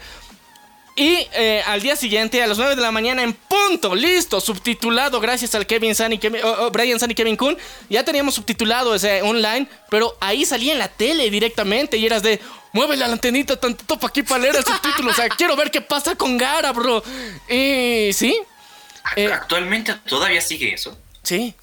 Y 0.97 1.27
eh, 1.33 1.63
al 1.67 1.81
día 1.81 1.97
siguiente, 1.97 2.43
a 2.43 2.47
las 2.47 2.59
9 2.59 2.77
de 2.77 2.83
la 2.83 2.91
mañana, 2.91 3.23
en 3.23 3.33
punto, 3.33 3.95
listo, 3.95 4.41
subtitulado, 4.41 5.21
gracias 5.21 5.55
al 5.55 5.67
Kevin 5.67 5.95
San 5.95 6.13
y 6.13 6.19
Kevin, 6.19 6.43
oh, 6.45 6.67
oh, 6.67 6.71
Brian 6.71 6.99
San 6.99 7.11
y 7.11 7.15
Kevin 7.15 7.37
Kun. 7.37 7.57
Ya 7.89 8.05
teníamos 8.05 8.35
subtitulado 8.35 8.95
ese 8.95 9.23
online, 9.23 9.67
pero 9.89 10.17
ahí 10.21 10.45
salía 10.45 10.73
en 10.73 10.79
la 10.79 10.89
tele 10.89 11.31
directamente 11.31 11.97
y 11.97 12.05
eras 12.05 12.23
de, 12.23 12.41
mueve 12.73 12.97
la 12.97 13.07
antenita 13.07 13.57
tantito 13.59 13.97
para 13.99 14.11
aquí 14.11 14.23
para 14.23 14.43
leer 14.43 14.57
el 14.57 14.65
subtítulo. 14.65 15.11
O 15.13 15.15
sea, 15.15 15.29
quiero 15.39 15.57
ver 15.57 15.71
qué 15.71 15.81
pasa 15.81 16.17
con 16.17 16.37
Gara, 16.37 16.73
bro. 16.73 17.03
Y 17.49 18.11
sí, 18.13 18.39
Eh, 19.17 19.31
Actualmente 19.33 19.95
todavía 20.07 20.41
sigue 20.41 20.75
eso. 20.75 20.99
sí, 21.23 21.55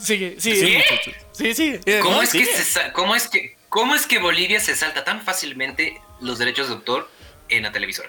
sigue, 0.00 0.36
sigue. 0.40 0.84
¿Sí? 1.32 1.54
Sí, 1.54 1.54
sí. 1.54 1.80
¿Cómo, 2.02 2.16
no, 2.16 2.22
es 2.22 2.30
que 2.30 2.46
se 2.46 2.92
cómo, 2.92 3.14
es 3.14 3.28
que, 3.28 3.55
¿Cómo 3.76 3.94
es 3.94 4.06
que 4.06 4.18
Bolivia 4.18 4.58
se 4.58 4.74
salta 4.74 5.04
tan 5.04 5.20
fácilmente 5.20 6.00
los 6.22 6.38
derechos 6.38 6.68
de 6.68 6.76
autor 6.76 7.10
en 7.50 7.64
la 7.64 7.72
televisora? 7.72 8.08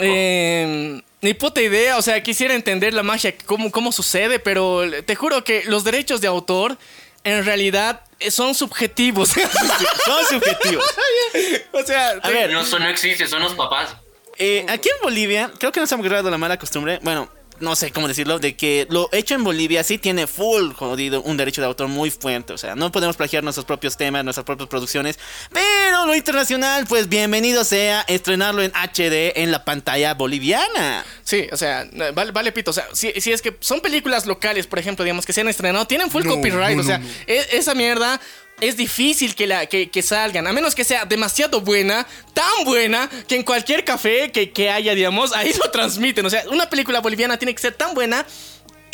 Eh, 0.00 1.00
ni 1.20 1.34
puta 1.34 1.62
idea, 1.62 1.96
o 1.96 2.02
sea, 2.02 2.20
quisiera 2.24 2.54
entender 2.54 2.92
la 2.92 3.04
magia, 3.04 3.32
cómo, 3.46 3.70
cómo 3.70 3.92
sucede, 3.92 4.40
pero 4.40 4.82
te 5.04 5.14
juro 5.14 5.44
que 5.44 5.62
los 5.66 5.84
derechos 5.84 6.20
de 6.20 6.26
autor 6.26 6.76
en 7.22 7.44
realidad 7.44 8.02
son 8.30 8.52
subjetivos. 8.52 9.28
Son 10.04 10.26
subjetivos. 10.28 10.84
o 11.72 11.82
sea, 11.84 12.08
A 12.20 12.30
ver, 12.30 12.50
No, 12.50 12.62
eso 12.62 12.80
no 12.80 12.88
existe, 12.88 13.28
son 13.28 13.42
los 13.42 13.54
papás. 13.54 13.94
Eh, 14.38 14.66
aquí 14.68 14.88
en 14.88 15.00
Bolivia, 15.02 15.52
creo 15.60 15.70
que 15.70 15.78
nos 15.78 15.92
hemos 15.92 16.04
agarrado 16.04 16.32
la 16.32 16.38
mala 16.38 16.58
costumbre, 16.58 16.98
bueno, 17.02 17.30
no 17.60 17.76
sé 17.76 17.92
cómo 17.92 18.08
decirlo, 18.08 18.38
de 18.38 18.56
que 18.56 18.86
lo 18.90 19.08
hecho 19.12 19.34
en 19.34 19.44
Bolivia 19.44 19.84
sí 19.84 19.98
tiene 19.98 20.26
full 20.26 20.72
jodido 20.72 21.22
un 21.22 21.36
derecho 21.36 21.60
de 21.60 21.66
autor 21.66 21.88
muy 21.88 22.10
fuerte. 22.10 22.52
O 22.52 22.58
sea, 22.58 22.74
no 22.74 22.90
podemos 22.90 23.16
plagiar 23.16 23.44
nuestros 23.44 23.66
propios 23.66 23.96
temas, 23.96 24.24
nuestras 24.24 24.44
propias 24.44 24.68
producciones. 24.68 25.18
Pero 25.52 26.06
lo 26.06 26.14
internacional, 26.14 26.86
pues 26.86 27.08
bienvenido 27.08 27.64
sea 27.64 28.02
estrenarlo 28.08 28.62
en 28.62 28.72
HD 28.72 29.32
en 29.42 29.50
la 29.52 29.64
pantalla 29.64 30.14
boliviana. 30.14 31.04
Sí, 31.22 31.46
o 31.52 31.56
sea, 31.56 31.88
vale, 32.14 32.32
vale 32.32 32.52
pito. 32.52 32.70
O 32.70 32.74
sea, 32.74 32.86
si, 32.92 33.12
si 33.20 33.32
es 33.32 33.42
que 33.42 33.56
son 33.60 33.80
películas 33.80 34.26
locales, 34.26 34.66
por 34.66 34.78
ejemplo, 34.78 35.04
digamos, 35.04 35.26
que 35.26 35.32
se 35.32 35.40
han 35.42 35.48
estrenado, 35.48 35.86
tienen 35.86 36.10
full 36.10 36.24
copyright. 36.24 36.78
o 36.78 36.82
sea, 36.82 37.00
e- 37.26 37.46
esa 37.52 37.74
mierda 37.74 38.20
es 38.60 38.76
difícil 38.76 39.34
que, 39.34 39.46
la, 39.46 39.66
que, 39.66 39.90
que 39.90 40.02
salgan. 40.02 40.46
A 40.46 40.52
menos 40.52 40.74
que 40.74 40.84
sea 40.84 41.04
demasiado 41.04 41.60
buena, 41.60 42.06
tan 42.34 42.64
buena, 42.64 43.08
que 43.28 43.36
en 43.36 43.42
cualquier 43.42 43.84
café 43.84 44.30
que, 44.30 44.50
que 44.50 44.70
haya, 44.70 44.94
digamos, 44.94 45.32
ahí 45.32 45.52
lo 45.54 45.70
transmiten. 45.70 46.24
O 46.26 46.30
sea, 46.30 46.44
una 46.50 46.68
película 46.68 47.00
boliviana 47.00 47.38
tiene 47.38 47.54
que 47.54 47.60
ser 47.62 47.74
tan 47.74 47.94
buena, 47.94 48.26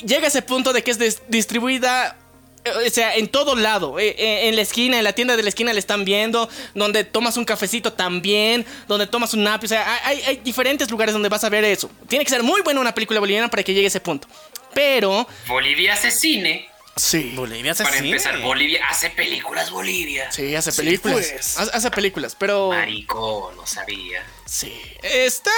llega 0.04 0.24
a 0.24 0.28
ese 0.28 0.42
punto 0.42 0.72
de 0.72 0.82
que 0.82 0.90
es 0.92 0.98
distribuida. 1.28 2.16
eh, 2.64 2.70
O 2.86 2.90
sea, 2.90 3.16
en 3.16 3.28
todo 3.28 3.54
lado, 3.56 3.98
eh, 3.98 4.14
eh, 4.18 4.48
en 4.48 4.56
la 4.56 4.62
esquina, 4.62 4.98
en 4.98 5.04
la 5.04 5.12
tienda 5.12 5.36
de 5.36 5.42
la 5.42 5.48
esquina 5.48 5.72
le 5.72 5.78
están 5.78 6.04
viendo, 6.04 6.48
donde 6.74 7.04
tomas 7.04 7.36
un 7.36 7.44
cafecito 7.44 7.92
también, 7.92 8.64
donde 8.88 9.06
tomas 9.06 9.34
un 9.34 9.44
napio, 9.44 9.66
o 9.66 9.68
sea, 9.68 10.00
hay, 10.04 10.20
hay 10.26 10.36
diferentes 10.38 10.90
lugares 10.90 11.12
donde 11.12 11.28
vas 11.28 11.44
a 11.44 11.48
ver 11.48 11.64
eso. 11.64 11.90
Tiene 12.08 12.24
que 12.24 12.30
ser 12.30 12.42
muy 12.42 12.60
buena 12.62 12.80
una 12.80 12.92
película 12.94 13.20
boliviana 13.20 13.48
para 13.48 13.62
que 13.62 13.72
llegue 13.72 13.86
a 13.86 13.88
ese 13.88 14.00
punto. 14.00 14.28
Pero, 14.74 15.26
Bolivia 15.48 15.94
hace 15.94 16.10
cine. 16.10 16.68
Sí, 16.96 17.32
Bolivia 17.36 17.72
es 17.72 17.82
Para 17.82 17.98
empezar, 17.98 18.40
Bolivia 18.40 18.80
hace 18.88 19.10
películas 19.10 19.70
Bolivia. 19.70 20.30
sí, 20.32 20.54
hace 20.54 20.72
películas, 20.72 21.28
pues. 21.32 21.58
ha- 21.58 21.76
hace 21.76 21.90
películas, 21.90 22.34
pero, 22.34 22.68
Marico, 22.70 23.52
no 23.56 23.66
sabía. 23.66 24.24
Sí, 24.46 24.72
están... 25.02 25.52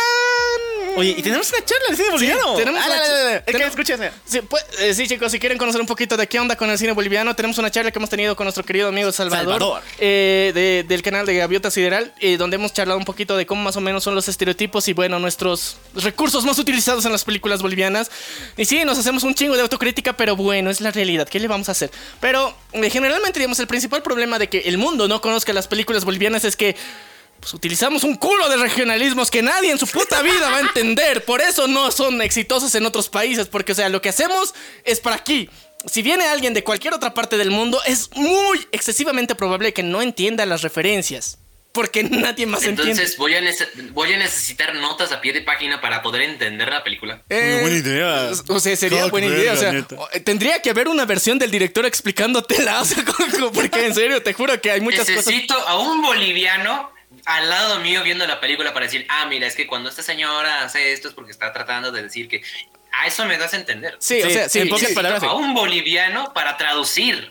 Oye, 0.97 1.15
y 1.17 1.23
tenemos 1.23 1.49
una 1.53 1.65
charla 1.65 1.87
de 1.91 1.97
cine 1.97 2.11
boliviano. 2.11 2.55
tenemos 2.57 2.81
Ah, 2.83 2.87
una 2.87 2.95
dale, 2.97 3.07
cha- 3.07 3.13
dale, 3.13 3.25
dale. 3.25 3.43
Es 3.47 3.57
que 3.57 3.65
escúchame. 3.65 4.11
Sí, 4.25 4.41
pues, 4.41 4.65
eh, 4.81 4.95
sí, 4.95 5.07
chicos, 5.07 5.31
si 5.31 5.39
quieren 5.39 5.57
conocer 5.59 5.81
un 5.81 5.87
poquito 5.87 6.17
de 6.17 6.27
qué 6.27 6.41
onda 6.41 6.57
con 6.57 6.69
el 6.71 6.79
cine 6.79 6.93
boliviano, 6.93 7.37
tenemos 7.37 7.59
una 7.59 7.71
charla 7.71 7.91
que 7.93 7.99
hemos 7.99 8.11
tenido 8.11 8.35
con 8.35 8.47
nuestro 8.47 8.65
querido 8.65 8.89
amigo 8.89 9.13
Salvador, 9.13 9.53
Salvador. 9.61 9.83
eh, 10.01 10.51
de- 10.55 10.85
del 10.89 11.03
canal 11.03 11.25
de 11.27 11.37
Gaviota 11.37 11.71
Sideral, 11.71 12.13
eh, 12.21 12.37
donde 12.37 12.57
hemos 12.57 12.73
charlado 12.73 12.99
un 12.99 13.05
poquito 13.05 13.37
de 13.37 13.47
cómo 13.47 13.63
más 13.63 13.77
o 13.77 13.81
menos 13.81 14.03
son 14.03 14.15
los 14.17 14.27
estereotipos 14.29 14.89
y, 14.89 14.93
bueno, 14.95 15.19
nuestros 15.21 15.77
recursos 15.95 16.45
más 16.45 16.59
utilizados 16.59 17.05
en 17.05 17.13
las 17.13 17.25
películas 17.25 17.63
bolivianas. 17.63 18.11
Y 18.57 18.65
sí, 18.65 18.85
nos 18.85 18.99
hacemos 18.99 19.23
un 19.23 19.35
chingo 19.35 19.55
de 19.55 19.63
autocrítica, 19.63 20.15
pero 20.17 20.35
bueno, 20.35 20.71
es 20.71 20.81
la 20.81 20.91
realidad. 20.91 21.29
¿Qué 21.29 21.39
le 21.39 21.47
vamos 21.47 21.69
a 21.69 21.73
hacer? 21.73 21.91
Pero 22.21 22.57
eh, 22.73 22.91
generalmente, 22.91 23.39
digamos, 23.39 23.61
el 23.61 23.67
principal 23.69 24.03
problema 24.03 24.39
de 24.39 24.49
que 24.49 24.61
el 24.61 24.79
mundo 24.79 25.07
no 25.07 25.21
conozca 25.21 25.53
las 25.53 25.69
películas 25.69 26.05
bolivianas 26.05 26.45
es 26.45 26.57
que 26.57 26.75
pues 27.41 27.55
utilizamos 27.55 28.05
un 28.05 28.17
culo 28.17 28.49
de 28.49 28.57
regionalismos 28.57 29.31
que 29.31 29.43
nadie 29.43 29.71
en 29.71 29.79
su 29.79 29.87
puta 29.87 30.23
vida 30.23 30.51
va 30.51 30.59
a 30.59 30.61
entender. 30.61 31.25
Por 31.25 31.41
eso 31.41 31.69
no 31.69 31.91
son 31.91 32.21
exitosos 32.23 32.75
en 32.75 32.87
otros 32.87 33.09
países. 33.09 33.47
Porque, 33.47 33.73
o 33.73 33.75
sea, 33.75 33.89
lo 33.89 34.03
que 34.03 34.09
hacemos 34.09 34.55
es 34.85 35.01
para 35.01 35.17
aquí. 35.17 35.49
Si 35.87 36.03
viene 36.03 36.25
alguien 36.25 36.55
de 36.55 36.65
cualquier 36.65 36.95
otra 36.95 37.15
parte 37.15 37.37
del 37.37 37.51
mundo, 37.51 37.81
es 37.87 38.11
muy 38.15 38.67
excesivamente 38.73 39.35
probable 39.35 39.73
que 39.73 39.83
no 39.83 40.03
entienda 40.03 40.45
las 40.47 40.63
referencias. 40.63 41.39
Porque 41.73 42.03
nadie 42.03 42.47
más 42.47 42.65
entiende. 42.65 42.91
Entonces 42.91 43.17
voy 43.19 43.35
voy 43.93 44.13
a 44.13 44.19
necesitar 44.19 44.75
notas 44.75 45.13
a 45.13 45.21
pie 45.21 45.33
de 45.33 45.43
página 45.43 45.81
para 45.81 46.03
poder 46.03 46.23
entender 46.23 46.69
la 46.69 46.83
película. 46.83 47.23
Eh, 47.29 47.59
buena 47.61 47.77
idea. 47.77 48.31
O 48.49 48.59
sea, 48.59 48.75
sería 48.75 49.07
buena 49.07 49.29
idea. 49.29 49.53
O 49.53 49.57
sea, 49.57 49.73
neta. 49.73 49.97
eh, 50.13 50.21
tendría 50.21 50.61
que 50.61 50.71
haber 50.71 50.89
una 50.89 51.05
versión 51.05 51.39
del 51.39 51.53
director 51.53 51.87
explicándotela. 51.87 52.81
O 52.81 52.85
sea, 52.85 53.05
porque 53.55 53.87
en 53.87 53.95
serio, 53.95 54.21
te 54.23 54.33
juro 54.33 54.61
que 54.61 54.73
hay 54.73 54.81
muchas 54.81 55.09
cosas. 55.09 55.27
Necesito 55.27 55.55
a 55.55 55.79
un 55.79 56.03
boliviano 56.03 56.91
al 57.29 57.49
lado 57.51 57.79
mío 57.81 58.03
viendo 58.03 58.27
la 58.27 58.41
película 58.41 58.73
para 58.73 58.87
decir, 58.87 59.07
ah, 59.11 59.27
mira, 59.27 59.47
es 59.47 59.55
que 59.55 59.67
cuando 59.67 59.91
esta 59.91 60.03
señora 60.03 60.65
hace 60.65 60.93
esto 60.93 61.09
es 61.09 61.15
porque 61.15 61.31
está 61.31 61.53
tratando 61.53 61.93
de 61.93 62.03
decir 62.03 62.27
que... 62.27 62.43
A 62.91 63.07
eso 63.07 63.27
me 63.27 63.37
das 63.37 63.53
a 63.53 63.57
entender. 63.59 63.97
Sí, 64.01 64.21
o 64.23 64.27
Sí, 64.27 64.33
sea, 64.33 64.49
sí. 64.49 64.61
en 64.61 64.71
pocas 64.71 64.91
palabras. 64.93 65.23
A 65.23 65.35
un 65.35 65.53
boliviano 65.55 66.33
para 66.33 66.57
traducir. 66.57 67.31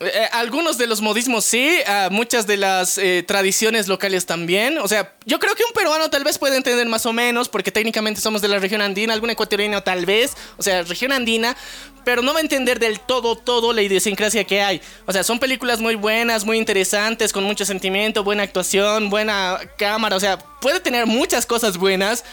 Eh, 0.00 0.28
algunos 0.32 0.76
de 0.76 0.86
los 0.88 1.02
modismos 1.02 1.44
sí, 1.44 1.78
muchas 2.10 2.46
de 2.48 2.56
las 2.56 2.98
eh, 2.98 3.22
tradiciones 3.24 3.86
locales 3.86 4.26
también. 4.26 4.78
O 4.78 4.88
sea, 4.88 5.12
yo 5.24 5.38
creo 5.38 5.54
que 5.54 5.62
un 5.62 5.72
peruano 5.72 6.10
tal 6.10 6.24
vez 6.24 6.38
puede 6.38 6.56
entender 6.56 6.86
más 6.88 7.06
o 7.06 7.12
menos, 7.12 7.48
porque 7.48 7.70
técnicamente 7.70 8.20
somos 8.20 8.40
de 8.42 8.48
la 8.48 8.58
región 8.58 8.80
andina, 8.80 9.12
algún 9.12 9.30
ecuatoriano 9.30 9.82
tal 9.82 10.04
vez, 10.06 10.32
o 10.56 10.62
sea, 10.62 10.82
región 10.82 11.12
andina, 11.12 11.56
pero 12.04 12.22
no 12.22 12.32
va 12.32 12.38
a 12.38 12.42
entender 12.42 12.78
del 12.78 13.00
todo, 13.00 13.36
todo 13.36 13.72
la 13.72 13.82
idiosincrasia 13.82 14.44
que 14.44 14.60
hay. 14.62 14.80
O 15.06 15.12
sea, 15.12 15.24
son 15.24 15.38
películas 15.38 15.80
muy 15.80 15.94
buenas, 15.94 16.44
muy 16.44 16.58
interesantes, 16.58 17.32
con 17.32 17.44
mucho 17.44 17.64
sentimiento, 17.64 18.22
buena 18.24 18.42
actuación, 18.42 19.10
buena 19.10 19.58
cámara, 19.78 20.16
o 20.16 20.20
sea, 20.20 20.38
puede 20.38 20.80
tener 20.80 21.06
muchas 21.06 21.46
cosas 21.46 21.76
buenas. 21.78 22.24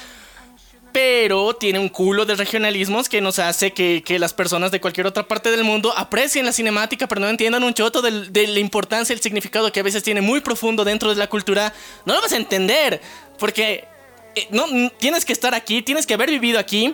Pero 0.94 1.54
tiene 1.54 1.80
un 1.80 1.88
culo 1.88 2.26
de 2.26 2.36
regionalismos 2.36 3.08
que 3.08 3.22
nos 3.22 3.40
hace 3.40 3.72
que, 3.72 4.04
que 4.06 4.20
las 4.20 4.34
personas 4.34 4.72
de 4.72 4.82
cualquier 4.82 5.08
otra 5.08 5.26
parte 5.26 5.50
del 5.50 5.64
mundo 5.64 5.94
aprecien 5.96 6.46
la 6.46 6.52
cinemática, 6.52 7.08
pero 7.08 7.22
no 7.22 7.30
entiendan 7.30 7.64
un 7.64 7.74
choto 7.74 8.02
del- 8.02 8.34
de 8.34 8.46
la 8.48 8.60
importancia, 8.60 9.14
el 9.14 9.22
significado 9.22 9.72
que 9.72 9.80
a 9.80 9.84
veces 9.84 10.04
tiene 10.04 10.20
muy 10.20 10.42
profundo 10.42 10.84
dentro 10.84 11.10
de 11.10 11.16
la 11.16 11.28
cultura. 11.28 11.74
No 12.06 12.14
lo 12.14 12.20
vas 12.22 12.34
a 12.34 12.36
entender, 12.36 13.00
porque 13.40 13.86
eh, 14.36 14.48
no, 14.50 14.66
tienes 15.00 15.24
que 15.24 15.32
estar 15.32 15.56
aquí, 15.56 15.82
tienes 15.82 16.06
que 16.06 16.14
haber 16.14 16.30
vivido 16.30 16.60
aquí 16.60 16.94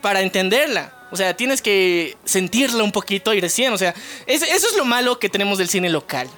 para 0.00 0.20
entenderla. 0.20 0.92
O 1.12 1.16
sea, 1.16 1.36
tienes 1.36 1.62
que 1.62 2.16
sentirla 2.24 2.82
un 2.82 2.90
poquito 2.90 3.32
y 3.34 3.40
recién, 3.40 3.72
o 3.72 3.78
sea, 3.78 3.94
es- 4.26 4.42
eso 4.42 4.66
es 4.68 4.76
lo 4.76 4.84
malo 4.84 5.18
que 5.18 5.28
tenemos 5.28 5.58
del 5.58 5.68
cine 5.68 5.88
local. 5.90 6.28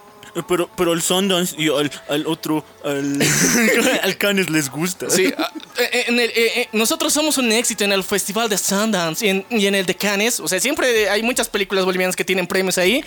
Pero, 0.49 0.69
pero 0.77 0.91
al 0.91 1.01
Sundance 1.01 1.55
y 1.57 1.69
al, 1.69 1.89
al 2.09 2.27
otro, 2.27 2.65
al, 2.85 3.23
al 4.03 4.17
Cannes 4.19 4.51
les 4.51 4.69
gusta. 4.69 5.09
Sí, 5.09 5.27
eh, 5.27 6.05
en 6.09 6.19
el- 6.19 6.31
eh, 6.31 6.53
eh, 6.63 6.69
nosotros 6.73 7.13
somos 7.13 7.39
un 7.39 7.53
éxito 7.53 7.85
en 7.85 7.93
el 7.93 8.03
Festival 8.03 8.49
de 8.49 8.59
Sundance 8.59 9.25
y 9.25 9.29
en, 9.29 9.47
y 9.49 9.67
en 9.67 9.77
el 9.77 9.87
de 9.87 9.95
Cannes. 9.95 10.41
O 10.41 10.49
sea, 10.49 10.59
siempre 10.59 11.09
hay 11.09 11.23
muchas 11.23 11.49
películas 11.49 11.85
bolivianas 11.85 12.17
que 12.17 12.25
tienen 12.25 12.49
premios 12.49 12.79
ahí. 12.79 13.05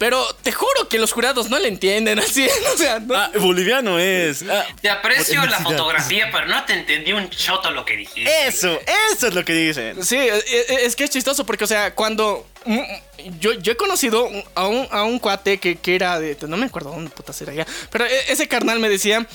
Pero 0.00 0.26
te 0.42 0.50
juro 0.50 0.88
que 0.88 0.98
los 0.98 1.12
jurados 1.12 1.50
no 1.50 1.58
le 1.58 1.68
entienden 1.68 2.18
así. 2.20 2.48
O 2.74 2.76
sea, 2.78 2.98
no- 3.00 3.14
Ah, 3.14 3.30
boliviano 3.38 3.98
es. 3.98 4.42
Ah, 4.48 4.64
Te 4.80 4.88
aprecio 4.88 5.44
la 5.44 5.58
fotografía, 5.58 6.30
pero 6.32 6.46
no 6.46 6.64
te 6.64 6.72
entendí 6.72 7.12
un 7.12 7.28
choto 7.28 7.70
lo 7.70 7.84
que 7.84 7.96
dijiste. 7.98 8.46
eso, 8.48 8.80
eso 9.12 9.26
es 9.26 9.34
lo 9.34 9.44
que 9.44 9.52
dicen. 9.52 10.02
Sí, 10.02 10.16
eh, 10.16 10.32
eh, 10.46 10.64
es 10.84 10.96
que 10.96 11.04
es 11.04 11.10
chistoso 11.10 11.44
porque, 11.44 11.64
o 11.64 11.66
sea, 11.66 11.94
cuando. 11.94 12.46
mm, 12.64 12.80
Yo, 13.40 13.52
yo 13.52 13.72
he 13.72 13.76
conocido 13.76 14.30
a 14.54 14.66
un, 14.66 14.88
a 14.90 15.02
un 15.02 15.18
cuate 15.18 15.58
que, 15.58 15.76
que 15.76 15.94
era 15.96 16.18
de. 16.18 16.34
No 16.48 16.56
me 16.56 16.64
acuerdo 16.66 16.90
dónde 16.92 17.10
putas 17.10 17.38
era 17.42 17.52
ya. 17.52 17.66
Pero 17.90 18.06
e- 18.06 18.32
ese 18.32 18.48
carnal 18.48 18.78
me 18.80 18.88
decía. 18.88 19.26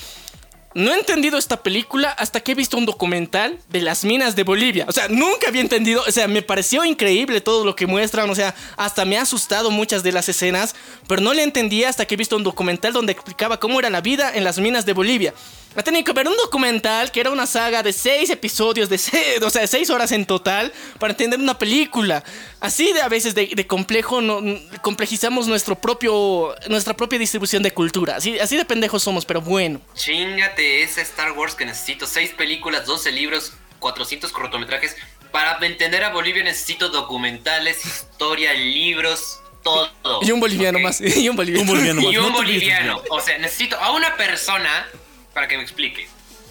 No 0.76 0.94
he 0.94 0.98
entendido 0.98 1.38
esta 1.38 1.64
película 1.64 2.10
hasta 2.10 2.42
que 2.42 2.52
he 2.52 2.56
visto 2.56 2.76
un 2.76 2.86
documental 2.86 3.60
de 3.70 3.80
las 3.80 4.04
minas 4.04 4.36
de 4.36 4.44
Bolivia. 4.44 4.84
O 4.90 4.92
sea, 4.92 5.08
nunca 5.08 5.48
había 5.48 5.62
entendido. 5.62 6.04
O 6.06 6.12
sea, 6.12 6.28
me 6.28 6.42
pareció 6.42 6.84
increíble 6.84 7.40
todo 7.40 7.64
lo 7.64 7.78
que 7.78 7.88
muestran. 7.88 8.30
O 8.30 8.36
sea, 8.36 8.54
hasta 8.76 9.06
me 9.06 9.18
ha 9.18 9.22
asustado 9.22 9.72
muchas 9.72 10.04
de 10.04 10.12
las 10.12 10.28
escenas. 10.28 10.76
Pero 11.08 11.22
no 11.22 11.34
le 11.34 11.44
entendía 11.44 11.88
hasta 11.88 12.06
que 12.06 12.16
he 12.16 12.18
visto 12.18 12.36
un 12.36 12.44
documental 12.44 12.92
donde 12.92 13.14
explicaba 13.14 13.58
cómo 13.58 13.80
era 13.80 13.90
la 13.90 14.02
vida 14.02 14.36
en 14.36 14.44
las 14.44 14.60
minas 14.60 14.86
de 14.86 14.92
Bolivia. 14.92 15.34
Ha 15.76 15.84
tenido 15.84 16.06
que 16.06 16.14
ver 16.14 16.28
un 16.28 16.38
documental 16.38 17.12
que 17.12 17.20
era 17.20 17.32
una 17.32 17.46
saga 17.46 17.84
de 17.84 17.92
seis 17.92 18.30
episodios, 18.30 18.88
de 18.88 18.98
seis, 18.98 19.42
o 19.42 19.50
sea, 19.50 19.62
de 19.62 19.68
seis 19.68 19.90
horas 19.90 20.12
en 20.14 20.26
total, 20.26 20.72
para 21.00 21.12
entender 21.12 21.40
una 21.40 21.58
película. 21.58 22.24
Así 22.62 22.94
de 22.94 23.02
a 23.02 23.10
veces 23.10 23.36
de, 23.36 23.48
de 23.48 23.68
complejo, 23.68 24.22
no, 24.22 24.42
complejizamos 24.82 25.48
nuestro 25.48 25.76
propio, 25.76 26.56
nuestra 26.70 26.96
propia 26.96 27.20
distribución 27.20 27.62
de 27.62 27.72
cultura. 27.72 28.16
Así, 28.16 28.40
así 28.40 28.56
de 28.56 28.64
pendejos 28.64 29.04
somos, 29.04 29.26
pero 29.26 29.42
bueno. 29.42 29.82
Chingate 29.96 30.84
ese 30.84 31.02
Star 31.02 31.34
Wars 31.34 31.56
que 31.56 31.66
necesito. 31.66 32.08
Seis 32.08 32.32
películas, 32.32 32.86
12 32.86 33.12
libros, 33.12 33.54
400 33.80 34.32
cortometrajes. 34.32 34.96
Para 35.32 35.58
entender 35.66 36.06
a 36.06 36.12
Bolivia 36.12 36.44
necesito 36.44 36.88
documentales, 36.88 37.86
historia, 37.86 38.54
libros, 38.54 39.42
todo. 39.62 39.90
Y 40.22 40.32
un 40.32 40.40
boliviano 40.40 40.80
más. 40.80 41.02
Y 41.02 41.28
un 41.28 41.36
boliviano. 41.36 41.64
Un 41.64 41.68
boliviano 41.68 42.02
más. 42.02 42.14
Y 42.14 42.18
un 42.18 42.32
boliviano. 42.32 43.02
O 43.10 43.20
sea, 43.20 43.38
necesito 43.40 43.78
a 43.78 43.92
una 43.92 44.16
persona 44.16 44.88
para 45.36 45.48
que 45.48 45.58
me 45.58 45.62
explique. 45.64 46.08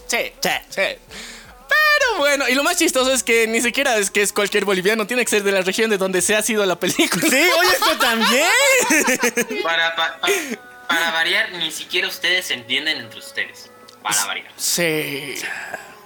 Sí, 0.06 0.18
sí, 0.40 0.50
sí. 0.68 0.82
Pero 1.66 2.18
bueno, 2.18 2.48
y 2.48 2.54
lo 2.54 2.62
más 2.62 2.76
chistoso 2.76 3.12
es 3.12 3.22
que 3.24 3.46
ni 3.48 3.60
siquiera 3.60 3.96
es 3.96 4.10
que 4.10 4.22
es 4.22 4.32
cualquier 4.32 4.64
boliviano, 4.64 5.06
tiene 5.06 5.24
que 5.24 5.30
ser 5.30 5.42
de 5.42 5.50
la 5.50 5.62
región 5.62 5.90
de 5.90 5.96
donde 5.98 6.20
se 6.22 6.36
ha 6.36 6.42
sido 6.42 6.64
la 6.66 6.78
película. 6.78 7.22
Sí, 7.28 7.34
oye, 7.58 7.72
esto 7.72 7.98
también. 7.98 9.62
Para, 9.62 9.96
pa- 9.96 10.20
pa- 10.20 10.28
para 10.88 11.10
variar, 11.12 11.50
ni 11.52 11.72
siquiera 11.72 12.06
ustedes 12.06 12.46
se 12.46 12.54
entienden 12.54 12.98
entre 12.98 13.18
ustedes. 13.18 13.70
Para 14.02 14.24
variar. 14.26 14.52
Sí. 14.56 15.34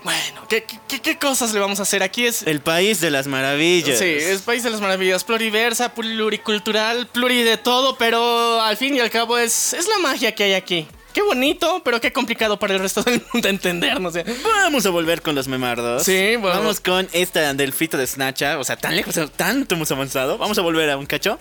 Bueno, 0.04 0.46
¿qué, 0.48 0.64
qué, 0.86 1.00
qué 1.02 1.18
cosas 1.18 1.52
le 1.52 1.58
vamos 1.58 1.80
a 1.80 1.82
hacer? 1.82 2.04
Aquí 2.04 2.24
es... 2.24 2.44
El 2.44 2.60
país 2.60 3.00
de 3.00 3.10
las 3.10 3.26
maravillas. 3.26 3.98
Sí, 3.98 4.04
es 4.04 4.40
País 4.42 4.62
de 4.62 4.70
las 4.70 4.80
Maravillas, 4.80 5.24
pluriversa, 5.24 5.92
pluricultural, 5.92 7.08
pluri 7.08 7.42
de 7.42 7.56
todo, 7.56 7.98
pero 7.98 8.62
al 8.62 8.76
fin 8.76 8.94
y 8.94 9.00
al 9.00 9.10
cabo 9.10 9.36
es, 9.36 9.72
es 9.72 9.88
la 9.88 9.98
magia 9.98 10.32
que 10.36 10.44
hay 10.44 10.54
aquí. 10.54 10.86
Qué 11.18 11.24
bonito, 11.24 11.82
pero 11.84 12.00
qué 12.00 12.12
complicado 12.12 12.60
para 12.60 12.74
el 12.74 12.78
resto 12.78 13.02
del 13.04 13.20
mundo 13.32 13.48
entender, 13.48 14.00
no 14.00 14.08
sé. 14.12 14.24
Vamos 14.44 14.86
a 14.86 14.90
volver 14.90 15.20
con 15.20 15.34
los 15.34 15.48
memardos. 15.48 16.04
Sí, 16.04 16.36
bueno. 16.36 16.56
Vamos 16.60 16.78
con 16.78 17.08
esta 17.12 17.52
del 17.54 17.72
frito 17.72 17.96
de 17.98 18.06
Snatcha. 18.06 18.56
O 18.56 18.62
sea, 18.62 18.76
tan 18.76 18.94
lejos, 18.94 19.18
tanto 19.34 19.74
hemos 19.74 19.90
avanzado. 19.90 20.38
Vamos 20.38 20.56
a 20.58 20.62
volver 20.62 20.88
a 20.90 20.96
un 20.96 21.06
cacho. 21.06 21.36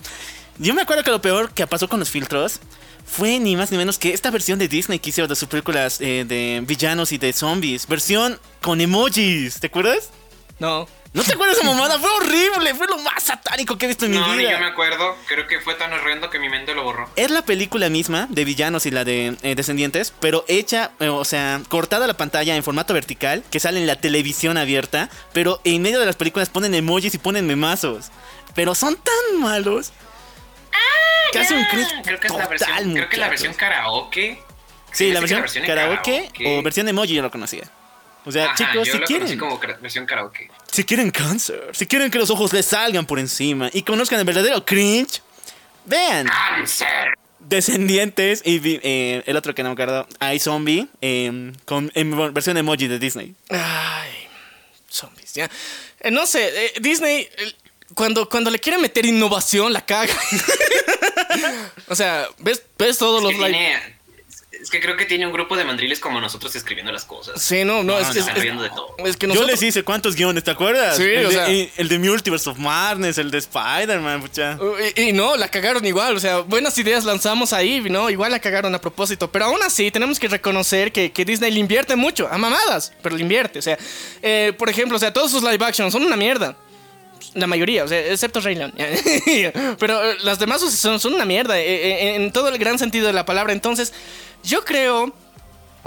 Yo 0.58 0.74
me 0.74 0.82
acuerdo 0.82 1.04
que 1.04 1.12
lo 1.12 1.22
peor 1.22 1.52
que 1.52 1.64
pasó 1.68 1.88
con 1.88 2.00
los 2.00 2.10
filtros 2.10 2.58
fue 3.06 3.38
ni 3.38 3.54
más 3.54 3.70
ni 3.70 3.78
menos 3.78 4.00
que 4.00 4.12
esta 4.12 4.32
versión 4.32 4.58
de 4.58 4.66
Disney 4.66 4.98
que 4.98 5.10
hicieron 5.10 5.28
de 5.28 5.36
sus 5.36 5.46
películas 5.46 6.00
eh, 6.00 6.24
de 6.26 6.60
villanos 6.66 7.12
y 7.12 7.18
de 7.18 7.32
zombies. 7.32 7.86
Versión 7.86 8.40
con 8.60 8.80
emojis. 8.80 9.60
¿Te 9.60 9.68
acuerdas? 9.68 10.10
No. 10.58 10.88
¿No 11.14 11.22
te 11.24 11.32
acuerdas 11.32 11.56
de 11.56 11.62
esa 11.62 11.70
mamada? 11.70 11.98
Fue 11.98 12.10
horrible. 12.10 12.74
Fue 12.74 12.86
lo 12.86 12.98
más 12.98 13.22
satánico 13.22 13.76
que 13.78 13.86
he 13.86 13.88
visto 13.88 14.04
en 14.06 14.12
No, 14.12 14.26
mi 14.28 14.32
ni 14.32 14.38
vida. 14.40 14.52
yo 14.52 14.58
me 14.60 14.66
acuerdo. 14.66 15.16
Creo 15.26 15.46
que 15.46 15.58
fue 15.60 15.74
tan 15.74 15.92
horrendo 15.92 16.28
que 16.30 16.38
mi 16.38 16.48
mente 16.48 16.74
lo 16.74 16.82
borró. 16.84 17.08
Es 17.16 17.30
la 17.30 17.42
película 17.42 17.88
misma 17.88 18.26
de 18.30 18.44
villanos 18.44 18.84
y 18.86 18.90
la 18.90 19.04
de 19.04 19.36
eh, 19.42 19.54
descendientes, 19.54 20.12
pero 20.20 20.44
hecha, 20.48 20.90
eh, 21.00 21.08
o 21.08 21.24
sea, 21.24 21.60
cortada 21.68 22.06
la 22.06 22.14
pantalla 22.14 22.54
en 22.56 22.62
formato 22.62 22.92
vertical, 22.94 23.42
que 23.50 23.58
sale 23.58 23.80
en 23.80 23.86
la 23.86 23.96
televisión 23.96 24.58
abierta, 24.58 25.08
pero 25.32 25.60
en 25.64 25.80
medio 25.82 25.98
de 25.98 26.06
las 26.06 26.16
películas 26.16 26.50
ponen 26.50 26.74
emojis 26.74 27.14
y 27.14 27.18
ponen 27.18 27.46
memazos. 27.46 28.10
Pero 28.54 28.74
son 28.74 28.96
tan 28.96 29.40
malos. 29.40 29.92
que 31.32 31.38
hace 31.38 31.54
un 31.54 31.62
Ah, 31.62 32.02
Creo 32.04 32.20
que 32.20 32.26
es 32.26 32.34
la 32.34 32.46
versión, 32.48 32.92
creo 32.94 33.08
que 33.08 33.16
es 33.16 33.20
la 33.20 33.28
versión 33.28 33.54
karaoke. 33.54 34.42
Sí, 34.92 35.12
la 35.12 35.20
que 35.20 35.34
versión, 35.34 35.62
en 35.64 35.66
karaoke, 35.66 36.30
o 36.46 36.62
versión 36.62 36.88
emoji 36.88 37.14
yo 37.14 37.22
lo 37.22 37.30
conocía. 37.30 37.64
O 38.28 38.32
sea, 38.32 38.44
Ajá, 38.44 38.54
chicos, 38.56 38.74
yo 38.74 38.84
si 38.84 38.90
lo 38.90 39.06
conocí 39.06 39.14
quieren, 39.14 39.38
como 39.38 39.58
versión 39.80 40.04
karaoke. 40.04 40.50
si 40.70 40.84
quieren 40.84 41.10
cáncer, 41.10 41.70
si 41.72 41.86
quieren 41.86 42.10
que 42.10 42.18
los 42.18 42.28
ojos 42.28 42.52
les 42.52 42.66
salgan 42.66 43.06
por 43.06 43.18
encima 43.18 43.70
y 43.72 43.80
conozcan 43.82 44.18
el 44.18 44.26
verdadero 44.26 44.62
cringe, 44.66 45.22
vean. 45.86 46.26
¡Cáncer! 46.26 47.14
Descendientes 47.38 48.42
y 48.44 48.60
eh, 48.82 49.22
el 49.24 49.34
otro 49.36 49.54
que 49.54 49.62
no 49.62 49.70
me 49.70 49.72
acuerdo, 49.72 50.06
hay 50.18 50.38
Zombie, 50.38 50.88
eh, 51.00 51.52
con 51.64 51.90
en 51.94 52.34
versión 52.34 52.58
emoji 52.58 52.86
de 52.86 52.98
Disney. 52.98 53.34
Ay, 53.48 54.10
zombies, 54.90 55.32
ya. 55.32 55.48
Eh, 56.00 56.10
no 56.10 56.26
sé, 56.26 56.66
eh, 56.66 56.72
Disney, 56.80 57.22
eh, 57.38 57.52
cuando, 57.94 58.28
cuando 58.28 58.50
le 58.50 58.58
quiere 58.58 58.76
meter 58.76 59.06
innovación, 59.06 59.72
la 59.72 59.86
caga. 59.86 60.12
o 61.88 61.94
sea, 61.94 62.28
¿ves, 62.40 62.62
ves 62.76 62.98
todos 62.98 63.22
Es 63.22 63.22
los 63.22 63.32
que, 63.32 63.48
live. 63.52 63.97
Es 64.60 64.70
que 64.70 64.80
creo 64.80 64.96
que 64.96 65.04
tiene 65.04 65.26
un 65.26 65.32
grupo 65.32 65.56
de 65.56 65.64
mandriles 65.64 66.00
como 66.00 66.20
nosotros 66.20 66.54
escribiendo 66.56 66.90
las 66.92 67.04
cosas. 67.04 67.40
Sí, 67.40 67.64
no, 67.64 67.82
no, 67.84 67.94
No, 67.94 67.98
es, 67.98 68.04
no, 68.06 68.10
es- 68.10 68.16
están 68.18 68.36
es- 68.36 68.42
riendo 68.42 68.62
de 68.62 68.70
todo. 68.70 68.94
es 69.04 69.16
que 69.16 69.26
Yo 69.28 69.44
les 69.44 69.62
hice 69.62 69.82
cuántos 69.84 70.14
guiones, 70.16 70.44
¿te 70.44 70.50
acuerdas? 70.50 70.96
Sí, 70.96 71.02
el, 71.04 71.26
o 71.26 71.28
de, 71.28 71.34
sea- 71.34 71.50
y- 71.50 71.70
el 71.76 71.88
de 71.88 71.98
Multiverse 71.98 72.50
of 72.50 72.58
Madness, 72.58 73.18
el 73.18 73.30
de 73.30 73.38
Spider-Man, 73.38 74.20
pucha. 74.22 74.58
Y, 74.96 75.02
y 75.08 75.12
no, 75.12 75.36
la 75.36 75.48
cagaron 75.48 75.84
igual, 75.86 76.16
o 76.16 76.20
sea, 76.20 76.38
buenas 76.40 76.76
ideas 76.78 77.04
lanzamos 77.04 77.52
ahí, 77.52 77.80
¿no? 77.88 78.10
Igual 78.10 78.30
la 78.32 78.40
cagaron 78.40 78.74
a 78.74 78.80
propósito, 78.80 79.30
pero 79.30 79.46
aún 79.46 79.62
así 79.62 79.90
tenemos 79.90 80.18
que 80.18 80.28
reconocer 80.28 80.92
que, 80.92 81.12
que 81.12 81.24
Disney 81.24 81.50
le 81.52 81.60
invierte 81.60 81.94
mucho, 81.96 82.28
a 82.30 82.36
mamadas, 82.38 82.92
pero 83.02 83.16
le 83.16 83.22
invierte, 83.22 83.58
o 83.58 83.62
sea, 83.62 83.78
eh, 84.22 84.52
por 84.58 84.68
ejemplo, 84.68 84.96
o 84.96 85.00
sea, 85.00 85.12
todos 85.12 85.30
sus 85.30 85.42
live 85.42 85.64
action 85.64 85.90
son 85.92 86.04
una 86.04 86.16
mierda. 86.16 86.56
La 87.34 87.46
mayoría, 87.46 87.84
o 87.84 87.88
sea, 87.88 87.98
excepto 87.98 88.40
Rey 88.40 88.54
León. 88.54 88.72
pero 89.78 90.12
eh, 90.12 90.16
las 90.22 90.38
demás 90.38 90.60
son, 90.60 90.98
son 90.98 91.14
una 91.14 91.24
mierda, 91.24 91.58
eh, 91.58 91.64
eh, 91.64 92.14
en 92.16 92.32
todo 92.32 92.48
el 92.48 92.58
gran 92.58 92.78
sentido 92.78 93.06
de 93.06 93.12
la 93.12 93.24
palabra. 93.24 93.52
Entonces, 93.52 93.92
yo 94.42 94.64
creo 94.64 95.12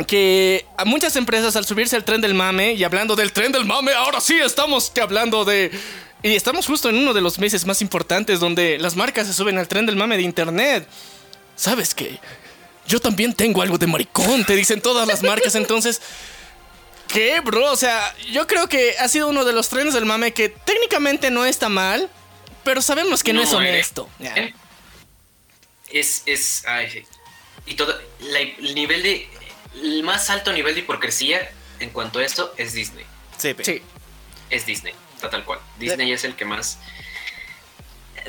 que 0.08 0.66
a 0.78 0.86
muchas 0.86 1.16
empresas 1.16 1.56
al 1.56 1.66
subirse 1.66 1.96
al 1.96 2.04
tren 2.04 2.22
del 2.22 2.34
mame 2.34 2.74
y 2.74 2.84
hablando 2.84 3.16
del 3.16 3.32
tren 3.32 3.52
del 3.52 3.66
mame, 3.66 3.94
ahora 3.94 4.22
sí 4.22 4.38
estamos 4.40 4.92
hablando 5.02 5.46
de... 5.46 5.72
Y 6.24 6.36
estamos 6.36 6.68
justo 6.68 6.90
en 6.90 6.98
uno 6.98 7.14
de 7.14 7.22
los 7.22 7.40
meses 7.40 7.66
más 7.66 7.82
importantes 7.82 8.40
donde 8.40 8.78
las 8.78 8.96
marcas 8.96 9.26
se 9.26 9.34
suben 9.34 9.58
al 9.58 9.68
tren 9.68 9.88
del 9.88 9.96
mame 9.96 10.18
de 10.18 10.24
internet. 10.24 10.88
¿Sabes 11.56 11.96
qué? 11.96 12.20
Yo 12.88 13.00
también 13.00 13.34
tengo 13.34 13.62
algo 13.64 13.80
de 13.80 13.88
maricón, 13.88 14.46
te 14.46 14.56
dicen 14.56 14.82
todas 14.82 15.08
las 15.08 15.24
marcas, 15.24 15.56
entonces... 15.56 16.02
¿Qué, 17.14 17.40
bro? 17.42 17.72
O 17.72 17.76
sea, 17.76 18.16
yo 18.32 18.48
creo 18.48 18.68
que 18.70 18.96
ha 18.98 19.08
sido 19.08 19.28
uno 19.28 19.44
de 19.44 19.54
los 19.54 19.70
trenes 19.70 19.94
del 19.94 20.06
mame 20.06 20.34
que 20.34 20.50
técnicamente 20.50 21.30
no 21.32 21.46
está 21.46 21.68
mal, 21.70 22.10
pero 22.64 22.82
sabemos 22.82 23.24
que 23.24 23.34
no, 23.34 23.42
es 23.42 23.52
eh, 23.52 23.56
honesto. 23.56 24.10
eh, 24.20 24.54
Es, 25.90 26.24
es, 26.26 26.66
ay, 26.68 26.90
sí. 26.90 27.04
y 27.66 27.76
todo, 27.76 27.94
la- 28.22 28.40
el 28.40 28.76
nivel 28.76 29.04
de, 29.04 29.30
el 29.82 30.04
más 30.04 30.30
alto 30.30 30.54
nivel 30.54 30.74
de 30.74 30.82
hipocresía 30.82 31.52
en 31.80 31.90
cuanto 31.90 32.20
a 32.20 32.26
esto 32.26 32.54
es 32.58 32.74
Disney. 32.74 33.06
Sí. 33.38 33.54
Sí. 33.62 33.82
Es 34.50 34.66
Disney, 34.66 34.94
está 35.16 35.30
tal 35.30 35.44
cual. 35.44 35.60
Disney 35.80 36.12
es 36.14 36.24
el 36.24 36.36
que 36.36 36.46
más 36.46 36.78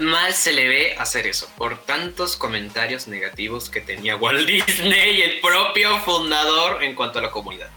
mal 0.01 0.33
se 0.33 0.53
le 0.53 0.67
ve 0.69 0.97
hacer 0.99 1.27
eso 1.27 1.51
por 1.59 1.85
tantos 1.85 2.37
comentarios 2.37 3.09
negativos 3.09 3.69
que 3.69 3.83
tenía 3.83 4.17
Walt 4.17 4.47
Disney 4.67 5.19
y 5.19 5.23
el 5.23 5.41
propio 5.41 6.01
fundador 6.01 6.83
en 6.83 6.95
cuanto 6.95 7.19
a 7.19 7.23
la 7.23 7.31
comunidad. 7.31 7.69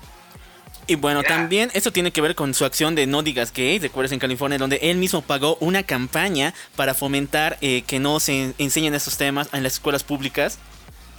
Y 0.88 0.96
bueno, 0.96 1.24
también 1.24 1.72
esto 1.74 1.92
tiene 1.92 2.12
que 2.12 2.22
ver 2.22 2.36
con 2.36 2.54
su 2.54 2.64
acción 2.66 2.94
de 2.96 3.08
No 3.08 3.24
Digas 3.24 3.52
Gay, 3.52 3.80
recuerdas 3.80 4.12
en 4.12 4.20
California, 4.20 4.58
donde 4.60 4.78
él 4.84 4.98
mismo 4.98 5.22
pagó 5.24 5.58
una 5.60 5.82
campaña 5.84 6.54
para 6.76 6.94
fomentar 6.94 7.58
eh, 7.62 7.84
que 7.88 7.98
no 8.00 8.20
se 8.20 8.54
enseñen 8.60 8.94
estos 8.94 9.18
temas 9.18 9.48
en 9.54 9.64
las 9.64 9.74
escuelas 9.74 10.04
públicas. 10.04 10.60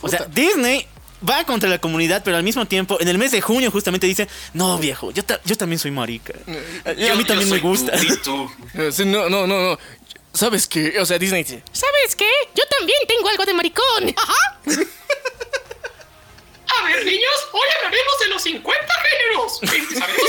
O 0.02 0.08
sea, 0.08 0.26
Disney 0.26 0.86
va 1.28 1.42
contra 1.44 1.68
la 1.68 1.78
comunidad, 1.80 2.22
pero 2.24 2.36
al 2.36 2.42
mismo 2.44 2.66
tiempo, 2.66 3.00
en 3.00 3.08
el 3.08 3.18
mes 3.18 3.32
de 3.32 3.40
junio 3.40 3.70
justamente 3.72 4.06
dice, 4.06 4.28
no 4.52 4.78
viejo, 4.78 5.10
yo, 5.10 5.24
ta- 5.24 5.40
yo 5.44 5.56
también 5.56 5.78
soy 5.80 5.90
marica. 5.90 6.34
a 6.84 6.92
Yo- 6.92 7.16
mí 7.16 7.22
yo 7.22 7.26
también 7.26 7.48
me 7.50 7.58
soy 7.58 7.60
tú, 7.60 7.68
gusta. 7.68 7.92
y 7.96 8.16
tú. 8.22 8.50
Eh, 8.74 8.92
sí, 8.92 9.04
no, 9.04 9.28
no, 9.28 9.46
no, 9.48 9.70
no. 9.70 9.78
¿Sabes 10.32 10.68
qué? 10.68 11.00
O 11.00 11.06
sea, 11.06 11.18
Disney 11.18 11.42
dice... 11.42 11.62
¿Sabes 11.72 12.14
qué? 12.14 12.28
Yo 12.54 12.62
también 12.78 12.98
tengo 13.08 13.28
algo 13.30 13.44
de 13.46 13.54
maricón. 13.54 14.14
Ajá. 14.16 14.58
A 16.78 16.84
ver, 16.84 17.04
niños, 17.04 17.48
hoy 17.52 17.68
hablaremos 17.76 18.18
de 18.20 18.28
los 18.28 18.42
50 18.42 18.94
géneros. 19.08 19.60
¿Sabemos 19.98 20.28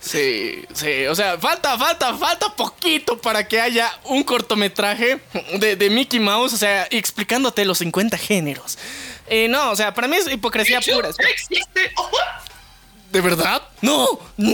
Sí, 0.00 0.64
sí, 0.74 1.06
o 1.06 1.14
sea, 1.14 1.38
falta, 1.38 1.76
falta, 1.78 2.14
falta 2.16 2.54
poquito 2.54 3.18
para 3.20 3.46
que 3.46 3.60
haya 3.60 3.92
un 4.04 4.24
cortometraje 4.24 5.20
de, 5.54 5.76
de 5.76 5.90
Mickey 5.90 6.20
Mouse, 6.20 6.52
o 6.52 6.56
sea, 6.56 6.86
explicándote 6.90 7.64
los 7.64 7.78
50 7.78 8.16
géneros. 8.18 8.78
Eh, 9.28 9.48
no, 9.48 9.70
o 9.70 9.76
sea, 9.76 9.92
para 9.94 10.08
mí 10.08 10.16
es 10.16 10.30
hipocresía 10.30 10.80
pura. 10.80 11.08
existe. 11.08 11.92
¿De 13.16 13.22
verdad? 13.22 13.62
¡No! 13.80 14.06
¡No! 14.36 14.52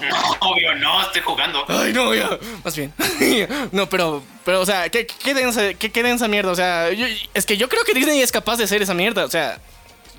No, 0.00 0.36
obvio, 0.40 0.74
no, 0.74 1.00
estoy 1.02 1.22
jugando. 1.22 1.64
Ay, 1.68 1.92
no, 1.92 2.12
ya. 2.12 2.28
Más 2.64 2.74
bien. 2.74 2.92
no, 3.70 3.88
pero, 3.88 4.20
pero, 4.44 4.60
o 4.62 4.66
sea, 4.66 4.88
¿qué, 4.88 5.06
qué, 5.06 5.32
densa, 5.32 5.74
qué, 5.74 5.92
qué 5.92 6.02
densa 6.02 6.26
mierda? 6.26 6.50
O 6.50 6.56
sea, 6.56 6.90
yo- 6.90 7.06
es 7.34 7.46
que 7.46 7.56
yo 7.56 7.68
creo 7.68 7.84
que 7.84 7.94
Disney 7.94 8.20
es 8.20 8.32
capaz 8.32 8.56
de 8.56 8.64
hacer 8.64 8.82
esa 8.82 8.94
mierda. 8.94 9.24
O 9.24 9.30
sea, 9.30 9.60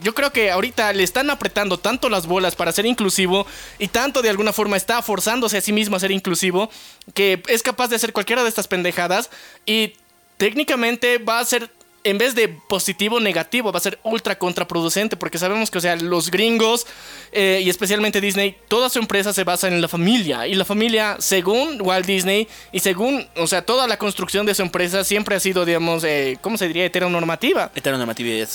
yo 0.01 0.15
creo 0.15 0.31
que 0.31 0.51
ahorita 0.51 0.93
le 0.93 1.03
están 1.03 1.29
apretando 1.29 1.77
tanto 1.79 2.07
las 2.07 2.27
bolas 2.27 2.55
para 2.55 2.71
ser 2.71 2.85
inclusivo 2.85 3.45
y 3.77 3.89
tanto 3.89 4.21
de 4.21 4.29
alguna 4.29 4.53
forma 4.53 4.77
está 4.77 5.01
forzándose 5.01 5.57
a 5.57 5.61
sí 5.61 5.73
mismo 5.73 5.97
a 5.97 5.99
ser 5.99 6.11
inclusivo 6.11 6.69
que 7.13 7.43
es 7.49 7.61
capaz 7.61 7.89
de 7.89 7.97
hacer 7.97 8.13
cualquiera 8.13 8.41
de 8.43 8.47
estas 8.47 8.69
pendejadas 8.69 9.29
y 9.65 9.95
técnicamente 10.37 11.17
va 11.17 11.39
a 11.39 11.45
ser 11.45 11.69
en 12.03 12.17
vez 12.17 12.33
de 12.35 12.47
positivo 12.49 13.19
negativo 13.19 13.71
va 13.71 13.77
a 13.77 13.81
ser 13.81 13.99
ultra 14.03 14.37
contraproducente 14.37 15.15
porque 15.17 15.37
sabemos 15.37 15.69
que 15.69 15.77
o 15.77 15.81
sea 15.81 15.95
los 15.95 16.31
gringos 16.31 16.87
eh, 17.31 17.61
y 17.63 17.69
especialmente 17.69 18.19
Disney 18.21 18.57
toda 18.67 18.89
su 18.89 18.97
empresa 18.99 19.33
se 19.33 19.43
basa 19.43 19.67
en 19.67 19.81
la 19.81 19.87
familia 19.87 20.47
y 20.47 20.55
la 20.55 20.65
familia 20.65 21.17
según 21.19 21.79
Walt 21.81 22.05
Disney 22.05 22.47
y 22.71 22.79
según 22.79 23.27
o 23.35 23.45
sea 23.47 23.61
toda 23.63 23.87
la 23.87 23.97
construcción 23.97 24.45
de 24.45 24.55
su 24.55 24.61
empresa 24.63 25.03
siempre 25.03 25.35
ha 25.35 25.39
sido 25.39 25.63
digamos 25.65 26.03
eh, 26.03 26.37
cómo 26.41 26.57
se 26.57 26.67
diría 26.67 26.85
heteronormativa 26.85 27.71
Heteronormatividad. 27.75 28.49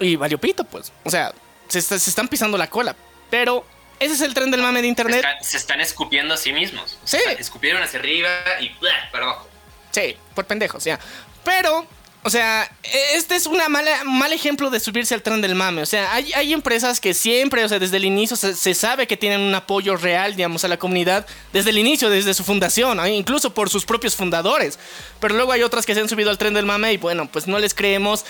y 0.00 0.16
valió 0.16 0.38
pito, 0.38 0.64
pues. 0.64 0.92
O 1.04 1.10
sea, 1.10 1.32
se, 1.68 1.78
está- 1.78 1.98
se 1.98 2.10
están 2.10 2.28
pisando 2.28 2.56
la 2.58 2.68
cola. 2.68 2.94
Pero 3.30 3.64
ese 3.98 4.14
es 4.14 4.20
el 4.20 4.32
tren 4.32 4.50
del 4.50 4.62
mame 4.62 4.78
de 4.80 4.84
Se 4.84 4.88
internet. 4.88 5.16
están, 5.24 5.44
se 5.44 5.56
están 5.56 5.80
escupiendo 5.80 6.34
a 6.34 6.36
sí 6.36 6.52
mismos. 6.52 6.98
Sí. 7.04 7.16
O 7.16 7.20
sea, 7.20 7.32
escupieron 7.32 7.82
hacia 7.82 7.98
arriba 7.98 8.28
y 8.60 8.68
¡blah! 8.80 9.10
para 9.10 9.24
abajo. 9.24 9.48
Sí, 9.90 10.16
por 10.34 10.44
pendejos, 10.46 10.84
ya. 10.84 10.98
Pero, 11.44 11.84
o 12.28 12.30
sea, 12.30 12.70
este 13.14 13.36
es 13.36 13.46
un 13.46 13.58
mal 13.70 14.32
ejemplo 14.34 14.68
de 14.68 14.80
subirse 14.80 15.14
al 15.14 15.22
tren 15.22 15.40
del 15.40 15.54
mame. 15.54 15.80
O 15.80 15.86
sea, 15.86 16.12
hay, 16.12 16.30
hay 16.34 16.52
empresas 16.52 17.00
que 17.00 17.14
siempre, 17.14 17.64
o 17.64 17.68
sea, 17.70 17.78
desde 17.78 17.96
el 17.96 18.04
inicio 18.04 18.36
se, 18.36 18.54
se 18.54 18.74
sabe 18.74 19.06
que 19.06 19.16
tienen 19.16 19.40
un 19.40 19.54
apoyo 19.54 19.96
real, 19.96 20.36
digamos, 20.36 20.62
a 20.62 20.68
la 20.68 20.76
comunidad. 20.76 21.26
Desde 21.54 21.70
el 21.70 21.78
inicio, 21.78 22.10
desde 22.10 22.34
su 22.34 22.44
fundación, 22.44 23.00
incluso 23.08 23.54
por 23.54 23.70
sus 23.70 23.86
propios 23.86 24.14
fundadores. 24.14 24.78
Pero 25.20 25.36
luego 25.36 25.52
hay 25.52 25.62
otras 25.62 25.86
que 25.86 25.94
se 25.94 26.00
han 26.00 26.08
subido 26.10 26.28
al 26.28 26.36
tren 26.36 26.52
del 26.52 26.66
mame 26.66 26.92
y 26.92 26.98
bueno, 26.98 27.26
pues 27.32 27.46
no 27.46 27.58
les 27.58 27.72
creemos. 27.72 28.26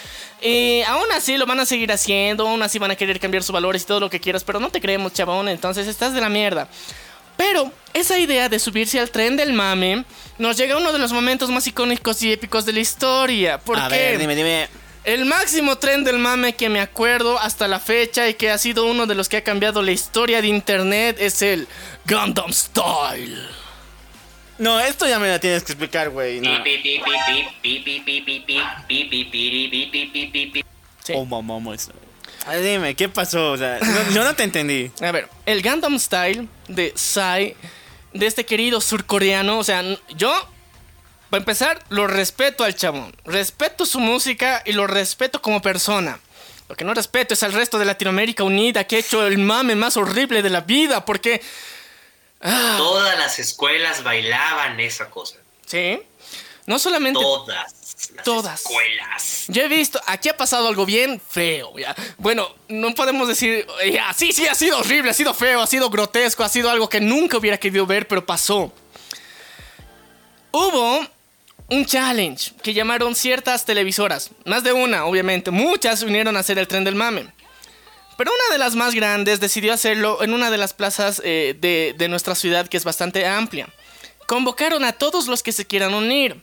Aún 0.86 1.10
así 1.12 1.36
lo 1.36 1.46
van 1.46 1.58
a 1.58 1.66
seguir 1.66 1.90
haciendo, 1.90 2.46
aún 2.46 2.62
así 2.62 2.78
van 2.78 2.92
a 2.92 2.94
querer 2.94 3.18
cambiar 3.18 3.42
sus 3.42 3.52
valores 3.52 3.82
y 3.82 3.86
todo 3.86 3.98
lo 3.98 4.08
que 4.08 4.20
quieras, 4.20 4.44
pero 4.44 4.60
no 4.60 4.70
te 4.70 4.80
creemos, 4.80 5.12
chabón. 5.12 5.48
Entonces 5.48 5.88
estás 5.88 6.14
de 6.14 6.20
la 6.20 6.28
mierda. 6.28 6.68
Pero 7.38 7.72
esa 7.94 8.18
idea 8.18 8.48
de 8.48 8.58
subirse 8.58 8.98
al 8.98 9.10
tren 9.10 9.36
del 9.36 9.52
mame 9.52 10.04
nos 10.38 10.56
llega 10.56 10.74
a 10.74 10.78
uno 10.78 10.92
de 10.92 10.98
los 10.98 11.12
momentos 11.12 11.48
más 11.50 11.66
icónicos 11.68 12.20
y 12.20 12.32
épicos 12.32 12.66
de 12.66 12.72
la 12.72 12.80
historia. 12.80 13.58
Porque 13.58 13.80
a 13.80 13.88
ver, 13.88 14.18
dime, 14.18 14.34
dime. 14.34 14.68
El 15.04 15.24
máximo 15.24 15.78
tren 15.78 16.02
del 16.02 16.18
mame 16.18 16.54
que 16.54 16.68
me 16.68 16.80
acuerdo 16.80 17.38
hasta 17.38 17.68
la 17.68 17.78
fecha 17.78 18.28
y 18.28 18.34
que 18.34 18.50
ha 18.50 18.58
sido 18.58 18.86
uno 18.86 19.06
de 19.06 19.14
los 19.14 19.28
que 19.28 19.36
ha 19.36 19.44
cambiado 19.44 19.82
la 19.82 19.92
historia 19.92 20.42
de 20.42 20.48
internet 20.48 21.16
es 21.20 21.40
el 21.40 21.68
Gundam 22.06 22.52
Style. 22.52 23.38
No, 24.58 24.80
esto 24.80 25.06
ya 25.08 25.20
me 25.20 25.28
la 25.28 25.38
tienes 25.38 25.62
que 25.62 25.72
explicar, 25.72 26.10
güey. 26.10 26.40
No. 26.40 26.50
Sí. 31.04 31.12
Oh, 31.14 31.24
mamá, 31.24 31.60
mamá. 31.60 31.76
Dime, 32.62 32.94
¿qué 32.94 33.08
pasó? 33.08 33.52
O 33.52 33.56
sea, 33.58 33.78
no- 33.80 34.10
yo 34.14 34.24
no 34.24 34.34
te 34.34 34.42
entendí. 34.42 34.90
A 35.02 35.12
ver, 35.12 35.28
el 35.46 35.62
Gundam 35.62 35.98
Style 35.98 36.48
de 36.68 36.92
Sai, 36.96 37.54
de 38.14 38.26
este 38.26 38.46
querido 38.46 38.80
surcoreano, 38.80 39.58
o 39.58 39.64
sea, 39.64 39.82
yo, 40.16 40.32
para 41.30 41.40
empezar, 41.40 41.84
lo 41.90 42.06
respeto 42.06 42.64
al 42.64 42.74
chabón. 42.74 43.14
Respeto 43.24 43.84
su 43.84 44.00
música 44.00 44.62
y 44.64 44.72
lo 44.72 44.86
respeto 44.86 45.42
como 45.42 45.60
persona. 45.60 46.18
Lo 46.70 46.76
que 46.76 46.84
no 46.84 46.94
respeto 46.94 47.34
es 47.34 47.42
al 47.42 47.52
resto 47.52 47.78
de 47.78 47.84
Latinoamérica 47.86 48.44
Unida 48.44 48.84
que 48.84 48.96
ha 48.96 48.98
hecho 48.98 49.26
el 49.26 49.38
mame 49.38 49.74
más 49.74 49.96
horrible 49.96 50.42
de 50.42 50.50
la 50.50 50.62
vida, 50.62 51.04
porque... 51.04 51.42
Ah, 52.40 52.74
Todas 52.78 53.18
las 53.18 53.38
escuelas 53.38 54.02
bailaban 54.04 54.78
esa 54.80 55.10
cosa. 55.10 55.36
sí. 55.66 56.00
No 56.66 56.78
solamente... 56.78 57.18
Todas. 57.18 57.74
Las 58.14 58.24
Todas. 58.24 58.60
escuelas. 58.60 59.44
Yo 59.48 59.62
he 59.62 59.68
visto, 59.68 60.00
aquí 60.06 60.28
ha 60.28 60.36
pasado 60.36 60.68
algo 60.68 60.86
bien 60.86 61.20
feo, 61.20 61.76
ya. 61.78 61.94
Bueno, 62.16 62.48
no 62.68 62.94
podemos 62.94 63.26
decir, 63.26 63.66
ya, 63.92 64.12
sí, 64.12 64.32
sí, 64.32 64.46
ha 64.46 64.54
sido 64.54 64.78
horrible, 64.78 65.10
ha 65.10 65.14
sido 65.14 65.34
feo, 65.34 65.60
ha 65.60 65.66
sido 65.66 65.90
grotesco, 65.90 66.44
ha 66.44 66.48
sido 66.48 66.70
algo 66.70 66.88
que 66.88 67.00
nunca 67.00 67.36
hubiera 67.38 67.58
querido 67.58 67.86
ver, 67.86 68.06
pero 68.06 68.24
pasó. 68.24 68.72
Hubo 70.52 71.06
un 71.68 71.84
challenge 71.84 72.52
que 72.62 72.72
llamaron 72.72 73.14
ciertas 73.14 73.64
televisoras, 73.64 74.30
más 74.44 74.62
de 74.62 74.72
una, 74.72 75.04
obviamente, 75.04 75.50
muchas 75.50 76.00
se 76.00 76.06
unieron 76.06 76.36
a 76.36 76.40
hacer 76.40 76.58
el 76.58 76.68
tren 76.68 76.84
del 76.84 76.94
mame. 76.94 77.26
Pero 78.16 78.32
una 78.32 78.52
de 78.52 78.58
las 78.58 78.74
más 78.74 78.94
grandes 78.94 79.38
decidió 79.38 79.72
hacerlo 79.72 80.22
en 80.22 80.34
una 80.34 80.50
de 80.50 80.56
las 80.56 80.72
plazas 80.72 81.20
eh, 81.24 81.56
de, 81.60 81.94
de 81.96 82.08
nuestra 82.08 82.34
ciudad 82.34 82.68
que 82.68 82.76
es 82.76 82.84
bastante 82.84 83.26
amplia. 83.26 83.68
Convocaron 84.26 84.84
a 84.84 84.92
todos 84.92 85.28
los 85.28 85.42
que 85.42 85.52
se 85.52 85.66
quieran 85.66 85.94
unir. 85.94 86.40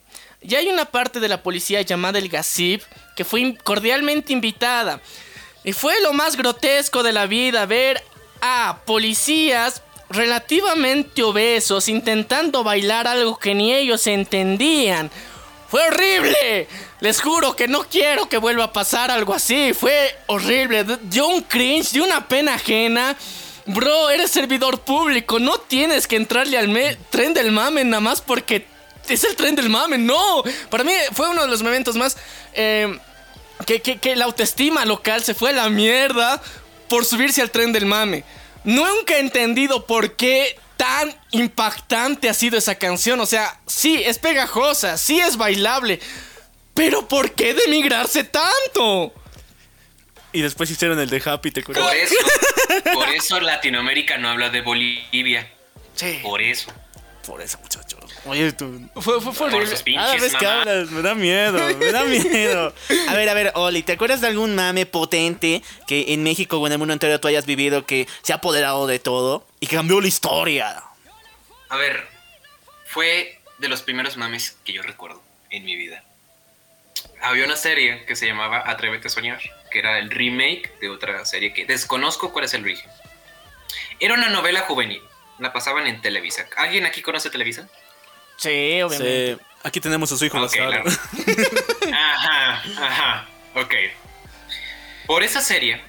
Y 0.48 0.54
hay 0.54 0.68
una 0.68 0.86
parte 0.86 1.20
de 1.20 1.28
la 1.28 1.42
policía 1.42 1.82
llamada 1.82 2.20
el 2.20 2.30
Gasip 2.30 2.84
que 3.16 3.26
fue 3.26 3.56
cordialmente 3.64 4.32
invitada. 4.32 5.02
Y 5.64 5.74
fue 5.74 6.00
lo 6.02 6.14
más 6.14 6.36
grotesco 6.36 7.02
de 7.02 7.14
la 7.14 7.26
vida 7.26 7.66
ver 7.66 8.04
a 8.42 8.82
policías 8.86 9.82
relativamente 10.10 11.24
obesos 11.24 11.90
intentando 11.90 12.64
bailar 12.64 13.08
algo 13.08 13.40
que 13.40 13.56
ni 13.56 13.74
ellos 13.74 14.06
entendían. 14.06 15.10
Fue 15.68 15.82
horrible. 15.88 16.68
Les 17.00 17.20
juro 17.20 17.56
que 17.56 17.68
no 17.68 17.84
quiero 17.86 18.30
que 18.30 18.38
vuelva 18.38 18.66
a 18.66 18.74
pasar 18.74 19.10
algo 19.10 19.34
así. 19.34 19.74
Fue 19.74 20.16
horrible. 20.28 20.86
Dio 21.04 21.28
un 21.28 21.42
cringe, 21.42 21.92
dio 21.92 22.04
una 22.04 22.28
pena 22.28 22.54
ajena. 22.54 23.16
Bro, 23.66 24.12
eres 24.12 24.30
servidor 24.30 24.80
público. 24.82 25.40
No 25.40 25.58
tienes 25.58 26.06
que 26.06 26.18
entrarle 26.18 26.60
al 26.60 26.98
tren 27.10 27.34
del 27.34 27.52
mame 27.52 27.84
nada 27.84 28.00
más 28.00 28.22
porque 28.22 28.75
es 29.10 29.24
el 29.24 29.36
tren 29.36 29.56
del 29.56 29.70
mame. 29.70 29.98
No. 29.98 30.44
Para 30.70 30.84
mí 30.84 30.94
fue 31.14 31.30
uno 31.30 31.44
de 31.44 31.48
los 31.50 31.62
momentos 31.64 31.96
más... 31.96 32.18
eh, 32.54 32.98
que, 33.66 33.82
que- 33.82 33.98
que 34.00 34.16
la 34.18 34.26
autoestima 34.26 34.84
local 34.86 35.24
se 35.24 35.34
fue 35.34 35.52
a 35.52 35.54
la 35.54 35.70
mierda 35.70 36.42
por 36.90 37.06
subirse 37.06 37.42
al 37.42 37.52
tren 37.52 37.72
del 37.72 37.86
mame. 37.86 38.24
Nunca 38.66 39.16
he 39.16 39.20
entendido 39.20 39.86
por 39.86 40.16
qué 40.16 40.60
tan 40.76 41.16
impactante 41.32 42.28
ha 42.30 42.34
sido 42.34 42.58
esa 42.58 42.76
canción. 42.76 43.20
O 43.22 43.26
sea, 43.26 43.60
sí, 43.66 44.04
es 44.04 44.20
pegajosa, 44.20 44.98
sí 44.98 45.20
es 45.22 45.38
bailable. 45.38 46.00
Pero 46.74 47.08
¿por 47.08 47.32
qué 47.32 47.54
demigrarse 47.54 48.26
tanto? 48.26 49.14
Y 50.34 50.42
después 50.42 50.70
hicieron 50.70 51.00
el 51.00 51.10
de 51.10 51.22
Happy, 51.26 51.50
¿te 51.52 51.62
acuerdas? 51.62 51.86
Por 51.86 51.96
eso, 51.96 52.16
por 52.94 53.10
eso 53.10 53.40
Latinoamérica 53.40 54.18
no 54.18 54.30
habla 54.30 54.50
de 54.50 54.60
Bolivia. 54.62 55.50
Sí, 55.96 56.20
Por 56.22 56.42
eso. 56.42 56.74
por 57.26 57.42
eso, 57.42 57.58
muchachos. 57.62 57.95
Oye, 58.26 58.52
tú. 58.54 58.90
Fue, 58.96 59.22
fue, 59.22 59.34
fue 59.34 59.50
Por 59.50 59.62
horrible. 59.62 59.72
Cada 59.72 59.84
pinches 59.84 60.22
vez 60.22 60.36
que 60.36 60.46
hablas, 60.46 60.90
me 60.90 61.02
da 61.04 61.14
miedo, 61.14 61.60
me 61.78 61.92
da 61.92 62.04
miedo. 62.06 62.74
A 63.08 63.14
ver, 63.14 63.30
a 63.30 63.34
ver, 63.34 63.52
Oli, 63.56 63.84
¿te 63.84 63.94
acuerdas 63.94 64.22
de 64.22 64.28
algún 64.28 64.56
mame 64.56 64.88
potente 64.88 65.62
que 65.86 66.14
en 66.14 66.24
México 66.24 66.58
o 66.58 66.66
en 66.66 66.74
el 66.74 66.80
mundo 66.80 66.94
entero 66.94 67.20
tú 67.20 67.28
hayas 67.28 67.46
vivido 67.46 67.86
que 67.86 68.08
se 68.24 68.34
ha 68.34 68.38
apoderado 68.38 68.88
de 68.88 68.98
todo 69.00 69.46
y 69.60 69.68
que 69.68 69.76
cambió 69.76 70.02
la 70.02 70.08
historia? 70.08 70.84
A 71.70 71.78
ver, 71.78 72.08
fue 72.88 73.40
de 73.60 73.68
los 73.68 73.84
primeros 73.84 74.18
mames 74.18 74.58
que 74.66 74.74
yo 74.74 74.82
recuerdo 74.82 75.22
en 75.52 75.64
mi 75.64 75.76
vida. 75.76 76.04
Había 77.22 77.46
una 77.46 77.56
serie 77.56 78.06
que 78.06 78.16
se 78.16 78.26
llamaba 78.26 78.64
Atrévete 78.66 79.08
a 79.08 79.12
soñar, 79.12 79.40
que 79.72 79.80
era 79.80 80.00
el 80.00 80.10
remake 80.10 80.80
de 80.80 80.90
otra 80.90 81.26
serie 81.26 81.54
que 81.54 81.66
desconozco 81.66 82.34
cuál 82.34 82.46
es 82.46 82.54
el 82.56 82.64
origen. 82.64 82.90
Era 84.00 84.16
una 84.16 84.30
novela 84.30 84.62
juvenil, 84.62 85.02
la 85.40 85.54
pasaban 85.54 85.88
en 85.88 86.02
Televisa. 86.02 86.46
¿Alguien 86.58 86.86
aquí 86.86 87.02
conoce 87.02 87.30
Televisa? 87.30 87.70
Sí, 88.38 88.82
obviamente. 88.82 89.36
Sí, 89.36 89.42
aquí 89.64 89.80
tenemos 89.80 90.12
a 90.12 90.18
su 90.18 90.26
hijo 90.26 90.38
Ok, 90.38 90.56
Lázaro. 90.56 90.84
claro. 90.84 90.90
Ajá, 91.94 92.64
ajá, 92.78 93.28
ok. 93.56 93.74
Por 95.06 95.24
esa 95.24 95.42
serie, 95.42 95.82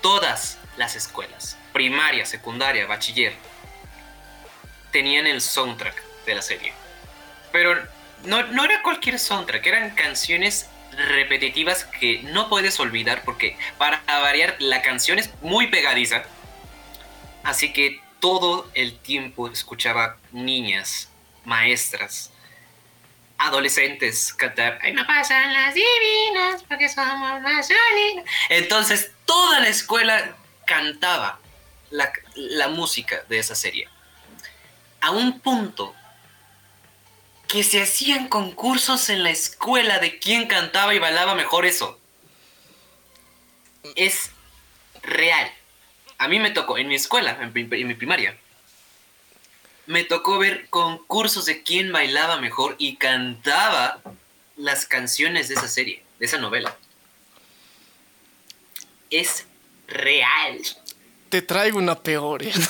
todas 0.00 0.58
las 0.76 0.96
escuelas, 0.96 1.56
primaria, 1.72 2.26
secundaria, 2.26 2.86
bachiller, 2.86 3.34
tenían 4.92 5.26
el 5.26 5.40
soundtrack 5.40 6.02
de 6.26 6.34
la 6.34 6.42
serie. 6.42 6.72
Pero 7.52 7.76
no, 8.24 8.42
no 8.44 8.64
era 8.64 8.82
cualquier 8.82 9.18
soundtrack, 9.18 9.66
eran 9.66 9.90
canciones 9.94 10.68
repetitivas 10.96 11.84
que 11.84 12.22
no 12.22 12.48
puedes 12.48 12.78
olvidar 12.80 13.22
porque 13.24 13.56
para 13.78 14.02
variar 14.06 14.56
la 14.60 14.80
canción 14.82 15.18
es 15.18 15.30
muy 15.42 15.66
pegadiza. 15.66 16.22
Así 17.42 17.72
que 17.72 18.00
todo 18.20 18.70
el 18.74 18.96
tiempo 18.98 19.48
escuchaba 19.48 20.16
niñas, 20.32 21.10
maestras, 21.44 22.30
adolescentes 23.38 24.32
cantar 24.34 24.78
Ay, 24.82 24.92
no 24.92 25.06
pasan 25.06 25.52
las 25.52 25.74
divinas 25.74 26.62
porque 26.68 26.88
somos 26.88 27.40
más 27.40 27.68
lindas". 27.68 28.24
Entonces 28.48 29.10
toda 29.24 29.60
la 29.60 29.68
escuela 29.68 30.36
cantaba 30.66 31.40
la, 31.90 32.12
la 32.34 32.68
música 32.68 33.24
de 33.28 33.38
esa 33.38 33.54
serie. 33.54 33.88
A 35.00 35.10
un 35.10 35.40
punto 35.40 35.94
que 37.46 37.62
se 37.62 37.82
hacían 37.82 38.28
concursos 38.28 39.10
en 39.10 39.22
la 39.22 39.30
escuela 39.30 39.98
de 39.98 40.18
quién 40.18 40.46
cantaba 40.46 40.94
y 40.94 40.98
bailaba 40.98 41.34
mejor 41.34 41.66
eso. 41.66 42.00
Es 43.96 44.30
real. 45.02 45.52
A 46.18 46.26
mí 46.28 46.38
me 46.40 46.50
tocó, 46.50 46.78
en 46.78 46.88
mi 46.88 46.94
escuela, 46.94 47.38
en 47.40 47.52
mi 47.52 47.94
primaria, 47.94 48.36
me 49.86 50.04
tocó 50.04 50.38
ver 50.38 50.68
concursos 50.70 51.44
de 51.46 51.62
quién 51.62 51.92
bailaba 51.92 52.40
mejor 52.40 52.74
y 52.78 52.96
cantaba 52.96 54.00
las 54.56 54.86
canciones 54.86 55.48
de 55.48 55.54
esa 55.54 55.68
serie, 55.68 56.02
de 56.18 56.26
esa 56.26 56.38
novela. 56.38 56.76
Es 59.10 59.46
real. 59.86 60.58
Te 61.28 61.42
traigo 61.42 61.78
una 61.78 62.00
peor. 62.02 62.42
eh. 62.42 62.52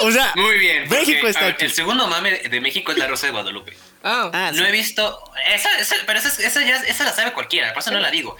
O 0.00 0.10
sea, 0.10 0.32
Muy 0.34 0.56
bien. 0.58 0.88
porque, 0.88 1.04
México 1.04 1.28
está 1.28 1.42
ver, 1.42 1.52
aquí. 1.54 1.64
El 1.66 1.72
segundo 1.72 2.06
mame 2.06 2.30
de 2.38 2.60
México 2.60 2.90
es 2.92 2.96
la 2.98 3.06
Rosa 3.06 3.26
de 3.26 3.32
Guadalupe. 3.32 3.76
Ah, 4.02 4.50
No 4.54 4.62
sí. 4.62 4.68
he 4.68 4.72
visto. 4.72 5.30
Esa, 5.46 5.78
esa- 5.78 5.96
pero 6.06 6.18
esa, 6.18 6.28
esa 6.42 6.62
ya 6.62 6.76
esa 6.76 7.04
la 7.04 7.12
sabe 7.12 7.32
cualquiera, 7.34 7.72
por 7.74 7.82
eso 7.82 7.90
no 7.90 8.00
la 8.00 8.10
digo. 8.10 8.34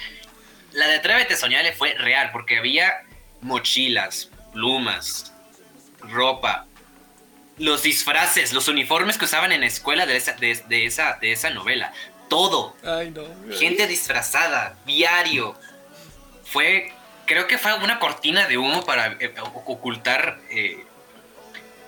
La 0.73 0.87
de 0.89 0.97
Atrévete 0.97 1.35
a 1.35 1.37
Soñarle 1.37 1.73
fue 1.75 1.95
real, 1.95 2.31
porque 2.33 2.59
había 2.59 3.03
mochilas, 3.43 4.31
plumas, 4.55 5.33
ropa, 6.01 6.67
los 7.59 7.83
disfraces, 7.83 8.53
los 8.53 8.69
uniformes 8.69 9.17
que 9.19 9.25
usaban 9.27 9.53
en 9.53 9.61
la 9.61 9.67
escuela 9.67 10.07
de 10.07 10.17
esa, 10.17 10.33
de, 10.33 10.55
de 10.69 10.87
esa, 10.87 11.19
de 11.21 11.33
esa 11.33 11.51
novela. 11.51 11.93
Todo. 12.29 12.75
Ay, 12.85 13.11
no. 13.11 13.23
Gente 13.57 13.87
disfrazada, 13.87 14.77
diario. 14.87 15.55
Fue 16.45 16.93
creo 17.27 17.47
que 17.47 17.57
fue 17.59 17.73
una 17.75 17.99
cortina 17.99 18.47
de 18.49 18.59
humo 18.59 18.85
para 18.85 19.17
eh, 19.21 19.33
ocultar 19.67 20.41
eh, 20.51 20.85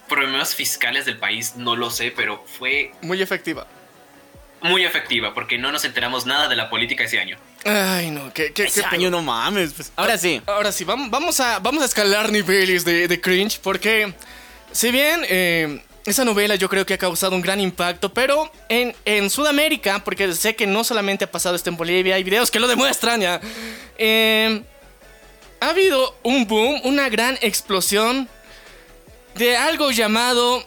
problemas 0.09 0.55
fiscales 0.55 1.05
del 1.05 1.19
país, 1.19 1.55
no 1.57 1.77
lo 1.77 1.91
sé, 1.91 2.13
pero 2.15 2.45
fue 2.59 2.93
Muy 3.03 3.21
efectiva. 3.21 3.67
muy 4.63 4.85
efectiva 4.85 5.35
porque 5.35 5.59
no 5.59 5.73
nos 5.73 5.85
enteramos 5.85 6.27
nada 6.27 6.49
de 6.49 6.57
la 6.57 6.71
política 6.71 7.05
ese 7.05 7.19
año. 7.21 7.37
Ay, 7.65 8.11
no, 8.11 8.33
qué, 8.33 8.53
qué, 8.53 8.65
Ese 8.65 8.81
qué 8.81 8.87
año 8.97 9.11
no 9.11 9.21
mames. 9.23 9.73
pues. 9.75 9.93
Ahora 9.97 10.17
sí. 10.17 10.41
Ahora 10.47 10.71
sí, 10.73 10.85
vam- 10.85 11.11
vamos 11.11 11.41
a, 11.41 11.59
vamos 11.59 11.83
a 11.83 11.87
escalar 11.87 12.31
niveles 12.31 12.85
de, 12.85 13.09
de 13.09 13.21
cringe 13.21 13.59
porque 13.61 14.15
si 14.77 14.90
bien 14.90 15.24
eh, 15.31 15.81
esa 16.05 16.23
novela 16.23 16.55
yo 16.55 16.69
creo 16.69 16.85
que 16.85 16.93
ha 16.93 16.98
causado 16.98 17.35
un 17.35 17.40
gran 17.40 17.61
impacto, 17.61 18.12
pero 18.12 18.53
en, 18.69 18.94
en 19.07 19.31
Sudamérica, 19.31 20.05
porque 20.05 20.35
sé 20.35 20.55
que 20.55 20.66
no 20.66 20.85
solamente 20.85 21.24
ha 21.24 21.31
pasado 21.31 21.57
esto 21.57 21.70
en 21.70 21.78
Bolivia, 21.78 22.16
hay 22.16 22.23
videos 22.23 22.51
que 22.51 22.61
lo 22.61 22.69
demuestran 22.69 23.23
ya, 23.23 23.40
eh, 23.97 24.62
ha 25.61 25.70
habido 25.70 26.15
un 26.23 26.47
boom, 26.47 26.82
una 26.85 27.09
gran 27.09 27.39
explosión 27.40 28.28
de 29.36 29.57
algo 29.57 29.90
llamado 29.93 30.62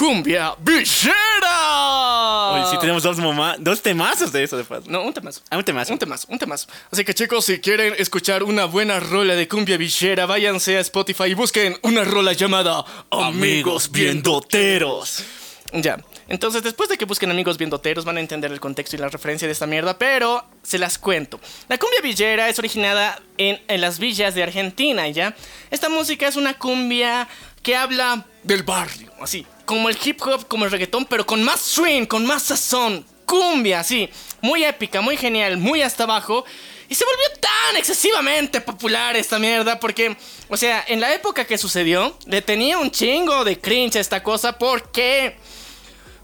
cumbia 0.00 0.54
villera. 0.58 2.52
Oye, 2.52 2.64
sí 2.70 2.78
tenemos 2.80 3.02
dos, 3.02 3.18
mamá, 3.18 3.56
dos 3.58 3.82
temazos 3.82 4.32
de 4.32 4.42
eso 4.42 4.56
de 4.56 4.64
paso. 4.64 4.90
No, 4.90 5.02
un 5.02 5.12
temazo. 5.12 5.42
Ah, 5.50 5.58
un 5.58 5.62
temazo. 5.62 5.92
Un 5.92 5.98
temazo, 5.98 6.26
un 6.30 6.38
temazo. 6.38 6.68
Así 6.90 7.04
que 7.04 7.12
chicos, 7.12 7.44
si 7.44 7.60
quieren 7.60 7.94
escuchar 7.98 8.42
una 8.42 8.64
buena 8.64 8.98
rola 8.98 9.34
de 9.34 9.46
cumbia 9.46 9.76
villera, 9.76 10.24
váyanse 10.24 10.78
a 10.78 10.80
Spotify 10.80 11.24
y 11.24 11.34
busquen 11.34 11.76
una 11.82 12.02
rola 12.04 12.32
llamada 12.32 12.82
Amigos 13.10 13.90
Viendoteros. 13.90 15.22
Ya. 15.74 16.02
Entonces, 16.28 16.62
después 16.62 16.88
de 16.88 16.96
que 16.96 17.04
busquen 17.04 17.30
amigos 17.30 17.58
viendoteros, 17.58 18.06
van 18.06 18.16
a 18.16 18.20
entender 18.20 18.50
el 18.50 18.58
contexto 18.58 18.96
y 18.96 19.00
la 19.00 19.08
referencia 19.08 19.46
de 19.46 19.52
esta 19.52 19.66
mierda, 19.66 19.98
pero 19.98 20.44
se 20.62 20.78
las 20.78 20.96
cuento. 20.98 21.38
La 21.68 21.76
cumbia 21.76 22.00
villera 22.00 22.48
es 22.48 22.58
originada 22.58 23.20
en, 23.36 23.60
en 23.68 23.80
las 23.82 23.98
villas 23.98 24.34
de 24.34 24.44
Argentina, 24.44 25.06
¿ya? 25.08 25.36
Esta 25.70 25.90
música 25.90 26.26
es 26.26 26.36
una 26.36 26.54
cumbia 26.54 27.28
que 27.62 27.76
habla 27.76 28.26
del 28.42 28.62
barrio, 28.62 29.12
así, 29.20 29.46
como 29.64 29.88
el 29.88 29.98
hip 30.02 30.20
hop, 30.22 30.46
como 30.48 30.64
el 30.64 30.70
reggaetón, 30.70 31.04
pero 31.06 31.26
con 31.26 31.42
más 31.42 31.60
swing, 31.60 32.06
con 32.06 32.26
más 32.26 32.44
sazón. 32.44 33.04
Cumbia, 33.26 33.78
así, 33.80 34.10
muy 34.40 34.64
épica, 34.64 35.00
muy 35.00 35.16
genial, 35.16 35.56
muy 35.56 35.82
hasta 35.82 36.02
abajo. 36.02 36.44
Y 36.88 36.96
se 36.96 37.04
volvió 37.04 37.26
tan 37.38 37.76
excesivamente 37.76 38.60
popular 38.60 39.14
esta 39.14 39.38
mierda 39.38 39.78
porque, 39.78 40.16
o 40.48 40.56
sea, 40.56 40.84
en 40.88 41.00
la 41.00 41.14
época 41.14 41.44
que 41.44 41.56
sucedió, 41.56 42.18
le 42.26 42.42
tenía 42.42 42.78
un 42.78 42.90
chingo 42.90 43.44
de 43.44 43.60
cringe 43.60 43.96
a 43.96 44.00
esta 44.00 44.22
cosa 44.22 44.58
porque... 44.58 45.36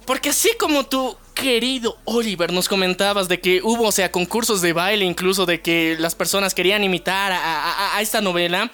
Porque 0.05 0.31
así 0.31 0.51
como 0.59 0.87
tú, 0.87 1.17
querido 1.35 1.99
Oliver, 2.05 2.53
nos 2.53 2.69
comentabas 2.69 3.29
de 3.29 3.41
que 3.41 3.61
hubo, 3.63 3.85
o 3.85 3.93
sea, 3.93 4.11
concursos 4.11 4.63
de 4.63 4.73
baile, 4.73 5.05
incluso 5.05 5.47
de 5.47 5.61
que 5.61 5.97
las 5.99 6.15
personas 6.15 6.55
querían 6.55 6.83
imitar 6.83 7.33
a, 7.33 8.01
esta 8.01 8.21
novela, 8.21 8.71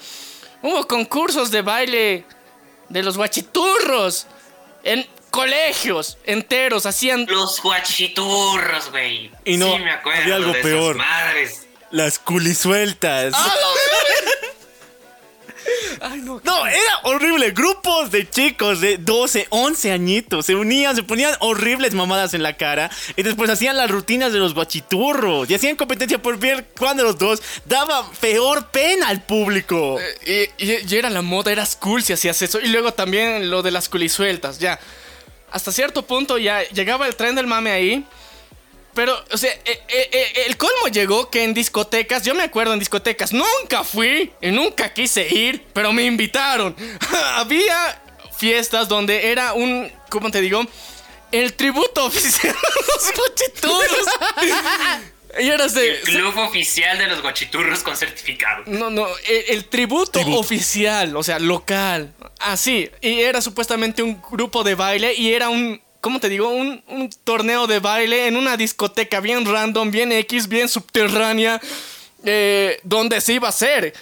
hubo 0.62 0.86
concursos 0.86 1.50
de 1.50 1.62
baile 1.62 2.24
de 2.92 3.02
los 3.02 3.16
guachiturros 3.16 4.26
en 4.84 5.06
colegios 5.30 6.18
enteros, 6.24 6.84
hacían... 6.84 7.26
Los 7.28 7.62
guachiturros, 7.62 8.90
güey. 8.90 9.30
Y 9.44 9.56
no, 9.56 9.72
sí, 9.76 9.78
me 9.82 9.90
acuerdo 9.90 10.20
había 10.22 10.34
algo 10.36 10.52
de 10.52 10.60
esas 10.60 10.70
peor. 10.70 10.96
madres. 10.96 11.66
Las 11.90 12.18
culisueltas. 12.18 13.32
¡Ah, 13.36 13.54
Ay, 16.00 16.20
no, 16.20 16.40
No, 16.44 16.66
era 16.66 16.98
horrible. 17.04 17.50
Grupos 17.52 18.10
de 18.10 18.28
chicos 18.28 18.80
de 18.80 18.98
12, 18.98 19.46
11 19.50 19.92
añitos 19.92 20.46
se 20.46 20.54
unían, 20.54 20.96
se 20.96 21.02
ponían 21.02 21.34
horribles 21.40 21.94
mamadas 21.94 22.34
en 22.34 22.42
la 22.42 22.56
cara 22.56 22.90
y 23.16 23.22
después 23.22 23.48
hacían 23.50 23.76
las 23.76 23.90
rutinas 23.90 24.32
de 24.32 24.38
los 24.38 24.54
guachiturros 24.54 25.48
y 25.50 25.54
hacían 25.54 25.76
competencia 25.76 26.20
por 26.20 26.38
ver 26.38 26.66
cuál 26.78 26.96
de 26.96 27.02
los 27.04 27.18
dos 27.18 27.42
daba 27.66 28.10
peor 28.20 28.68
pena 28.70 29.08
al 29.08 29.22
público. 29.22 29.98
Y, 30.26 30.32
y- 30.64 30.78
y 30.88 30.96
era 30.96 31.10
la 31.10 31.22
moda, 31.22 31.52
eras 31.52 31.76
cool 31.76 32.02
si 32.02 32.12
hacías 32.12 32.40
eso. 32.42 32.60
Y 32.60 32.68
luego 32.68 32.92
también 32.92 33.50
lo 33.50 33.62
de 33.62 33.70
las 33.70 33.88
culisueltas, 33.88 34.58
ya. 34.58 34.78
Hasta 35.50 35.70
cierto 35.70 36.06
punto 36.06 36.38
ya 36.38 36.62
llegaba 36.70 37.06
el 37.06 37.14
tren 37.14 37.34
del 37.34 37.46
mame 37.46 37.70
ahí. 37.72 38.04
Pero, 38.94 39.18
o 39.30 39.38
sea, 39.38 39.50
eh, 39.64 39.80
eh, 39.88 40.10
eh, 40.12 40.32
el 40.46 40.56
colmo 40.56 40.88
llegó 40.88 41.30
que 41.30 41.44
en 41.44 41.54
discotecas, 41.54 42.24
yo 42.24 42.34
me 42.34 42.42
acuerdo 42.42 42.74
en 42.74 42.78
discotecas, 42.78 43.32
nunca 43.32 43.84
fui 43.84 44.32
y 44.40 44.50
nunca 44.50 44.92
quise 44.92 45.26
ir, 45.34 45.64
pero 45.72 45.92
me 45.92 46.04
invitaron. 46.04 46.76
Había 47.36 48.02
fiestas 48.36 48.88
donde 48.88 49.30
era 49.30 49.54
un, 49.54 49.90
¿cómo 50.10 50.30
te 50.30 50.42
digo? 50.42 50.62
El 51.30 51.54
tributo 51.54 52.04
oficial 52.06 52.54
a 52.54 52.92
los 52.92 53.12
guachiturros. 53.16 54.06
y 55.40 55.48
era 55.48 55.66
de... 55.68 55.90
El 55.92 56.00
club 56.02 56.36
oficial 56.36 56.98
de 56.98 57.06
los 57.06 57.22
guachiturros 57.22 57.82
con 57.82 57.96
certificado. 57.96 58.64
No, 58.66 58.90
no, 58.90 59.08
el, 59.26 59.44
el 59.48 59.64
tributo, 59.64 60.20
oficial, 60.36 61.16
o 61.16 61.22
sea, 61.22 61.38
local. 61.38 62.12
Así. 62.40 62.90
y 63.00 63.20
era 63.20 63.40
supuestamente 63.40 64.02
un 64.02 64.20
grupo 64.20 64.64
de 64.64 64.74
baile 64.74 65.14
y 65.14 65.32
era 65.32 65.48
un, 65.48 65.80
¿cómo 66.02 66.18
te 66.18 66.28
digo? 66.28 66.48
Un, 66.48 66.82
torneo 67.24 67.66
de 67.66 67.78
baile 67.78 68.26
en 68.26 68.36
una 68.36 68.56
discoteca 68.56 69.20
bien 69.20 69.46
random, 69.46 69.90
bien 69.90 70.12
X, 70.12 70.48
bien 70.48 70.68
subterránea, 70.68 71.60
eh, 72.24 72.80
donde 72.82 73.20
se 73.20 73.34
iba 73.34 73.46
a 73.46 73.50
hacer. 73.50 73.94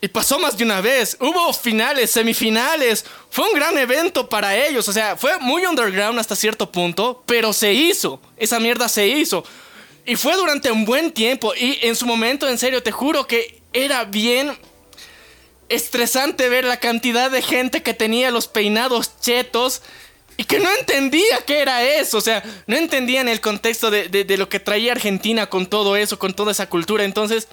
Y 0.00 0.08
pasó 0.08 0.38
más 0.38 0.56
de 0.56 0.64
una 0.64 0.80
vez. 0.80 1.16
Hubo 1.18 1.52
finales, 1.54 2.10
semifinales. 2.10 3.04
Fue 3.30 3.48
un 3.48 3.54
gran 3.54 3.76
evento 3.78 4.28
para 4.28 4.54
ellos. 4.54 4.86
O 4.88 4.92
sea, 4.92 5.16
fue 5.16 5.38
muy 5.40 5.64
underground 5.66 6.20
hasta 6.20 6.36
cierto 6.36 6.70
punto, 6.70 7.24
pero 7.26 7.52
se 7.52 7.72
hizo. 7.72 8.20
Esa 8.36 8.60
mierda 8.60 8.88
se 8.88 9.08
hizo. 9.08 9.42
Y 10.04 10.16
fue 10.16 10.36
durante 10.36 10.70
un 10.70 10.84
buen 10.84 11.10
tiempo. 11.10 11.54
Y 11.56 11.78
en 11.80 11.96
su 11.96 12.06
momento, 12.06 12.46
en 12.46 12.58
serio, 12.58 12.82
te 12.82 12.92
juro 12.92 13.26
que 13.26 13.60
era 13.72 14.04
bien 14.04 14.56
estresante 15.70 16.48
ver 16.48 16.64
la 16.64 16.78
cantidad 16.78 17.30
de 17.30 17.42
gente 17.42 17.82
que 17.82 17.94
tenía 17.94 18.30
los 18.30 18.48
peinados 18.48 19.18
chetos 19.20 19.82
y 20.38 20.44
que 20.44 20.58
no 20.58 20.70
entendía 20.78 21.38
qué 21.46 21.58
era 21.60 21.82
eso. 21.82 22.16
O 22.16 22.22
sea, 22.22 22.42
no 22.66 22.76
entendían 22.76 23.28
el 23.28 23.42
contexto 23.42 23.90
de, 23.90 24.08
de- 24.08 24.24
de 24.24 24.36
lo 24.38 24.48
que 24.48 24.60
traía 24.60 24.92
Argentina 24.92 25.46
con 25.48 25.66
todo 25.66 25.96
eso, 25.96 26.18
con 26.18 26.32
toda 26.32 26.52
esa 26.52 26.66
cultura. 26.70 27.04
Entonces, 27.04 27.48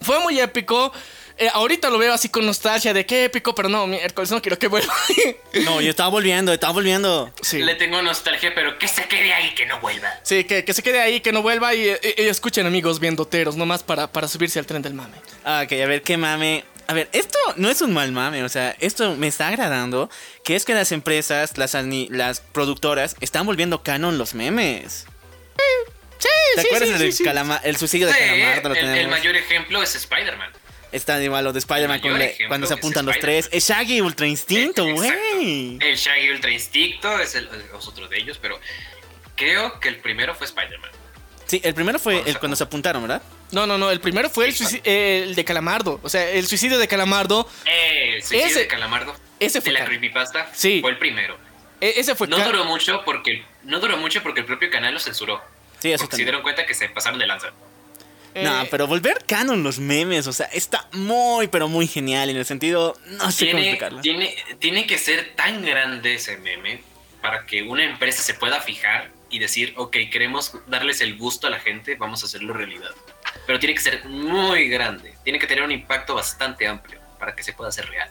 fue 0.00 0.18
muy 0.20 0.40
épico. 0.40 0.92
Eh, 1.38 1.48
ahorita 1.54 1.88
lo 1.88 1.96
veo 1.98 2.12
así 2.12 2.28
con 2.28 2.44
nostalgia 2.44 2.92
de 2.92 3.06
qué 3.06 3.24
épico, 3.24 3.54
pero 3.54 3.68
no, 3.70 3.86
miércoles 3.86 4.30
no 4.30 4.40
quiero 4.42 4.58
que 4.58 4.68
vuelva. 4.68 4.92
No, 5.64 5.80
yo 5.82 5.90
estaba 5.90 6.08
volviendo, 6.08 6.52
estaba 6.52 6.72
volviendo. 6.72 7.30
sí. 7.42 7.58
Le 7.58 7.74
tengo 7.74 8.00
nostalgia, 8.02 8.54
pero 8.54 8.78
que 8.78 8.86
se 8.88 9.04
quede 9.06 9.32
ahí, 9.34 9.54
que 9.54 9.66
no 9.66 9.80
vuelva. 9.80 10.08
Sí, 10.22 10.44
que, 10.44 10.64
que 10.64 10.72
se 10.74 10.82
quede 10.82 11.00
ahí, 11.00 11.20
que 11.20 11.32
no 11.32 11.42
vuelva 11.42 11.74
y, 11.74 11.88
y- 11.88 12.22
y 12.22 12.22
escuchen 12.28 12.66
amigos 12.66 13.00
viendoteros, 13.00 13.56
nomás 13.56 13.82
para, 13.82 14.10
para 14.12 14.28
subirse 14.28 14.58
al 14.58 14.66
tren 14.66 14.80
del 14.82 14.94
mame. 14.94 15.16
Ah, 15.44 15.62
Ok, 15.64 15.72
a 15.72 15.86
ver, 15.86 16.02
qué 16.02 16.16
mame. 16.16 16.64
A 16.88 16.94
ver, 16.94 17.08
esto 17.12 17.38
no 17.56 17.70
es 17.70 17.80
un 17.80 17.92
mal 17.94 18.12
mame, 18.12 18.42
o 18.44 18.48
sea, 18.48 18.76
esto 18.80 19.16
me 19.16 19.28
está 19.28 19.48
agradando, 19.48 20.10
que 20.44 20.56
es 20.56 20.64
que 20.64 20.74
las 20.74 20.92
empresas, 20.92 21.56
las, 21.56 21.74
las 22.10 22.40
productoras, 22.40 23.16
están 23.20 23.46
volviendo 23.46 23.82
canon 23.82 24.18
los 24.18 24.34
memes. 24.34 25.06
Sí, 26.18 26.28
¿Te 26.56 26.60
sí, 26.62 26.66
acuerdas 26.68 26.88
sí, 26.90 26.98
del 26.98 27.12
sí, 27.12 27.24
calama- 27.24 27.60
el 27.64 27.76
suicidio 27.76 28.06
de 28.08 28.12
Calamardo? 28.12 28.68
Lo 28.68 28.74
el, 28.74 29.08
mayor 29.08 29.36
ejemplo 29.36 29.82
es 29.82 29.94
Spider-Man. 29.94 30.50
Está 30.92 31.22
igual 31.22 31.44
lo 31.44 31.52
de 31.54 31.58
Spider-Man 31.60 32.00
cuando 32.48 32.66
se 32.66 32.74
apuntan 32.74 33.06
los 33.06 33.18
tres. 33.18 33.48
Es 33.50 33.66
Shaggy 33.68 34.00
Ultra 34.02 34.26
Instinto, 34.26 34.84
güey. 34.92 35.78
El 35.80 35.96
Shaggy 35.96 36.30
Ultra 36.30 36.50
Instinto 36.50 37.18
es, 37.18 37.34
el, 37.34 37.46
es 37.46 37.86
otro 37.88 38.06
de 38.08 38.18
ellos, 38.18 38.38
pero 38.40 38.60
creo 39.34 39.80
que 39.80 39.88
el 39.88 39.96
primero 40.00 40.34
fue 40.34 40.46
Spider-Man. 40.46 40.90
Sí, 41.46 41.60
el 41.64 41.74
primero 41.74 41.98
fue 41.98 42.14
Cuando 42.14 42.28
el 42.28 42.32
se- 42.34 42.38
cuando 42.40 42.56
se 42.56 42.64
apuntaron, 42.64 43.02
¿verdad? 43.02 43.22
No, 43.52 43.66
no, 43.66 43.78
no, 43.78 43.90
el 43.90 44.00
primero 44.00 44.28
fue 44.30 44.48
el, 44.48 44.54
eh, 44.84 45.22
el 45.24 45.34
de 45.34 45.44
Calamardo. 45.44 46.00
O 46.02 46.08
sea, 46.08 46.28
el 46.30 46.46
suicidio 46.46 46.78
de 46.78 46.88
Calamardo, 46.88 47.48
Eh, 47.66 48.14
el 48.16 48.22
suicidio 48.22 48.46
Ese- 48.46 48.58
de 48.60 48.66
Calamardo. 48.66 49.14
ese 49.38 49.60
fue 49.60 49.72
de 49.72 49.78
la 49.78 49.84
creepypasta. 49.84 50.50
Sí. 50.54 50.80
Fue 50.80 50.90
el 50.90 50.98
primero. 50.98 51.38
e- 51.80 51.94
ese 51.96 52.14
fue 52.14 52.28
No 52.28 52.38
duró 52.38 52.64
mucho 52.64 53.02
porque 53.04 53.44
no 53.64 53.80
duró 53.80 53.96
mucho 53.96 54.22
porque 54.22 54.40
el 54.40 54.46
propio 54.46 54.70
canal 54.70 54.94
lo 54.94 55.00
censuró. 55.00 55.42
Sí, 55.80 55.90
eso 55.92 56.04
Porque 56.04 56.16
se 56.16 56.22
también. 56.22 56.26
dieron 56.26 56.42
cuenta 56.42 56.64
que 56.64 56.74
se 56.74 56.88
pasaron 56.88 57.18
de 57.18 57.26
lanza. 57.26 57.48
eh, 58.34 58.44
No, 58.44 58.64
pero 58.70 58.86
volver 58.86 59.24
canon 59.26 59.62
los 59.64 59.78
memes, 59.80 60.26
o 60.28 60.32
sea, 60.32 60.46
está 60.46 60.88
muy, 60.92 61.48
pero 61.48 61.68
muy 61.68 61.86
genial 61.88 62.30
en 62.30 62.36
el 62.36 62.46
sentido. 62.46 62.96
No 63.06 63.30
sé 63.32 63.46
cómo 63.50 63.58
Tiene, 63.58 63.60
explicarlo. 63.72 64.00
tiene, 64.00 64.34
tiene 64.60 64.86
que 64.86 64.96
ser 64.96 65.34
tan 65.34 65.62
grande 65.64 66.14
ese 66.14 66.36
meme 66.38 66.82
para 67.20 67.44
que 67.46 67.62
una 67.62 67.84
empresa 67.84 68.22
se 68.22 68.32
pueda 68.34 68.60
fijar 68.60 69.10
y 69.32 69.38
decir, 69.38 69.72
ok, 69.76 69.96
queremos 70.12 70.52
darles 70.66 71.00
el 71.00 71.16
gusto 71.16 71.46
a 71.48 71.50
la 71.50 71.58
gente, 71.58 71.96
vamos 71.96 72.22
a 72.22 72.26
hacerlo 72.26 72.52
realidad. 72.52 72.90
Pero 73.46 73.58
tiene 73.58 73.74
que 73.74 73.80
ser 73.80 74.04
muy 74.04 74.68
grande, 74.68 75.14
tiene 75.24 75.38
que 75.38 75.46
tener 75.46 75.64
un 75.64 75.72
impacto 75.72 76.14
bastante 76.14 76.68
amplio 76.68 77.00
para 77.18 77.34
que 77.34 77.42
se 77.42 77.54
pueda 77.54 77.70
hacer 77.70 77.88
real. 77.88 78.10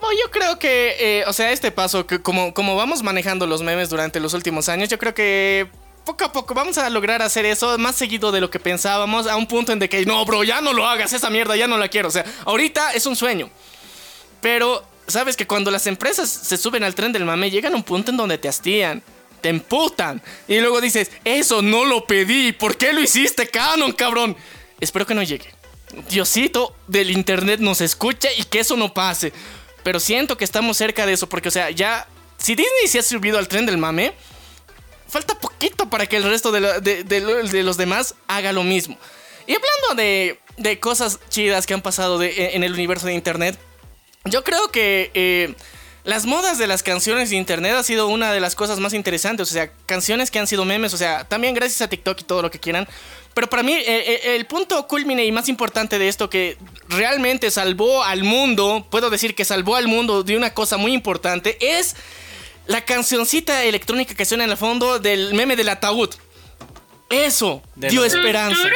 Bueno, 0.00 0.18
yo 0.24 0.30
creo 0.30 0.58
que, 0.58 0.96
eh, 0.98 1.24
o 1.26 1.32
sea, 1.34 1.52
este 1.52 1.70
paso, 1.70 2.06
que 2.06 2.22
como, 2.22 2.54
como 2.54 2.74
vamos 2.74 3.02
manejando 3.02 3.46
los 3.46 3.62
memes 3.62 3.90
durante 3.90 4.18
los 4.18 4.32
últimos 4.32 4.70
años, 4.70 4.88
yo 4.88 4.98
creo 4.98 5.14
que 5.14 5.68
poco 6.06 6.24
a 6.24 6.32
poco 6.32 6.54
vamos 6.54 6.78
a 6.78 6.88
lograr 6.88 7.20
hacer 7.20 7.44
eso 7.44 7.76
más 7.76 7.96
seguido 7.96 8.32
de 8.32 8.40
lo 8.40 8.50
que 8.50 8.58
pensábamos, 8.58 9.26
a 9.26 9.36
un 9.36 9.46
punto 9.46 9.72
en 9.72 9.78
de 9.78 9.90
que, 9.90 10.06
no, 10.06 10.24
bro, 10.24 10.42
ya 10.42 10.62
no 10.62 10.72
lo 10.72 10.86
hagas, 10.86 11.12
esa 11.12 11.28
mierda 11.28 11.54
ya 11.54 11.68
no 11.68 11.76
la 11.76 11.88
quiero. 11.88 12.08
O 12.08 12.10
sea, 12.10 12.24
ahorita 12.46 12.92
es 12.92 13.04
un 13.04 13.14
sueño. 13.14 13.50
Pero, 14.40 14.82
¿sabes 15.06 15.36
que 15.36 15.46
cuando 15.46 15.70
las 15.70 15.86
empresas 15.86 16.30
se 16.30 16.56
suben 16.56 16.82
al 16.82 16.94
tren 16.94 17.12
del 17.12 17.26
mame, 17.26 17.50
llegan 17.50 17.74
a 17.74 17.76
un 17.76 17.82
punto 17.82 18.10
en 18.10 18.16
donde 18.16 18.38
te 18.38 18.48
hastían? 18.48 19.02
Te 19.40 19.48
emputan. 19.48 20.22
Y 20.48 20.60
luego 20.60 20.80
dices, 20.80 21.10
eso 21.24 21.62
no 21.62 21.84
lo 21.84 22.06
pedí. 22.06 22.52
¿Por 22.52 22.76
qué 22.76 22.92
lo 22.92 23.00
hiciste, 23.00 23.48
Canon, 23.48 23.92
cabrón? 23.92 24.36
Espero 24.80 25.06
que 25.06 25.14
no 25.14 25.22
llegue. 25.22 25.52
Diosito 26.08 26.76
del 26.86 27.10
internet 27.10 27.60
nos 27.60 27.80
escucha 27.80 28.28
y 28.36 28.44
que 28.44 28.60
eso 28.60 28.76
no 28.76 28.94
pase. 28.94 29.32
Pero 29.82 29.98
siento 29.98 30.36
que 30.36 30.44
estamos 30.44 30.76
cerca 30.76 31.06
de 31.06 31.14
eso, 31.14 31.28
porque, 31.28 31.48
o 31.48 31.52
sea, 31.52 31.70
ya. 31.70 32.06
Si 32.38 32.54
Disney 32.54 32.86
se 32.86 32.98
ha 32.98 33.02
subido 33.02 33.38
al 33.38 33.48
tren 33.48 33.66
del 33.66 33.76
mame, 33.76 34.14
falta 35.06 35.38
poquito 35.38 35.90
para 35.90 36.06
que 36.06 36.16
el 36.16 36.24
resto 36.24 36.52
de, 36.52 37.62
los 37.62 37.76
demás 37.76 38.14
haga 38.28 38.52
lo 38.52 38.62
mismo. 38.62 38.98
Y 39.46 39.54
hablando 39.54 40.02
de, 40.02 40.78
cosas 40.80 41.20
chidas 41.28 41.66
que 41.66 41.74
han 41.74 41.82
pasado 41.82 42.22
en 42.22 42.64
el 42.64 42.72
universo 42.72 43.06
de 43.06 43.14
internet, 43.14 43.58
yo 44.24 44.44
creo 44.44 44.70
que 44.70 45.10
eh, 45.14 45.54
las 46.04 46.24
modas 46.24 46.58
de 46.58 46.66
las 46.66 46.82
canciones 46.82 47.30
de 47.30 47.36
internet 47.36 47.74
ha 47.74 47.82
sido 47.82 48.08
una 48.08 48.32
de 48.32 48.40
las 48.40 48.54
cosas 48.54 48.78
más 48.78 48.94
interesantes. 48.94 49.50
O 49.50 49.52
sea, 49.52 49.70
canciones 49.86 50.30
que 50.30 50.38
han 50.38 50.46
sido 50.46 50.64
memes, 50.64 50.94
o 50.94 50.96
sea, 50.96 51.24
también 51.24 51.54
gracias 51.54 51.82
a 51.82 51.88
TikTok 51.88 52.20
y 52.20 52.24
todo 52.24 52.42
lo 52.42 52.50
que 52.50 52.58
quieran. 52.58 52.88
Pero 53.34 53.48
para 53.48 53.62
mí, 53.62 53.74
eh, 53.74 53.84
eh, 53.86 54.36
el 54.36 54.46
punto 54.46 54.86
culmine 54.88 55.24
y 55.24 55.32
más 55.32 55.48
importante 55.48 55.98
de 55.98 56.08
esto 56.08 56.28
que 56.28 56.56
realmente 56.88 57.50
salvó 57.50 58.02
al 58.02 58.24
mundo, 58.24 58.86
puedo 58.90 59.08
decir 59.10 59.34
que 59.34 59.44
salvó 59.44 59.76
al 59.76 59.88
mundo 59.88 60.22
de 60.22 60.36
una 60.36 60.52
cosa 60.52 60.76
muy 60.76 60.92
importante, 60.92 61.56
es 61.60 61.94
la 62.66 62.84
cancioncita 62.84 63.64
electrónica 63.64 64.14
que 64.14 64.24
suena 64.24 64.44
en 64.44 64.50
el 64.50 64.56
fondo 64.56 64.98
del 64.98 65.34
meme 65.34 65.56
del 65.56 65.68
ataúd. 65.68 66.10
Eso 67.08 67.62
dio 67.76 68.04
esperanza. 68.04 68.68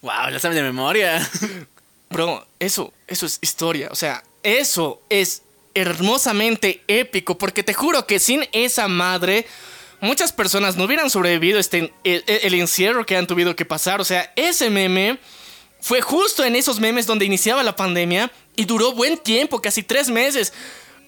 Wow, 0.00 0.30
la 0.30 0.38
sabes 0.40 0.56
de 0.56 0.62
memoria. 0.62 1.28
Bro, 2.12 2.46
eso, 2.58 2.92
eso 3.08 3.26
es 3.26 3.38
historia. 3.40 3.88
O 3.90 3.94
sea, 3.94 4.22
eso 4.42 5.00
es 5.08 5.42
hermosamente 5.74 6.82
épico. 6.86 7.38
Porque 7.38 7.62
te 7.62 7.74
juro 7.74 8.06
que 8.06 8.18
sin 8.18 8.46
esa 8.52 8.86
madre, 8.88 9.46
muchas 10.00 10.32
personas 10.32 10.76
no 10.76 10.84
hubieran 10.84 11.10
sobrevivido 11.10 11.58
este, 11.58 11.92
el, 12.04 12.54
encierro 12.54 13.06
que 13.06 13.16
han 13.16 13.26
tenido 13.26 13.56
que 13.56 13.64
pasar. 13.64 14.00
O 14.00 14.04
sea, 14.04 14.32
ese 14.36 14.68
meme 14.70 15.18
fue 15.80 16.02
justo 16.02 16.44
en 16.44 16.54
esos 16.54 16.80
memes 16.80 17.06
donde 17.06 17.24
iniciaba 17.24 17.62
la 17.62 17.76
pandemia 17.76 18.30
y 18.56 18.66
duró 18.66 18.92
buen 18.92 19.16
tiempo, 19.16 19.62
casi 19.62 19.82
tres 19.82 20.10
meses. 20.10 20.52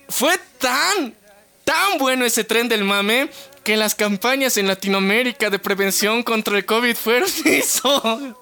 Fue 0.08 0.38
tan, 0.58 1.14
tan 1.64 1.98
bueno 1.98 2.24
ese 2.24 2.44
tren 2.44 2.68
del 2.68 2.84
mame 2.84 3.28
que 3.62 3.76
las 3.76 3.94
campañas 3.94 4.56
en 4.56 4.66
Latinoamérica 4.66 5.50
de 5.50 5.58
prevención 5.58 6.22
contra 6.22 6.56
el 6.56 6.64
COVID 6.64 6.94
fueron 6.94 7.28
eso. 7.44 8.34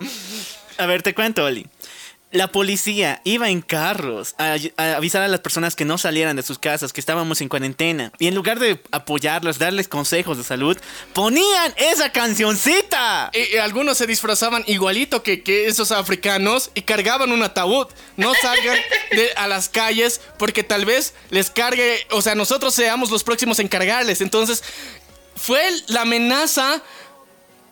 A 0.78 0.86
ver, 0.86 1.02
te 1.02 1.14
cuento, 1.14 1.44
Oli. 1.44 1.66
La 2.32 2.48
policía 2.48 3.20
iba 3.24 3.50
en 3.50 3.60
carros 3.60 4.34
a, 4.38 4.56
avisar 4.96 5.22
a 5.22 5.28
las 5.28 5.40
personas 5.40 5.76
que 5.76 5.84
no 5.84 5.98
salieran 5.98 6.34
de 6.34 6.42
sus 6.42 6.58
casas, 6.58 6.92
que 6.92 7.00
estábamos 7.00 7.40
en 7.42 7.48
cuarentena. 7.48 8.10
Y 8.18 8.26
en 8.26 8.34
lugar 8.34 8.58
de 8.58 8.80
apoyarlos, 8.90 9.58
darles 9.58 9.86
consejos 9.86 10.38
de 10.38 10.44
salud, 10.44 10.76
ponían 11.12 11.74
esa 11.76 12.10
cancioncita. 12.10 13.30
Y, 13.34 13.58
algunos 13.58 13.98
se 13.98 14.06
disfrazaban 14.06 14.64
igualito 14.66 15.22
que, 15.22 15.42
que 15.42 15.66
esos 15.66 15.92
africanos 15.92 16.70
y 16.74 16.82
cargaban 16.82 17.32
un 17.32 17.42
ataúd. 17.42 17.86
No 18.16 18.32
salgan 18.40 18.78
de- 19.10 19.32
a 19.36 19.46
las 19.46 19.68
calles 19.68 20.20
porque 20.38 20.64
tal 20.64 20.84
vez 20.86 21.14
les 21.30 21.50
cargue, 21.50 22.06
o 22.10 22.22
sea, 22.22 22.34
nosotros 22.34 22.74
seamos 22.74 23.10
los 23.10 23.24
próximos 23.24 23.58
en 23.58 23.68
cargarles. 23.68 24.22
Entonces, 24.22 24.64
fue 25.36 25.62
la 25.88 26.02
amenaza 26.02 26.82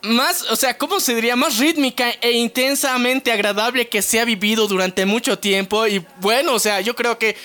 más, 0.03 0.43
o 0.49 0.55
sea, 0.55 0.77
¿cómo 0.77 0.99
se 0.99 1.15
diría? 1.15 1.35
Más 1.35 1.57
rítmica 1.57 2.09
e 2.21 2.31
intensamente 2.31 3.31
agradable 3.31 3.87
que 3.87 4.01
se 4.01 4.19
ha 4.19 4.25
vivido 4.25 4.67
durante 4.67 5.05
mucho 5.05 5.37
tiempo. 5.37 5.87
Y 5.87 6.05
bueno, 6.19 6.53
o 6.53 6.59
sea, 6.59 6.81
yo 6.81 6.95
creo 6.95 7.17
que 7.17 7.35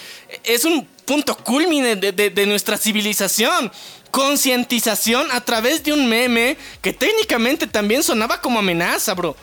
es 0.45 0.65
un 0.65 0.87
punto 1.05 1.37
culmine 1.37 1.97
de, 1.97 2.47
nuestra 2.47 2.77
civilización. 2.79 3.71
Concientización 4.11 5.31
a 5.33 5.43
través 5.43 5.83
de 5.83 5.93
un 5.93 6.09
meme 6.09 6.57
que 6.81 6.93
técnicamente 6.93 7.67
también 7.67 8.03
sonaba 8.03 8.41
como 8.41 8.59
amenaza, 8.59 9.15
bro. 9.15 9.37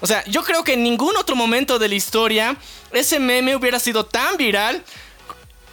O 0.00 0.06
sea, 0.06 0.24
yo 0.26 0.42
creo 0.42 0.62
que 0.62 0.74
en 0.74 0.82
ningún 0.82 1.16
otro 1.16 1.34
momento 1.34 1.78
de 1.78 1.88
la 1.88 1.94
historia 1.94 2.56
ese 2.92 3.18
meme 3.18 3.56
hubiera 3.56 3.78
sido 3.78 4.04
tan 4.04 4.36
viral 4.36 4.82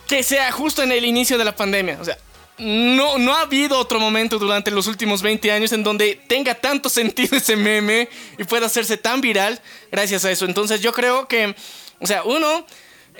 que 0.07 0.23
sea 0.23 0.51
justo 0.51 0.81
en 0.81 0.91
el 0.91 1.05
inicio 1.05 1.37
de 1.37 1.45
la 1.45 1.55
pandemia. 1.55 1.97
O 2.01 2.05
sea, 2.05 2.17
no, 2.59 3.17
no 3.17 3.35
ha 3.35 3.41
habido 3.41 3.77
otro 3.77 3.99
momento 3.99 4.37
durante 4.37 4.71
los 4.71 4.87
últimos 4.87 5.21
20 5.21 5.51
años 5.51 5.71
en 5.71 5.83
donde 5.83 6.19
tenga 6.27 6.55
tanto 6.55 6.89
sentido 6.89 7.37
ese 7.37 7.55
meme 7.55 8.09
y 8.37 8.43
pueda 8.43 8.65
hacerse 8.65 8.97
tan 8.97 9.21
viral 9.21 9.59
gracias 9.91 10.25
a 10.25 10.31
eso. 10.31 10.45
Entonces 10.45 10.81
yo 10.81 10.93
creo 10.93 11.27
que, 11.27 11.55
o 11.99 12.07
sea, 12.07 12.23
uno, 12.23 12.65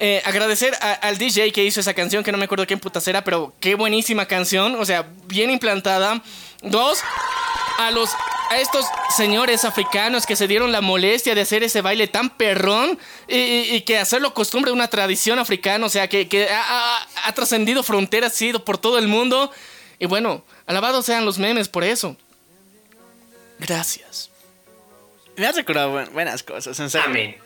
eh, 0.02 0.22
agradecer 0.24 0.74
al 0.80 1.18
DJ 1.18 1.52
que 1.52 1.66
hizo 1.66 1.82
esa 1.82 1.94
canción, 1.94 2.24
que 2.24 2.32
no 2.32 2.38
me 2.38 2.46
acuerdo 2.46 2.66
quién 2.66 2.80
putas 2.80 3.06
era, 3.08 3.24
pero 3.24 3.54
qué 3.60 3.76
buenísima 3.76 4.26
canción, 4.28 4.76
o 4.76 4.86
sea, 4.86 5.08
bien 5.28 5.50
implantada. 5.50 6.24
Dos, 6.62 7.00
a 7.78 7.92
los 7.92 8.10
a 8.50 8.60
estos 8.60 8.86
señores 9.16 9.64
africanos 9.66 10.26
que 10.26 10.36
se 10.36 10.48
dieron 10.48 10.72
la 10.72 10.82
molestia 10.82 11.36
de 11.36 11.42
hacer 11.42 11.64
ese 11.64 11.82
baile 11.82 12.08
tan 12.08 12.30
perrón 12.32 12.98
y, 13.28 13.36
y- 13.38 13.76
y 13.76 13.82
que 13.82 13.98
hacerlo 13.98 14.34
costumbre, 14.34 14.72
una 14.72 14.88
tradición 14.88 15.38
africana, 15.40 15.86
o 15.86 15.90
sea, 15.90 16.08
que, 16.10 16.28
que 16.28 16.50
ha, 16.50 16.62
ha- 16.98 17.08
ha 17.26 17.34
trascendido 17.34 17.84
fronteras, 17.84 18.40
ha 18.42 18.46
ido 18.46 18.66
por 18.66 18.78
todo 18.78 18.98
el 18.98 19.08
mundo. 19.08 19.52
Y 20.00 20.06
bueno, 20.08 20.44
alabados 20.66 21.06
sean 21.06 21.26
los 21.26 21.38
memes 21.40 21.68
por 21.70 21.84
eso. 21.84 22.16
Gracias. 23.60 24.30
Me 25.36 25.46
has 25.48 25.56
recordado 25.56 25.92
buen- 25.92 26.12
buenas 26.14 26.44
cosas, 26.44 26.80
en 26.80 26.90
serio. 26.90 27.08
Amén. 27.08 27.38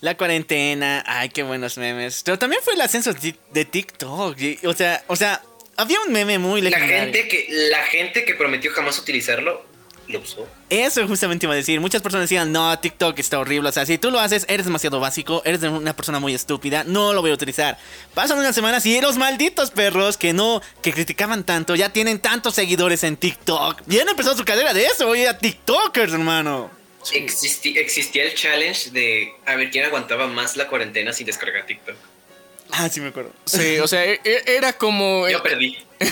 La 0.00 0.16
cuarentena, 0.16 1.04
ay, 1.06 1.28
qué 1.28 1.42
buenos 1.42 1.76
memes. 1.78 2.22
Pero 2.24 2.38
también 2.38 2.62
fue 2.64 2.74
el 2.74 2.80
ascenso 2.80 3.12
de 3.12 3.34
de 3.52 3.64
TikTok. 3.64 4.36
o 4.64 4.72
sea, 4.74 5.04
o 5.08 5.16
sea, 5.16 5.42
había 5.76 6.00
un 6.06 6.12
meme 6.12 6.38
muy 6.38 6.60
La 6.62 6.70
legendario. 6.70 7.04
gente, 7.12 7.28
que, 7.28 7.46
la 7.70 7.82
gente 7.84 8.24
que 8.24 8.34
prometió 8.34 8.72
jamás 8.72 8.98
utilizarlo, 8.98 9.64
lo 10.10 10.20
usó. 10.20 10.46
Eso 10.68 11.06
justamente 11.06 11.46
iba 11.46 11.52
a 11.52 11.56
decir. 11.56 11.80
Muchas 11.80 12.02
personas 12.02 12.24
decían, 12.24 12.52
no, 12.52 12.78
TikTok 12.78 13.18
está 13.18 13.38
horrible. 13.38 13.68
O 13.68 13.72
sea, 13.72 13.86
si 13.86 13.98
tú 13.98 14.10
lo 14.10 14.20
haces, 14.20 14.44
eres 14.48 14.66
demasiado 14.66 15.00
básico, 15.00 15.42
eres 15.44 15.62
una 15.62 15.94
persona 15.94 16.20
muy 16.20 16.34
estúpida, 16.34 16.84
no 16.84 17.12
lo 17.12 17.20
voy 17.20 17.30
a 17.30 17.34
utilizar. 17.34 17.78
Pasan 18.14 18.38
unas 18.38 18.54
semanas 18.54 18.84
y 18.86 19.00
los 19.00 19.16
malditos 19.16 19.70
perros 19.70 20.16
que 20.16 20.32
no, 20.32 20.62
que 20.82 20.92
criticaban 20.92 21.44
tanto, 21.44 21.74
ya 21.74 21.92
tienen 21.92 22.18
tantos 22.18 22.54
seguidores 22.54 23.04
en 23.04 23.16
TikTok. 23.16 23.82
Y 23.88 23.98
han 23.98 24.08
empezado 24.08 24.36
su 24.36 24.44
carrera 24.44 24.74
de 24.74 24.86
eso, 24.86 25.08
oye, 25.08 25.28
a 25.28 25.38
TikTokers, 25.38 26.12
hermano. 26.12 26.70
Existía 27.12 28.24
el 28.24 28.34
challenge 28.34 28.90
de 28.90 29.32
a 29.46 29.56
ver 29.56 29.70
quién 29.70 29.84
aguantaba 29.86 30.26
más 30.26 30.56
la 30.56 30.68
cuarentena 30.68 31.12
sin 31.12 31.26
descargar 31.26 31.64
TikTok. 31.64 31.96
Ah, 32.78 32.88
sí 32.88 33.00
me 33.00 33.08
acuerdo. 33.08 33.30
Sí, 33.44 33.78
o 33.78 33.86
sea, 33.88 34.04
e- 34.04 34.20
e- 34.24 34.44
era 34.46 34.72
como. 34.72 35.28
Yo 35.28 35.42
perdí. 35.42 35.76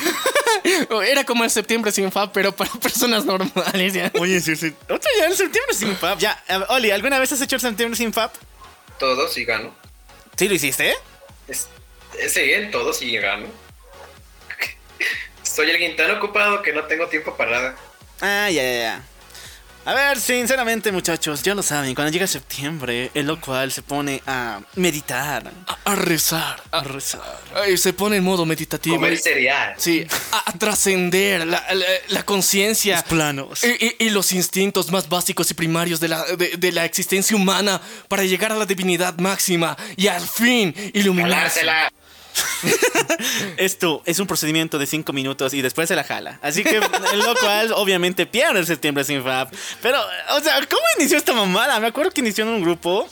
Era 1.07 1.25
como 1.25 1.45
el 1.45 1.51
septiembre 1.51 1.93
sin 1.93 2.11
FAB, 2.13 2.33
pero 2.33 2.53
para 2.53 2.71
personas 2.83 3.25
normales. 3.25 3.95
¿ya? 3.95 4.11
Oye, 4.19 4.41
sí, 4.41 4.55
sí. 4.57 4.75
Otro 4.83 5.11
ya, 5.19 5.27
el 5.27 5.37
septiembre 5.37 5.75
sin 5.75 5.97
FAP. 5.97 6.19
Ya, 6.19 6.43
Oli, 6.69 6.91
¿alguna 6.91 7.19
vez 7.19 7.33
has 7.33 7.41
hecho 7.41 7.57
el 7.57 7.63
septiembre 7.63 7.97
sin 7.97 8.13
FAP? 8.13 8.35
Todos 8.99 9.37
y 9.39 9.45
gano. 9.45 9.75
Sí, 10.37 10.49
lo 10.49 10.55
hiciste. 10.55 10.95
Es, 11.47 11.69
es- 12.19 12.33
sí, 12.35 12.41
en 12.53 12.71
todos 12.71 13.01
y 13.03 13.17
gano. 13.17 13.47
Soy 15.43 15.71
alguien 15.71 15.97
tan 15.97 16.11
ocupado 16.13 16.61
que 16.63 16.73
no 16.73 16.85
tengo 16.85 17.07
tiempo 17.09 17.35
para 17.37 17.51
nada. 17.51 17.77
Ah, 18.21 18.51
ya, 18.51 18.63
ya, 18.63 18.73
ya. 18.79 19.05
A 19.89 19.95
ver, 19.95 20.21
sinceramente, 20.21 20.93
muchachos, 20.93 21.43
ya 21.43 21.55
lo 21.55 21.63
saben, 21.63 21.95
cuando 21.95 22.13
llega 22.13 22.27
septiembre, 22.27 23.11
el 23.15 23.27
locual 23.27 23.73
se 23.73 23.81
pone 23.81 24.21
a 24.27 24.61
meditar. 24.75 25.51
A, 25.67 25.93
a 25.93 25.95
rezar. 25.95 26.63
A 26.71 26.83
rezar. 26.85 27.23
Ay, 27.55 27.79
se 27.79 27.95
pone 27.95 28.17
en 28.19 28.23
modo 28.25 28.45
meditativo. 28.45 28.97
Comer 28.97 29.17
cereal. 29.17 29.73
Sí, 29.79 30.07
a, 30.33 30.51
a 30.51 30.53
trascender 30.59 31.47
la, 31.47 31.65
la- 31.73 31.87
la 32.09 32.23
conciencia. 32.23 32.97
Los 32.97 33.05
planos. 33.05 33.65
Y, 33.65 33.87
y- 33.87 33.97
y 34.07 34.11
los 34.11 34.31
instintos 34.33 34.91
más 34.93 35.09
básicos 35.09 35.51
y 35.51 35.55
primarios 35.55 36.01
de 36.01 36.09
la, 36.09 36.23
de, 36.37 36.59
de 36.59 36.73
la 36.73 36.85
existencia 36.85 37.35
humana 37.35 37.81
para 38.09 38.25
llegar 38.25 38.53
a 38.53 38.57
la 38.57 38.67
divinidad 38.67 39.17
máxima 39.17 39.75
y 39.97 40.09
al 40.09 40.21
fin 40.29 40.75
iluminarse. 40.93 41.61
Jalársela. 41.61 41.93
Esto 43.57 44.03
es 44.05 44.19
un 44.19 44.27
procedimiento 44.27 44.79
de 44.79 44.87
5 44.87 45.13
minutos 45.13 45.55
y 45.55 45.63
después 45.63 45.89
se 45.89 45.97
la 45.97 46.05
jala. 46.05 46.39
Así 46.43 46.63
que 46.63 46.77
el 47.13 47.19
locual 47.21 47.73
obviamente 47.75 48.27
pierde 48.27 48.61
el 48.61 48.67
septiembre 48.67 49.05
sin 49.05 49.23
FAP. 49.23 49.53
Pero, 49.83 49.99
o 50.37 50.41
sea, 50.41 50.59
¿cómo 50.69 50.83
inició 50.99 51.19
esta 51.19 51.33
mamada? 51.33 51.79
Me 51.81 51.87
acuerdo 51.89 52.11
que 52.11 52.21
inició 52.21 52.45
en 52.45 52.51
un 52.51 52.63
grupo. 52.63 53.09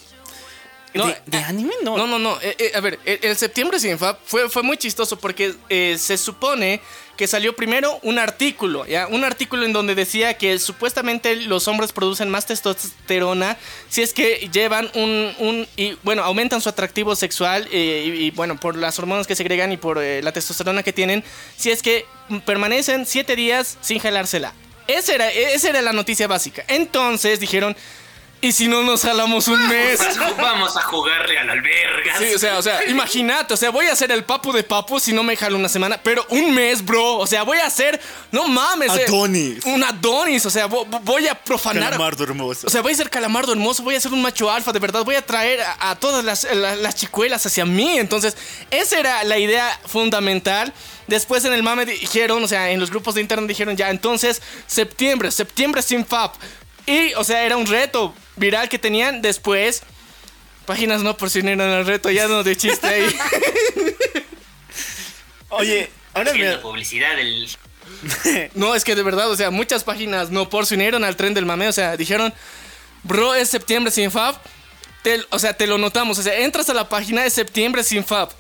No, 0.95 1.07
¿De, 1.07 1.17
de 1.27 1.39
anime? 1.39 1.75
No. 1.83 1.97
No, 1.97 2.07
no, 2.07 2.19
no. 2.19 2.41
eh, 2.41 2.57
eh, 2.59 2.73
a 2.75 2.81
ver, 2.81 2.99
el, 3.05 3.19
el 3.23 3.37
septiembre 3.37 3.79
sin 3.79 3.99
FAB 3.99 4.17
fue, 4.25 4.49
fue 4.49 4.63
muy 4.63 4.79
chistoso 4.79 5.19
porque 5.19 5.55
eh, 5.69 5.97
se 5.99 6.17
supone 6.17 6.81
que 7.17 7.27
salió 7.27 7.57
primero 7.57 7.99
un 8.03 8.19
artículo, 8.19 8.87
¿ya? 8.87 9.07
Un 9.07 9.25
artículo 9.25 9.65
en 9.65 9.73
donde 9.73 9.95
decía 9.95 10.37
que 10.39 10.59
supuestamente 10.59 11.37
los 11.37 11.69
hombres 11.69 11.93
producen 11.93 12.31
más 12.31 12.47
testosterona 12.47 13.57
si 13.89 14.03
es 14.03 14.13
que 14.13 14.49
llevan 14.53 14.91
un... 14.95 15.33
un 15.39 15.69
y 15.77 15.97
bueno, 16.03 16.23
aumentan 16.23 16.61
su 16.61 16.69
atractivo 16.69 17.17
sexual 17.17 17.69
eh, 17.73 18.13
y, 18.19 18.31
bueno, 18.33 18.59
por 18.59 18.77
las 18.77 18.99
hormonas 18.99 19.27
que 19.27 19.35
segregan 19.35 19.73
y 19.73 19.77
por 19.77 20.03
eh, 20.03 20.23
la 20.23 20.33
testosterona 20.33 20.83
que 20.83 20.93
tienen, 20.93 21.25
si 21.57 21.71
es 21.71 21.83
que 21.83 22.05
permanecen 22.45 23.07
siete 23.07 23.37
días 23.37 23.79
sin 23.81 23.99
jalársela. 23.99 24.53
Esa 24.87 25.15
era, 25.15 25.31
esa 25.31 25.71
era 25.71 25.83
la 25.83 25.93
noticia 25.93 26.27
básica. 26.27 26.65
Entonces 26.69 27.41
dijeron... 27.41 27.77
¿Y 28.43 28.53
si 28.53 28.69
no 28.69 28.83
nos 28.83 29.03
jalamos 29.03 29.49
un 29.49 29.67
mes? 29.69 29.99
Vamos 30.39 30.77
a 30.77 30.83
jugarle 30.83 31.39
al 31.39 31.49
albergas. 31.51 32.19
Sí, 32.19 32.35
o 32.35 32.39
sea, 32.39 32.59
o 32.59 32.63
sea, 32.63 32.85
imagínate, 32.87 33.55
o 33.55 33.57
sea, 33.57 33.71
voy 33.71 33.87
a 33.87 33.93
hacer 33.93 34.13
el 34.13 34.25
papu 34.25 34.53
de 34.53 34.63
papu 34.63 35.01
si 35.01 35.13
no 35.13 35.23
me 35.23 35.37
jalo 35.37 35.57
una 35.57 35.69
semana, 35.71 35.99
pero 36.03 36.25
un 36.29 36.55
mes, 36.55 36.85
bro, 36.85 37.17
o 37.17 37.27
sea, 37.27 37.43
voy 37.45 37.59
a 37.59 37.67
hacer, 37.67 37.99
no 38.31 38.47
mames, 38.47 38.95
eh, 38.95 39.05
Adonis. 39.09 39.65
un 39.65 39.83
Adonis, 39.83 40.45
o 40.47 40.51
sea, 40.51 40.69
vo- 40.69 40.87
vo- 40.87 41.01
voy 41.03 41.27
a 41.27 41.35
profanar. 41.35 41.85
Calamardo 41.91 42.25
hermoso. 42.25 42.67
O 42.67 42.71
sea, 42.71 42.83
voy 42.83 42.93
a 42.93 42.97
ser 42.97 43.09
calamardo 43.11 43.53
hermoso, 43.53 43.83
voy 43.83 43.95
a 43.97 44.01
ser 44.01 44.13
un 44.13 44.21
macho 44.23 44.51
alfa, 44.51 44.71
de 44.73 44.79
verdad, 44.81 45.03
voy 45.03 45.17
a 45.17 45.23
traer 45.25 45.63
a, 45.63 45.91
a 45.91 45.97
todas 45.97 46.23
las, 46.25 46.45
la- 46.55 46.77
las 46.77 46.95
chicuelas 46.95 47.45
hacia 47.47 47.65
mí. 47.65 47.99
Entonces, 47.99 48.37
esa 48.71 48.99
era 49.01 49.25
la 49.25 49.39
idea 49.39 49.81
fundamental. 49.87 50.73
Después 51.07 51.45
en 51.47 51.53
el 51.55 51.63
mame 51.63 51.87
dijeron, 51.87 52.45
o 52.45 52.49
sea, 52.49 52.71
en 52.71 52.81
los 52.81 52.91
grupos 52.91 53.15
de 53.15 53.23
internet 53.23 53.49
dijeron 53.49 53.77
ya, 53.77 53.91
entonces, 53.91 54.43
septiembre, 54.67 55.31
septiembre 55.31 55.81
sin 55.83 56.05
FAP. 56.05 56.35
Y, 56.87 57.15
o 57.15 57.25
sea, 57.25 57.43
era 57.43 57.57
un 57.57 57.67
reto 57.67 58.15
viral 58.37 58.69
que 58.69 58.79
tenían 58.79 59.23
después. 59.23 59.83
Páginas 60.67 61.03
no 61.03 61.17
por 61.17 61.31
si 61.31 61.43
no 61.43 61.51
eran 61.51 61.71
el 61.71 61.87
reto, 61.87 62.11
ya 62.11 62.27
no 62.27 62.43
de 62.43 62.57
chiste 62.57 62.87
ahí. 62.87 63.07
Oye, 65.51 65.91
ahora 66.15 66.33
me... 66.33 66.59
Publicidad 66.59 67.17
del. 67.17 67.49
No, 68.55 68.75
es 68.75 68.85
que 68.85 68.95
de 68.95 69.03
verdad, 69.03 69.31
o 69.31 69.37
sea, 69.37 69.51
muchas 69.51 69.85
páginas 69.85 70.31
no 70.31 70.49
por 70.49 70.67
se 70.67 70.75
unieron 70.75 71.05
al 71.05 71.17
tren 71.17 71.35
del 71.35 71.47
mame, 71.47 71.69
o 71.69 71.73
sea, 71.73 71.97
dijeron, 71.97 72.35
bro, 73.05 73.35
es 73.35 73.49
septiembre 73.49 73.93
sin 73.93 74.11
Fab. 74.11 74.41
Te- 75.03 75.25
o 75.31 75.39
sea, 75.39 75.57
te 75.57 75.67
lo 75.69 75.79
notamos, 75.79 76.19
o 76.19 76.23
sea, 76.23 76.37
entras 76.41 76.69
a 76.69 76.75
la 76.75 76.89
página 76.89 77.23
de 77.23 77.31
septiembre 77.31 77.85
sin 77.85 78.05
Fab. 78.05 78.31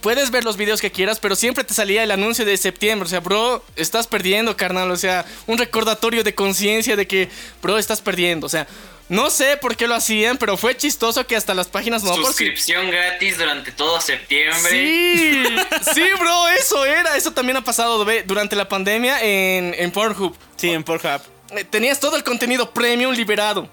Puedes 0.00 0.30
ver 0.30 0.42
los 0.42 0.56
videos 0.56 0.80
que 0.80 0.90
quieras, 0.90 1.20
pero 1.20 1.36
siempre 1.36 1.64
te 1.64 1.74
salía 1.74 2.02
el 2.02 2.10
anuncio 2.10 2.46
de 2.46 2.56
septiembre. 2.56 3.06
O 3.06 3.10
sea, 3.10 3.20
bro, 3.20 3.62
estás 3.76 4.06
perdiendo, 4.06 4.56
carnal. 4.56 4.90
O 4.90 4.96
sea, 4.96 5.26
un 5.46 5.58
recordatorio 5.58 6.24
de 6.24 6.34
conciencia 6.34 6.96
de 6.96 7.06
que, 7.06 7.28
bro, 7.60 7.76
estás 7.76 8.00
perdiendo. 8.00 8.46
O 8.46 8.48
sea, 8.50 8.66
no 9.12 9.28
sé 9.28 9.58
por 9.58 9.76
qué 9.76 9.86
lo 9.86 9.94
hacían, 9.94 10.38
pero 10.38 10.56
fue 10.56 10.74
chistoso 10.74 11.26
que 11.26 11.36
hasta 11.36 11.52
las 11.52 11.68
páginas 11.68 12.02
no 12.02 12.14
Suscripción 12.14 12.90
gratis 12.90 13.36
durante 13.36 13.70
todo 13.70 14.00
septiembre. 14.00 14.70
Sí, 14.70 15.44
sí, 15.94 16.02
bro, 16.18 16.48
eso 16.48 16.86
era. 16.86 17.14
Eso 17.14 17.30
también 17.30 17.58
ha 17.58 17.62
pasado 17.62 18.02
ve, 18.06 18.22
durante 18.22 18.56
la 18.56 18.66
pandemia 18.70 19.22
en, 19.22 19.74
en 19.76 19.90
Pornhub. 19.90 20.34
Sí, 20.56 20.70
en 20.70 20.82
Pornhub. 20.82 21.20
Eh, 21.50 21.62
Tenías 21.64 22.00
todo 22.00 22.16
el 22.16 22.24
contenido 22.24 22.72
premium 22.72 23.12
liberado. 23.12 23.68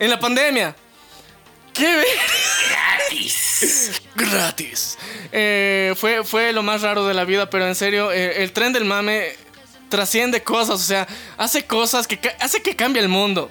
En 0.00 0.10
la 0.10 0.18
pandemia. 0.18 0.74
¿Qué 1.72 1.86
ve? 1.86 2.06
Gratis. 2.68 4.02
Gratis. 4.16 4.98
Eh, 5.30 5.94
fue, 5.96 6.24
fue 6.24 6.52
lo 6.52 6.64
más 6.64 6.82
raro 6.82 7.06
de 7.06 7.14
la 7.14 7.22
vida, 7.22 7.48
pero 7.50 7.68
en 7.68 7.76
serio, 7.76 8.10
eh, 8.10 8.42
el 8.42 8.50
tren 8.50 8.72
del 8.72 8.84
mame 8.84 9.36
trasciende 9.88 10.42
cosas, 10.42 10.74
o 10.74 10.84
sea, 10.84 11.06
hace 11.38 11.64
cosas 11.66 12.08
que 12.08 12.18
hace 12.40 12.62
que 12.62 12.74
cambie 12.74 13.00
el 13.00 13.08
mundo. 13.08 13.48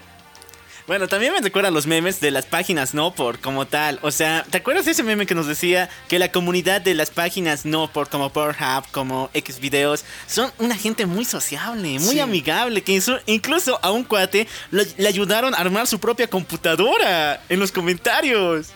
Bueno, 0.87 1.07
también 1.07 1.33
me 1.33 1.41
recuerda 1.41 1.71
los 1.71 1.87
memes 1.87 2.19
de 2.19 2.29
las 2.29 2.45
páginas 2.45 2.93
no 2.93 3.11
por 3.15 3.39
como 3.39 3.65
tal. 3.65 3.97
O 4.03 4.11
sea, 4.11 4.45
¿te 4.51 4.57
acuerdas 4.59 4.85
de 4.85 4.91
ese 4.91 5.01
meme 5.01 5.25
que 5.25 5.33
nos 5.33 5.47
decía 5.47 5.89
que 6.07 6.19
la 6.19 6.31
comunidad 6.31 6.79
de 6.79 6.93
las 6.93 7.09
páginas 7.09 7.65
no 7.65 7.91
por 7.91 8.07
como 8.07 8.29
Pornhub, 8.31 8.85
como 8.91 9.31
Xvideos, 9.33 10.05
son 10.27 10.51
una 10.59 10.75
gente 10.75 11.07
muy 11.07 11.25
sociable, 11.25 11.97
muy 11.97 12.13
Sí. 12.15 12.19
amigable, 12.19 12.83
que 12.83 13.01
incluso 13.25 13.79
a 13.81 13.89
un 13.89 14.03
cuate 14.03 14.47
lo- 14.69 14.83
le 14.97 15.07
ayudaron 15.07 15.55
a 15.55 15.57
armar 15.57 15.87
su 15.87 15.97
propia 15.99 16.27
computadora 16.27 17.41
en 17.49 17.59
los 17.59 17.71
comentarios? 17.71 18.67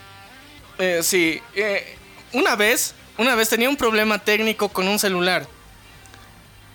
Eh, 0.80 1.00
sí, 1.04 1.40
eh, 1.54 1.96
una 2.32 2.56
vez, 2.56 2.92
una 3.18 3.36
vez 3.36 3.48
tenía 3.50 3.68
un 3.68 3.76
problema 3.76 4.18
técnico 4.18 4.68
con 4.68 4.88
un 4.88 4.98
celular. 4.98 5.46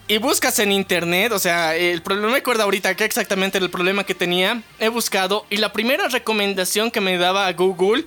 Y 0.08 0.20
buscas 0.20 0.60
en 0.60 0.72
internet, 0.72 1.32
o 1.32 1.40
sea, 1.40 1.76
el 1.76 2.04
problema, 2.04 2.28
no 2.28 2.34
me 2.34 2.40
acuerdo 2.40 2.62
ahorita 2.62 2.96
qué 2.96 3.06
exactamente 3.06 3.58
era 3.58 3.66
el 3.66 3.72
problema 3.72 4.04
que 4.04 4.14
tenía. 4.14 4.62
He 4.80 4.90
buscado 4.90 5.48
y 5.50 5.58
la 5.58 5.74
primera 5.74 6.08
recomendación 6.08 6.92
que 6.92 7.02
me 7.02 7.18
daba 7.18 7.52
Google 7.54 8.06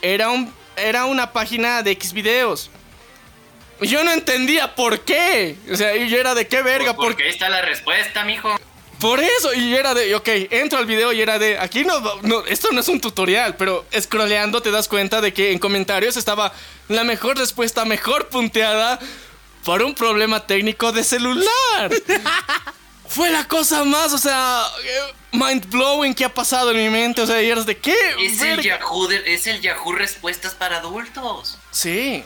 era, 0.00 0.30
un, 0.30 0.52
era 0.76 1.06
una 1.06 1.32
página 1.32 1.82
de 1.82 1.98
Xvideos. 2.00 2.70
Y 3.80 3.88
Yo 3.88 4.04
no 4.04 4.12
entendía 4.12 4.76
por 4.76 5.00
qué. 5.00 5.56
O 5.72 5.74
sea, 5.74 5.96
y 5.96 6.08
yo 6.08 6.18
era 6.18 6.36
de 6.36 6.46
qué 6.46 6.62
verga, 6.62 6.94
por 6.94 7.06
Porque 7.06 7.24
ahí 7.24 7.30
está 7.30 7.48
la 7.48 7.62
respuesta, 7.62 8.22
mijo. 8.24 8.56
por 9.00 9.18
eso, 9.18 9.54
y 9.54 9.74
era 9.74 9.92
de, 9.92 10.14
ok, 10.14 10.28
entro 10.50 10.78
al 10.78 10.86
video 10.86 11.12
y 11.12 11.20
era 11.20 11.40
de, 11.40 11.58
aquí 11.58 11.84
no, 11.84 12.00
no, 12.22 12.46
esto 12.46 12.68
no 12.70 12.78
es 12.78 12.88
un 12.88 13.00
tutorial, 13.00 13.56
pero 13.56 13.84
scrolleando 13.98 14.62
te 14.62 14.70
das 14.70 14.86
cuenta 14.86 15.20
de 15.20 15.34
que 15.34 15.50
en 15.50 15.58
comentarios 15.58 16.16
estaba 16.16 16.52
la 16.88 17.02
mejor 17.02 17.36
respuesta, 17.36 17.84
mejor 17.84 18.28
punteada 18.28 19.00
por 19.66 19.82
un 19.82 19.94
problema 19.94 20.46
técnico 20.46 20.92
de 20.92 21.02
celular. 21.04 21.90
Fue 23.08 23.30
la 23.30 23.46
cosa 23.46 23.84
más, 23.84 24.12
o 24.12 24.18
sea, 24.18 24.62
eh, 24.84 25.14
mind 25.32 25.68
blowing 25.70 26.14
que 26.14 26.24
ha 26.24 26.32
pasado 26.32 26.70
en 26.70 26.76
mi 26.76 26.88
mente, 26.88 27.20
o 27.20 27.26
sea, 27.26 27.42
y 27.42 27.50
eras 27.50 27.66
de 27.66 27.76
qué. 27.76 27.96
Es 28.20 28.40
el? 28.40 28.62
Yahoo 28.62 29.06
de- 29.08 29.34
es 29.34 29.46
el 29.46 29.60
Yahoo 29.60 29.92
Respuestas 29.92 30.54
para 30.54 30.78
adultos. 30.78 31.58
Sí, 31.70 32.24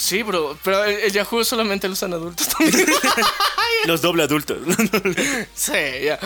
sí, 0.00 0.22
bro, 0.22 0.58
pero 0.64 0.84
el, 0.84 0.94
el 1.00 1.12
Yahoo 1.12 1.44
solamente 1.44 1.86
lo 1.88 1.92
usan 1.94 2.12
adultos 2.12 2.48
también. 2.48 2.86
Los 3.86 4.02
doble 4.02 4.22
adultos. 4.24 4.58
Sí, 5.54 5.72
ya. 6.04 6.18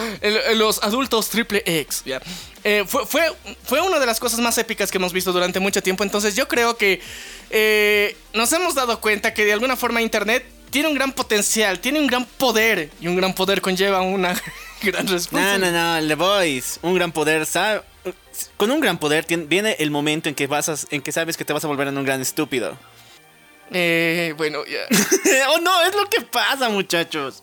Los 0.54 0.82
adultos 0.82 1.28
triple 1.28 1.62
X, 1.64 2.02
ya. 2.04 2.20
Eh, 2.64 2.84
fue, 2.86 3.06
fue, 3.06 3.22
fue 3.64 3.80
una 3.80 3.98
de 3.98 4.06
las 4.06 4.18
cosas 4.18 4.40
más 4.40 4.56
épicas 4.58 4.90
que 4.90 4.98
hemos 4.98 5.12
visto 5.12 5.32
durante 5.32 5.60
mucho 5.60 5.82
tiempo. 5.82 6.02
Entonces 6.02 6.34
yo 6.34 6.48
creo 6.48 6.76
que 6.76 7.00
eh, 7.50 8.16
nos 8.32 8.52
hemos 8.52 8.74
dado 8.74 9.00
cuenta 9.00 9.34
que 9.34 9.44
de 9.44 9.52
alguna 9.52 9.76
forma 9.76 10.02
Internet 10.02 10.44
tiene 10.70 10.88
un 10.88 10.94
gran 10.94 11.12
potencial, 11.12 11.78
tiene 11.78 12.00
un 12.00 12.06
gran 12.08 12.24
poder. 12.24 12.90
Y 13.00 13.06
un 13.06 13.16
gran 13.16 13.34
poder 13.34 13.60
conlleva 13.60 14.00
una 14.00 14.34
gran 14.82 15.06
no, 15.06 15.12
respuesta. 15.12 15.58
no, 15.58 15.70
no, 16.00 16.08
The 16.08 16.14
Voice, 16.16 16.80
un 16.82 16.94
gran 16.94 17.12
poder, 17.12 17.46
¿sabe? 17.46 17.82
Con 18.56 18.70
un 18.72 18.80
gran 18.80 18.98
poder 18.98 19.26
viene 19.46 19.76
el 19.78 19.90
momento 19.92 20.28
en 20.28 20.34
que 20.34 20.46
vas 20.48 20.68
a- 20.68 20.76
en 20.90 21.00
que 21.02 21.12
sabes 21.12 21.36
que 21.36 21.44
te 21.44 21.52
vas 21.52 21.64
a 21.64 21.68
volver 21.68 21.86
en 21.88 21.96
un 21.98 22.04
gran 22.04 22.20
estúpido. 22.20 22.76
Eh, 23.70 24.34
bueno, 24.36 24.64
ya. 24.66 24.86
oh 25.50 25.58
no, 25.58 25.82
es 25.82 25.94
lo 25.94 26.08
que 26.08 26.20
pasa, 26.20 26.68
muchachos. 26.68 27.42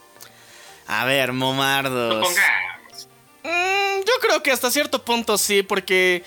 A 0.87 1.05
ver, 1.05 1.31
momardos. 1.33 2.27
Supongamos. 2.27 3.07
Mm, 3.43 3.99
yo 4.05 4.13
creo 4.21 4.43
que 4.43 4.51
hasta 4.51 4.71
cierto 4.71 5.03
punto 5.03 5.37
sí, 5.37 5.63
porque... 5.63 6.23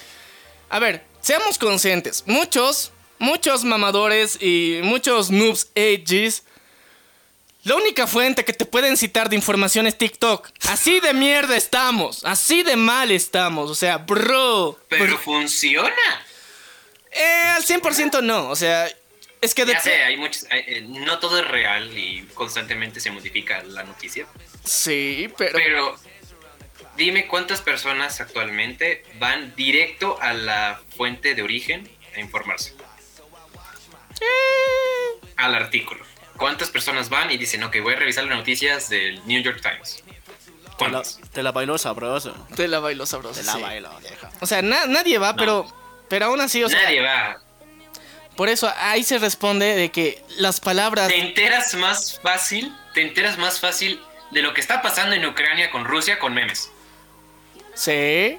A 0.71 0.79
ver, 0.79 1.05
seamos 1.21 1.59
conscientes. 1.59 2.25
Muchos, 2.27 2.93
muchos 3.19 3.65
mamadores 3.65 4.41
y 4.41 4.81
muchos 4.83 5.31
noobs 5.31 5.69
ages... 5.77 6.45
La 7.65 7.77
única 7.77 8.07
fuente 8.07 8.45
que 8.45 8.53
te 8.53 8.67
pueden 8.67 8.99
citar 8.99 9.31
de 9.31 9.37
información 9.37 9.87
es 9.87 9.97
TikTok. 9.97 10.51
Así 10.69 11.01
de 11.01 11.15
mierda 11.15 11.57
estamos. 11.57 12.23
Así 12.25 12.63
de 12.63 12.77
mal 12.77 13.11
estamos. 13.11 13.71
O 13.71 13.75
sea, 13.75 13.97
bro. 13.97 14.79
Pero 14.89 15.17
funciona. 15.17 15.95
Eh, 17.11 17.53
al 17.57 17.65
100% 17.65 18.23
no. 18.23 18.51
O 18.51 18.57
sea, 18.57 18.87
es 19.45 19.55
que... 19.55 19.65
Ya 19.67 19.75
dep- 19.79 19.83
sé, 19.83 20.03
hay 20.05 20.17
muchos. 20.17 20.47
hay- 20.51 20.65
eh, 20.67 20.81
no 20.89 21.19
todo 21.19 21.39
es 21.39 21.47
real 21.49 21.97
y 21.97 22.23
constantemente 22.35 23.01
se 23.01 23.11
modifica 23.11 23.63
la 23.63 23.83
noticia. 23.85 24.27
Sí, 24.65 25.29
pero... 25.37 25.53
Pero 25.55 25.97
dime 26.97 27.27
cuántas 27.27 27.61
personas 27.61 28.21
actualmente 28.21 29.05
van 29.19 29.55
directo 29.57 30.19
a 30.21 30.33
la 30.33 30.81
fuente 30.97 31.35
de 31.35 31.43
origen 31.43 31.89
a 32.17 32.21
informarse. 32.21 32.75
Eh, 34.21 35.21
Al 35.37 35.55
artículo. 35.55 36.05
¿Cuántas 36.37 36.71
personas 36.71 37.09
van 37.11 37.31
y 37.31 37.37
dicen, 37.37 37.63
ok, 37.63 37.77
voy 37.83 37.95
a 37.95 37.97
revisar 37.97 38.25
las 38.25 38.37
noticias 38.37 38.89
del 38.89 39.25
New 39.27 39.41
York 39.43 39.61
Times? 39.63 40.03
Te 40.05 40.11
la, 40.71 40.77
¿Cuántas? 40.77 41.21
te 41.33 41.43
la 41.43 41.53
bailó 41.53 41.79
sabroso. 41.79 42.35
Te 42.57 42.67
la 42.67 42.81
bailo 42.81 43.07
sabroso. 43.07 43.39
Te 43.41 43.47
la 43.47 43.53
sí. 43.53 43.61
bailó, 43.63 43.91
vieja. 44.01 44.31
O 44.41 44.47
sea, 44.47 44.63
na- 44.63 44.87
nadie 44.87 45.19
va, 45.19 45.37
pero... 45.37 45.67
Pero 46.09 46.27
aún 46.27 46.41
así, 46.41 46.63
o 46.63 46.69
sea... 46.69 46.83
Nadie 46.83 47.01
va. 47.01 47.41
Por 48.37 48.49
eso 48.49 48.73
ahí 48.79 49.05
se 49.05 49.19
responde 49.19 49.75
de 49.75 49.91
que 49.91 50.23
las 50.39 50.61
palabras... 50.61 51.09
Te 51.09 51.19
enteras 51.19 51.75
más 51.75 52.21
fácil, 52.21 52.75
te 52.93 53.03
enteras 53.03 53.39
más 53.39 53.61
fácil 53.61 54.01
de 54.31 54.43
lo 54.43 54.53
que 54.53 54.61
está 54.61 54.83
pasando 54.83 55.15
en 55.15 55.25
Ucrania 55.25 55.71
con 55.71 55.85
Rusia 55.85 56.19
con 56.19 56.35
memes. 56.35 56.71
Sí. 57.75 58.39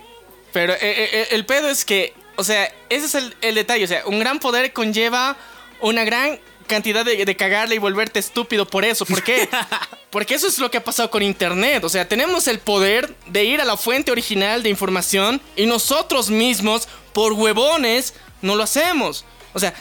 Pero 0.52 0.74
eh, 0.74 0.80
eh, 0.82 1.10
eh, 1.12 1.28
el 1.32 1.46
pedo 1.46 1.70
es 1.70 1.86
que, 1.86 2.14
o 2.36 2.44
sea, 2.44 2.72
ese 2.90 3.06
es 3.06 3.16
el, 3.16 3.36
el 3.42 3.56
detalle. 3.56 3.86
O 3.86 3.88
sea, 3.88 4.04
un 4.06 4.20
gran 4.20 4.40
poder 4.40 4.74
conlleva 4.74 5.38
una 5.82 6.04
gran 6.04 6.40
cantidad 6.68 7.06
de, 7.06 7.24
de 7.26 7.36
cagarle 7.36 7.76
y 7.76 7.78
volverte 7.78 8.20
estúpido 8.20 8.68
por 8.68 8.84
eso. 8.86 9.06
¿Por 9.06 9.24
qué? 9.24 9.48
Porque 10.10 10.36
eso 10.36 10.48
es 10.48 10.58
lo 10.60 10.72
que 10.72 10.78
ha 10.78 10.84
pasado 10.84 11.10
con 11.10 11.24
Internet. 11.24 11.84
O 11.84 11.90
sea, 11.90 12.08
tenemos 12.08 12.48
el 12.48 12.60
poder 12.60 13.14
de 13.28 13.44
ir 13.44 13.62
a 13.62 13.66
la 13.66 13.78
fuente 13.78 14.12
original 14.12 14.64
de 14.64 14.70
información 14.70 15.42
y 15.56 15.66
nosotros 15.66 16.30
mismos, 16.30 16.88
por 17.14 17.34
huevones, 17.34 18.14
no 18.42 18.56
lo 18.56 18.64
hacemos. 18.64 19.26
O 19.56 19.60
sea, 19.60 19.74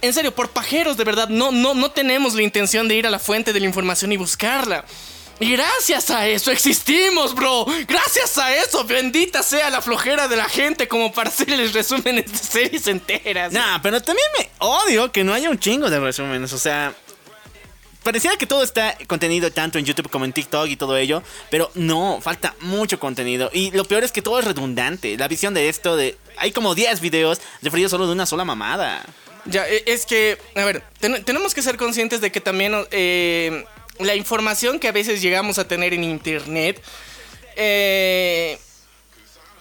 en 0.00 0.12
serio, 0.12 0.34
por 0.34 0.50
pajeros, 0.50 0.96
de 0.96 1.04
verdad, 1.04 1.28
no, 1.28 1.52
no, 1.52 1.74
no 1.74 1.90
tenemos 1.90 2.34
la 2.34 2.42
intención 2.42 2.88
de 2.88 2.96
ir 2.96 3.06
a 3.06 3.10
la 3.10 3.18
fuente 3.18 3.52
de 3.52 3.60
la 3.60 3.66
información 3.66 4.10
y 4.12 4.16
buscarla. 4.16 4.84
Y 5.40 5.52
gracias 5.52 6.10
a 6.10 6.26
eso 6.26 6.50
existimos, 6.50 7.34
bro. 7.34 7.66
Gracias 7.86 8.38
a 8.38 8.54
eso, 8.54 8.84
bendita 8.84 9.42
sea 9.42 9.68
la 9.68 9.82
flojera 9.82 10.26
de 10.26 10.36
la 10.36 10.44
gente 10.44 10.88
como 10.88 11.12
para 11.12 11.28
hacerles 11.28 11.72
resúmenes 11.74 12.32
de 12.32 12.38
series 12.38 12.86
enteras. 12.86 13.52
Nah, 13.52 13.78
pero 13.82 14.00
también 14.02 14.26
me 14.38 14.48
odio 14.58 15.12
que 15.12 15.22
no 15.22 15.34
haya 15.34 15.50
un 15.50 15.58
chingo 15.58 15.90
de 15.90 16.00
resúmenes. 16.00 16.52
O 16.52 16.58
sea, 16.58 16.94
pareciera 18.04 18.36
que 18.36 18.46
todo 18.46 18.62
está 18.62 18.96
contenido 19.08 19.50
tanto 19.50 19.78
en 19.80 19.84
YouTube 19.84 20.08
como 20.10 20.24
en 20.24 20.32
TikTok 20.32 20.68
y 20.68 20.76
todo 20.76 20.96
ello, 20.96 21.22
pero 21.50 21.70
no, 21.74 22.20
falta 22.22 22.54
mucho 22.60 23.00
contenido. 23.00 23.50
Y 23.52 23.72
lo 23.72 23.84
peor 23.84 24.04
es 24.04 24.12
que 24.12 24.22
todo 24.22 24.38
es 24.38 24.44
redundante. 24.44 25.16
La 25.18 25.26
visión 25.26 25.54
de 25.54 25.68
esto, 25.68 25.96
de 25.96 26.16
hay 26.36 26.52
como 26.52 26.76
10 26.76 27.00
videos 27.00 27.40
referidos 27.62 27.90
solo 27.90 28.06
de 28.06 28.12
una 28.12 28.26
sola 28.26 28.44
mamada. 28.44 29.04
Ya, 29.46 29.68
e- 29.68 29.82
es 29.86 30.06
que, 30.06 30.38
a 30.54 30.64
ver, 30.64 30.82
ten- 31.00 31.24
tenemos 31.24 31.52
que 31.54 31.62
ser 31.62 31.76
conscientes 31.76 32.20
de 32.20 32.30
que 32.30 32.40
también 32.40 32.74
eh, 32.92 33.64
la 33.98 34.14
información 34.14 34.78
que 34.78 34.88
a 34.88 34.92
veces 34.92 35.20
llegamos 35.20 35.58
a 35.58 35.66
tener 35.66 35.92
en 35.94 36.04
internet, 36.04 36.80
eh, 37.56 38.58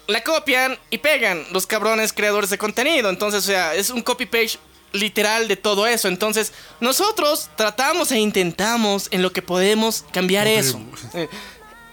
la 0.07 0.21
copian 0.23 0.77
y 0.89 0.97
pegan 0.97 1.45
los 1.51 1.65
cabrones 1.67 2.11
creadores 2.13 2.49
de 2.49 2.57
contenido. 2.57 3.09
Entonces, 3.09 3.43
o 3.43 3.47
sea, 3.47 3.75
es 3.75 3.89
un 3.89 4.01
copy-page 4.01 4.57
literal 4.93 5.47
de 5.47 5.57
todo 5.57 5.85
eso. 5.87 6.07
Entonces, 6.07 6.53
nosotros 6.79 7.49
tratamos 7.57 8.11
e 8.11 8.19
intentamos 8.19 9.09
en 9.11 9.21
lo 9.21 9.33
que 9.33 9.41
podemos 9.41 10.05
cambiar 10.13 10.47
eso. 10.47 10.79
Eh, 11.13 11.27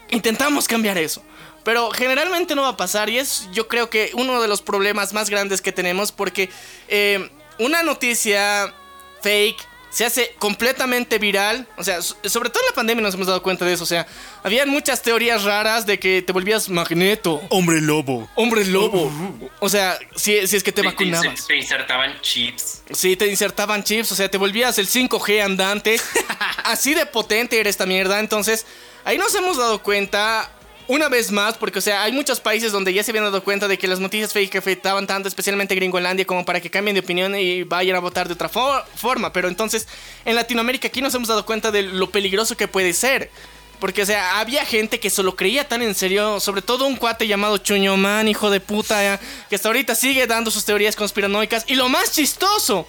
intentamos 0.09 0.67
cambiar 0.67 0.97
eso. 0.97 1.21
Pero 1.63 1.91
generalmente 1.91 2.55
no 2.55 2.63
va 2.63 2.69
a 2.69 2.77
pasar 2.77 3.09
y 3.09 3.19
es 3.19 3.47
yo 3.51 3.67
creo 3.67 3.89
que 3.89 4.11
uno 4.15 4.41
de 4.41 4.47
los 4.47 4.61
problemas 4.61 5.13
más 5.13 5.29
grandes 5.29 5.61
que 5.61 5.71
tenemos 5.71 6.11
porque 6.11 6.49
eh, 6.87 7.29
una 7.59 7.83
noticia 7.83 8.73
fake 9.21 9.70
se 9.91 10.05
hace 10.05 10.33
completamente 10.39 11.19
viral. 11.19 11.67
O 11.77 11.83
sea, 11.83 12.01
so- 12.01 12.15
sobre 12.25 12.49
todo 12.49 12.63
en 12.63 12.69
la 12.69 12.75
pandemia 12.75 13.03
nos 13.03 13.13
hemos 13.13 13.27
dado 13.27 13.43
cuenta 13.43 13.65
de 13.65 13.73
eso. 13.73 13.83
O 13.83 13.87
sea, 13.87 14.07
habían 14.41 14.69
muchas 14.69 15.01
teorías 15.03 15.43
raras 15.43 15.85
de 15.85 15.99
que 15.99 16.21
te 16.23 16.31
volvías 16.33 16.69
magneto, 16.69 17.41
Hombre 17.49 17.79
lobo. 17.81 18.27
hombre 18.35 18.65
lobo. 18.65 19.11
O 19.59 19.69
sea, 19.69 19.99
si, 20.15 20.47
si 20.47 20.55
es 20.57 20.63
que 20.63 20.71
te 20.71 20.81
Te- 20.81 20.87
vacunabas. 20.87 21.45
Te 21.45 21.55
insertaban 21.57 22.19
chips. 22.21 22.81
Sí, 22.91 23.15
te 23.15 23.27
insertaban 23.27 23.83
chips, 23.83 24.11
o 24.11 24.15
sea, 24.15 24.31
te 24.31 24.37
volvías 24.37 24.77
el 24.79 24.87
5G 24.87 25.41
andante. 25.43 25.99
Así 26.63 26.93
de 26.93 27.05
potente 27.05 27.59
era 27.59 27.69
esta 27.69 27.85
mierda. 27.85 28.19
Entonces, 28.19 28.65
ahí 29.05 29.17
nos 29.17 29.35
hemos 29.35 29.57
dado 29.57 29.83
cuenta 29.83 30.49
una 30.93 31.07
vez 31.09 31.31
más, 31.31 31.57
porque, 31.57 31.79
o 31.79 31.81
sea, 31.81 32.03
hay 32.03 32.11
muchos 32.11 32.39
países 32.39 32.71
donde 32.71 32.93
ya 32.93 33.03
se 33.03 33.11
habían 33.11 33.23
dado 33.23 33.43
cuenta 33.43 33.67
de 33.67 33.77
que 33.77 33.87
las 33.87 33.99
noticias 33.99 34.33
fake 34.33 34.55
afectaban 34.57 35.07
tanto, 35.07 35.27
especialmente 35.29 35.73
Gringolandia, 35.75 36.25
como 36.25 36.43
para 36.43 36.59
que 36.59 36.69
cambien 36.69 36.95
de 36.95 36.99
opinión 36.99 37.35
y 37.35 37.63
vayan 37.63 37.95
a 37.95 37.99
votar 37.99 38.27
de 38.27 38.33
otra 38.33 38.49
fo- 38.49 38.83
forma. 38.95 39.31
Pero 39.31 39.47
entonces, 39.47 39.87
en 40.25 40.35
Latinoamérica 40.35 40.89
aquí 40.89 41.01
nos 41.01 41.13
hemos 41.15 41.27
dado 41.29 41.45
cuenta 41.45 41.71
de 41.71 41.83
lo 41.83 42.09
peligroso 42.11 42.57
que 42.57 42.67
puede 42.67 42.93
ser. 42.93 43.31
Porque, 43.79 44.03
o 44.03 44.05
sea, 44.05 44.39
había 44.39 44.63
gente 44.65 44.99
que 44.99 45.09
se 45.09 45.23
lo 45.23 45.35
creía 45.35 45.67
tan 45.67 45.81
en 45.81 45.95
serio, 45.95 46.39
sobre 46.39 46.61
todo 46.61 46.85
un 46.85 46.97
cuate 46.97 47.25
llamado 47.25 47.57
Chuño 47.57 47.97
Man, 47.97 48.27
hijo 48.27 48.49
de 48.49 48.59
puta, 48.59 49.15
eh, 49.15 49.19
que 49.49 49.55
hasta 49.55 49.69
ahorita 49.69 49.95
sigue 49.95 50.27
dando 50.27 50.51
sus 50.51 50.65
teorías 50.65 50.95
conspiranoicas. 50.95 51.63
Y 51.67 51.75
lo 51.75 51.89
más 51.89 52.11
chistoso, 52.11 52.85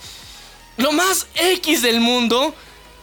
lo 0.76 0.92
más 0.92 1.26
X 1.34 1.80
del 1.80 2.00
mundo, 2.00 2.54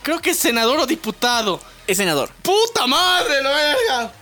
creo 0.03 0.19
que 0.19 0.31
es 0.31 0.37
senador 0.37 0.79
o 0.79 0.85
diputado. 0.85 1.59
Es 1.87 1.97
senador. 1.97 2.29
¡Puta 2.43 2.85
madre, 2.85 3.41
la 3.41 3.49
verga! 3.49 4.13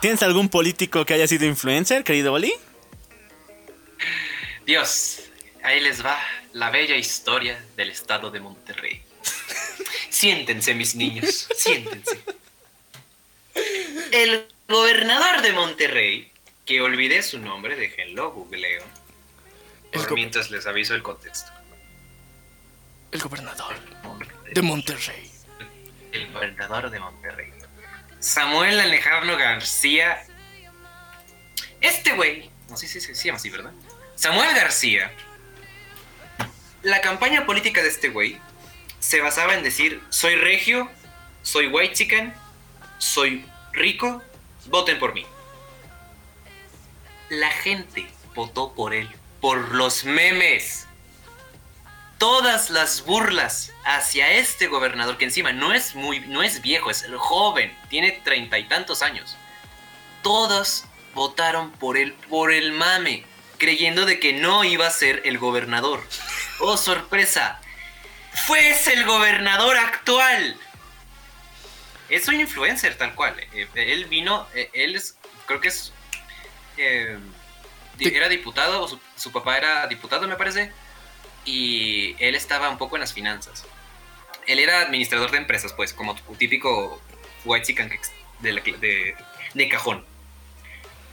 ¿Tienes 0.00 0.22
algún 0.22 0.48
político 0.48 1.04
que 1.04 1.14
haya 1.14 1.26
sido 1.28 1.46
influencer, 1.46 2.02
querido 2.04 2.32
Oli? 2.32 2.52
Dios, 4.66 5.20
ahí 5.62 5.80
les 5.80 6.04
va 6.04 6.18
la 6.52 6.70
bella 6.70 6.96
historia 6.96 7.64
del 7.76 7.90
estado 7.90 8.30
de 8.30 8.40
Monterrey. 8.40 9.02
siéntense, 10.10 10.74
mis 10.74 10.94
niños, 10.94 11.48
siéntense. 11.56 12.20
El 14.12 14.46
gobernador 14.68 15.42
de 15.42 15.52
Monterrey, 15.52 16.32
que 16.64 16.80
olvidé 16.80 17.22
su 17.22 17.38
nombre, 17.38 17.76
déjenlo, 17.76 18.32
googleo. 18.32 18.82
El 19.92 20.00
Por 20.00 20.08
go- 20.10 20.14
mientras 20.16 20.50
les 20.50 20.66
aviso 20.66 20.94
el 20.94 21.02
contexto. 21.02 21.50
El 23.10 23.20
gobernador 23.20 23.74
de 24.52 24.62
Monterrey. 24.62 25.30
El 26.12 26.32
gobernador 26.32 26.90
de 26.90 26.98
Monterrey. 26.98 27.52
Samuel 28.22 28.78
Alejandro 28.78 29.36
García. 29.36 30.24
Este 31.80 32.12
güey. 32.12 32.48
No 32.68 32.76
sé 32.76 32.86
si 32.86 33.00
se 33.00 33.12
llama 33.14 33.36
así, 33.36 33.50
¿verdad? 33.50 33.72
Samuel 34.14 34.54
García. 34.54 35.12
La 36.82 37.00
campaña 37.00 37.44
política 37.44 37.82
de 37.82 37.88
este 37.88 38.10
güey 38.10 38.40
se 39.00 39.20
basaba 39.20 39.54
en 39.54 39.64
decir: 39.64 40.00
soy 40.10 40.36
regio, 40.36 40.88
soy 41.42 41.66
white 41.66 41.94
chicken, 41.94 42.32
soy 42.98 43.44
rico, 43.72 44.22
voten 44.66 45.00
por 45.00 45.14
mí. 45.14 45.26
La 47.28 47.50
gente 47.50 48.06
votó 48.36 48.72
por 48.72 48.94
él, 48.94 49.10
por 49.40 49.74
los 49.74 50.04
memes 50.04 50.86
todas 52.22 52.70
las 52.70 53.04
burlas 53.04 53.72
hacia 53.84 54.30
este 54.30 54.68
gobernador, 54.68 55.18
que 55.18 55.24
encima 55.24 55.52
no 55.52 55.74
es 55.74 55.96
muy, 55.96 56.20
no 56.20 56.44
es 56.44 56.62
viejo, 56.62 56.88
es 56.88 57.04
joven, 57.18 57.76
tiene 57.88 58.12
treinta 58.12 58.60
y 58.60 58.68
tantos 58.68 59.02
años. 59.02 59.36
Todos 60.22 60.84
votaron 61.14 61.72
por 61.72 61.96
él, 61.96 62.12
por 62.30 62.52
el 62.52 62.74
mame, 62.74 63.24
creyendo 63.58 64.06
de 64.06 64.20
que 64.20 64.34
no 64.34 64.62
iba 64.62 64.86
a 64.86 64.90
ser 64.92 65.22
el 65.24 65.38
gobernador. 65.38 66.00
Oh, 66.60 66.76
sorpresa. 66.76 67.60
Fue 68.46 68.70
ese 68.70 68.92
el 68.92 69.04
gobernador 69.04 69.76
actual. 69.76 70.56
Es 72.08 72.28
un 72.28 72.38
influencer 72.38 72.96
tal 72.96 73.16
cual. 73.16 73.34
Eh, 73.52 73.66
él 73.74 74.04
vino, 74.04 74.46
eh, 74.54 74.70
él 74.74 74.94
es, 74.94 75.16
creo 75.46 75.60
que 75.60 75.66
es, 75.66 75.92
eh, 76.76 77.18
era 77.98 78.28
diputado, 78.28 78.80
o 78.80 78.86
su, 78.86 79.00
su 79.16 79.32
papá 79.32 79.58
era 79.58 79.88
diputado, 79.88 80.28
me 80.28 80.36
parece 80.36 80.70
y 81.44 82.14
él 82.18 82.34
estaba 82.34 82.70
un 82.70 82.78
poco 82.78 82.96
en 82.96 83.00
las 83.00 83.12
finanzas. 83.12 83.64
Él 84.46 84.58
era 84.58 84.80
administrador 84.80 85.30
de 85.30 85.38
empresas, 85.38 85.72
pues, 85.72 85.92
como 85.92 86.14
típico 86.38 87.00
white 87.44 87.66
chicken 87.66 87.90
de, 88.40 89.68
cajón. 89.68 90.04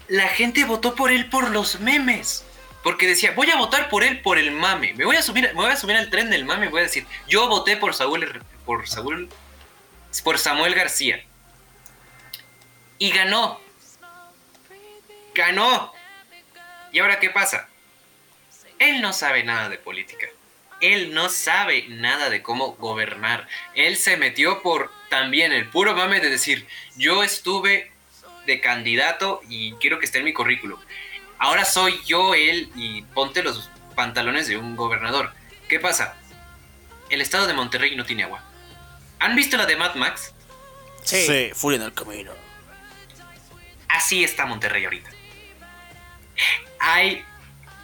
La 0.08 0.28
gente 0.28 0.66
votó 0.66 0.96
por 0.96 1.12
él 1.12 1.30
por 1.30 1.50
los 1.52 1.80
memes. 1.80 2.46
Porque 2.84 3.08
decía, 3.08 3.34
voy 3.36 3.50
a 3.52 3.58
votar 3.58 3.90
por 3.90 4.04
él 4.04 4.22
por 4.22 4.38
el 4.38 4.52
mame. 4.52 4.94
Me 4.94 5.04
voy 5.06 5.18
a 5.18 5.22
subir, 5.22 5.44
me 5.44 5.54
voy 5.54 5.72
a 5.72 5.76
subir 5.76 5.98
al 5.98 6.10
tren 6.10 6.30
del 6.30 6.46
mame 6.46 6.68
y 6.68 6.70
voy 6.70 6.80
a 6.80 6.84
decir, 6.84 7.06
yo 7.28 7.48
voté 7.50 7.76
por 7.76 7.94
Saúl, 7.94 8.42
por 8.66 8.88
Saúl, 8.88 9.30
por 10.24 10.40
Samuel 10.40 10.76
García. 10.76 11.24
Y 12.98 13.12
ganó. 13.12 13.60
Ganó. 15.36 15.94
¿Y 16.92 17.00
ahora 17.00 17.20
qué 17.20 17.30
pasa? 17.30 17.69
Él 18.80 19.02
no 19.02 19.14
sabe 19.14 19.44
nada 19.44 19.70
de 19.70 19.78
política. 19.78 20.28
Él 20.82 21.14
no 21.14 21.30
sabe 21.30 21.86
nada 21.90 22.30
de 22.30 22.42
cómo 22.42 22.74
gobernar. 22.76 23.48
Él 23.76 23.98
se 23.98 24.16
metió 24.18 24.62
por 24.62 24.92
también 25.10 25.52
el 25.52 25.70
puro 25.70 25.94
mame 25.96 26.22
de 26.22 26.30
decir, 26.30 26.66
yo 26.96 27.24
estuve 27.24 27.92
de 28.46 28.62
candidato 28.62 29.42
y 29.50 29.74
quiero 29.74 30.00
que 30.00 30.06
esté 30.06 30.20
en 30.20 30.26
mi 30.26 30.34
currículum. 30.34 30.80
Ahora 31.38 31.66
soy 31.66 32.00
yo 32.06 32.34
él 32.34 32.72
y 32.76 33.02
ponte 33.02 33.44
los 33.44 33.70
pantalones 33.96 34.48
de 34.48 34.58
un 34.58 34.76
gobernador. 34.76 35.34
¿Qué 35.68 35.80
pasa? 35.80 36.16
El 37.10 37.22
estado 37.22 37.48
de 37.48 37.54
Monterrey 37.54 37.96
no 37.96 38.06
tiene 38.06 38.24
agua. 38.24 38.44
¿Han 39.20 39.36
visto 39.36 39.58
la 39.58 39.66
de 39.66 39.76
Mad 39.76 39.96
Max? 39.96 40.34
Sí. 41.04 41.52
furia 41.54 41.78
en 41.78 41.84
el 41.84 41.94
camino. 41.94 42.32
Así 43.88 44.24
está 44.24 44.46
Monterrey 44.46 44.86
ahorita. 44.86 45.10
Hay 46.80 47.26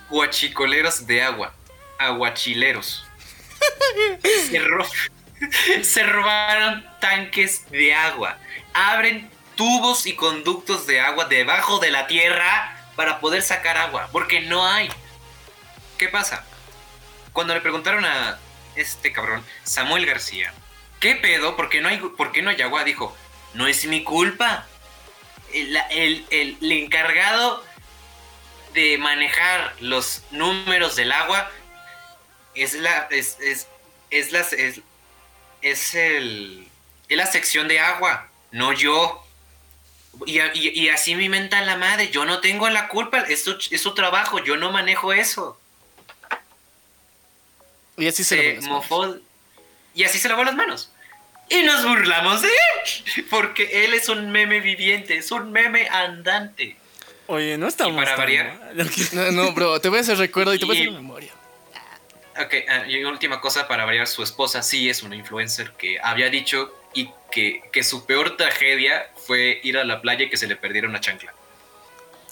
guachicoleros 0.10 1.06
de 1.07 1.23
agua, 1.23 1.53
aguachileros. 1.99 3.06
Se, 4.49 4.60
ro- 4.60 4.88
se 5.84 6.03
robaron 6.03 6.86
tanques 6.99 7.69
de 7.72 7.94
agua. 7.94 8.38
Abren 8.73 9.30
tubos 9.56 10.06
y 10.06 10.15
conductos 10.15 10.86
de 10.88 10.99
agua 11.02 11.26
debajo 11.26 11.80
de 11.80 11.91
la 11.91 12.07
tierra 12.07 12.76
para 12.95 13.19
poder 13.19 13.41
sacar 13.41 13.77
agua, 13.77 14.10
porque 14.11 14.41
no 14.41 14.65
hay. 14.68 14.90
¿Qué 15.98 16.07
pasa? 16.10 16.45
Cuando 17.34 17.53
le 17.53 17.61
preguntaron 17.61 18.06
a 18.06 18.38
este 18.76 19.11
cabrón, 19.11 19.44
Samuel 19.64 20.06
García, 20.06 20.53
¿qué 20.99 21.15
pedo? 21.15 21.56
¿Por 21.56 21.69
qué 21.69 21.82
no 21.82 21.90
hay, 21.90 21.98
por 21.98 22.32
qué 22.32 22.41
no 22.41 22.49
hay 22.49 22.61
agua? 22.61 22.84
Dijo, 22.84 23.15
no 23.53 23.68
es 23.68 23.86
mi 23.86 24.03
culpa 24.03 24.65
el, 25.53 25.76
el- 25.91 26.26
el- 26.30 26.57
el 26.61 26.72
encargado 26.72 27.64
de 28.76 28.98
manejar 29.00 29.74
los 29.80 30.22
números 30.32 30.96
del 30.96 31.12
agua 31.12 31.50
es 32.54 32.74
la 32.76 33.08
es, 33.10 33.38
es, 33.40 33.68
es 34.12 34.32
la 34.32 34.42
es, 34.42 34.82
es 35.62 35.96
el 35.96 36.68
es 37.10 37.18
la 37.18 37.26
sección 37.26 37.68
de 37.68 37.80
agua 37.80 38.30
no 38.52 38.72
yo. 38.74 39.22
Y, 40.26 40.40
y- 40.40 40.70
y 40.84 40.90
así 40.90 41.14
me 41.16 41.28
mentan 41.28 41.66
la 41.66 41.76
madre 41.76 42.10
yo 42.10 42.24
no 42.26 42.40
tengo 42.40 42.70
la 42.70 42.88
culpa 42.88 43.20
es 43.28 43.44
su, 43.44 43.58
es 43.72 43.82
su 43.82 43.94
trabajo 43.94 44.40
yo 44.44 44.56
no 44.56 44.72
manejo 44.72 45.12
eso. 45.12 45.60
Y 47.98 48.08
así 48.08 48.24
se, 48.24 48.60
mofó 48.62 49.16
y 49.94 50.04
así 50.04 50.18
se 50.20 50.28
lavó 50.30 50.44
las 50.44 50.56
manos. 50.56 50.92
Y 51.50 51.64
nos 51.64 51.84
burlamos 51.86 52.42
de 52.42 52.48
él 52.50 53.26
porque 53.30 53.86
él 53.86 53.94
es 53.94 54.10
un 54.10 54.32
meme 54.32 54.60
viviente 54.62 55.18
es 55.18 55.32
un 55.32 55.52
meme 55.52 55.88
andante 55.90 56.78
Oye, 57.28 57.58
no 57.58 57.68
estamos. 57.68 57.96
para 58.04 58.16
variar. 58.16 58.60
No, 59.14 59.32
no, 59.32 59.52
bro, 59.54 59.80
te 59.80 59.90
voy 59.90 60.00
a 60.00 60.02
hacer 60.02 60.18
recuerdo 60.18 60.54
y 60.54 60.60
te 60.60 60.66
voy 60.66 60.78
a 60.78 60.82
hacer 60.82 60.92
memoria. 60.94 61.32
Ok, 62.38 62.54
ah, 62.70 62.86
y 62.88 63.04
última 63.06 63.40
cosa 63.40 63.68
para 63.68 63.86
variar, 63.86 64.08
su 64.08 64.22
esposa 64.22 64.62
sí 64.62 64.90
es 64.90 65.04
una 65.04 65.16
influencer 65.16 65.72
que 65.74 65.98
había 66.02 66.30
dicho 66.30 66.74
y 66.94 67.10
que, 67.32 67.62
que 67.72 67.84
su 67.84 68.06
peor 68.06 68.36
tragedia 68.36 69.10
fue 69.16 69.60
ir 69.64 69.78
a 69.78 69.86
la 69.86 70.02
playa 70.02 70.26
y 70.26 70.30
que 70.30 70.38
se 70.38 70.46
le 70.48 70.56
perdiera 70.56 70.88
una 70.88 71.00
chancla. 71.00 71.34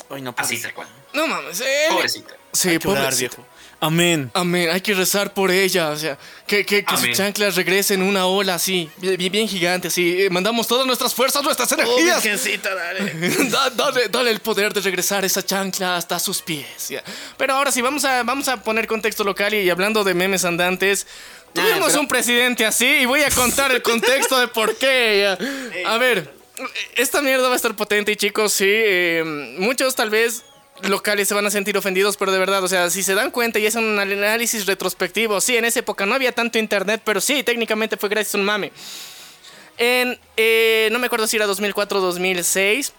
Ay, 0.10 0.22
no, 0.22 0.34
Así 0.38 0.61
tal 0.61 0.74
cual. 0.74 0.88
No 1.14 1.26
mames, 1.28 1.61
él- 1.61 1.68
Pobrecita. 1.90 2.36
Sí, 2.52 2.78
pobrecita. 2.80 3.36
viejo. 3.38 3.48
Amén. 3.85 4.31
Amén, 4.34 4.69
hay 4.72 4.80
que 4.80 4.93
rezar 4.93 5.34
por 5.34 5.51
ella, 5.51 5.89
o 5.89 5.97
sea, 5.97 6.18
que, 6.47 6.65
que, 6.65 6.85
que 6.85 6.95
sus 6.95 7.11
chanclas 7.11 7.55
regresen 7.57 8.01
en 8.01 8.07
una 8.07 8.26
ola 8.27 8.55
así, 8.55 8.89
bien, 8.97 9.45
gigante, 9.47 9.89
así. 9.89 10.22
Eh, 10.23 10.30
Mandamos 10.30 10.68
todas 10.68 10.88
nuestras 10.88 11.14
fuerzas, 11.14 11.43
nuestras 11.43 11.69
Oh, 11.72 11.76
energías. 11.76 12.23
virgencita, 12.23 12.73
dale. 12.73 13.11
Da- 13.49 13.69
dale, 13.72 14.07
dale 14.07 14.31
el 14.31 14.39
poder 14.39 14.72
de 14.73 14.80
regresar 14.80 15.26
esa 15.26 15.45
chancla 15.45 15.97
hasta 15.97 16.18
sus 16.18 16.41
pies. 16.41 16.88
ya. 16.88 17.03
Pero 17.38 17.55
ahora 17.55 17.73
sí, 17.73 17.81
vamos 17.81 18.05
a, 18.05 18.23
vamos 18.23 18.47
a 18.47 18.64
poner 18.64 18.88
contexto 18.88 19.26
local 19.26 19.53
y 19.53 19.69
hablando 19.69 20.05
de 20.05 20.14
memes 20.14 20.45
andantes. 20.45 21.05
Tuvimos 21.53 21.89
pero- 21.89 21.99
un 21.99 22.07
presidente 22.07 22.65
así 22.65 22.85
y 22.85 23.05
voy 23.05 23.22
a 23.23 23.30
contar 23.31 23.72
el 23.73 23.81
contexto 23.81 24.39
de 24.39 24.47
por 24.47 24.77
qué. 24.77 25.27
A 25.85 25.97
ver, 25.97 26.34
esta 26.95 27.22
mierda 27.22 27.47
va 27.49 27.53
a 27.53 27.57
estar 27.57 27.76
potente 27.76 28.14
y 28.14 28.15
chicos, 28.15 28.53
sí, 28.53 28.65
eh, 28.68 29.55
muchos 29.57 29.93
tal 29.93 30.10
vez 30.10 30.43
locales 30.89 31.27
se 31.27 31.34
van 31.34 31.45
a 31.45 31.51
sentir 31.51 31.77
ofendidos, 31.77 32.18
pero 32.18 32.31
de 32.31 32.39
verdad, 32.39 32.64
o 32.64 32.68
sea, 32.68 32.89
si 32.89 33.03
se 33.03 33.15
dan 33.15 33.31
cuenta 33.31 33.60
y 33.60 33.65
es 33.65 33.76
un 33.76 33.97
análisis 33.99 34.65
retrospectivo, 34.65 35.39
sí, 35.41 35.57
en 35.57 35.65
esa 35.65 35.80
época 35.80 36.05
no 36.05 36.15
había 36.15 36.31
tanto 36.31 36.57
internet, 36.57 37.01
pero 37.03 37.22
sí, 37.22 37.43
técnicamente 37.43 37.97
fue 37.97 38.10
gracias 38.10 38.35
a 38.35 38.38
un 38.38 38.45
mame. 38.45 38.72
En, 39.77 40.19
eh, 40.38 40.89
no 40.91 40.99
me 40.99 41.07
acuerdo 41.07 41.26
si 41.27 41.35
era 41.38 41.45
2004 41.47 41.97
o 41.99 42.01
2006, 42.01 42.93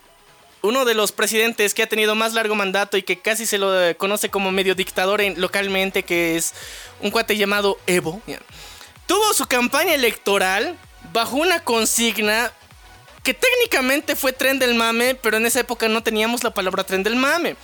uno 0.63 0.85
de 0.85 0.95
los 0.95 1.13
presidentes 1.13 1.75
que 1.75 1.83
ha 1.83 1.89
tenido 1.89 2.15
más 2.15 2.33
largo 2.33 2.55
mandato 2.55 2.97
y 2.97 3.03
que 3.03 3.21
casi 3.21 3.47
se 3.47 3.59
lo 3.59 3.79
eh, 3.81 3.95
conoce 3.97 4.31
como 4.31 4.51
medio 4.51 4.75
dictador 4.75 5.21
en- 5.21 5.41
localmente, 5.41 6.03
que 6.03 6.37
es 6.37 6.55
un 7.01 7.11
cuate 7.11 7.37
llamado 7.37 7.79
Evo, 7.87 8.21
tuvo 9.07 9.35
su 9.35 9.47
campaña 9.47 9.95
electoral 9.95 10.77
bajo 11.13 11.37
una 11.37 11.61
consigna 11.61 12.51
que 13.25 13.33
técnicamente 13.33 14.15
fue 14.15 14.35
tren 14.35 14.59
del 14.59 14.75
mame, 14.75 15.15
pero 15.15 15.39
en 15.39 15.47
esa 15.47 15.61
época 15.61 15.89
no 15.89 16.03
teníamos 16.03 16.45
la 16.45 16.53
palabra 16.53 16.85
tren 16.85 17.03
del 17.03 17.17
mame. 17.17 17.57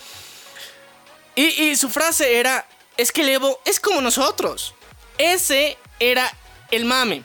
Y, 1.36 1.76
su 1.76 1.88
frase 1.88 2.38
era, 2.38 2.66
es 2.96 3.12
que 3.12 3.20
el 3.20 3.28
Evo 3.28 3.60
es 3.64 3.78
como 3.78 4.00
nosotros. 4.00 4.74
Ese 5.18 5.78
era 6.00 6.34
el 6.70 6.86
mame. 6.86 7.22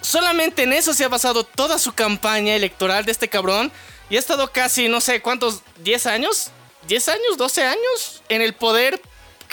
Solamente 0.00 0.64
en 0.64 0.72
eso 0.72 0.92
se 0.94 1.04
ha 1.04 1.08
basado 1.08 1.44
toda 1.44 1.78
su 1.78 1.94
campaña 1.94 2.54
electoral 2.54 3.04
de 3.04 3.12
este 3.12 3.28
cabrón. 3.28 3.72
Y 4.10 4.16
ha 4.16 4.18
estado 4.18 4.52
casi, 4.52 4.88
no 4.88 5.00
sé, 5.00 5.22
¿cuántos? 5.22 5.62
¿10 5.82 6.06
años? 6.10 6.50
¿10 6.88 7.12
años? 7.12 7.38
¿12 7.38 7.62
años? 7.62 8.22
En 8.28 8.42
el 8.42 8.54
poder 8.54 9.00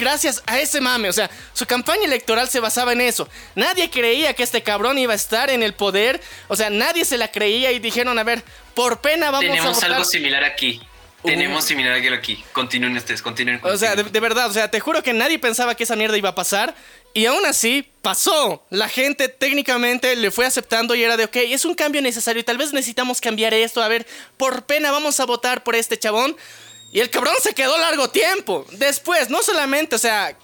gracias 0.01 0.43
a 0.47 0.59
ese 0.59 0.81
mame. 0.81 1.07
O 1.07 1.13
sea, 1.13 1.29
su 1.53 1.65
campaña 1.65 2.03
electoral 2.03 2.49
se 2.49 2.59
basaba 2.59 2.91
en 2.91 3.01
eso. 3.01 3.29
Nadie 3.55 3.89
creía 3.89 4.33
que 4.33 4.43
este 4.43 4.63
cabrón 4.63 4.97
iba 4.97 5.13
a 5.13 5.15
estar 5.15 5.49
en 5.49 5.63
el 5.63 5.73
poder. 5.73 6.19
O 6.49 6.55
sea, 6.55 6.69
nadie 6.69 7.05
se 7.05 7.17
la 7.17 7.31
creía 7.31 7.71
y 7.71 7.79
dijeron, 7.79 8.19
a 8.19 8.23
ver, 8.23 8.43
por 8.73 8.99
pena 8.99 9.31
vamos 9.31 9.45
a 9.45 9.53
Tenemos 9.53 9.83
algo 9.83 10.03
similar 10.03 10.43
aquí. 10.43 10.81
Tenemos 11.23 11.63
similar 11.63 11.93
algo 11.93 12.15
aquí. 12.15 12.43
Continúen 12.51 12.97
ustedes, 12.97 13.21
continúen. 13.21 13.59
O 13.63 13.77
sea, 13.77 13.95
de 13.95 14.19
verdad, 14.19 14.49
o 14.49 14.53
sea, 14.53 14.71
te 14.71 14.79
juro 14.79 15.03
que 15.03 15.13
nadie 15.13 15.37
pensaba 15.37 15.75
que 15.75 15.83
esa 15.83 15.95
mierda 15.95 16.17
iba 16.17 16.29
a 16.29 16.35
pasar. 16.35 16.73
Y 17.13 17.27
aún 17.27 17.45
así, 17.45 17.87
pasó. 18.01 18.65
La 18.71 18.89
gente 18.89 19.27
técnicamente 19.27 20.15
le 20.15 20.31
fue 20.31 20.45
aceptando 20.45 20.95
y 20.95 21.03
era 21.03 21.17
de, 21.17 21.25
ok, 21.25 21.35
es 21.35 21.63
un 21.63 21.75
cambio 21.75 22.01
necesario 22.01 22.39
y 22.39 22.43
tal 22.43 22.57
vez 22.57 22.73
necesitamos 22.73 23.21
cambiar 23.21 23.53
esto. 23.53 23.83
A 23.83 23.87
ver, 23.87 24.07
por 24.37 24.63
pena 24.63 24.91
vamos 24.91 25.19
a 25.19 25.25
votar 25.25 25.63
por 25.63 25.75
este 25.75 25.99
chabón. 25.99 26.35
Y 26.91 26.99
el 26.99 27.09
cabrón 27.09 27.35
se 27.41 27.53
quedó 27.53 27.77
largo 27.77 28.09
tiempo. 28.09 28.65
Después, 28.71 29.29
no 29.29 29.41
solamente, 29.41 29.95
o 29.95 29.99
sea, 29.99 30.35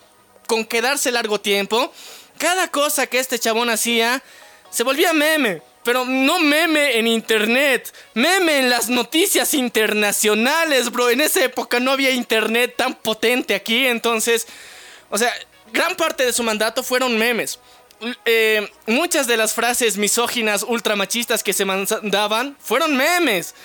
con 0.47 0.65
quedarse 0.65 1.11
largo 1.11 1.39
tiempo, 1.39 1.91
cada 2.37 2.69
cosa 2.69 3.07
que 3.07 3.19
este 3.19 3.37
chabón 3.37 3.69
hacía 3.69 4.23
se 4.69 4.83
volvía 4.83 5.13
meme. 5.13 5.61
Pero 5.83 6.03
no 6.03 6.39
meme 6.39 6.97
en 6.97 7.07
internet, 7.07 7.93
meme 8.13 8.59
en 8.59 8.69
las 8.69 8.89
noticias 8.89 9.53
internacionales, 9.53 10.91
bro. 10.91 11.09
En 11.09 11.21
esa 11.21 11.43
época 11.45 11.79
no 11.79 11.91
había 11.91 12.11
internet 12.11 12.73
tan 12.75 12.93
potente 12.93 13.55
aquí, 13.55 13.87
entonces, 13.87 14.47
o 15.09 15.17
sea, 15.17 15.33
gran 15.71 15.95
parte 15.95 16.25
de 16.25 16.33
su 16.33 16.43
mandato 16.43 16.83
fueron 16.83 17.17
memes. 17.17 17.59
Eh, 18.25 18.69
muchas 18.85 19.27
de 19.27 19.37
las 19.37 19.53
frases 19.53 19.95
misóginas, 19.95 20.63
ultramachistas 20.63 21.41
que 21.41 21.53
se 21.53 21.63
mandaban 21.63 22.57
fueron 22.59 22.97
memes. 22.97 23.55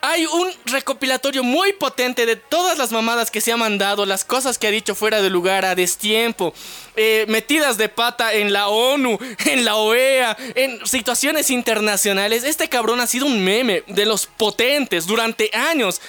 Hay 0.00 0.26
un 0.26 0.48
recopilatorio 0.66 1.42
muy 1.42 1.72
potente 1.72 2.24
de 2.24 2.36
todas 2.36 2.78
las 2.78 2.92
mamadas 2.92 3.32
que 3.32 3.40
se 3.40 3.50
ha 3.50 3.56
mandado, 3.56 4.06
las 4.06 4.24
cosas 4.24 4.56
que 4.56 4.68
ha 4.68 4.70
dicho 4.70 4.94
fuera 4.94 5.20
de 5.20 5.28
lugar 5.28 5.64
a 5.64 5.74
destiempo, 5.74 6.54
eh, 6.94 7.24
metidas 7.28 7.78
de 7.78 7.88
pata 7.88 8.32
en 8.32 8.52
la 8.52 8.68
ONU, 8.68 9.18
en 9.46 9.64
la 9.64 9.74
OEA, 9.74 10.36
en 10.54 10.86
situaciones 10.86 11.50
internacionales. 11.50 12.44
Este 12.44 12.68
cabrón 12.68 13.00
ha 13.00 13.08
sido 13.08 13.26
un 13.26 13.42
meme 13.44 13.82
de 13.88 14.06
los 14.06 14.26
potentes 14.26 15.04
durante 15.06 15.50
años. 15.52 16.00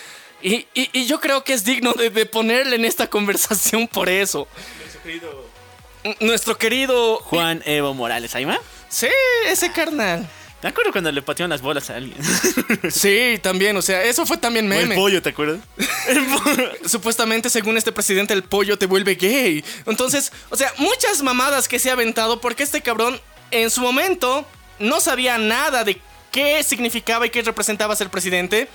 Y, 0.41 0.67
y- 0.75 0.89
y 0.93 1.05
yo 1.07 1.19
creo 1.19 1.43
que 1.43 1.53
es 1.53 1.65
digno 1.65 1.93
de, 1.93 2.11
de 2.11 2.25
ponerle 2.27 2.75
en 2.75 2.85
esta 2.85 3.07
conversación 3.09 3.87
por 3.87 4.07
eso. 4.07 4.47
N- 6.03 6.15
Nuestro 6.19 6.57
querido... 6.57 7.17
Juan 7.23 7.63
Evo 7.65 7.93
Morales, 7.95 8.35
¿ahí 8.35 8.45
va? 8.45 8.59
Sí, 8.87 9.07
ese 9.47 9.71
carnal. 9.71 10.29
Me 10.61 10.69
acuerdo 10.69 10.91
cuando 10.91 11.11
le 11.11 11.22
patearon 11.22 11.49
las 11.52 11.61
bolas 11.61 11.90
a 11.90 11.95
alguien. 11.95 12.18
Sí, 12.91 13.40
también, 13.41 13.76
o 13.77 13.81
sea, 13.81 14.03
eso 14.03 14.26
fue 14.26 14.38
también 14.38 14.69
O 14.69 14.73
el 14.73 14.80
meme. 14.88 14.95
pollo, 14.95 15.22
¿te 15.22 15.30
acuerdas? 15.30 15.60
Supuestamente, 16.86 17.49
según 17.49 17.77
este 17.77 17.91
presidente, 17.91 18.34
el 18.34 18.44
pollo 18.44 18.77
te 18.77 18.86
vuelve 18.86 19.15
gay. 19.15 19.64
Entonces, 19.86 20.31
o 20.49 20.56
sea, 20.57 20.73
muchas 20.77 21.22
mamadas 21.23 21.68
que 21.68 21.80
se 21.80 21.90
ha 21.90 21.94
aventado 21.94 22.41
porque 22.41 22.64
este 22.64 22.81
cabrón 22.81 23.19
en 23.52 23.69
su 23.69 23.81
momento 23.81 24.45
no 24.80 24.99
sabía 24.99 25.38
nada 25.38 25.84
de 25.84 26.02
qué 26.31 26.61
significaba 26.64 27.26
y 27.26 27.30
qué 27.30 27.41
representaba 27.41 27.95
ser 27.95 28.10
presidente. 28.10 28.68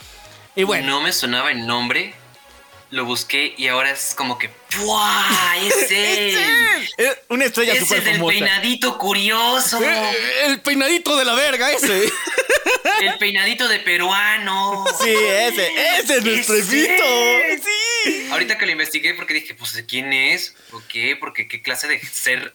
Y 0.56 0.62
bueno, 0.65 0.86
No 0.89 1.01
me 1.01 1.12
sonaba 1.12 1.51
el 1.51 1.66
nombre. 1.66 2.15
Lo 2.90 3.05
busqué 3.05 3.55
y 3.56 3.66
ahora 3.69 3.90
es 3.90 4.15
como 4.15 4.39
que. 4.39 4.48
¡Puah! 4.48 5.56
¡Es 5.66 5.90
él! 5.90 6.89
Eh, 6.98 7.23
Una 7.28 7.47
estrella 7.47 7.73
¡Es 7.73 7.81
súper 7.81 7.98
el 7.98 8.05
del 8.05 8.15
famosa. 8.16 8.32
peinadito 8.32 8.98
curioso! 8.98 9.82
eh, 9.82 10.16
el 10.47 10.61
peinadito 10.61 11.16
de 11.16 11.24
la 11.24 11.35
verga 11.35 11.73
ese. 11.73 12.09
El 13.01 13.19
peinadito 13.19 13.66
de 13.66 13.81
peruano. 13.81 14.85
Sí, 15.02 15.11
ese, 15.11 15.73
ese 15.98 16.19
es 16.19 16.24
nuestro. 16.24 16.55
Evito. 16.55 17.05
Sí. 17.65 18.28
Ahorita 18.31 18.59
que 18.59 18.66
lo 18.66 18.73
investigué 18.73 19.15
porque 19.15 19.35
dije, 19.35 19.55
pues, 19.55 19.73
¿de 19.73 19.86
quién 19.86 20.12
es? 20.12 20.55
¿O 20.73 20.81
qué? 20.89 21.16
Porque 21.16 21.48
qué 21.48 21.62
clase 21.62 21.89
de 21.89 22.01
ser 22.06 22.55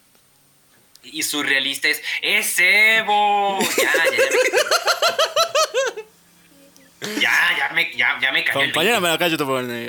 y 1.03 1.23
surrealista 1.23 1.87
es. 1.89 2.01
¡Es 2.21 2.55
Evo! 2.59 3.59
Ya, 3.77 3.93
ya, 3.93 4.11
ya 4.11 4.29
me 7.01 7.21
Ya, 7.21 7.55
ya 7.57 7.68
me, 7.83 7.97
ya, 7.97 8.17
ya 8.21 8.31
me 8.31 8.43
cayó 8.43 8.59
el 8.61 8.71
Compañera, 8.71 8.99
me 8.99 9.09
acá 9.09 9.27
yo 9.27 9.37
te. 9.37 9.43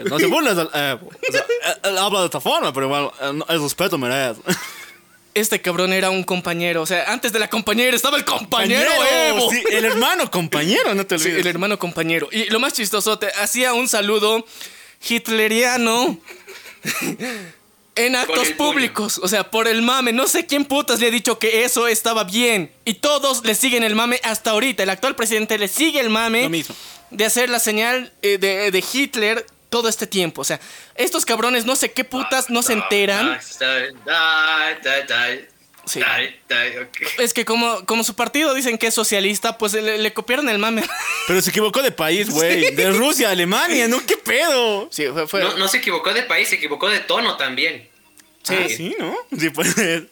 No 0.05 0.19
se 0.19 0.27
burles 0.27 0.57
del 0.57 0.69
Evo. 0.73 1.09
O 1.09 1.33
sea, 1.33 1.41
él- 1.67 1.81
él 1.91 1.99
habla 1.99 2.21
de 2.21 2.25
esta 2.27 2.41
forma, 2.41 2.73
pero 2.73 2.87
igual 2.87 3.11
eh, 3.21 3.31
no- 3.35 3.47
el 3.49 3.61
respeto 3.63 3.99
merece. 3.99 4.41
Este 5.33 5.61
cabrón 5.61 5.93
era 5.93 6.11
un 6.11 6.25
compañero. 6.25 6.83
O 6.83 6.87
sea, 6.87 7.13
antes 7.13 7.33
de 7.33 7.39
la 7.39 7.49
compañera 7.49 7.95
estaba 7.95 8.17
el 8.17 8.25
compañero 8.25 8.91
Evo. 9.29 9.51
Sí, 9.51 9.63
el 9.71 9.85
hermano 9.85 10.31
compañero, 10.31 10.93
no 10.95 11.07
te 11.07 11.19
Sí, 11.19 11.27
olvides. 11.27 11.41
el 11.43 11.47
hermano 11.47 11.79
compañero. 11.79 12.29
Y 12.33 12.47
lo 12.51 12.59
más 12.59 12.73
chistoso, 12.73 13.19
te 13.19 13.29
hacía 13.41 13.73
un 13.73 13.87
saludo 13.89 14.45
hitleriano 15.09 16.19
en 17.97 18.17
actos 18.17 18.49
el 18.49 18.55
puño. 18.57 18.71
públicos. 18.73 19.21
O 19.23 19.29
sea, 19.29 19.51
por 19.51 19.69
el 19.69 19.83
mame. 19.83 20.13
No 20.13 20.27
sé 20.27 20.47
quién 20.47 20.65
putas 20.65 21.01
le 21.01 21.07
ha 21.09 21.11
dicho 21.11 21.39
que 21.39 21.65
eso 21.65 21.87
estaba 21.87 22.25
bien. 22.25 22.73
Y 22.85 22.95
todos 22.95 23.45
le 23.45 23.55
siguen 23.55 23.83
el 23.85 23.95
mame 23.95 24.21
hasta 24.25 24.51
ahorita. 24.51 24.83
El 24.83 24.91
actual 24.91 25.15
presidente 25.15 25.59
le 25.59 25.69
sigue 25.69 26.01
el 26.01 26.11
mame 26.11 26.43
Lo 26.45 26.51
mismo. 26.51 26.75
De 27.11 27.25
hacer 27.25 27.49
la 27.51 27.59
señal 27.61 28.13
eh, 28.23 28.39
de, 28.39 28.71
de 28.71 28.85
Hitler 28.93 29.45
todo 29.69 29.89
este 29.89 30.07
tiempo. 30.07 30.43
O 30.43 30.45
sea, 30.45 30.61
estos 30.97 31.25
cabrones 31.25 31.65
no 31.65 31.77
sé 31.77 31.93
qué 31.93 32.05
putas 32.05 32.51
no 32.51 32.63
se 32.63 32.73
enteran. 32.75 33.39
Sí. 35.87 36.01
Es 37.19 37.33
que 37.35 37.45
como, 37.45 37.85
como 37.87 38.05
su 38.05 38.15
partido 38.15 38.55
dicen 38.55 38.79
que 38.79 38.89
es 38.89 38.95
socialista, 38.95 39.59
pues 39.59 39.73
le, 39.73 39.99
le 39.99 40.13
copiaron 40.13 40.49
el 40.49 40.59
mame. 40.59 40.83
Pero 41.27 41.41
se 41.41 41.51
equivocó 41.51 41.83
de 41.83 41.91
país, 41.91 42.31
güey. 42.31 42.75
De 42.75 42.91
Rusia 42.93 43.29
a 43.29 43.33
Alemania, 43.33 43.89
¿no? 43.89 44.05
¿Qué 44.07 44.17
pedo? 44.17 44.89
Sí, 44.93 45.07
fue... 45.13 45.27
fue- 45.27 45.41
No, 45.41 45.57
no 45.57 45.67
se 45.69 45.79
equivocó 45.79 46.13
de 46.13 46.23
país, 46.25 46.49
se 46.49 46.57
equivocó 46.57 46.89
de 46.89 47.01
tono 47.01 47.37
también. 47.37 47.89
sí. 48.43 48.55
Ah, 48.57 48.67
sí, 48.69 48.97
¿no? 48.99 49.17
Sí, 49.37 49.51
puede 49.51 49.73
ser. 49.73 50.09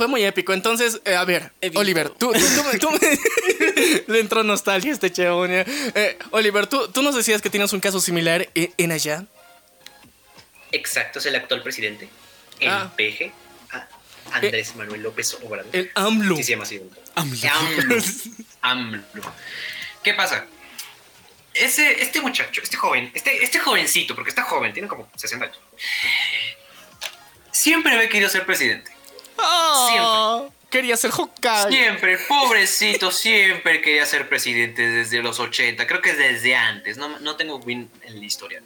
Fue 0.00 0.08
muy 0.08 0.24
épico. 0.24 0.54
Entonces, 0.54 0.98
eh, 1.04 1.14
a 1.14 1.26
ver, 1.26 1.52
Evito. 1.60 1.78
Oliver, 1.78 2.08
tú, 2.08 2.32
tú, 2.32 2.38
tú 2.40 2.64
me- 2.64 2.78
tú 2.78 2.90
me- 2.90 4.02
Le 4.14 4.18
entró 4.20 4.42
nostalgia 4.42 4.90
a 4.92 4.94
este 4.94 5.12
chabón. 5.12 5.50
ya. 5.50 5.60
Eh, 5.68 6.18
Oliver, 6.30 6.66
¿tú, 6.66 6.88
tú 6.88 7.02
nos 7.02 7.14
decías 7.14 7.42
que 7.42 7.50
tienes 7.50 7.70
un 7.74 7.80
caso 7.80 8.00
similar 8.00 8.48
en, 8.54 8.72
en 8.78 8.92
allá. 8.92 9.26
Exacto, 10.72 11.18
es 11.18 11.26
el 11.26 11.34
actual 11.36 11.62
presidente. 11.62 12.08
El 12.60 12.70
Ah. 12.70 12.90
PG. 12.96 13.30
ah, 13.72 13.86
Andrés 14.32 14.74
Manuel 14.74 15.02
López 15.02 15.36
Obrador. 15.42 15.68
El 15.76 15.90
AMLO. 15.94 16.34
Sí, 16.36 16.44
se 16.44 16.50
llama 16.52 16.62
así. 16.62 16.80
AMLO. 17.16 17.38
AMLO. 17.52 17.96
AMLO. 18.62 19.34
¿Qué 20.02 20.14
pasa? 20.14 20.46
Ese, 21.52 22.00
este 22.02 22.22
muchacho, 22.22 22.62
este 22.62 22.78
joven, 22.78 23.10
este, 23.12 23.44
este 23.44 23.58
jovencito, 23.58 24.14
porque 24.14 24.30
está 24.30 24.44
joven, 24.44 24.72
tiene 24.72 24.88
como 24.88 25.10
60 25.14 25.44
años. 25.44 25.58
siempre 27.52 27.92
había 27.92 28.08
querido 28.08 28.30
ser 28.30 28.46
presidente. 28.46 28.92
Ah, 29.42 30.48
Quería 30.70 30.96
ser 30.96 31.10
Hokage. 31.10 31.72
Siempre, 31.72 32.16
pobrecito, 32.28 33.10
siempre 33.10 33.82
quería 33.82 34.06
ser 34.06 34.28
presidente 34.28 34.88
desde 34.88 35.20
los 35.20 35.40
80, 35.40 35.84
creo 35.86 36.00
que 36.00 36.14
desde 36.14 36.54
antes, 36.54 36.96
no, 36.96 37.18
no 37.18 37.36
tengo 37.36 37.58
bien 37.58 37.90
en 38.02 38.20
la 38.20 38.24
historia. 38.24 38.62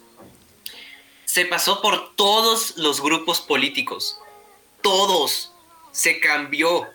Se 1.25 1.45
pasó 1.45 1.81
por 1.81 2.15
todos 2.15 2.77
los 2.77 3.01
grupos 3.01 3.41
políticos, 3.41 4.19
todos, 4.81 5.51
se 5.91 6.19
cambió 6.19 6.87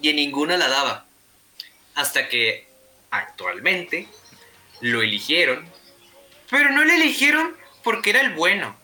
y 0.00 0.10
en 0.10 0.16
ninguna 0.16 0.56
la 0.56 0.68
daba. 0.68 1.06
Hasta 1.96 2.28
que 2.28 2.68
actualmente 3.10 4.06
lo 4.80 5.02
eligieron, 5.02 5.68
pero 6.48 6.70
no 6.70 6.84
lo 6.84 6.92
eligieron 6.92 7.56
porque 7.82 8.10
era 8.10 8.20
el 8.20 8.34
bueno. 8.34 8.76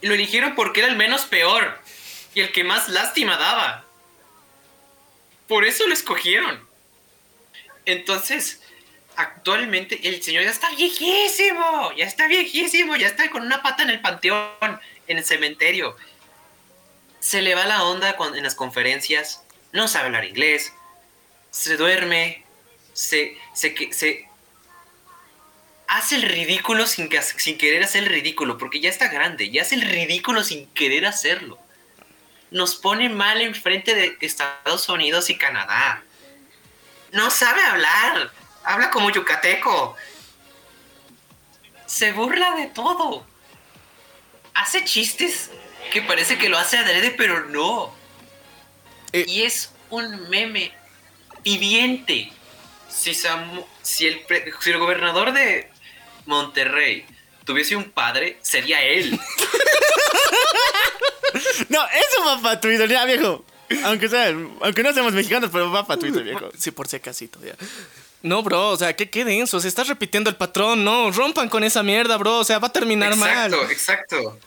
Lo 0.00 0.14
eligieron 0.14 0.54
porque 0.54 0.80
era 0.80 0.88
el 0.88 0.96
menos 0.96 1.26
peor 1.26 1.83
y 2.34 2.40
el 2.40 2.52
que 2.52 2.64
más 2.64 2.88
lástima 2.88 3.36
daba. 3.36 3.84
Por 5.48 5.64
eso 5.64 5.86
lo 5.86 5.94
escogieron. 5.94 6.66
Entonces, 7.84 8.60
actualmente 9.16 10.08
el 10.08 10.22
señor 10.22 10.44
ya 10.44 10.50
está 10.50 10.70
viejísimo, 10.70 11.92
ya 11.96 12.04
está 12.04 12.26
viejísimo, 12.26 12.96
ya 12.96 13.06
está 13.06 13.30
con 13.30 13.42
una 13.42 13.62
pata 13.62 13.82
en 13.82 13.90
el 13.90 14.00
panteón, 14.00 14.80
en 15.06 15.18
el 15.18 15.24
cementerio. 15.24 15.96
Se 17.20 17.42
le 17.42 17.54
va 17.54 17.66
la 17.66 17.84
onda 17.84 18.16
en 18.34 18.42
las 18.42 18.54
conferencias, 18.54 19.42
no 19.72 19.88
sabe 19.88 20.06
hablar 20.06 20.24
inglés, 20.24 20.72
se 21.50 21.76
duerme, 21.76 22.44
se, 22.92 23.36
se, 23.54 23.74
se 23.92 24.28
hace 25.86 26.16
el 26.16 26.22
ridículo 26.22 26.86
sin, 26.86 27.08
sin 27.36 27.58
querer 27.58 27.82
hacer 27.82 28.04
el 28.04 28.10
ridículo, 28.10 28.58
porque 28.58 28.80
ya 28.80 28.90
está 28.90 29.08
grande, 29.08 29.50
ya 29.50 29.62
hace 29.62 29.76
el 29.76 29.82
ridículo 29.82 30.42
sin 30.42 30.66
querer 30.68 31.06
hacerlo. 31.06 31.58
Nos 32.50 32.76
pone 32.76 33.08
mal 33.08 33.40
enfrente 33.40 33.94
de 33.94 34.16
Estados 34.20 34.88
Unidos 34.88 35.28
y 35.30 35.36
Canadá. 35.36 36.02
No 37.12 37.30
sabe 37.30 37.62
hablar, 37.62 38.30
habla 38.64 38.90
como 38.90 39.10
yucateco. 39.10 39.96
Se 41.86 42.12
burla 42.12 42.52
de 42.56 42.66
todo. 42.66 43.26
Hace 44.54 44.84
chistes 44.84 45.50
que 45.92 46.02
parece 46.02 46.38
que 46.38 46.48
lo 46.48 46.58
hace 46.58 46.78
adrede, 46.78 47.10
pero 47.10 47.46
no. 47.46 47.94
Eh. 49.12 49.24
Y 49.28 49.42
es 49.42 49.72
un 49.90 50.28
meme 50.28 50.72
viviente. 51.42 52.32
Si, 52.88 53.10
Samu- 53.12 53.66
si, 53.82 54.06
el, 54.06 54.20
pre- 54.20 54.52
si 54.60 54.70
el 54.70 54.78
gobernador 54.78 55.32
de 55.32 55.70
Monterrey 56.26 57.04
tuviese 57.44 57.76
un 57.76 57.90
padre, 57.90 58.38
sería 58.42 58.82
él. 58.82 59.18
No, 61.68 61.80
eso 61.84 62.24
va 62.24 62.40
para 62.40 62.60
Twitter, 62.60 62.88
ya, 62.88 63.04
viejo. 63.04 63.44
Aunque 63.84 64.08
sea, 64.08 64.28
aunque 64.28 64.82
no 64.82 64.92
seamos 64.92 65.12
mexicanos, 65.14 65.50
pero 65.52 65.70
va 65.70 65.86
para 65.86 65.98
Twitter, 65.98 66.22
viejo. 66.22 66.50
Sí, 66.56 66.70
por 66.70 66.86
si 66.86 66.96
acasito, 66.96 67.40
ya. 67.44 67.54
No, 68.22 68.42
bro, 68.42 68.70
o 68.70 68.76
sea, 68.76 68.94
qué, 68.94 69.10
qué 69.10 69.24
denso. 69.24 69.60
Se 69.60 69.68
está 69.68 69.84
repitiendo 69.84 70.30
el 70.30 70.36
patrón, 70.36 70.84
no. 70.84 71.10
Rompan 71.10 71.48
con 71.48 71.64
esa 71.64 71.82
mierda, 71.82 72.16
bro. 72.16 72.38
O 72.38 72.44
sea, 72.44 72.58
va 72.58 72.68
a 72.68 72.72
terminar 72.72 73.16
mal. 73.16 73.52
Exacto, 73.52 73.70
exacto. 73.70 74.38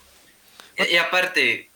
Y, 0.78 0.94
y 0.94 0.98
aparte, 0.98 1.70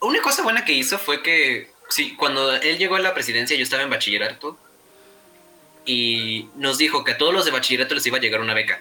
una 0.00 0.20
cosa 0.20 0.42
buena 0.42 0.64
que 0.64 0.72
hizo 0.72 0.98
fue 0.98 1.22
que, 1.22 1.70
sí, 1.88 2.14
cuando 2.16 2.52
él 2.54 2.78
llegó 2.78 2.96
a 2.96 3.00
la 3.00 3.14
presidencia, 3.14 3.56
yo 3.56 3.62
estaba 3.62 3.82
en 3.82 3.90
bachillerato 3.90 4.58
y 5.86 6.48
nos 6.56 6.78
dijo 6.78 7.04
que 7.04 7.12
a 7.12 7.18
todos 7.18 7.32
los 7.32 7.44
de 7.44 7.50
bachillerato 7.50 7.94
les 7.94 8.06
iba 8.06 8.18
a 8.18 8.20
llegar 8.20 8.40
una 8.40 8.54
beca. 8.54 8.80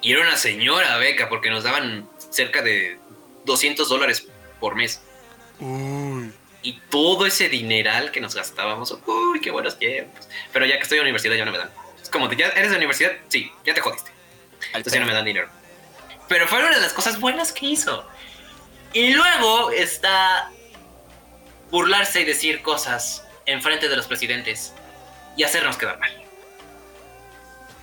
Y 0.00 0.12
era 0.12 0.22
una 0.22 0.36
señora 0.36 0.96
beca 0.98 1.28
porque 1.28 1.50
nos 1.50 1.64
daban 1.64 2.08
cerca 2.30 2.62
de 2.62 2.98
200 3.44 3.88
dólares 3.88 4.28
por 4.60 4.76
mes. 4.76 5.02
Y 6.62 6.80
todo 6.90 7.26
ese 7.26 7.48
dineral 7.48 8.10
que 8.10 8.20
nos 8.20 8.34
gastábamos, 8.34 8.96
uy, 9.06 9.40
qué 9.40 9.50
buenos 9.50 9.78
tiempos. 9.78 10.28
Pero 10.52 10.66
ya 10.66 10.76
que 10.76 10.82
estoy 10.82 10.98
en 10.98 11.04
la 11.04 11.08
universidad 11.08 11.34
ya 11.34 11.44
no 11.44 11.52
me 11.52 11.58
dan. 11.58 11.70
Es 12.00 12.08
como, 12.10 12.28
de, 12.28 12.36
¿ya 12.36 12.48
eres 12.48 12.70
de 12.70 12.76
universidad? 12.76 13.12
Sí, 13.28 13.50
ya 13.64 13.74
te 13.74 13.80
jodiste. 13.80 14.10
Entonces 14.68 14.92
ya 14.92 15.00
no 15.00 15.06
me 15.06 15.14
dan 15.14 15.24
dinero. 15.24 15.48
Pero 16.28 16.46
fue 16.46 16.58
una 16.58 16.70
de 16.70 16.80
las 16.80 16.92
cosas 16.92 17.18
buenas 17.18 17.52
que 17.52 17.66
hizo. 17.66 18.06
Y 18.92 19.12
luego 19.14 19.70
está 19.70 20.50
burlarse 21.70 22.20
y 22.20 22.24
decir 22.24 22.62
cosas 22.62 23.26
en 23.46 23.62
frente 23.62 23.88
de 23.88 23.96
los 23.96 24.06
presidentes 24.06 24.74
y 25.36 25.42
hacernos 25.42 25.76
quedar 25.76 25.98
mal. 25.98 26.27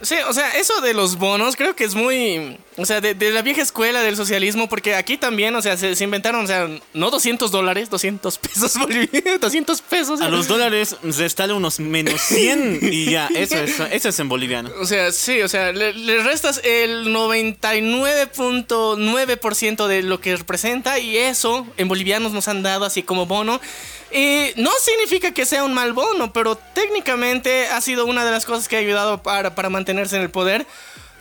Sí, 0.06 0.16
o 0.28 0.34
sea, 0.34 0.52
eso 0.52 0.80
de 0.82 0.94
los 0.94 1.18
bonos 1.18 1.56
creo 1.56 1.76
que 1.76 1.84
es 1.84 1.96
muy. 1.96 2.58
O 2.78 2.86
sea, 2.86 3.02
de, 3.02 3.14
de 3.14 3.32
la 3.32 3.42
vieja 3.42 3.62
escuela 3.62 4.02
del 4.02 4.16
socialismo, 4.16 4.70
porque 4.70 4.96
aquí 4.96 5.18
también, 5.18 5.56
o 5.56 5.62
sea, 5.62 5.78
se, 5.78 5.96
se 5.96 6.04
inventaron, 6.04 6.44
o 6.44 6.48
sea, 6.48 6.70
no 6.94 7.10
200 7.10 7.52
dólares, 7.52 7.90
200 7.90 8.38
pesos 8.38 8.78
bolivianos, 8.80 9.42
200 9.42 9.82
pesos. 9.82 10.22
A 10.22 10.30
los 10.30 10.48
dólares 10.48 10.96
restale 11.04 11.54
unos 11.54 11.80
menos 11.80 12.22
100 12.22 12.80
y 12.82 13.12
ya, 13.12 13.28
eso 13.36 13.58
es, 13.58 13.80
eso 13.80 14.10
es 14.10 14.20
en 14.20 14.30
boliviano. 14.30 14.70
O 14.80 14.86
sea, 14.86 15.12
sí, 15.12 15.42
o 15.42 15.48
sea, 15.48 15.72
le, 15.72 15.94
le 15.94 16.22
restas 16.24 16.62
el 16.64 17.08
99.9% 17.16 19.88
de 19.88 20.04
lo 20.04 20.20
que 20.20 20.36
representa 20.36 21.00
y 21.00 21.18
eso 21.18 21.66
en 21.78 21.88
bolivianos 21.88 22.34
nos 22.34 22.48
han 22.48 22.64
dado 22.64 22.86
así 22.86 23.04
como 23.04 23.26
bono. 23.26 23.60
Y 24.16 24.54
no 24.56 24.72
significa 24.80 25.34
que 25.34 25.46
sea 25.46 25.66
un 25.66 25.74
mal 25.74 25.92
bono, 25.92 26.32
pero 26.32 26.56
técnicamente 26.56 27.68
ha 27.68 27.82
sido 27.82 28.06
una 28.06 28.24
de 28.24 28.32
las 28.32 28.46
cosas 28.46 28.70
que 28.70 28.78
ha 28.78 28.80
ayudado 28.80 29.22
para, 29.22 29.56
para 29.56 29.70
mantenerse 29.70 30.16
en 30.16 30.22
el 30.22 30.30
poder. 30.30 30.66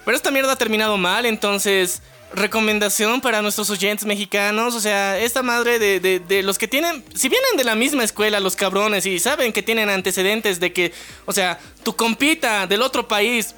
Pero 0.05 0.16
esta 0.16 0.31
mierda 0.31 0.53
ha 0.53 0.57
terminado 0.57 0.97
mal, 0.97 1.27
entonces 1.27 2.03
recomendación 2.33 3.21
para 3.21 3.43
nuestros 3.43 3.69
oyentes 3.71 4.07
mexicanos, 4.07 4.77
o 4.77 4.81
sea, 4.81 5.19
esta 5.19 5.43
madre 5.43 5.81
de, 5.81 5.99
de, 5.99 6.21
de 6.21 6.45
los 6.45 6.57
que 6.57 6.69
tienen, 6.69 7.05
si 7.16 7.29
vienen 7.29 7.57
de 7.57 7.65
la 7.65 7.75
misma 7.75 8.05
escuela 8.05 8.39
los 8.39 8.55
cabrones 8.55 9.07
y 9.07 9.19
saben 9.19 9.53
que 9.53 9.62
tienen 9.62 9.91
antecedentes 9.91 10.61
de 10.61 10.73
que, 10.73 10.93
o 11.27 11.33
sea, 11.33 11.59
tu 11.83 11.97
compita 11.97 12.69
del 12.69 12.83
otro 12.83 13.09
país 13.09 13.57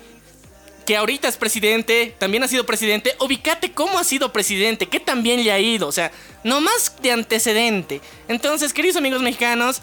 que 0.86 0.96
ahorita 0.96 1.28
es 1.28 1.36
presidente, 1.36 2.14
también 2.18 2.42
ha 2.44 2.48
sido 2.48 2.64
presidente, 2.64 3.14
ubicate 3.20 3.72
cómo 3.72 3.98
ha 3.98 4.04
sido 4.04 4.32
presidente, 4.32 4.86
qué 4.86 5.00
tan 5.00 5.22
bien 5.22 5.44
le 5.44 5.52
ha 5.52 5.58
ido, 5.58 5.88
o 5.88 5.92
sea, 5.92 6.12
no 6.44 6.60
más 6.60 6.94
de 7.02 7.10
antecedente. 7.12 8.00
Entonces, 8.28 8.72
queridos 8.72 8.96
amigos 8.96 9.20
mexicanos, 9.20 9.82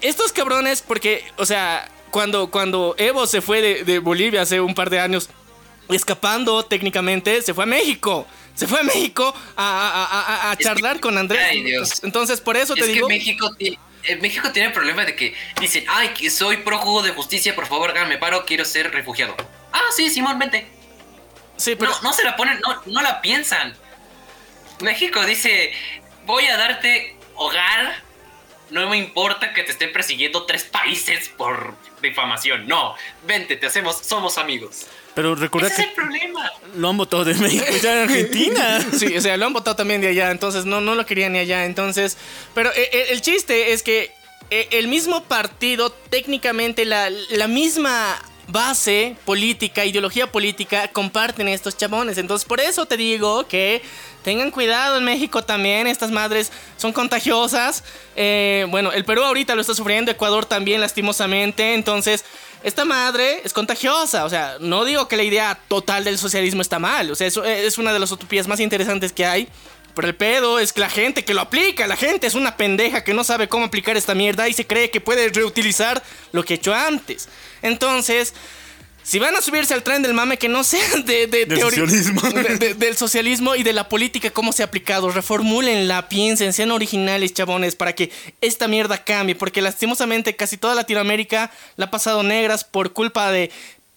estos 0.00 0.32
cabrones, 0.32 0.80
porque, 0.82 1.22
o 1.36 1.46
sea, 1.46 1.88
cuando, 2.10 2.50
cuando 2.50 2.94
Evo 2.98 3.26
se 3.26 3.40
fue 3.42 3.60
de, 3.62 3.84
de 3.84 3.98
Bolivia 3.98 4.42
hace 4.42 4.60
un 4.60 4.74
par 4.74 4.90
de 4.90 4.98
años, 5.00 5.28
escapando 5.88 6.64
técnicamente, 6.64 7.42
se 7.42 7.54
fue 7.54 7.64
a 7.64 7.66
México. 7.66 8.26
Se 8.54 8.66
fue 8.66 8.80
a 8.80 8.82
México 8.82 9.34
a, 9.56 10.46
a- 10.46 10.50
a- 10.50 10.56
que- 10.56 10.64
charlar 10.64 11.00
con 11.00 11.16
Andrés. 11.18 11.42
Ay, 11.50 11.62
Dios. 11.62 12.02
Entonces, 12.04 12.40
por 12.40 12.56
eso 12.56 12.74
te 12.74 12.80
es 12.82 12.86
digo... 12.88 13.08
que 13.08 13.14
México, 13.14 13.50
eh, 14.04 14.16
México 14.16 14.50
tiene 14.52 14.68
el 14.68 14.74
problema 14.74 15.04
de 15.04 15.14
que 15.14 15.34
dicen, 15.60 15.84
ay, 15.88 16.08
que 16.08 16.30
soy 16.30 16.58
prófugo 16.58 17.02
de 17.02 17.10
justicia, 17.12 17.54
por 17.54 17.66
favor, 17.66 17.90
háganme 17.90 18.18
paro, 18.18 18.44
quiero 18.44 18.64
ser 18.64 18.90
refugiado. 18.92 19.36
Ah, 19.72 19.80
sí, 19.94 20.10
Simón, 20.10 20.38
vente. 20.38 20.66
Sí, 21.56 21.76
pero... 21.76 21.92
No, 21.92 22.02
no 22.02 22.12
se 22.12 22.24
la 22.24 22.36
ponen, 22.36 22.60
no, 22.60 22.82
no 22.86 23.02
la 23.02 23.20
piensan. 23.20 23.76
México 24.80 25.24
dice, 25.24 25.72
voy 26.26 26.46
a 26.46 26.56
darte 26.56 27.16
hogar, 27.36 28.02
no 28.70 28.88
me 28.88 28.96
importa 28.96 29.52
que 29.52 29.62
te 29.62 29.72
estén 29.72 29.92
persiguiendo 29.92 30.44
tres 30.46 30.64
países 30.64 31.28
por 31.28 31.76
difamación. 32.00 32.66
No, 32.66 32.94
vente, 33.24 33.56
te 33.56 33.66
hacemos, 33.66 33.98
somos 33.98 34.38
amigos. 34.38 34.86
Pero 35.14 35.34
recuerda 35.34 35.68
Ese 35.68 35.82
es 35.82 35.88
que 35.88 35.90
el 35.90 35.96
problema. 35.96 36.52
lo 36.76 36.88
han 36.88 36.96
votado 36.96 37.24
de 37.24 37.34
México 37.34 37.66
ya 37.82 38.02
en 38.02 38.08
Argentina. 38.10 38.86
Sí, 38.92 39.16
o 39.16 39.20
sea, 39.20 39.36
lo 39.36 39.46
han 39.46 39.52
votado 39.52 39.76
también 39.76 40.00
de 40.00 40.08
allá, 40.08 40.30
entonces 40.30 40.64
no, 40.64 40.80
no 40.80 40.94
lo 40.94 41.04
querían 41.06 41.32
ni 41.32 41.38
allá, 41.38 41.64
entonces... 41.64 42.16
Pero 42.54 42.70
eh, 42.70 42.88
eh, 42.92 43.06
el 43.10 43.20
chiste 43.20 43.72
es 43.72 43.82
que 43.82 44.12
eh, 44.50 44.68
el 44.72 44.88
mismo 44.88 45.24
partido, 45.24 45.90
técnicamente 45.90 46.84
la, 46.84 47.10
la 47.30 47.48
misma 47.48 48.18
base 48.48 49.16
política, 49.24 49.84
ideología 49.84 50.30
política, 50.30 50.88
comparten 50.88 51.48
estos 51.48 51.76
chabones. 51.76 52.18
Entonces, 52.18 52.46
por 52.46 52.60
eso 52.60 52.86
te 52.86 52.96
digo 52.96 53.46
que 53.48 53.82
tengan 54.22 54.50
cuidado 54.50 54.98
en 54.98 55.04
México 55.04 55.42
también, 55.42 55.86
estas 55.86 56.10
madres 56.10 56.52
son 56.76 56.92
contagiosas. 56.92 57.82
Eh, 58.14 58.66
bueno, 58.70 58.92
el 58.92 59.04
Perú 59.04 59.22
ahorita 59.22 59.54
lo 59.54 59.62
está 59.62 59.74
sufriendo, 59.74 60.10
Ecuador 60.10 60.44
también 60.46 60.80
lastimosamente, 60.80 61.74
entonces... 61.74 62.24
Esta 62.62 62.84
madre 62.84 63.42
es 63.44 63.52
contagiosa, 63.52 64.24
o 64.24 64.30
sea, 64.30 64.56
no 64.60 64.84
digo 64.84 65.08
que 65.08 65.16
la 65.16 65.24
idea 65.24 65.58
total 65.68 66.04
del 66.04 66.16
socialismo 66.16 66.62
está 66.62 66.78
mal, 66.78 67.10
o 67.10 67.14
sea, 67.16 67.26
eso 67.26 67.44
es 67.44 67.76
una 67.78 67.92
de 67.92 67.98
las 67.98 68.12
utopías 68.12 68.46
más 68.46 68.60
interesantes 68.60 69.12
que 69.12 69.26
hay, 69.26 69.48
pero 69.94 70.08
el 70.08 70.14
pedo 70.14 70.58
es 70.58 70.72
que 70.72 70.80
la 70.80 70.88
gente 70.88 71.24
que 71.24 71.34
lo 71.34 71.40
aplica, 71.40 71.86
la 71.86 71.96
gente 71.96 72.26
es 72.26 72.34
una 72.34 72.56
pendeja 72.56 73.04
que 73.04 73.14
no 73.14 73.24
sabe 73.24 73.48
cómo 73.48 73.66
aplicar 73.66 73.96
esta 73.96 74.14
mierda 74.14 74.48
y 74.48 74.52
se 74.52 74.66
cree 74.66 74.90
que 74.90 75.00
puede 75.00 75.28
reutilizar 75.28 76.02
lo 76.32 76.44
que 76.44 76.54
he 76.54 76.56
hecho 76.56 76.72
antes. 76.72 77.28
Entonces, 77.62 78.32
si 79.02 79.18
van 79.18 79.34
a 79.34 79.42
subirse 79.42 79.74
al 79.74 79.82
tren 79.82 80.02
del 80.02 80.14
mame, 80.14 80.38
que 80.38 80.48
no 80.48 80.62
sean 80.64 81.04
de, 81.04 81.26
de 81.26 81.46
Del 81.46 81.60
socialismo. 81.60 82.20
de- 82.30 82.56
de- 82.58 82.74
del 82.74 82.96
socialismo 82.96 83.54
y 83.56 83.62
de 83.62 83.72
la 83.72 83.88
política, 83.88 84.30
cómo 84.30 84.52
se 84.52 84.62
ha 84.62 84.66
aplicado. 84.66 85.10
Reformúlenla, 85.10 86.08
piensen, 86.08 86.52
sean 86.52 86.70
originales, 86.70 87.34
chabones, 87.34 87.74
para 87.76 87.94
que 87.94 88.10
esta 88.40 88.68
mierda 88.68 89.02
cambie. 89.04 89.34
Porque 89.34 89.60
lastimosamente 89.60 90.36
casi 90.36 90.56
toda 90.56 90.74
Latinoamérica 90.74 91.50
la 91.76 91.86
ha 91.86 91.90
pasado 91.90 92.22
negras 92.22 92.64
por 92.64 92.92
culpa 92.92 93.30
de 93.32 93.50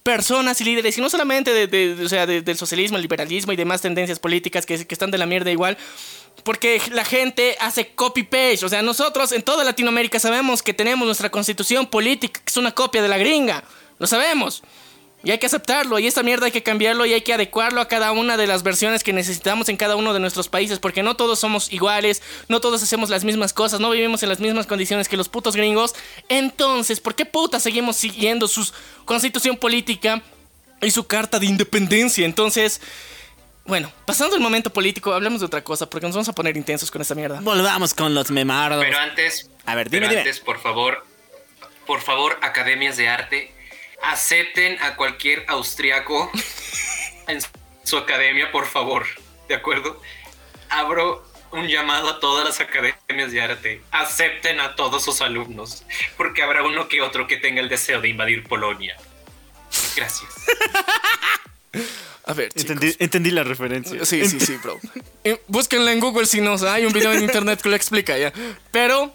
personas 0.03 0.61
y 0.61 0.65
líderes, 0.65 0.97
y 0.97 1.01
no 1.01 1.09
solamente 1.09 1.51
de, 1.67 2.03
o 2.05 2.09
sea, 2.09 2.25
de- 2.27 2.41
del 2.41 2.57
socialismo, 2.57 2.95
el 2.97 3.01
liberalismo 3.01 3.51
y 3.51 3.55
demás 3.55 3.81
tendencias 3.81 4.19
políticas 4.19 4.65
que, 4.65 4.85
que 4.85 4.93
están 4.95 5.09
de 5.11 5.17
la 5.17 5.25
mierda 5.25 5.49
igual, 5.51 5.77
porque 6.43 6.79
la 6.91 7.03
gente 7.05 7.55
hace 7.59 7.87
copy-paste. 7.95 8.65
O 8.65 8.69
sea, 8.69 8.81
nosotros 8.83 9.31
en 9.31 9.41
toda 9.41 9.63
Latinoamérica 9.63 10.19
sabemos 10.19 10.61
que 10.61 10.73
tenemos 10.75 11.05
nuestra 11.07 11.29
constitución 11.31 11.87
política, 11.87 12.39
que 12.43 12.51
es 12.51 12.57
una 12.57 12.71
copia 12.71 13.01
de 13.01 13.07
la 13.07 13.17
gringa. 13.17 13.63
Lo 13.97 14.05
sabemos. 14.05 14.61
Y 15.25 15.31
hay 15.31 15.39
que 15.39 15.47
aceptarlo. 15.47 15.97
Y 15.99 16.05
esta 16.07 16.23
mierda 16.23 16.45
hay 16.45 16.51
que 16.51 16.63
cambiarlo 16.63 17.05
y 17.05 17.13
hay 17.13 17.21
que 17.21 17.33
adecuarlo 17.33 17.81
a 17.81 17.87
cada 17.87 18.11
una 18.11 18.37
de 18.37 18.45
las 18.47 18.61
versiones 18.63 19.03
que 19.03 19.11
necesitamos 19.11 19.67
en 19.69 19.75
cada 19.75 19.95
uno 19.95 20.13
de 20.13 20.19
nuestros 20.19 20.47
países. 20.47 20.77
Porque 20.79 21.01
no 21.03 21.15
todos 21.15 21.39
somos 21.39 21.73
iguales, 21.73 22.21
no 22.47 22.61
todos 22.61 22.81
hacemos 22.83 23.09
las 23.09 23.23
mismas 23.23 23.51
cosas, 23.51 23.79
no 23.79 23.89
vivimos 23.89 24.21
en 24.21 24.29
las 24.29 24.39
mismas 24.39 24.67
condiciones 24.67 25.09
que 25.09 25.17
los 25.17 25.27
putos 25.27 25.55
gringos. 25.55 25.95
Entonces, 26.29 26.99
¿por 26.99 27.15
qué 27.15 27.25
puta 27.25 27.59
seguimos 27.59 27.97
siguiendo 27.97 28.47
su 28.47 28.71
constitución 29.03 29.57
política 29.57 30.21
y 30.81 30.91
su 30.91 31.07
carta 31.07 31.39
de 31.39 31.47
independencia? 31.47 32.23
Entonces, 32.23 32.79
bueno, 33.65 33.91
pasando 34.05 34.35
el 34.35 34.43
momento 34.43 34.69
político, 34.69 35.11
hablemos 35.11 35.39
de 35.39 35.47
otra 35.47 35.63
cosa 35.63 35.89
porque 35.89 36.05
nos 36.05 36.15
vamos 36.15 36.29
a 36.29 36.33
poner 36.33 36.55
intensos 36.55 36.91
con 36.91 37.01
esta 37.01 37.15
mierda. 37.15 37.39
Volvamos 37.41 37.95
con 37.95 38.13
los 38.13 38.29
memardos. 38.29 38.83
Pero 38.85 38.99
antes, 38.99 39.49
A 39.65 39.73
ver, 39.73 39.89
dime, 39.89 40.01
pero 40.01 40.09
dime. 40.09 40.21
antes, 40.21 40.39
por 40.39 40.61
favor, 40.61 41.03
por 41.87 42.01
favor, 42.01 42.37
academias 42.43 42.95
de 42.95 43.09
arte, 43.09 43.54
acepten 44.05 44.81
a 44.81 44.95
cualquier 44.95 45.45
austriaco 45.47 46.31
en 47.27 47.39
su 47.83 47.97
academia, 47.97 48.51
por 48.51 48.65
favor, 48.65 49.05
¿de 49.47 49.55
acuerdo? 49.55 50.01
Abro 50.69 51.25
un 51.51 51.67
llamado 51.67 52.09
a 52.09 52.19
todas 52.19 52.45
las 52.45 52.59
academias 52.59 53.31
de 53.31 53.41
arte, 53.41 53.81
acepten 53.91 54.59
a 54.59 54.75
todos 54.75 55.03
sus 55.03 55.21
alumnos, 55.21 55.83
porque 56.17 56.43
habrá 56.43 56.63
uno 56.63 56.87
que 56.87 57.01
otro 57.01 57.27
que 57.27 57.37
tenga 57.37 57.61
el 57.61 57.69
deseo 57.69 58.01
de 58.01 58.09
invadir 58.09 58.43
Polonia. 58.43 58.97
Gracias. 59.95 60.29
A 62.27 62.33
ver. 62.33 62.49
Entendí, 62.55 62.95
entendí 62.97 63.29
la 63.29 63.43
referencia. 63.43 64.03
Sí, 64.03 64.27
sí, 64.27 64.39
sí, 64.39 64.57
bro. 64.57 64.79
Eh, 65.23 65.41
Búsquenla 65.47 65.91
en 65.91 65.99
Google 65.99 66.27
si 66.27 66.39
no, 66.39 66.55
hay 66.69 66.85
un 66.85 66.93
video 66.93 67.11
en 67.11 67.23
internet 67.23 67.59
que 67.59 67.67
lo 67.67 67.75
explica 67.75 68.15
ya. 68.15 68.31
Pero 68.69 69.11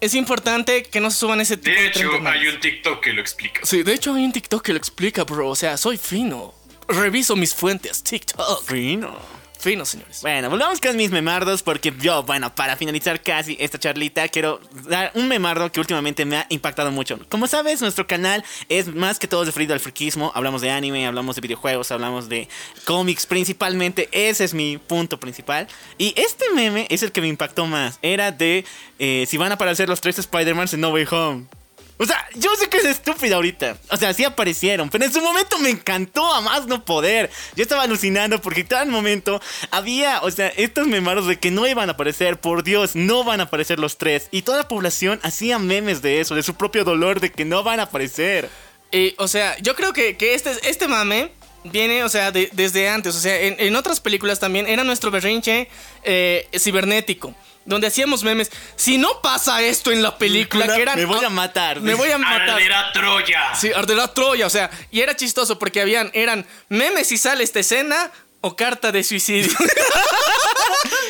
es 0.00 0.14
importante 0.14 0.82
que 0.84 1.00
no 1.00 1.10
se 1.10 1.18
suban 1.18 1.40
ese 1.40 1.56
tipo 1.56 1.76
de, 1.76 1.82
De 1.82 1.88
hecho, 1.88 2.10
hay 2.26 2.48
un 2.48 2.60
TikTok 2.60 3.00
que 3.00 3.12
lo 3.12 3.20
explica. 3.20 3.60
Sí, 3.64 3.82
de 3.82 3.94
hecho 3.94 4.14
hay 4.14 4.24
un 4.24 4.32
TikTok 4.32 4.62
que 4.62 4.72
lo 4.72 4.78
explica, 4.78 5.24
bro. 5.24 5.48
O 5.48 5.56
sea, 5.56 5.76
soy 5.76 5.98
fino. 5.98 6.54
Reviso 6.88 7.36
mis 7.36 7.54
fuentes. 7.54 8.02
TikTok. 8.02 8.64
Fino. 8.64 9.39
Señores. 9.60 10.22
Bueno, 10.22 10.48
volvamos 10.48 10.80
con 10.80 10.96
mis 10.96 11.10
memardos 11.10 11.62
porque 11.62 11.92
yo, 12.00 12.22
bueno, 12.22 12.54
para 12.54 12.76
finalizar 12.76 13.22
casi 13.22 13.58
esta 13.60 13.78
charlita, 13.78 14.26
quiero 14.28 14.58
dar 14.88 15.12
un 15.14 15.28
memardo 15.28 15.70
que 15.70 15.80
últimamente 15.80 16.24
me 16.24 16.38
ha 16.38 16.46
impactado 16.48 16.90
mucho. 16.90 17.18
Como 17.28 17.46
sabes, 17.46 17.82
nuestro 17.82 18.06
canal 18.06 18.42
es 18.70 18.86
más 18.94 19.18
que 19.18 19.28
todo 19.28 19.44
referido 19.44 19.74
al 19.74 19.80
friquismo. 19.80 20.32
Hablamos 20.34 20.62
de 20.62 20.70
anime, 20.70 21.06
hablamos 21.06 21.36
de 21.36 21.42
videojuegos, 21.42 21.90
hablamos 21.92 22.30
de 22.30 22.48
cómics 22.86 23.26
principalmente. 23.26 24.08
Ese 24.12 24.44
es 24.44 24.54
mi 24.54 24.78
punto 24.78 25.20
principal. 25.20 25.68
Y 25.98 26.14
este 26.16 26.46
meme 26.54 26.86
es 26.88 27.02
el 27.02 27.12
que 27.12 27.20
me 27.20 27.28
impactó 27.28 27.66
más. 27.66 27.98
Era 28.00 28.32
de 28.32 28.64
eh, 28.98 29.26
si 29.28 29.36
van 29.36 29.52
a 29.52 29.56
aparecer 29.56 29.90
los 29.90 30.00
tres 30.00 30.18
Spider-Man 30.18 30.68
en 30.72 30.80
No 30.80 30.88
Way 30.90 31.06
Home. 31.10 31.59
O 32.02 32.06
sea, 32.06 32.26
yo 32.34 32.48
sé 32.56 32.70
que 32.70 32.78
es 32.78 32.86
estúpido 32.86 33.36
ahorita. 33.36 33.76
O 33.90 33.96
sea, 33.98 34.14
sí 34.14 34.24
aparecieron, 34.24 34.88
pero 34.88 35.04
en 35.04 35.12
su 35.12 35.20
momento 35.20 35.58
me 35.58 35.68
encantó 35.68 36.32
a 36.32 36.40
más 36.40 36.66
no 36.66 36.82
poder. 36.82 37.28
Yo 37.56 37.62
estaba 37.62 37.82
alucinando 37.82 38.40
porque 38.40 38.64
cada 38.64 38.86
momento 38.86 39.38
había, 39.70 40.22
o 40.22 40.30
sea, 40.30 40.48
estos 40.48 40.86
memaros 40.86 41.26
de 41.26 41.38
que 41.38 41.50
no 41.50 41.66
iban 41.66 41.90
a 41.90 41.92
aparecer. 41.92 42.40
Por 42.40 42.64
Dios, 42.64 42.96
no 42.96 43.22
van 43.22 43.40
a 43.40 43.44
aparecer 43.44 43.78
los 43.78 43.98
tres. 43.98 44.28
Y 44.30 44.42
toda 44.42 44.56
la 44.56 44.68
población 44.68 45.20
hacía 45.22 45.58
memes 45.58 46.00
de 46.00 46.20
eso, 46.20 46.34
de 46.34 46.42
su 46.42 46.54
propio 46.54 46.84
dolor 46.84 47.20
de 47.20 47.32
que 47.32 47.44
no 47.44 47.62
van 47.62 47.80
a 47.80 47.84
aparecer. 47.84 48.48
Y, 48.90 49.14
o 49.18 49.28
sea, 49.28 49.58
yo 49.58 49.76
creo 49.76 49.92
que, 49.92 50.16
que 50.16 50.32
este, 50.32 50.52
este 50.70 50.88
mame 50.88 51.32
viene, 51.64 52.04
o 52.04 52.08
sea, 52.08 52.30
de- 52.32 52.50
desde 52.52 52.88
antes. 52.88 53.14
O 53.14 53.20
sea, 53.20 53.38
en, 53.40 53.56
en 53.58 53.76
otras 53.76 54.00
películas 54.00 54.38
también 54.40 54.66
era 54.68 54.84
nuestro 54.84 55.10
berrinche 55.10 55.68
eh, 56.02 56.48
cibernético. 56.58 57.34
Donde 57.66 57.86
hacíamos 57.88 58.22
memes. 58.24 58.50
Si 58.74 58.96
no 58.96 59.20
pasa 59.20 59.60
esto 59.62 59.92
en 59.92 60.02
la 60.02 60.16
película, 60.16 60.66
que 60.74 60.80
eran. 60.82 60.96
Me 60.98 61.04
voy 61.04 61.22
a 61.24 61.28
matar. 61.28 61.80
Me 61.80 61.94
voy 61.94 62.10
a 62.10 62.16
matar. 62.18 62.50
¡Arderá 62.50 62.90
Troya! 62.92 63.54
Sí, 63.54 63.70
arderá 63.72 64.12
Troya, 64.14 64.46
o 64.46 64.50
sea, 64.50 64.70
y 64.90 65.00
era 65.02 65.14
chistoso 65.14 65.58
porque 65.58 65.80
habían, 65.82 66.10
eran 66.14 66.46
memes 66.70 67.08
si 67.08 67.18
sale 67.18 67.44
esta 67.44 67.60
escena 67.60 68.10
o 68.40 68.56
carta 68.56 68.90
de 68.92 69.04
suicidio. 69.04 69.52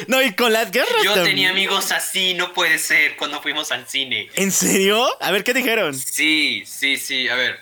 No, 0.07 0.21
y 0.23 0.35
con 0.35 0.53
las 0.53 0.71
guerras. 0.71 0.91
Yo 1.05 1.13
también. 1.15 1.37
tenía 1.37 1.51
amigos 1.51 1.93
así, 1.93 2.35
no 2.35 2.53
puede 2.53 2.79
ser, 2.79 3.17
cuando 3.17 3.41
fuimos 3.43 3.71
al 3.71 3.87
cine. 3.87 4.29
¿En 4.35 4.51
serio? 4.51 5.07
A 5.21 5.31
ver, 5.31 5.45
¿qué 5.45 5.55
dijeron? 5.55 5.97
Sí, 5.97 6.65
sí, 6.67 6.97
sí, 6.97 7.29
a 7.29 7.35
ver. 7.37 7.61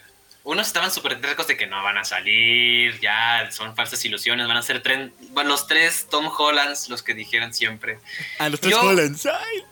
Unos 0.48 0.66
estaban 0.66 0.90
súper 0.90 1.20
tercos 1.20 1.46
de 1.46 1.58
que 1.58 1.66
no 1.66 1.82
van 1.82 1.98
a 1.98 2.04
salir, 2.04 2.98
ya 3.00 3.50
son 3.50 3.76
falsas 3.76 4.02
ilusiones, 4.06 4.48
van 4.48 4.56
a 4.56 4.62
ser 4.62 4.82
tren, 4.82 5.12
bueno, 5.32 5.50
los 5.50 5.66
tres 5.66 6.06
Tom 6.08 6.26
Hollands, 6.34 6.88
los 6.88 7.02
que 7.02 7.12
dijeran 7.12 7.52
siempre. 7.52 7.98
A 8.38 8.48
los 8.48 8.58
tres 8.58 8.72
Yo- 8.72 8.80
Hollands. 8.80 9.26
Ay. 9.26 9.64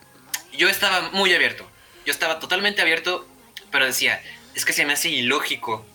Yo 0.53 0.69
estaba 0.69 1.09
muy 1.13 1.33
abierto, 1.33 1.67
yo 2.05 2.13
estaba 2.13 2.41
totalmente 2.41 2.83
abierto, 2.83 3.27
pero 3.71 3.87
decía, 3.87 4.23
es 4.55 4.67
que 4.67 4.75
se 4.75 4.85
me 4.85 4.93
hace 4.93 5.09
ilógico 5.09 5.87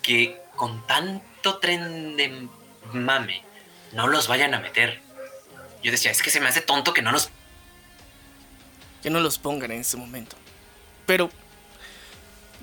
que 0.00 0.40
con 0.54 0.86
tanto 0.86 1.58
tren 1.58 2.16
de 2.16 2.46
mame 2.92 3.42
no 3.94 4.06
los 4.06 4.28
vayan 4.28 4.54
a 4.54 4.60
meter. 4.60 5.00
Yo 5.82 5.90
decía, 5.90 6.12
es 6.12 6.22
que 6.22 6.30
se 6.30 6.38
me 6.38 6.46
hace 6.46 6.60
tonto 6.60 6.94
que 6.94 7.02
no 7.02 7.10
los 7.10 7.30
que 9.02 9.10
no 9.10 9.18
los 9.18 9.38
pongan 9.40 9.72
en 9.72 9.80
ese 9.80 9.96
momento. 9.96 10.36
Pero 11.04 11.30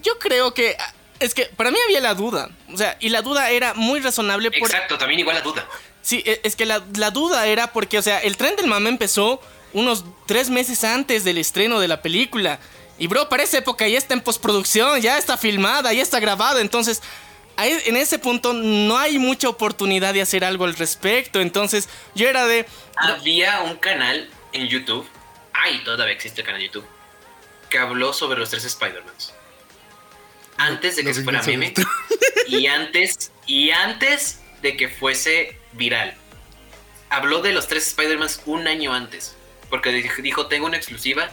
yo 0.02 0.18
creo 0.18 0.54
que 0.54 0.78
es 1.26 1.34
que 1.34 1.46
para 1.46 1.72
mí 1.72 1.78
había 1.86 2.00
la 2.02 2.14
duda, 2.14 2.50
o 2.74 2.78
sea, 2.78 2.98
y 3.00 3.10
la 3.10 3.22
duda 3.22 3.50
era 3.52 3.74
muy 3.74 4.00
razonable 4.00 4.52
por 4.52 4.70
Exacto, 4.70 4.98
también 4.98 5.20
igual 5.20 5.36
la 5.36 5.42
duda. 5.42 5.68
Sí, 6.02 6.24
e- 6.26 6.42
es 6.44 6.56
que 6.56 6.66
la, 6.66 6.84
la 6.96 7.12
duda 7.12 7.48
era 7.48 7.74
porque, 7.74 7.98
o 7.98 8.02
sea, 8.02 8.20
el 8.20 8.38
tren 8.38 8.56
del 8.56 8.68
mame 8.68 8.90
empezó 8.90 9.42
unos 9.74 10.06
tres 10.26 10.50
meses 10.50 10.84
antes 10.84 11.24
del 11.24 11.38
estreno 11.38 11.80
de 11.80 11.88
la 11.88 12.02
película. 12.02 12.60
Y 12.98 13.08
bro, 13.08 13.28
para 13.28 13.44
esa 13.44 13.58
época 13.58 13.88
ya 13.88 13.98
está 13.98 14.14
en 14.14 14.22
postproducción, 14.22 15.02
ya 15.02 15.18
está 15.18 15.36
filmada, 15.36 15.92
ya 15.92 16.02
está 16.02 16.20
grabada. 16.22 16.62
Entonces, 16.62 17.02
en 17.58 17.98
ese 17.98 18.20
punto 18.20 18.54
no 18.54 18.98
hay 18.98 19.18
mucha 19.20 19.50
oportunidad 19.50 20.14
de 20.14 20.22
hacer 20.22 20.46
algo 20.46 20.64
al 20.64 20.76
respecto. 20.76 21.42
Entonces, 21.42 21.90
yo 22.14 22.30
era 22.30 22.46
de... 22.46 22.66
Había 22.96 23.62
un 23.62 23.76
canal 23.76 24.30
en 24.54 24.68
YouTube, 24.68 25.06
ay, 25.52 25.84
todavía 25.84 26.14
existe 26.14 26.42
el 26.42 26.46
canal 26.46 26.62
de 26.62 26.68
YouTube, 26.68 26.86
que 27.70 27.78
habló 27.78 28.14
sobre 28.14 28.40
los 28.40 28.50
tres 28.50 28.64
Spider-Mans. 28.64 29.34
Antes 30.58 30.96
de 30.96 31.04
que 31.04 31.14
se 31.14 31.24
fuera 31.24 31.42
meme 31.44 31.74
y 32.48 32.68
antes, 32.68 33.32
y 33.46 33.72
antes 33.72 34.42
de 34.62 34.78
que 34.78 34.88
fuese 34.90 35.58
viral. 35.74 36.16
Habló 37.10 37.42
de 37.42 37.52
los 37.54 37.68
tres 37.68 37.88
Spider-Mans 37.88 38.42
un 38.46 38.68
año 38.68 38.94
antes. 38.94 39.36
Porque 39.70 39.92
dijo- 40.22 40.48
tengo 40.48 40.66
una 40.68 40.78
exclusiva, 40.78 41.30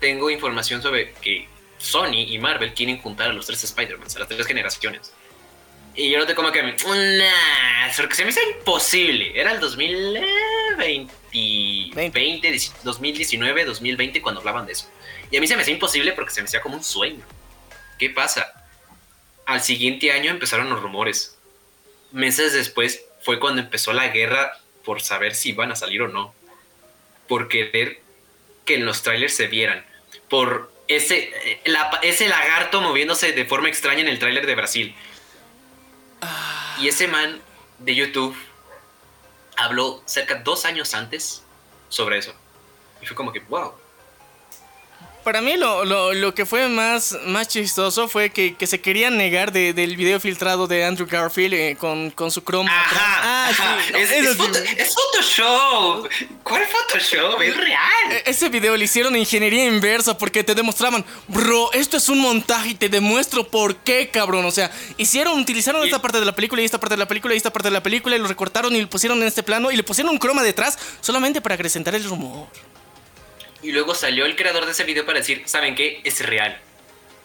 tengo 0.00 0.28
información 0.30 0.82
sobre 0.82 1.12
que 1.14 1.48
Sony 1.78 2.24
y 2.28 2.38
Marvel 2.38 2.74
quieren 2.74 2.98
juntar 2.98 3.30
a 3.30 3.32
los 3.32 3.46
tres 3.46 3.62
Spider-Mans, 3.64 4.16
a 4.16 4.18
las 4.20 4.28
tres 4.28 4.46
generaciones. 4.46 5.12
Y 5.94 6.10
yo 6.10 6.18
no 6.18 6.26
te 6.26 6.34
como 6.34 6.52
que, 6.52 6.62
nah, 6.62 7.88
porque 7.96 8.14
se 8.14 8.24
me 8.24 8.30
hizo 8.30 8.40
imposible. 8.58 9.32
Era 9.40 9.52
el 9.52 9.60
2020, 9.60 12.10
20, 12.12 12.58
2019, 12.82 13.64
2020 13.64 14.20
cuando 14.20 14.40
hablaban 14.40 14.66
de 14.66 14.72
eso. 14.72 14.90
Y 15.30 15.36
a 15.36 15.40
mí 15.40 15.46
se 15.46 15.54
me 15.56 15.62
hacía 15.62 15.72
imposible 15.74 16.12
porque 16.12 16.32
se 16.32 16.42
me 16.42 16.48
hacía 16.48 16.60
como 16.60 16.76
un 16.76 16.84
sueño. 16.84 17.24
¿Qué 17.98 18.10
pasa? 18.10 18.52
Al 19.46 19.62
siguiente 19.62 20.12
año 20.12 20.30
empezaron 20.30 20.68
los 20.68 20.82
rumores. 20.82 21.36
Meses 22.12 22.52
después 22.52 23.04
fue 23.20 23.38
cuando 23.38 23.62
empezó 23.62 23.92
la 23.92 24.08
guerra 24.08 24.58
por 24.84 25.00
saber 25.00 25.34
si 25.34 25.50
iban 25.50 25.72
a 25.72 25.76
salir 25.76 26.02
o 26.02 26.08
no. 26.08 26.34
Por 27.28 27.48
querer 27.48 28.00
que 28.64 28.74
en 28.74 28.84
los 28.84 29.02
trailers 29.02 29.34
se 29.34 29.46
vieran. 29.46 29.84
Por 30.28 30.72
ese, 30.88 31.30
eh, 31.44 31.60
ese 32.02 32.28
lagarto 32.28 32.80
moviéndose 32.80 33.32
de 33.32 33.44
forma 33.44 33.68
extraña 33.68 34.00
en 34.00 34.08
el 34.08 34.18
tráiler 34.18 34.46
de 34.46 34.54
Brasil. 34.54 34.94
Y 36.80 36.88
ese 36.88 37.08
man 37.08 37.40
de 37.78 37.94
YouTube 37.94 38.36
habló 39.56 40.02
cerca 40.06 40.34
de 40.34 40.42
dos 40.42 40.64
años 40.64 40.94
antes 40.94 41.42
sobre 41.88 42.18
eso. 42.18 42.34
Y 43.00 43.06
fue 43.06 43.16
como 43.16 43.32
que, 43.32 43.40
wow. 43.40 43.72
Para 45.26 45.40
mí 45.40 45.56
lo, 45.56 45.84
lo- 45.84 46.14
lo 46.14 46.34
que 46.36 46.46
fue 46.46 46.68
más, 46.68 47.18
más 47.26 47.48
chistoso 47.48 48.06
fue 48.08 48.30
que, 48.30 48.54
que 48.54 48.68
se 48.68 48.80
querían 48.80 49.16
negar 49.16 49.50
de- 49.50 49.72
del 49.72 49.96
video 49.96 50.20
filtrado 50.20 50.68
de 50.68 50.84
Andrew 50.84 51.08
Garfield 51.10 51.52
eh, 51.54 51.76
con, 51.76 52.12
con 52.12 52.30
su 52.30 52.44
croma. 52.44 52.70
atrás. 52.86 53.02
Ah, 53.02 53.48
ajá. 53.50 53.76
sí, 53.88 53.92
es, 53.98 54.10
es 54.12 54.36
foto- 54.36 54.56
es 54.56 54.94
Photoshop. 54.94 56.08
¿Cuál 56.44 56.62
Photoshop? 56.66 57.42
Es 57.42 57.56
real. 57.56 58.12
E- 58.12 58.22
Ese 58.30 58.48
video 58.50 58.76
le 58.76 58.84
hicieron 58.84 59.16
ingeniería 59.16 59.64
inversa 59.64 60.16
porque 60.16 60.44
te 60.44 60.54
demostraban, 60.54 61.04
bro, 61.26 61.72
esto 61.72 61.96
es 61.96 62.08
un 62.08 62.20
montaje 62.20 62.68
y 62.68 62.74
te 62.76 62.88
demuestro 62.88 63.48
por 63.48 63.74
qué, 63.78 64.08
cabrón. 64.10 64.44
O 64.44 64.52
sea, 64.52 64.70
hicieron, 64.96 65.40
utilizaron 65.40 65.82
Y- 65.82 65.86
esta 65.86 66.00
parte 66.00 66.20
de 66.20 66.24
la 66.24 66.36
película 66.36 66.62
y 66.62 66.66
esta 66.66 66.78
parte 66.78 66.94
de 66.94 66.98
la 67.00 67.08
película 67.08 67.34
y 67.34 67.36
esta 67.36 67.52
parte 67.52 67.66
de 67.66 67.72
la 67.74 67.82
película 67.82 68.14
y 68.14 68.20
lo 68.20 68.28
recortaron 68.28 68.76
y 68.76 68.80
lo 68.80 68.88
pusieron 68.88 69.18
en 69.22 69.26
este 69.26 69.42
plano 69.42 69.72
y 69.72 69.76
le 69.76 69.82
pusieron 69.82 70.12
un 70.12 70.18
croma 70.18 70.44
detrás 70.44 70.78
solamente 71.00 71.40
para 71.40 71.56
acrecentar 71.56 71.96
el 71.96 72.04
rumor. 72.04 72.46
Y 73.62 73.72
luego 73.72 73.94
salió 73.94 74.26
el 74.26 74.36
creador 74.36 74.66
de 74.66 74.72
ese 74.72 74.84
video 74.84 75.04
para 75.06 75.18
decir, 75.20 75.42
¿saben 75.46 75.74
qué? 75.74 76.00
Es 76.04 76.24
real. 76.24 76.60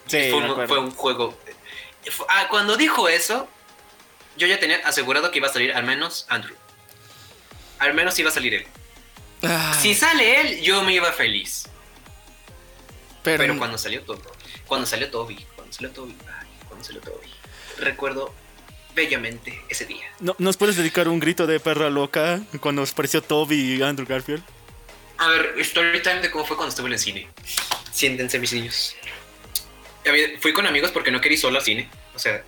Sí, 0.06 0.30
fue, 0.30 0.38
un, 0.38 0.44
acuerdo. 0.44 0.66
fue 0.68 0.78
un 0.78 0.90
juego. 0.90 1.38
ah, 2.28 2.48
cuando 2.48 2.76
dijo 2.76 3.08
eso, 3.08 3.48
yo 4.36 4.46
ya 4.46 4.58
tenía 4.58 4.78
asegurado 4.84 5.30
que 5.30 5.38
iba 5.38 5.48
a 5.48 5.52
salir 5.52 5.72
al 5.72 5.84
menos 5.84 6.26
Andrew. 6.28 6.56
Al 7.78 7.94
menos 7.94 8.18
iba 8.18 8.30
a 8.30 8.32
salir 8.32 8.54
él. 8.54 8.66
Ah, 9.42 9.76
Si 9.80 9.94
sale 9.94 10.40
él, 10.40 10.60
yo 10.62 10.82
me 10.82 10.94
iba 10.94 11.12
feliz. 11.12 11.64
pero, 13.22 13.38
Pero 13.38 13.58
cuando 13.58 13.78
salió 13.78 14.02
todo, 14.02 14.20
cuando 14.66 14.86
salió 14.86 15.10
Toby, 15.10 15.44
cuando 15.54 15.72
salió 15.72 15.90
Toby, 15.90 16.16
ay, 16.40 16.46
cuando 16.66 16.84
salió 16.84 17.00
Toby, 17.00 17.28
recuerdo 17.78 18.32
bellamente 18.94 19.60
ese 19.68 19.86
día. 19.86 20.04
¿No- 20.20 20.34
¿Nos 20.38 20.56
puedes 20.56 20.76
dedicar 20.76 21.08
un 21.08 21.18
grito 21.20 21.46
de 21.46 21.60
perra 21.60 21.90
loca 21.90 22.40
cuando 22.60 22.82
apareció 22.82 23.22
Toby 23.22 23.76
y 23.76 23.82
Andrew 23.82 24.06
Garfield? 24.08 24.42
A 25.22 25.28
ver, 25.28 25.54
story 25.58 26.02
time 26.02 26.20
de 26.20 26.30
cómo 26.30 26.44
fue 26.44 26.56
cuando 26.56 26.70
estuve 26.70 26.86
en 26.88 26.92
el 26.94 26.98
cine. 26.98 27.28
Siéntense, 27.92 28.38
mis 28.38 28.52
niños. 28.52 28.96
Fui 30.40 30.52
con 30.52 30.66
amigos 30.66 30.90
porque 30.90 31.10
no 31.12 31.20
quería 31.20 31.34
ir 31.36 31.40
solo 31.40 31.58
al 31.58 31.64
cine. 31.64 31.88
O 32.14 32.18
sea, 32.18 32.42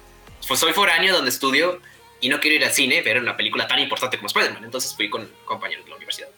pues 0.48 0.58
soy 0.58 0.72
foráneo 0.72 1.14
donde 1.14 1.30
estudio 1.30 1.80
y 2.20 2.28
no 2.28 2.40
quiero 2.40 2.56
ir 2.56 2.64
al 2.64 2.72
cine 2.72 3.00
ver 3.02 3.18
una 3.20 3.36
película 3.36 3.68
tan 3.68 3.78
importante 3.78 4.16
como 4.16 4.26
Spider-Man. 4.26 4.64
Entonces 4.64 4.94
fui 4.96 5.08
con 5.08 5.30
compañeros 5.44 5.84
de 5.84 5.90
la 5.90 5.96
universidad. 5.96 6.28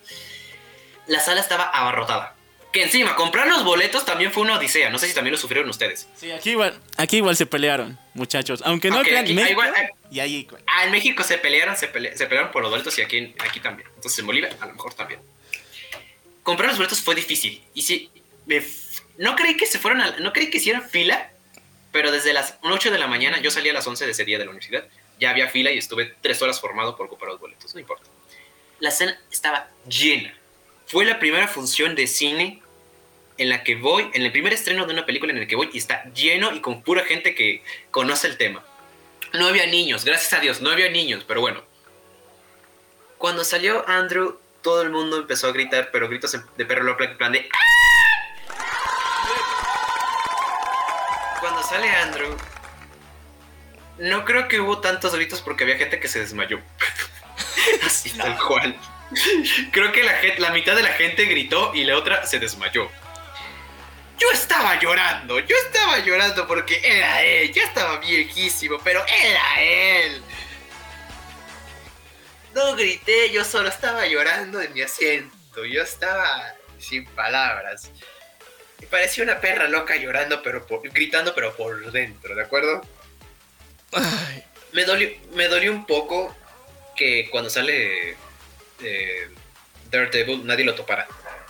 La 1.06 1.20
sala 1.20 1.40
estaba 1.40 1.64
abarrotada. 1.70 2.34
Que 2.72 2.82
encima, 2.82 3.16
comprar 3.16 3.46
los 3.46 3.64
boletos 3.64 4.04
también 4.04 4.30
fue 4.30 4.42
una 4.42 4.58
odisea. 4.58 4.90
No 4.90 4.98
sé 4.98 5.08
si 5.08 5.14
también 5.14 5.32
lo 5.32 5.38
sufrieron 5.38 5.70
ustedes. 5.70 6.06
Sí, 6.16 6.30
aquí 6.30 6.50
igual, 6.50 6.78
aquí 6.98 7.16
igual 7.16 7.34
se 7.34 7.46
pelearon, 7.46 7.98
muchachos. 8.12 8.60
Aunque 8.66 8.90
no 8.90 8.98
Ok, 8.98 9.04
crean, 9.04 9.24
aquí- 9.24 9.32
México, 9.32 9.52
igual- 9.52 9.90
y 10.10 10.20
ahí 10.20 10.34
igual. 10.36 10.62
Ah, 10.66 10.84
en 10.84 10.90
México 10.90 11.22
se 11.22 11.38
pelearon, 11.38 11.74
se, 11.76 11.90
pele- 11.90 12.14
se 12.14 12.26
pelearon 12.26 12.52
por 12.52 12.60
los 12.60 12.70
boletos 12.70 12.98
y 12.98 13.02
aquí, 13.02 13.34
aquí 13.38 13.60
también. 13.60 13.88
Entonces 13.94 14.18
en 14.18 14.26
Bolivia 14.26 14.50
a 14.60 14.66
lo 14.66 14.74
mejor 14.74 14.92
también. 14.92 15.20
Comprar 16.46 16.68
los 16.68 16.78
boletos 16.78 17.00
fue 17.00 17.16
difícil. 17.16 17.60
Y 17.74 17.82
sí, 17.82 18.08
no 19.18 19.34
creí 19.34 19.56
que 19.56 19.66
se 19.66 19.80
fueran 19.80 20.00
a- 20.00 20.16
no 20.20 20.32
creí 20.32 20.48
que 20.48 20.58
hicieran 20.58 20.88
fila, 20.88 21.32
pero 21.90 22.12
desde 22.12 22.32
las 22.32 22.54
8 22.62 22.92
de 22.92 22.98
la 22.98 23.08
mañana, 23.08 23.40
yo 23.40 23.50
salí 23.50 23.68
a 23.68 23.72
las 23.72 23.84
11 23.84 24.04
de 24.06 24.12
ese 24.12 24.24
día 24.24 24.38
de 24.38 24.44
la 24.44 24.52
universidad, 24.52 24.86
ya 25.18 25.30
había 25.30 25.48
fila 25.48 25.72
y 25.72 25.78
estuve 25.78 26.14
tres 26.20 26.40
horas 26.42 26.60
formado 26.60 26.96
por 26.96 27.08
comprar 27.08 27.32
los 27.32 27.40
boletos, 27.40 27.74
no 27.74 27.80
importa. 27.80 28.04
La 28.78 28.92
cena 28.92 29.18
estaba 29.28 29.68
llena. 29.88 30.38
Fue 30.86 31.04
la 31.04 31.18
primera 31.18 31.48
función 31.48 31.96
de 31.96 32.06
cine 32.06 32.62
en 33.38 33.48
la 33.48 33.64
que 33.64 33.74
voy, 33.74 34.08
en 34.14 34.22
el 34.22 34.30
primer 34.30 34.52
estreno 34.52 34.86
de 34.86 34.92
una 34.92 35.04
película 35.04 35.32
en 35.32 35.38
el 35.38 35.48
que 35.48 35.56
voy 35.56 35.68
y 35.72 35.78
está 35.78 36.04
lleno 36.14 36.54
y 36.54 36.60
con 36.60 36.82
pura 36.82 37.04
gente 37.04 37.34
que 37.34 37.64
conoce 37.90 38.28
el 38.28 38.36
tema. 38.36 38.64
No 39.32 39.48
había 39.48 39.66
niños, 39.66 40.04
gracias 40.04 40.32
a 40.34 40.38
Dios, 40.38 40.60
no 40.60 40.70
había 40.70 40.90
niños, 40.90 41.24
pero 41.26 41.40
bueno. 41.40 41.64
Cuando 43.18 43.42
salió 43.42 43.84
Andrew, 43.88 44.38
todo 44.66 44.82
el 44.82 44.90
mundo 44.90 45.16
empezó 45.18 45.46
a 45.46 45.52
gritar, 45.52 45.90
pero 45.92 46.08
gritos 46.08 46.36
de 46.56 46.64
perro 46.66 46.82
loco, 46.82 47.04
en 47.04 47.16
plan 47.16 47.30
de 47.30 47.48
¡Ah! 47.52 47.58
Cuando 51.38 51.62
sale 51.62 51.88
Andrew, 51.88 52.36
no 53.98 54.24
creo 54.24 54.48
que 54.48 54.58
hubo 54.58 54.80
tantos 54.80 55.14
gritos 55.14 55.40
porque 55.40 55.62
había 55.62 55.76
gente 55.76 56.00
que 56.00 56.08
se 56.08 56.18
desmayó. 56.18 56.58
Así 57.86 58.10
tal 58.10 58.36
cual. 58.38 58.76
Creo 59.70 59.92
que 59.92 60.02
la, 60.02 60.14
la 60.38 60.50
mitad 60.50 60.74
de 60.74 60.82
la 60.82 60.94
gente 60.94 61.26
gritó 61.26 61.72
y 61.72 61.84
la 61.84 61.96
otra 61.96 62.26
se 62.26 62.40
desmayó. 62.40 62.90
Yo 64.18 64.28
estaba 64.32 64.80
llorando, 64.80 65.38
yo 65.38 65.54
estaba 65.64 66.00
llorando 66.00 66.44
porque 66.48 66.80
era 66.82 67.22
él, 67.22 67.52
ya 67.52 67.62
estaba 67.62 67.98
viejísimo, 67.98 68.80
pero 68.82 69.04
era 69.06 69.60
él. 69.60 70.24
No 72.56 72.74
grité, 72.74 73.30
yo 73.30 73.44
solo 73.44 73.68
estaba 73.68 74.06
llorando 74.06 74.62
en 74.62 74.72
mi 74.72 74.80
asiento, 74.80 75.66
yo 75.66 75.82
estaba 75.82 76.54
sin 76.78 77.04
palabras. 77.04 77.90
Me 78.80 78.86
parecía 78.86 79.24
una 79.24 79.40
perra 79.42 79.68
loca 79.68 79.94
llorando, 79.96 80.42
pero 80.42 80.66
por- 80.66 80.80
gritando, 80.90 81.34
pero 81.34 81.54
por 81.54 81.92
dentro, 81.92 82.34
¿de 82.34 82.42
acuerdo? 82.42 82.80
ay, 83.92 84.42
Me 84.72 84.84
dolió, 84.86 85.10
me 85.34 85.48
dolió 85.48 85.70
un 85.70 85.84
poco 85.84 86.34
que 86.96 87.28
cuando 87.30 87.50
sale 87.50 88.16
eh, 88.82 89.28
Daredevil 89.90 90.46
nadie 90.46 90.64
lo 90.64 90.74
topara. 90.74 91.06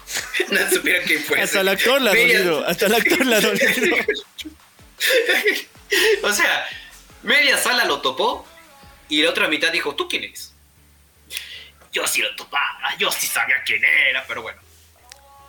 Nadie 0.50 0.76
supiera 0.76 1.02
quién 1.04 1.22
fue. 1.22 1.40
Hasta 1.40 1.60
el 1.60 1.68
actor 1.68 2.00
la 2.00 2.10
dolido, 2.14 2.66
hasta 2.66 2.86
el 2.86 2.94
actor 2.94 3.26
la 3.26 3.40
dolido. 3.40 3.96
o 6.22 6.32
sea, 6.32 6.66
media 7.22 7.56
sala 7.58 7.84
lo 7.84 8.00
topó 8.00 8.46
y 9.08 9.22
la 9.22 9.30
otra 9.30 9.48
mitad 9.48 9.70
dijo, 9.72 9.94
¿tú 9.94 10.08
quién 10.08 10.24
eres? 10.24 10.52
Yo 11.96 12.06
sí 12.06 12.20
lo 12.20 12.34
topaba, 12.36 12.94
yo 12.98 13.10
sí 13.10 13.26
sabía 13.26 13.56
quién 13.64 13.82
era, 13.82 14.22
pero 14.28 14.42
bueno. 14.42 14.60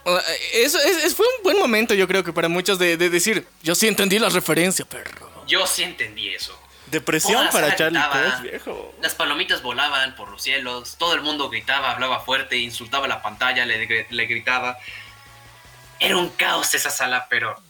ah, 0.05 0.21
eso 0.53 0.79
es- 0.79 1.03
es- 1.03 1.13
fue 1.15 1.25
un 1.37 1.43
buen 1.43 1.59
momento, 1.59 1.93
yo 1.93 2.07
creo 2.07 2.23
que 2.23 2.31
para 2.31 2.47
muchos 2.47 2.79
de, 2.79 2.95
de 2.95 3.09
decir, 3.09 3.45
yo 3.61 3.75
sí 3.75 3.85
entendí 3.89 4.17
la 4.17 4.29
referencia, 4.29 4.85
perro. 4.85 5.43
Yo 5.45 5.67
sí 5.67 5.83
entendí 5.83 6.29
eso. 6.33 6.57
Depresión 6.85 7.49
para 7.51 7.75
Charlie 7.75 7.99
gritaba. 7.99 8.23
Cox, 8.31 8.41
viejo. 8.43 8.95
Las 9.01 9.13
palomitas 9.13 9.61
volaban 9.61 10.15
por 10.15 10.29
los 10.29 10.41
cielos, 10.41 10.95
todo 10.97 11.13
el 11.15 11.21
mundo 11.21 11.49
gritaba, 11.49 11.91
hablaba 11.91 12.21
fuerte, 12.21 12.55
insultaba 12.55 13.09
la 13.09 13.21
pantalla, 13.21 13.65
le, 13.65 13.85
gr- 13.85 14.07
le 14.09 14.25
gritaba. 14.25 14.77
Era 15.99 16.15
un 16.15 16.29
caos 16.29 16.73
esa 16.75 16.89
sala, 16.91 17.27
pero 17.29 17.61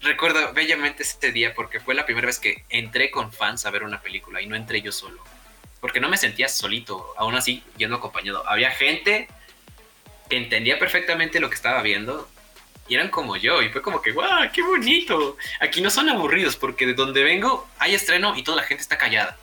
recuerdo 0.00 0.54
bellamente 0.54 1.02
este 1.02 1.32
día 1.32 1.52
porque 1.54 1.80
fue 1.80 1.94
la 1.94 2.06
primera 2.06 2.26
vez 2.28 2.38
que 2.38 2.64
entré 2.70 3.10
con 3.10 3.30
fans 3.30 3.66
a 3.66 3.70
ver 3.70 3.82
una 3.82 4.00
película 4.00 4.40
y 4.40 4.46
no 4.46 4.56
entré 4.56 4.80
yo 4.80 4.90
solo. 4.90 5.22
Porque 5.80 6.00
no 6.00 6.08
me 6.08 6.16
sentía 6.16 6.48
solito, 6.48 7.14
aún 7.16 7.34
así 7.34 7.64
yendo 7.76 7.96
acompañado. 7.96 8.46
Había 8.48 8.70
gente 8.70 9.28
que 10.28 10.36
entendía 10.36 10.78
perfectamente 10.78 11.40
lo 11.40 11.48
que 11.48 11.56
estaba 11.56 11.82
viendo 11.82 12.28
y 12.90 12.94
eran 12.94 13.08
como 13.08 13.36
yo. 13.36 13.62
Y 13.62 13.70
fue 13.70 13.80
como 13.80 14.02
que, 14.02 14.12
¡guau! 14.12 14.50
¡Qué 14.52 14.62
bonito! 14.62 15.36
Aquí 15.60 15.80
no 15.80 15.90
son 15.90 16.08
aburridos 16.08 16.56
porque 16.56 16.86
de 16.86 16.94
donde 16.94 17.22
vengo 17.22 17.68
hay 17.78 17.94
estreno 17.94 18.36
y 18.36 18.42
toda 18.42 18.58
la 18.58 18.64
gente 18.64 18.82
está 18.82 18.98
callada. 18.98 19.38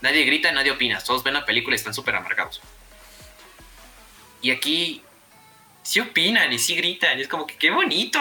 Nadie 0.00 0.24
grita, 0.24 0.50
nadie 0.50 0.70
opina. 0.70 0.98
Todos 1.00 1.22
ven 1.22 1.34
la 1.34 1.44
película 1.44 1.74
y 1.74 1.78
están 1.78 1.94
súper 1.94 2.16
amargados. 2.16 2.60
Y 4.42 4.50
aquí 4.50 5.02
sí 5.82 6.00
opinan 6.00 6.52
y 6.52 6.58
sí 6.58 6.74
gritan. 6.74 7.18
Y 7.18 7.22
es 7.22 7.28
como 7.28 7.46
que, 7.46 7.56
¡qué 7.56 7.70
bonito! 7.70 8.18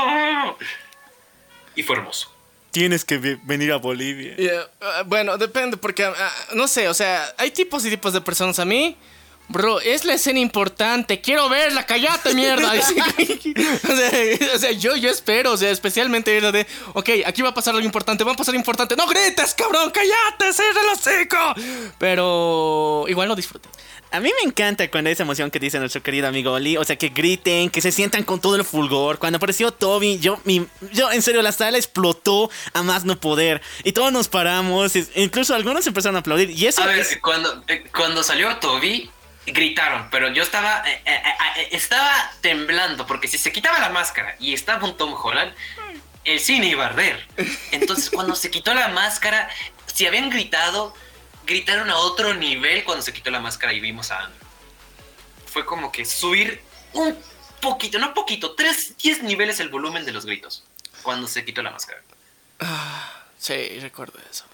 Y 1.73 1.83
fue 1.83 1.95
hermoso. 1.95 2.35
Tienes 2.76 3.06
que 3.06 3.18
ve- 3.18 3.39
venir 3.43 3.72
a 3.72 3.77
Bolivia. 3.77 4.35
Yeah, 4.35 4.69
ah, 4.81 5.03
bueno, 5.06 5.38
depende, 5.38 5.77
porque 5.77 6.03
ah, 6.03 6.31
no 6.56 6.68
sé, 6.68 6.89
o 6.89 6.93
sea, 6.93 7.34
hay 7.38 7.52
tipos 7.52 7.85
y 7.85 7.89
tipos 7.89 8.11
de 8.11 8.19
personas. 8.19 8.60
A 8.60 8.65
mí, 8.65 8.97
bro, 9.47 9.80
es 9.80 10.03
la 10.03 10.15
escena 10.15 10.39
importante. 10.39 11.22
Quiero 11.22 11.47
verla, 11.47 11.85
cállate, 11.85 12.34
mierda. 12.34 12.73
o, 12.73 13.95
sea, 13.95 14.56
o 14.56 14.60
sea, 14.60 14.72
yo, 14.73 14.97
yo 14.97 15.10
espero, 15.10 15.53
o 15.53 15.57
sea, 15.57 15.72
especialmente 15.72 16.35
era 16.35 16.52
de, 16.52 16.68
ok, 16.93 17.10
aquí 17.26 17.41
va 17.41 17.52
a 17.52 17.53
pasar 17.53 17.73
algo 17.76 17.85
importante, 17.85 18.26
va 18.26 18.34
a 18.34 18.35
pasar 18.35 18.56
importante. 18.56 18.97
No 18.97 19.07
grites, 19.07 19.53
cabrón, 19.53 19.89
cállate, 19.91 20.52
cierra 20.52 20.81
el 20.81 20.89
hocico. 20.89 21.91
Pero 21.97 23.06
igual 23.07 23.30
lo 23.30 23.38
disfruté. 23.38 23.69
A 24.11 24.19
mí 24.22 24.30
me 24.41 24.48
encanta 24.49 24.90
cuando 24.90 25.10
hay 25.10 25.14
esa 25.14 25.23
emoción 25.23 25.52
que 25.52 25.60
dice 25.60 25.77
nuestro 25.80 26.02
querido 26.02 26.27
amigo 26.27 26.53
Oli. 26.53 26.77
O 26.77 26.84
sea, 26.86 26.95
que 26.95 27.10
griten, 27.10 27.69
que 27.69 27.82
se 27.82 27.91
sientan 27.91 28.23
con 28.23 28.40
todo 28.40 28.56
el 28.56 28.64
fulgor. 28.64 29.19
Cuando 29.19 29.38
apareció 29.38 29.72
Toby, 29.72 30.19
yo, 30.19 30.40
mi- 30.45 30.68
yo 30.94 31.11
en 31.11 31.22
serio, 31.22 31.41
la 31.41 31.52
sala 31.52 31.77
explotó 31.77 32.49
a 32.73 32.82
más 32.84 33.03
no 33.03 33.19
poder. 33.19 33.61
Y 33.84 33.91
todos 33.91 34.14
nos 34.14 34.30
paramos. 34.30 34.95
e- 34.95 35.06
Incluso 35.15 35.53
algunos 35.53 35.86
empezaron 35.86 36.15
a 36.15 36.19
aplaudir. 36.19 36.49
Y 36.52 36.65
eso 36.68 36.82
A 36.82 36.86
ver, 36.86 36.99
es- 36.99 37.18
cuando, 37.22 37.61
eh, 37.68 37.84
cuando 37.94 38.23
salió 38.23 38.56
Toby, 38.57 39.10
gritaron, 39.48 40.07
pero 40.10 40.32
yo 40.32 40.44
estaba, 40.44 40.82
eh, 40.90 41.02
eh, 41.06 41.68
estaba 41.72 42.32
temblando, 42.41 43.06
porque 43.06 43.27
si 43.27 43.38
se 43.38 43.52
quitaba 43.52 43.80
la 43.80 43.90
máscara 43.90 44.36
y 44.40 44.53
estaba 44.53 44.86
un 44.86 44.95
Tom 44.95 45.14
Holland, 45.22 45.53
el 46.23 46.40
cine 46.40 46.68
iba 46.68 46.86
a 46.86 46.88
arder. 46.88 47.27
Entonces, 47.72 48.10
cuando 48.10 48.34
se 48.36 48.49
quitó 48.49 48.73
la 48.73 48.88
máscara, 48.88 49.49
si 49.94 50.07
habían 50.07 50.30
gritado, 50.30 50.94
gritaron 51.45 51.89
a 51.89 51.97
otro 51.97 52.34
nivel 52.34 52.84
cuando 52.84 53.01
se 53.01 53.13
quitó 53.13 53.31
la 53.31 53.39
máscara 53.39 53.73
y 53.73 53.80
vimos 53.80 54.11
a 54.11 54.23
Andrew. 54.23 54.47
Fue 55.47 55.65
como 55.65 55.91
que 55.91 56.05
subir 56.05 56.61
un 56.93 57.17
poquito, 57.61 57.99
no 57.99 58.13
poquito, 58.13 58.53
3, 58.55 58.97
10 58.97 59.23
niveles 59.23 59.59
el 59.59 59.69
volumen 59.69 60.05
de 60.05 60.11
los 60.11 60.26
gritos 60.26 60.63
cuando 61.01 61.27
se 61.27 61.45
quitó 61.45 61.61
la 61.61 61.72
máscara. 61.72 62.01
Sí, 63.38 63.80
recuerdo 63.80 64.19
eso. 64.31 64.45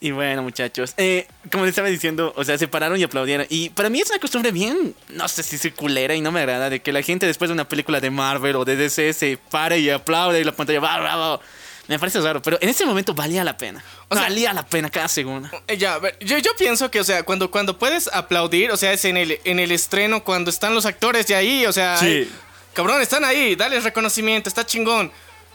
Y 0.00 0.10
bueno, 0.10 0.42
muchachos, 0.42 0.94
eh, 0.96 1.28
como 1.52 1.64
les 1.64 1.70
estaba 1.70 1.86
diciendo, 1.86 2.32
o 2.36 2.42
sea, 2.42 2.58
se 2.58 2.66
pararon 2.66 2.98
y 2.98 3.04
aplaudieron. 3.04 3.46
Y 3.48 3.70
para 3.70 3.88
mí 3.88 4.00
es 4.00 4.10
una 4.10 4.18
costumbre 4.18 4.50
bien, 4.50 4.96
no 5.10 5.28
sé 5.28 5.44
si 5.44 5.58
circulera 5.58 6.16
y 6.16 6.20
no 6.20 6.32
me 6.32 6.40
agrada, 6.40 6.70
de 6.70 6.82
que 6.82 6.92
la 6.92 7.02
gente 7.02 7.24
después 7.24 7.50
de 7.50 7.52
una 7.52 7.68
película 7.68 8.00
de 8.00 8.10
Marvel 8.10 8.56
o 8.56 8.64
de 8.64 8.74
DC 8.74 9.12
se 9.12 9.38
pare 9.50 9.78
y 9.78 9.90
aplaude 9.90 10.40
y 10.40 10.44
la 10.44 10.50
pantalla 10.50 10.80
va, 10.80 10.98
bravo. 10.98 11.40
Me 11.88 11.98
parece 11.98 12.20
raro, 12.20 12.40
pero 12.40 12.58
en 12.60 12.68
ese 12.68 12.86
momento 12.86 13.12
valía 13.12 13.42
la 13.42 13.56
pena. 13.56 13.82
O 14.08 14.14
sea- 14.14 14.24
valía 14.24 14.52
la 14.52 14.64
pena 14.64 14.88
cada 14.88 15.08
segundo. 15.08 15.48
Eh, 15.66 15.76
Ya, 15.76 16.00
yo, 16.20 16.38
yo 16.38 16.52
pienso 16.56 16.90
que, 16.90 17.00
o 17.00 17.04
sea, 17.04 17.24
cuando, 17.24 17.50
cuando 17.50 17.78
puedes 17.78 18.08
aplaudir, 18.12 18.70
o 18.70 18.76
sea, 18.76 18.92
es 18.92 19.04
en 19.04 19.16
el, 19.16 19.40
en 19.44 19.58
el 19.58 19.72
estreno, 19.72 20.22
cuando 20.22 20.50
están 20.50 20.74
los 20.74 20.86
actores 20.86 21.26
de 21.26 21.34
ahí, 21.34 21.66
o 21.66 21.72
sea, 21.72 21.96
Sí. 21.98 22.06
ay, 22.06 22.32
cabrón, 22.72 23.02
están 23.02 23.24
ahí, 23.24 23.56
dale 23.56 23.80
reconocimiento, 23.80 24.48
está 24.48 24.64
chingón. 24.64 25.10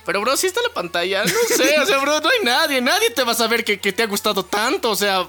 Pero, 0.06 0.22
bro, 0.22 0.36
si 0.38 0.48
está 0.48 0.62
la 0.62 0.74
pantalla, 0.74 1.24
no 1.24 1.32
sé, 1.56 1.80
o 1.80 1.86
sea, 1.86 1.98
bro, 2.00 2.20
no 2.20 2.30
hay 2.30 2.40
nadie, 2.44 2.82
nadie 2.82 3.10
te 3.12 3.24
va 3.24 3.32
a 3.32 3.36
saber 3.36 3.64
que, 3.64 3.80
que 3.80 3.94
te 3.94 4.04
ha 4.04 4.08
gustado 4.08 4.44
tanto, 4.44 4.90
o 4.92 4.96
sea, 4.96 5.26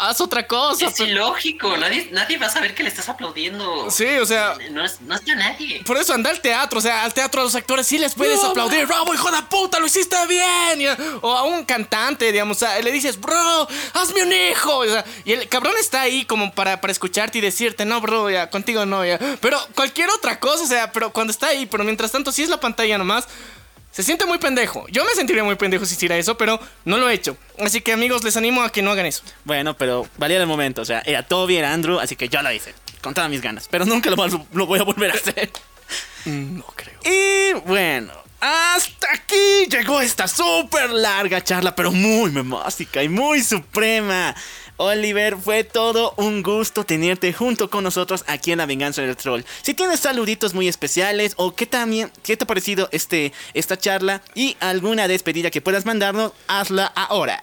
haz 0.00 0.20
otra 0.20 0.46
cosa. 0.46 0.86
Es 0.86 0.94
pero- 0.96 1.10
ilógico, 1.10 1.76
nadie, 1.76 2.08
nadie 2.12 2.38
va 2.38 2.46
a 2.46 2.50
saber 2.50 2.74
que 2.74 2.82
le 2.82 2.88
estás 2.88 3.08
aplaudiendo. 3.08 3.90
Sí, 3.90 4.06
o 4.18 4.26
sea, 4.26 4.56
No, 4.70 4.84
es, 4.84 5.00
no 5.02 5.14
está 5.14 5.34
nadie. 5.34 5.82
Por 5.84 5.96
eso 5.96 6.14
anda 6.14 6.30
al 6.30 6.40
teatro, 6.40 6.78
o 6.78 6.82
sea, 6.82 7.04
al 7.04 7.14
teatro 7.14 7.40
a 7.40 7.44
los 7.44 7.54
actores 7.54 7.86
sí 7.86 7.98
les 7.98 8.14
puedes 8.14 8.42
aplaudir, 8.42 8.86
bravo, 8.86 9.12
hijo 9.14 9.30
de 9.30 9.42
puta, 9.42 9.78
lo 9.78 9.86
hiciste 9.86 10.16
bien. 10.26 10.96
O 11.20 11.36
a 11.36 11.44
un 11.44 11.64
cantante, 11.64 12.32
digamos, 12.32 12.56
o 12.56 12.60
sea, 12.60 12.78
le 12.80 12.90
dices, 12.92 13.20
bro, 13.20 13.68
hazme 13.94 14.22
un 14.22 14.32
hijo. 14.32 14.78
O 14.78 14.84
sea, 14.84 15.04
y 15.24 15.32
el 15.32 15.48
cabrón 15.48 15.74
está 15.78 16.02
ahí 16.02 16.24
como 16.24 16.52
para, 16.52 16.80
para 16.80 16.92
escucharte 16.92 17.38
y 17.38 17.40
decirte, 17.40 17.84
no, 17.84 18.00
bro, 18.00 18.30
ya, 18.30 18.50
contigo 18.50 18.86
no, 18.86 19.04
ya. 19.04 19.18
Pero 19.40 19.58
cualquier 19.74 20.08
otra 20.10 20.38
cosa, 20.40 20.64
o 20.64 20.66
sea, 20.66 20.92
pero 20.92 21.12
cuando 21.12 21.30
está 21.32 21.48
ahí, 21.48 21.66
pero 21.66 21.84
mientras 21.84 22.10
tanto, 22.12 22.32
si 22.32 22.42
es 22.42 22.48
la 22.48 22.60
pantalla 22.60 22.98
nomás. 22.98 23.26
Se 24.00 24.06
siente 24.06 24.24
muy 24.24 24.38
pendejo. 24.38 24.86
Yo 24.88 25.04
me 25.04 25.10
sentiría 25.10 25.44
muy 25.44 25.56
pendejo 25.56 25.84
si 25.84 25.94
hiciera 25.94 26.16
eso, 26.16 26.38
pero 26.38 26.58
no 26.86 26.96
lo 26.96 27.10
he 27.10 27.12
hecho. 27.12 27.36
Así 27.58 27.82
que 27.82 27.92
amigos, 27.92 28.24
les 28.24 28.34
animo 28.34 28.62
a 28.62 28.72
que 28.72 28.80
no 28.80 28.90
hagan 28.90 29.04
eso. 29.04 29.22
Bueno, 29.44 29.76
pero 29.76 30.08
valía 30.16 30.38
el 30.38 30.46
momento. 30.46 30.80
O 30.80 30.84
sea, 30.86 31.02
era 31.04 31.22
Toby, 31.22 31.56
era 31.56 31.74
Andrew, 31.74 32.00
así 32.00 32.16
que 32.16 32.30
yo 32.30 32.40
lo 32.40 32.50
hice. 32.50 32.74
Con 33.02 33.12
todas 33.12 33.28
mis 33.28 33.42
ganas. 33.42 33.68
Pero 33.70 33.84
nunca 33.84 34.08
lo, 34.08 34.16
lo 34.54 34.66
voy 34.66 34.78
a 34.80 34.84
volver 34.84 35.10
a 35.10 35.14
hacer. 35.14 35.50
No 36.24 36.64
creo. 36.76 36.98
Y 37.04 37.52
bueno, 37.66 38.12
hasta 38.40 39.08
aquí 39.12 39.66
llegó 39.68 40.00
esta 40.00 40.28
súper 40.28 40.90
larga 40.90 41.44
charla, 41.44 41.74
pero 41.74 41.92
muy 41.92 42.30
memóstica 42.30 43.02
y 43.02 43.08
muy 43.08 43.42
suprema. 43.42 44.34
Oliver, 44.82 45.36
fue 45.36 45.62
todo 45.62 46.14
un 46.16 46.42
gusto 46.42 46.84
tenerte 46.84 47.34
junto 47.34 47.68
con 47.68 47.84
nosotros 47.84 48.24
aquí 48.26 48.50
en 48.50 48.56
La 48.56 48.64
Venganza 48.64 49.02
del 49.02 49.14
Troll. 49.14 49.42
Si 49.60 49.74
tienes 49.74 50.00
saluditos 50.00 50.54
muy 50.54 50.68
especiales 50.68 51.34
o 51.36 51.54
qué 51.54 51.66
también, 51.66 52.10
qué 52.22 52.34
te 52.34 52.44
ha 52.44 52.46
parecido 52.46 52.88
este, 52.90 53.34
esta 53.52 53.76
charla 53.76 54.22
y 54.34 54.56
alguna 54.58 55.06
despedida 55.06 55.50
que 55.50 55.60
puedas 55.60 55.84
mandarnos, 55.84 56.32
hazla 56.48 56.86
ahora. 56.86 57.38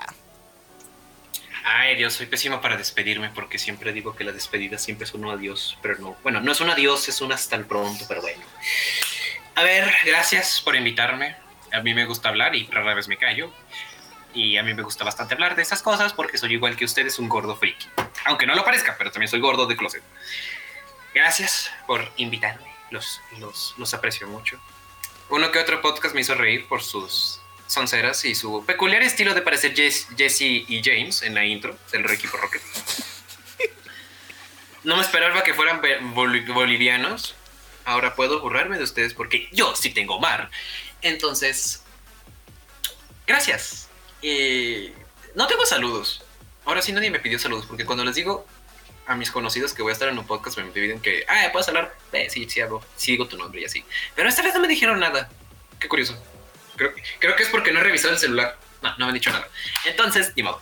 Ay, 1.64 1.96
Dios, 1.96 2.14
soy 2.14 2.26
pésimo 2.26 2.60
para 2.60 2.76
despedirme 2.76 3.30
porque 3.30 3.60
siempre 3.60 3.94
digo 3.94 4.16
que 4.16 4.24
la 4.24 4.32
despedida 4.32 4.80
siempre 4.80 5.06
es 5.06 5.14
un 5.14 5.30
adiós, 5.30 5.78
pero 5.84 6.00
no. 6.00 6.18
Bueno, 6.24 6.42
no 6.42 6.52
es 6.52 6.60
un 6.60 6.72
adiós, 6.72 7.08
es 7.08 7.22
un 7.22 7.32
hasta 7.32 7.56
el 7.56 7.66
pronto, 7.66 8.04
pero 8.08 8.22
bueno. 8.22 8.42
A 9.54 9.62
ver, 9.62 9.94
gracias 10.08 10.60
por 10.60 10.76
invitarme. 10.76 11.36
A 11.72 11.82
mí 11.82 11.94
me 11.94 12.06
gusta 12.06 12.30
hablar 12.30 12.56
y 12.56 12.66
rara 12.66 12.96
vez 12.96 13.08
me 13.08 13.18
callo. 13.18 13.54
Y 14.38 14.56
a 14.58 14.62
mí 14.62 14.72
me 14.76 14.84
gusta 14.84 15.04
bastante 15.04 15.34
hablar 15.34 15.56
de 15.56 15.64
esas 15.64 15.82
cosas 15.82 16.14
porque 16.14 16.38
soy 16.38 16.54
igual 16.54 16.76
que 16.76 16.86
ustedes, 16.86 17.18
un 17.18 17.28
gordo 17.28 17.56
friki. 17.56 17.88
Aunque 18.26 18.46
no 18.46 18.54
lo 18.54 18.64
parezca, 18.64 18.96
pero 18.96 19.12
también 19.12 19.30
soy 19.32 19.40
gordo 19.40 19.66
de 19.66 19.76
closet. 19.76 20.04
Gracias 21.16 21.72
por 21.88 22.12
invitarme. 22.18 22.72
Los, 22.92 23.20
los, 23.40 23.74
los 23.78 23.94
aprecio 23.96 24.28
mucho. 24.28 24.62
Uno 25.30 25.52
que 25.52 25.58
otro 25.58 25.82
podcast 25.82 26.14
me 26.14 26.22
hizo 26.22 26.36
reír 26.36 26.68
por 26.68 26.84
sus 26.84 27.42
sonceras 27.66 28.24
y 28.26 28.36
su 28.36 28.64
peculiar 28.64 29.02
estilo 29.02 29.34
de 29.34 29.42
parecer 29.42 29.74
Jess- 29.74 30.06
Jesse 30.16 30.42
y 30.70 30.82
James 30.86 31.24
en 31.24 31.34
la 31.34 31.44
intro 31.44 31.76
del 31.92 32.06
equipo 32.12 32.38
Rocket. 32.38 32.62
No 34.84 34.98
me 34.98 35.02
esperaba 35.02 35.44
que 35.44 35.56
fueran 35.56 35.82
bolivianos. 36.14 37.34
Ahora 37.86 38.14
puedo 38.14 38.40
burlarme 38.40 38.78
de 38.78 38.84
ustedes 38.84 39.16
porque 39.16 39.50
yo 39.52 39.76
sí 39.76 39.90
tengo 39.90 40.20
mar. 40.20 40.52
Entonces, 41.02 41.84
gracias. 43.26 43.87
Eh, 44.22 44.94
no 45.36 45.48
tengo 45.48 45.66
saludos. 45.66 46.24
Ahora 46.66 46.82
sí 46.82 46.92
nadie 46.92 47.12
me 47.12 47.20
pidió 47.20 47.40
saludos 47.40 47.66
porque 47.66 47.86
cuando 47.86 48.04
les 48.04 48.16
digo 48.16 48.46
a 49.06 49.16
mis 49.16 49.32
conocidos 49.32 49.74
que 49.74 49.82
voy 49.82 49.92
a 49.92 49.94
estar 49.94 50.10
en 50.10 50.18
un 50.18 50.28
podcast 50.28 50.58
me 50.58 50.66
piden 50.66 51.00
que, 51.00 51.26
ah, 51.30 51.50
¿puedes 51.52 51.68
hablar? 51.70 51.96
Eh, 52.12 52.30
sí, 52.30 52.50
sí 52.50 52.60
hablo. 52.60 52.84
Sí 52.96 53.12
digo 53.12 53.28
tu 53.28 53.38
nombre 53.38 53.62
y 53.62 53.66
así. 53.66 53.86
Pero 54.16 54.28
esta 54.28 54.42
vez 54.42 54.54
no 54.54 54.60
me 54.60 54.68
dijeron 54.68 55.00
nada. 55.00 55.30
Qué 55.80 55.88
curioso. 55.88 56.22
Creo, 56.76 56.94
creo 57.20 57.36
que 57.36 57.44
es 57.44 57.50
porque 57.50 57.72
no 57.72 57.80
he 57.80 57.84
revisado 57.84 58.14
el 58.14 58.20
celular. 58.20 58.58
No, 58.82 58.90
no 58.98 59.06
me 59.06 59.06
han 59.06 59.14
dicho 59.14 59.32
nada. 59.32 59.48
Entonces, 59.86 60.34
ni 60.36 60.44
modo. 60.44 60.62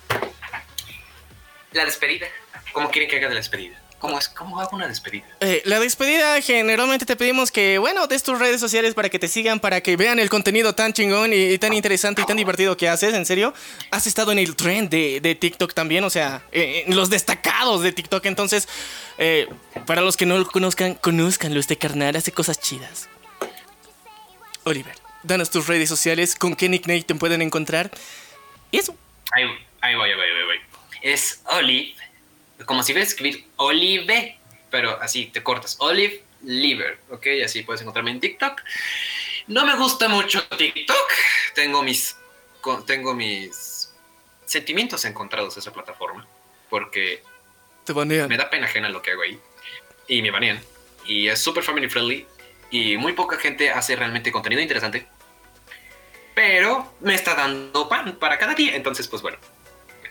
La 1.71 1.85
despedida. 1.85 2.27
¿Cómo 2.71 2.89
quieren 2.91 3.09
que 3.09 3.17
haga 3.17 3.29
la 3.29 3.35
despedida? 3.35 3.81
¿Cómo, 3.99 4.19
es, 4.19 4.29
¿Cómo 4.29 4.59
hago 4.59 4.75
una 4.75 4.87
despedida? 4.87 5.25
Eh, 5.39 5.61
la 5.65 5.79
despedida, 5.79 6.39
generalmente 6.41 7.05
te 7.05 7.15
pedimos 7.15 7.49
que, 7.51 7.77
bueno, 7.77 8.05
des 8.07 8.23
tus 8.23 8.37
redes 8.37 8.59
sociales 8.59 8.93
para 8.93 9.09
que 9.09 9.17
te 9.19 9.27
sigan, 9.27 9.59
para 9.59 9.81
que 9.81 9.95
vean 9.95 10.19
el 10.19 10.29
contenido 10.29 10.75
tan 10.75 10.93
chingón 10.93 11.33
y, 11.33 11.37
y 11.37 11.57
tan 11.57 11.73
interesante 11.73 12.21
y 12.21 12.25
tan 12.25 12.37
divertido 12.37 12.77
que 12.77 12.89
haces, 12.89 13.13
en 13.13 13.25
serio. 13.25 13.53
Has 13.91 14.05
estado 14.05 14.31
en 14.31 14.39
el 14.39 14.55
trend 14.55 14.89
de, 14.89 15.21
de 15.21 15.33
TikTok 15.33 15.73
también, 15.73 16.03
o 16.03 16.09
sea, 16.09 16.43
eh, 16.51 16.83
en 16.85 16.95
los 16.95 17.09
destacados 17.09 17.81
de 17.81 17.93
TikTok. 17.93 18.25
Entonces, 18.25 18.67
eh, 19.17 19.47
para 19.87 20.01
los 20.01 20.17
que 20.17 20.25
no 20.25 20.37
lo 20.37 20.45
conozcan, 20.45 20.95
conozcanlo, 20.95 21.59
este 21.59 21.77
carnal 21.77 22.15
hace 22.15 22.31
cosas 22.31 22.59
chidas. 22.59 23.09
Oliver, 24.65 24.95
danos 25.23 25.49
tus 25.49 25.67
redes 25.67 25.89
sociales, 25.89 26.35
con 26.35 26.55
qué 26.55 26.69
nickname 26.69 27.03
te 27.03 27.15
pueden 27.15 27.41
encontrar. 27.41 27.91
Y 28.71 28.77
eso. 28.79 28.95
Ahí, 29.31 29.43
ahí 29.81 29.95
voy, 29.95 30.09
ahí 30.09 30.15
voy, 30.15 30.25
ahí 30.25 30.45
voy. 30.45 30.57
Es 31.01 31.41
Olive, 31.45 31.95
como 32.65 32.83
si 32.83 32.93
fuera 32.93 33.05
a 33.05 33.07
escribir 33.07 33.47
Olive, 33.57 34.37
pero 34.69 35.01
así 35.01 35.27
te 35.27 35.43
cortas. 35.43 35.77
Olive 35.79 36.23
Liver, 36.43 36.99
¿ok? 37.09 37.27
Así 37.43 37.63
puedes 37.63 37.81
encontrarme 37.81 38.11
en 38.11 38.19
TikTok. 38.19 38.61
No 39.47 39.65
me 39.65 39.75
gusta 39.75 40.07
mucho 40.07 40.43
TikTok. 40.47 41.11
Tengo 41.53 41.81
mis, 41.83 42.17
tengo 42.85 43.13
mis 43.13 43.93
sentimientos 44.45 45.05
encontrados 45.05 45.55
a 45.57 45.59
esa 45.59 45.71
plataforma. 45.71 46.27
Porque 46.69 47.21
Te 47.83 47.93
banean. 47.93 48.27
me 48.27 48.37
da 48.37 48.49
pena 48.49 48.65
ajena 48.65 48.89
lo 48.89 49.01
que 49.01 49.11
hago 49.11 49.21
ahí. 49.21 49.39
Y 50.07 50.21
me 50.21 50.31
banean. 50.31 50.61
Y 51.05 51.27
es 51.27 51.39
súper 51.39 51.63
family 51.63 51.89
friendly. 51.89 52.25
Y 52.71 52.97
muy 52.97 53.13
poca 53.13 53.37
gente 53.37 53.69
hace 53.71 53.95
realmente 53.95 54.31
contenido 54.31 54.61
interesante. 54.61 55.07
Pero 56.33 56.93
me 56.99 57.15
está 57.15 57.35
dando 57.35 57.87
pan 57.87 58.17
para 58.17 58.37
cada 58.37 58.53
día. 58.53 58.75
Entonces, 58.75 59.07
pues 59.07 59.21
bueno. 59.21 59.37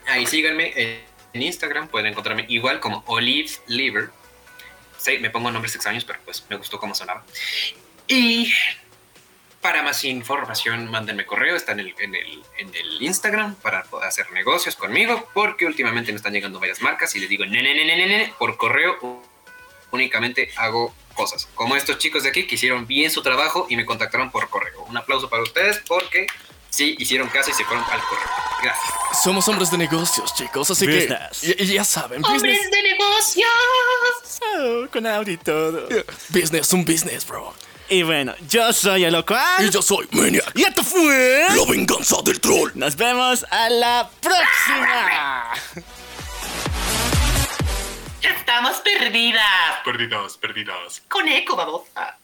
Ahí 0.06 0.26
síganme 0.26 0.72
en, 0.76 1.00
en 1.34 1.42
Instagram. 1.42 1.88
Pueden 1.88 2.06
encontrarme 2.06 2.46
igual 2.48 2.80
como 2.80 3.04
Olive 3.06 3.50
Liver. 3.66 4.10
Sí, 4.96 5.18
me 5.18 5.28
pongo 5.28 5.50
nombres 5.50 5.74
extraños, 5.74 6.04
pero 6.04 6.18
pues 6.24 6.44
me 6.48 6.56
gustó 6.56 6.78
cómo 6.80 6.94
sonaba. 6.94 7.24
Y 8.08 8.52
para 9.60 9.82
más 9.82 10.04
información, 10.04 10.90
mándenme 10.90 11.26
correo. 11.26 11.56
Está 11.56 11.72
en 11.72 11.80
el, 11.80 11.94
en 11.98 12.14
el, 12.14 12.42
en 12.58 12.74
el 12.74 13.02
Instagram 13.02 13.54
para 13.56 13.82
poder 13.84 14.08
hacer 14.08 14.30
negocios 14.32 14.76
conmigo. 14.76 15.28
Porque 15.34 15.66
últimamente 15.66 16.12
me 16.12 16.16
están 16.16 16.32
llegando 16.32 16.58
varias 16.58 16.80
marcas 16.80 17.14
y 17.16 17.20
les 17.20 17.28
digo, 17.28 17.44
nene, 17.44 17.74
nene, 17.74 17.96
nene, 17.96 18.34
por 18.38 18.56
correo 18.56 19.22
únicamente 19.90 20.50
hago 20.56 20.94
cosas. 21.14 21.48
Como 21.54 21.76
estos 21.76 21.98
chicos 21.98 22.24
de 22.24 22.30
aquí 22.30 22.46
que 22.46 22.56
hicieron 22.56 22.86
bien 22.86 23.10
su 23.10 23.22
trabajo 23.22 23.66
y 23.70 23.76
me 23.76 23.84
contactaron 23.84 24.30
por 24.30 24.50
correo. 24.50 24.82
Un 24.84 24.96
aplauso 24.96 25.30
para 25.30 25.42
ustedes 25.42 25.80
porque 25.86 26.26
sí 26.74 26.96
hicieron 26.98 27.28
caso 27.28 27.50
y 27.50 27.54
se 27.54 27.64
fueron 27.64 27.84
al 27.84 28.00
correo. 28.02 28.28
Gracias. 28.62 29.22
Somos 29.22 29.46
hombres 29.48 29.70
de 29.70 29.78
negocios, 29.78 30.34
chicos, 30.34 30.70
así 30.70 30.86
Business. 30.86 31.40
que 31.40 31.66
ya, 31.66 31.74
ya 31.74 31.84
saben. 31.84 32.22
Business, 32.22 32.70
de 32.70 32.82
negocios! 32.82 33.46
Oh, 34.58 34.86
con 34.90 35.06
audio 35.06 35.34
y 35.34 35.36
todo. 35.36 35.88
business, 36.30 36.72
un 36.72 36.84
business, 36.84 37.26
bro. 37.26 37.54
Y 37.88 38.02
bueno, 38.02 38.34
yo 38.48 38.72
soy 38.72 39.04
el 39.04 39.12
locual. 39.12 39.66
Y 39.66 39.70
yo 39.70 39.82
soy 39.82 40.08
Maniac. 40.12 40.50
Y 40.54 40.62
esto 40.62 40.82
fue. 40.82 41.46
La 41.54 41.64
venganza 41.70 42.16
del 42.24 42.40
troll. 42.40 42.72
Nos 42.74 42.96
vemos 42.96 43.44
a 43.50 43.68
la 43.68 44.10
próxima. 44.20 45.52
¡Ya 48.22 48.30
estamos 48.30 48.78
perdidas! 48.78 49.44
Perdidas, 49.84 50.36
perdidas. 50.38 51.02
Con 51.08 51.28
eco, 51.28 51.56
babosa. 51.56 52.18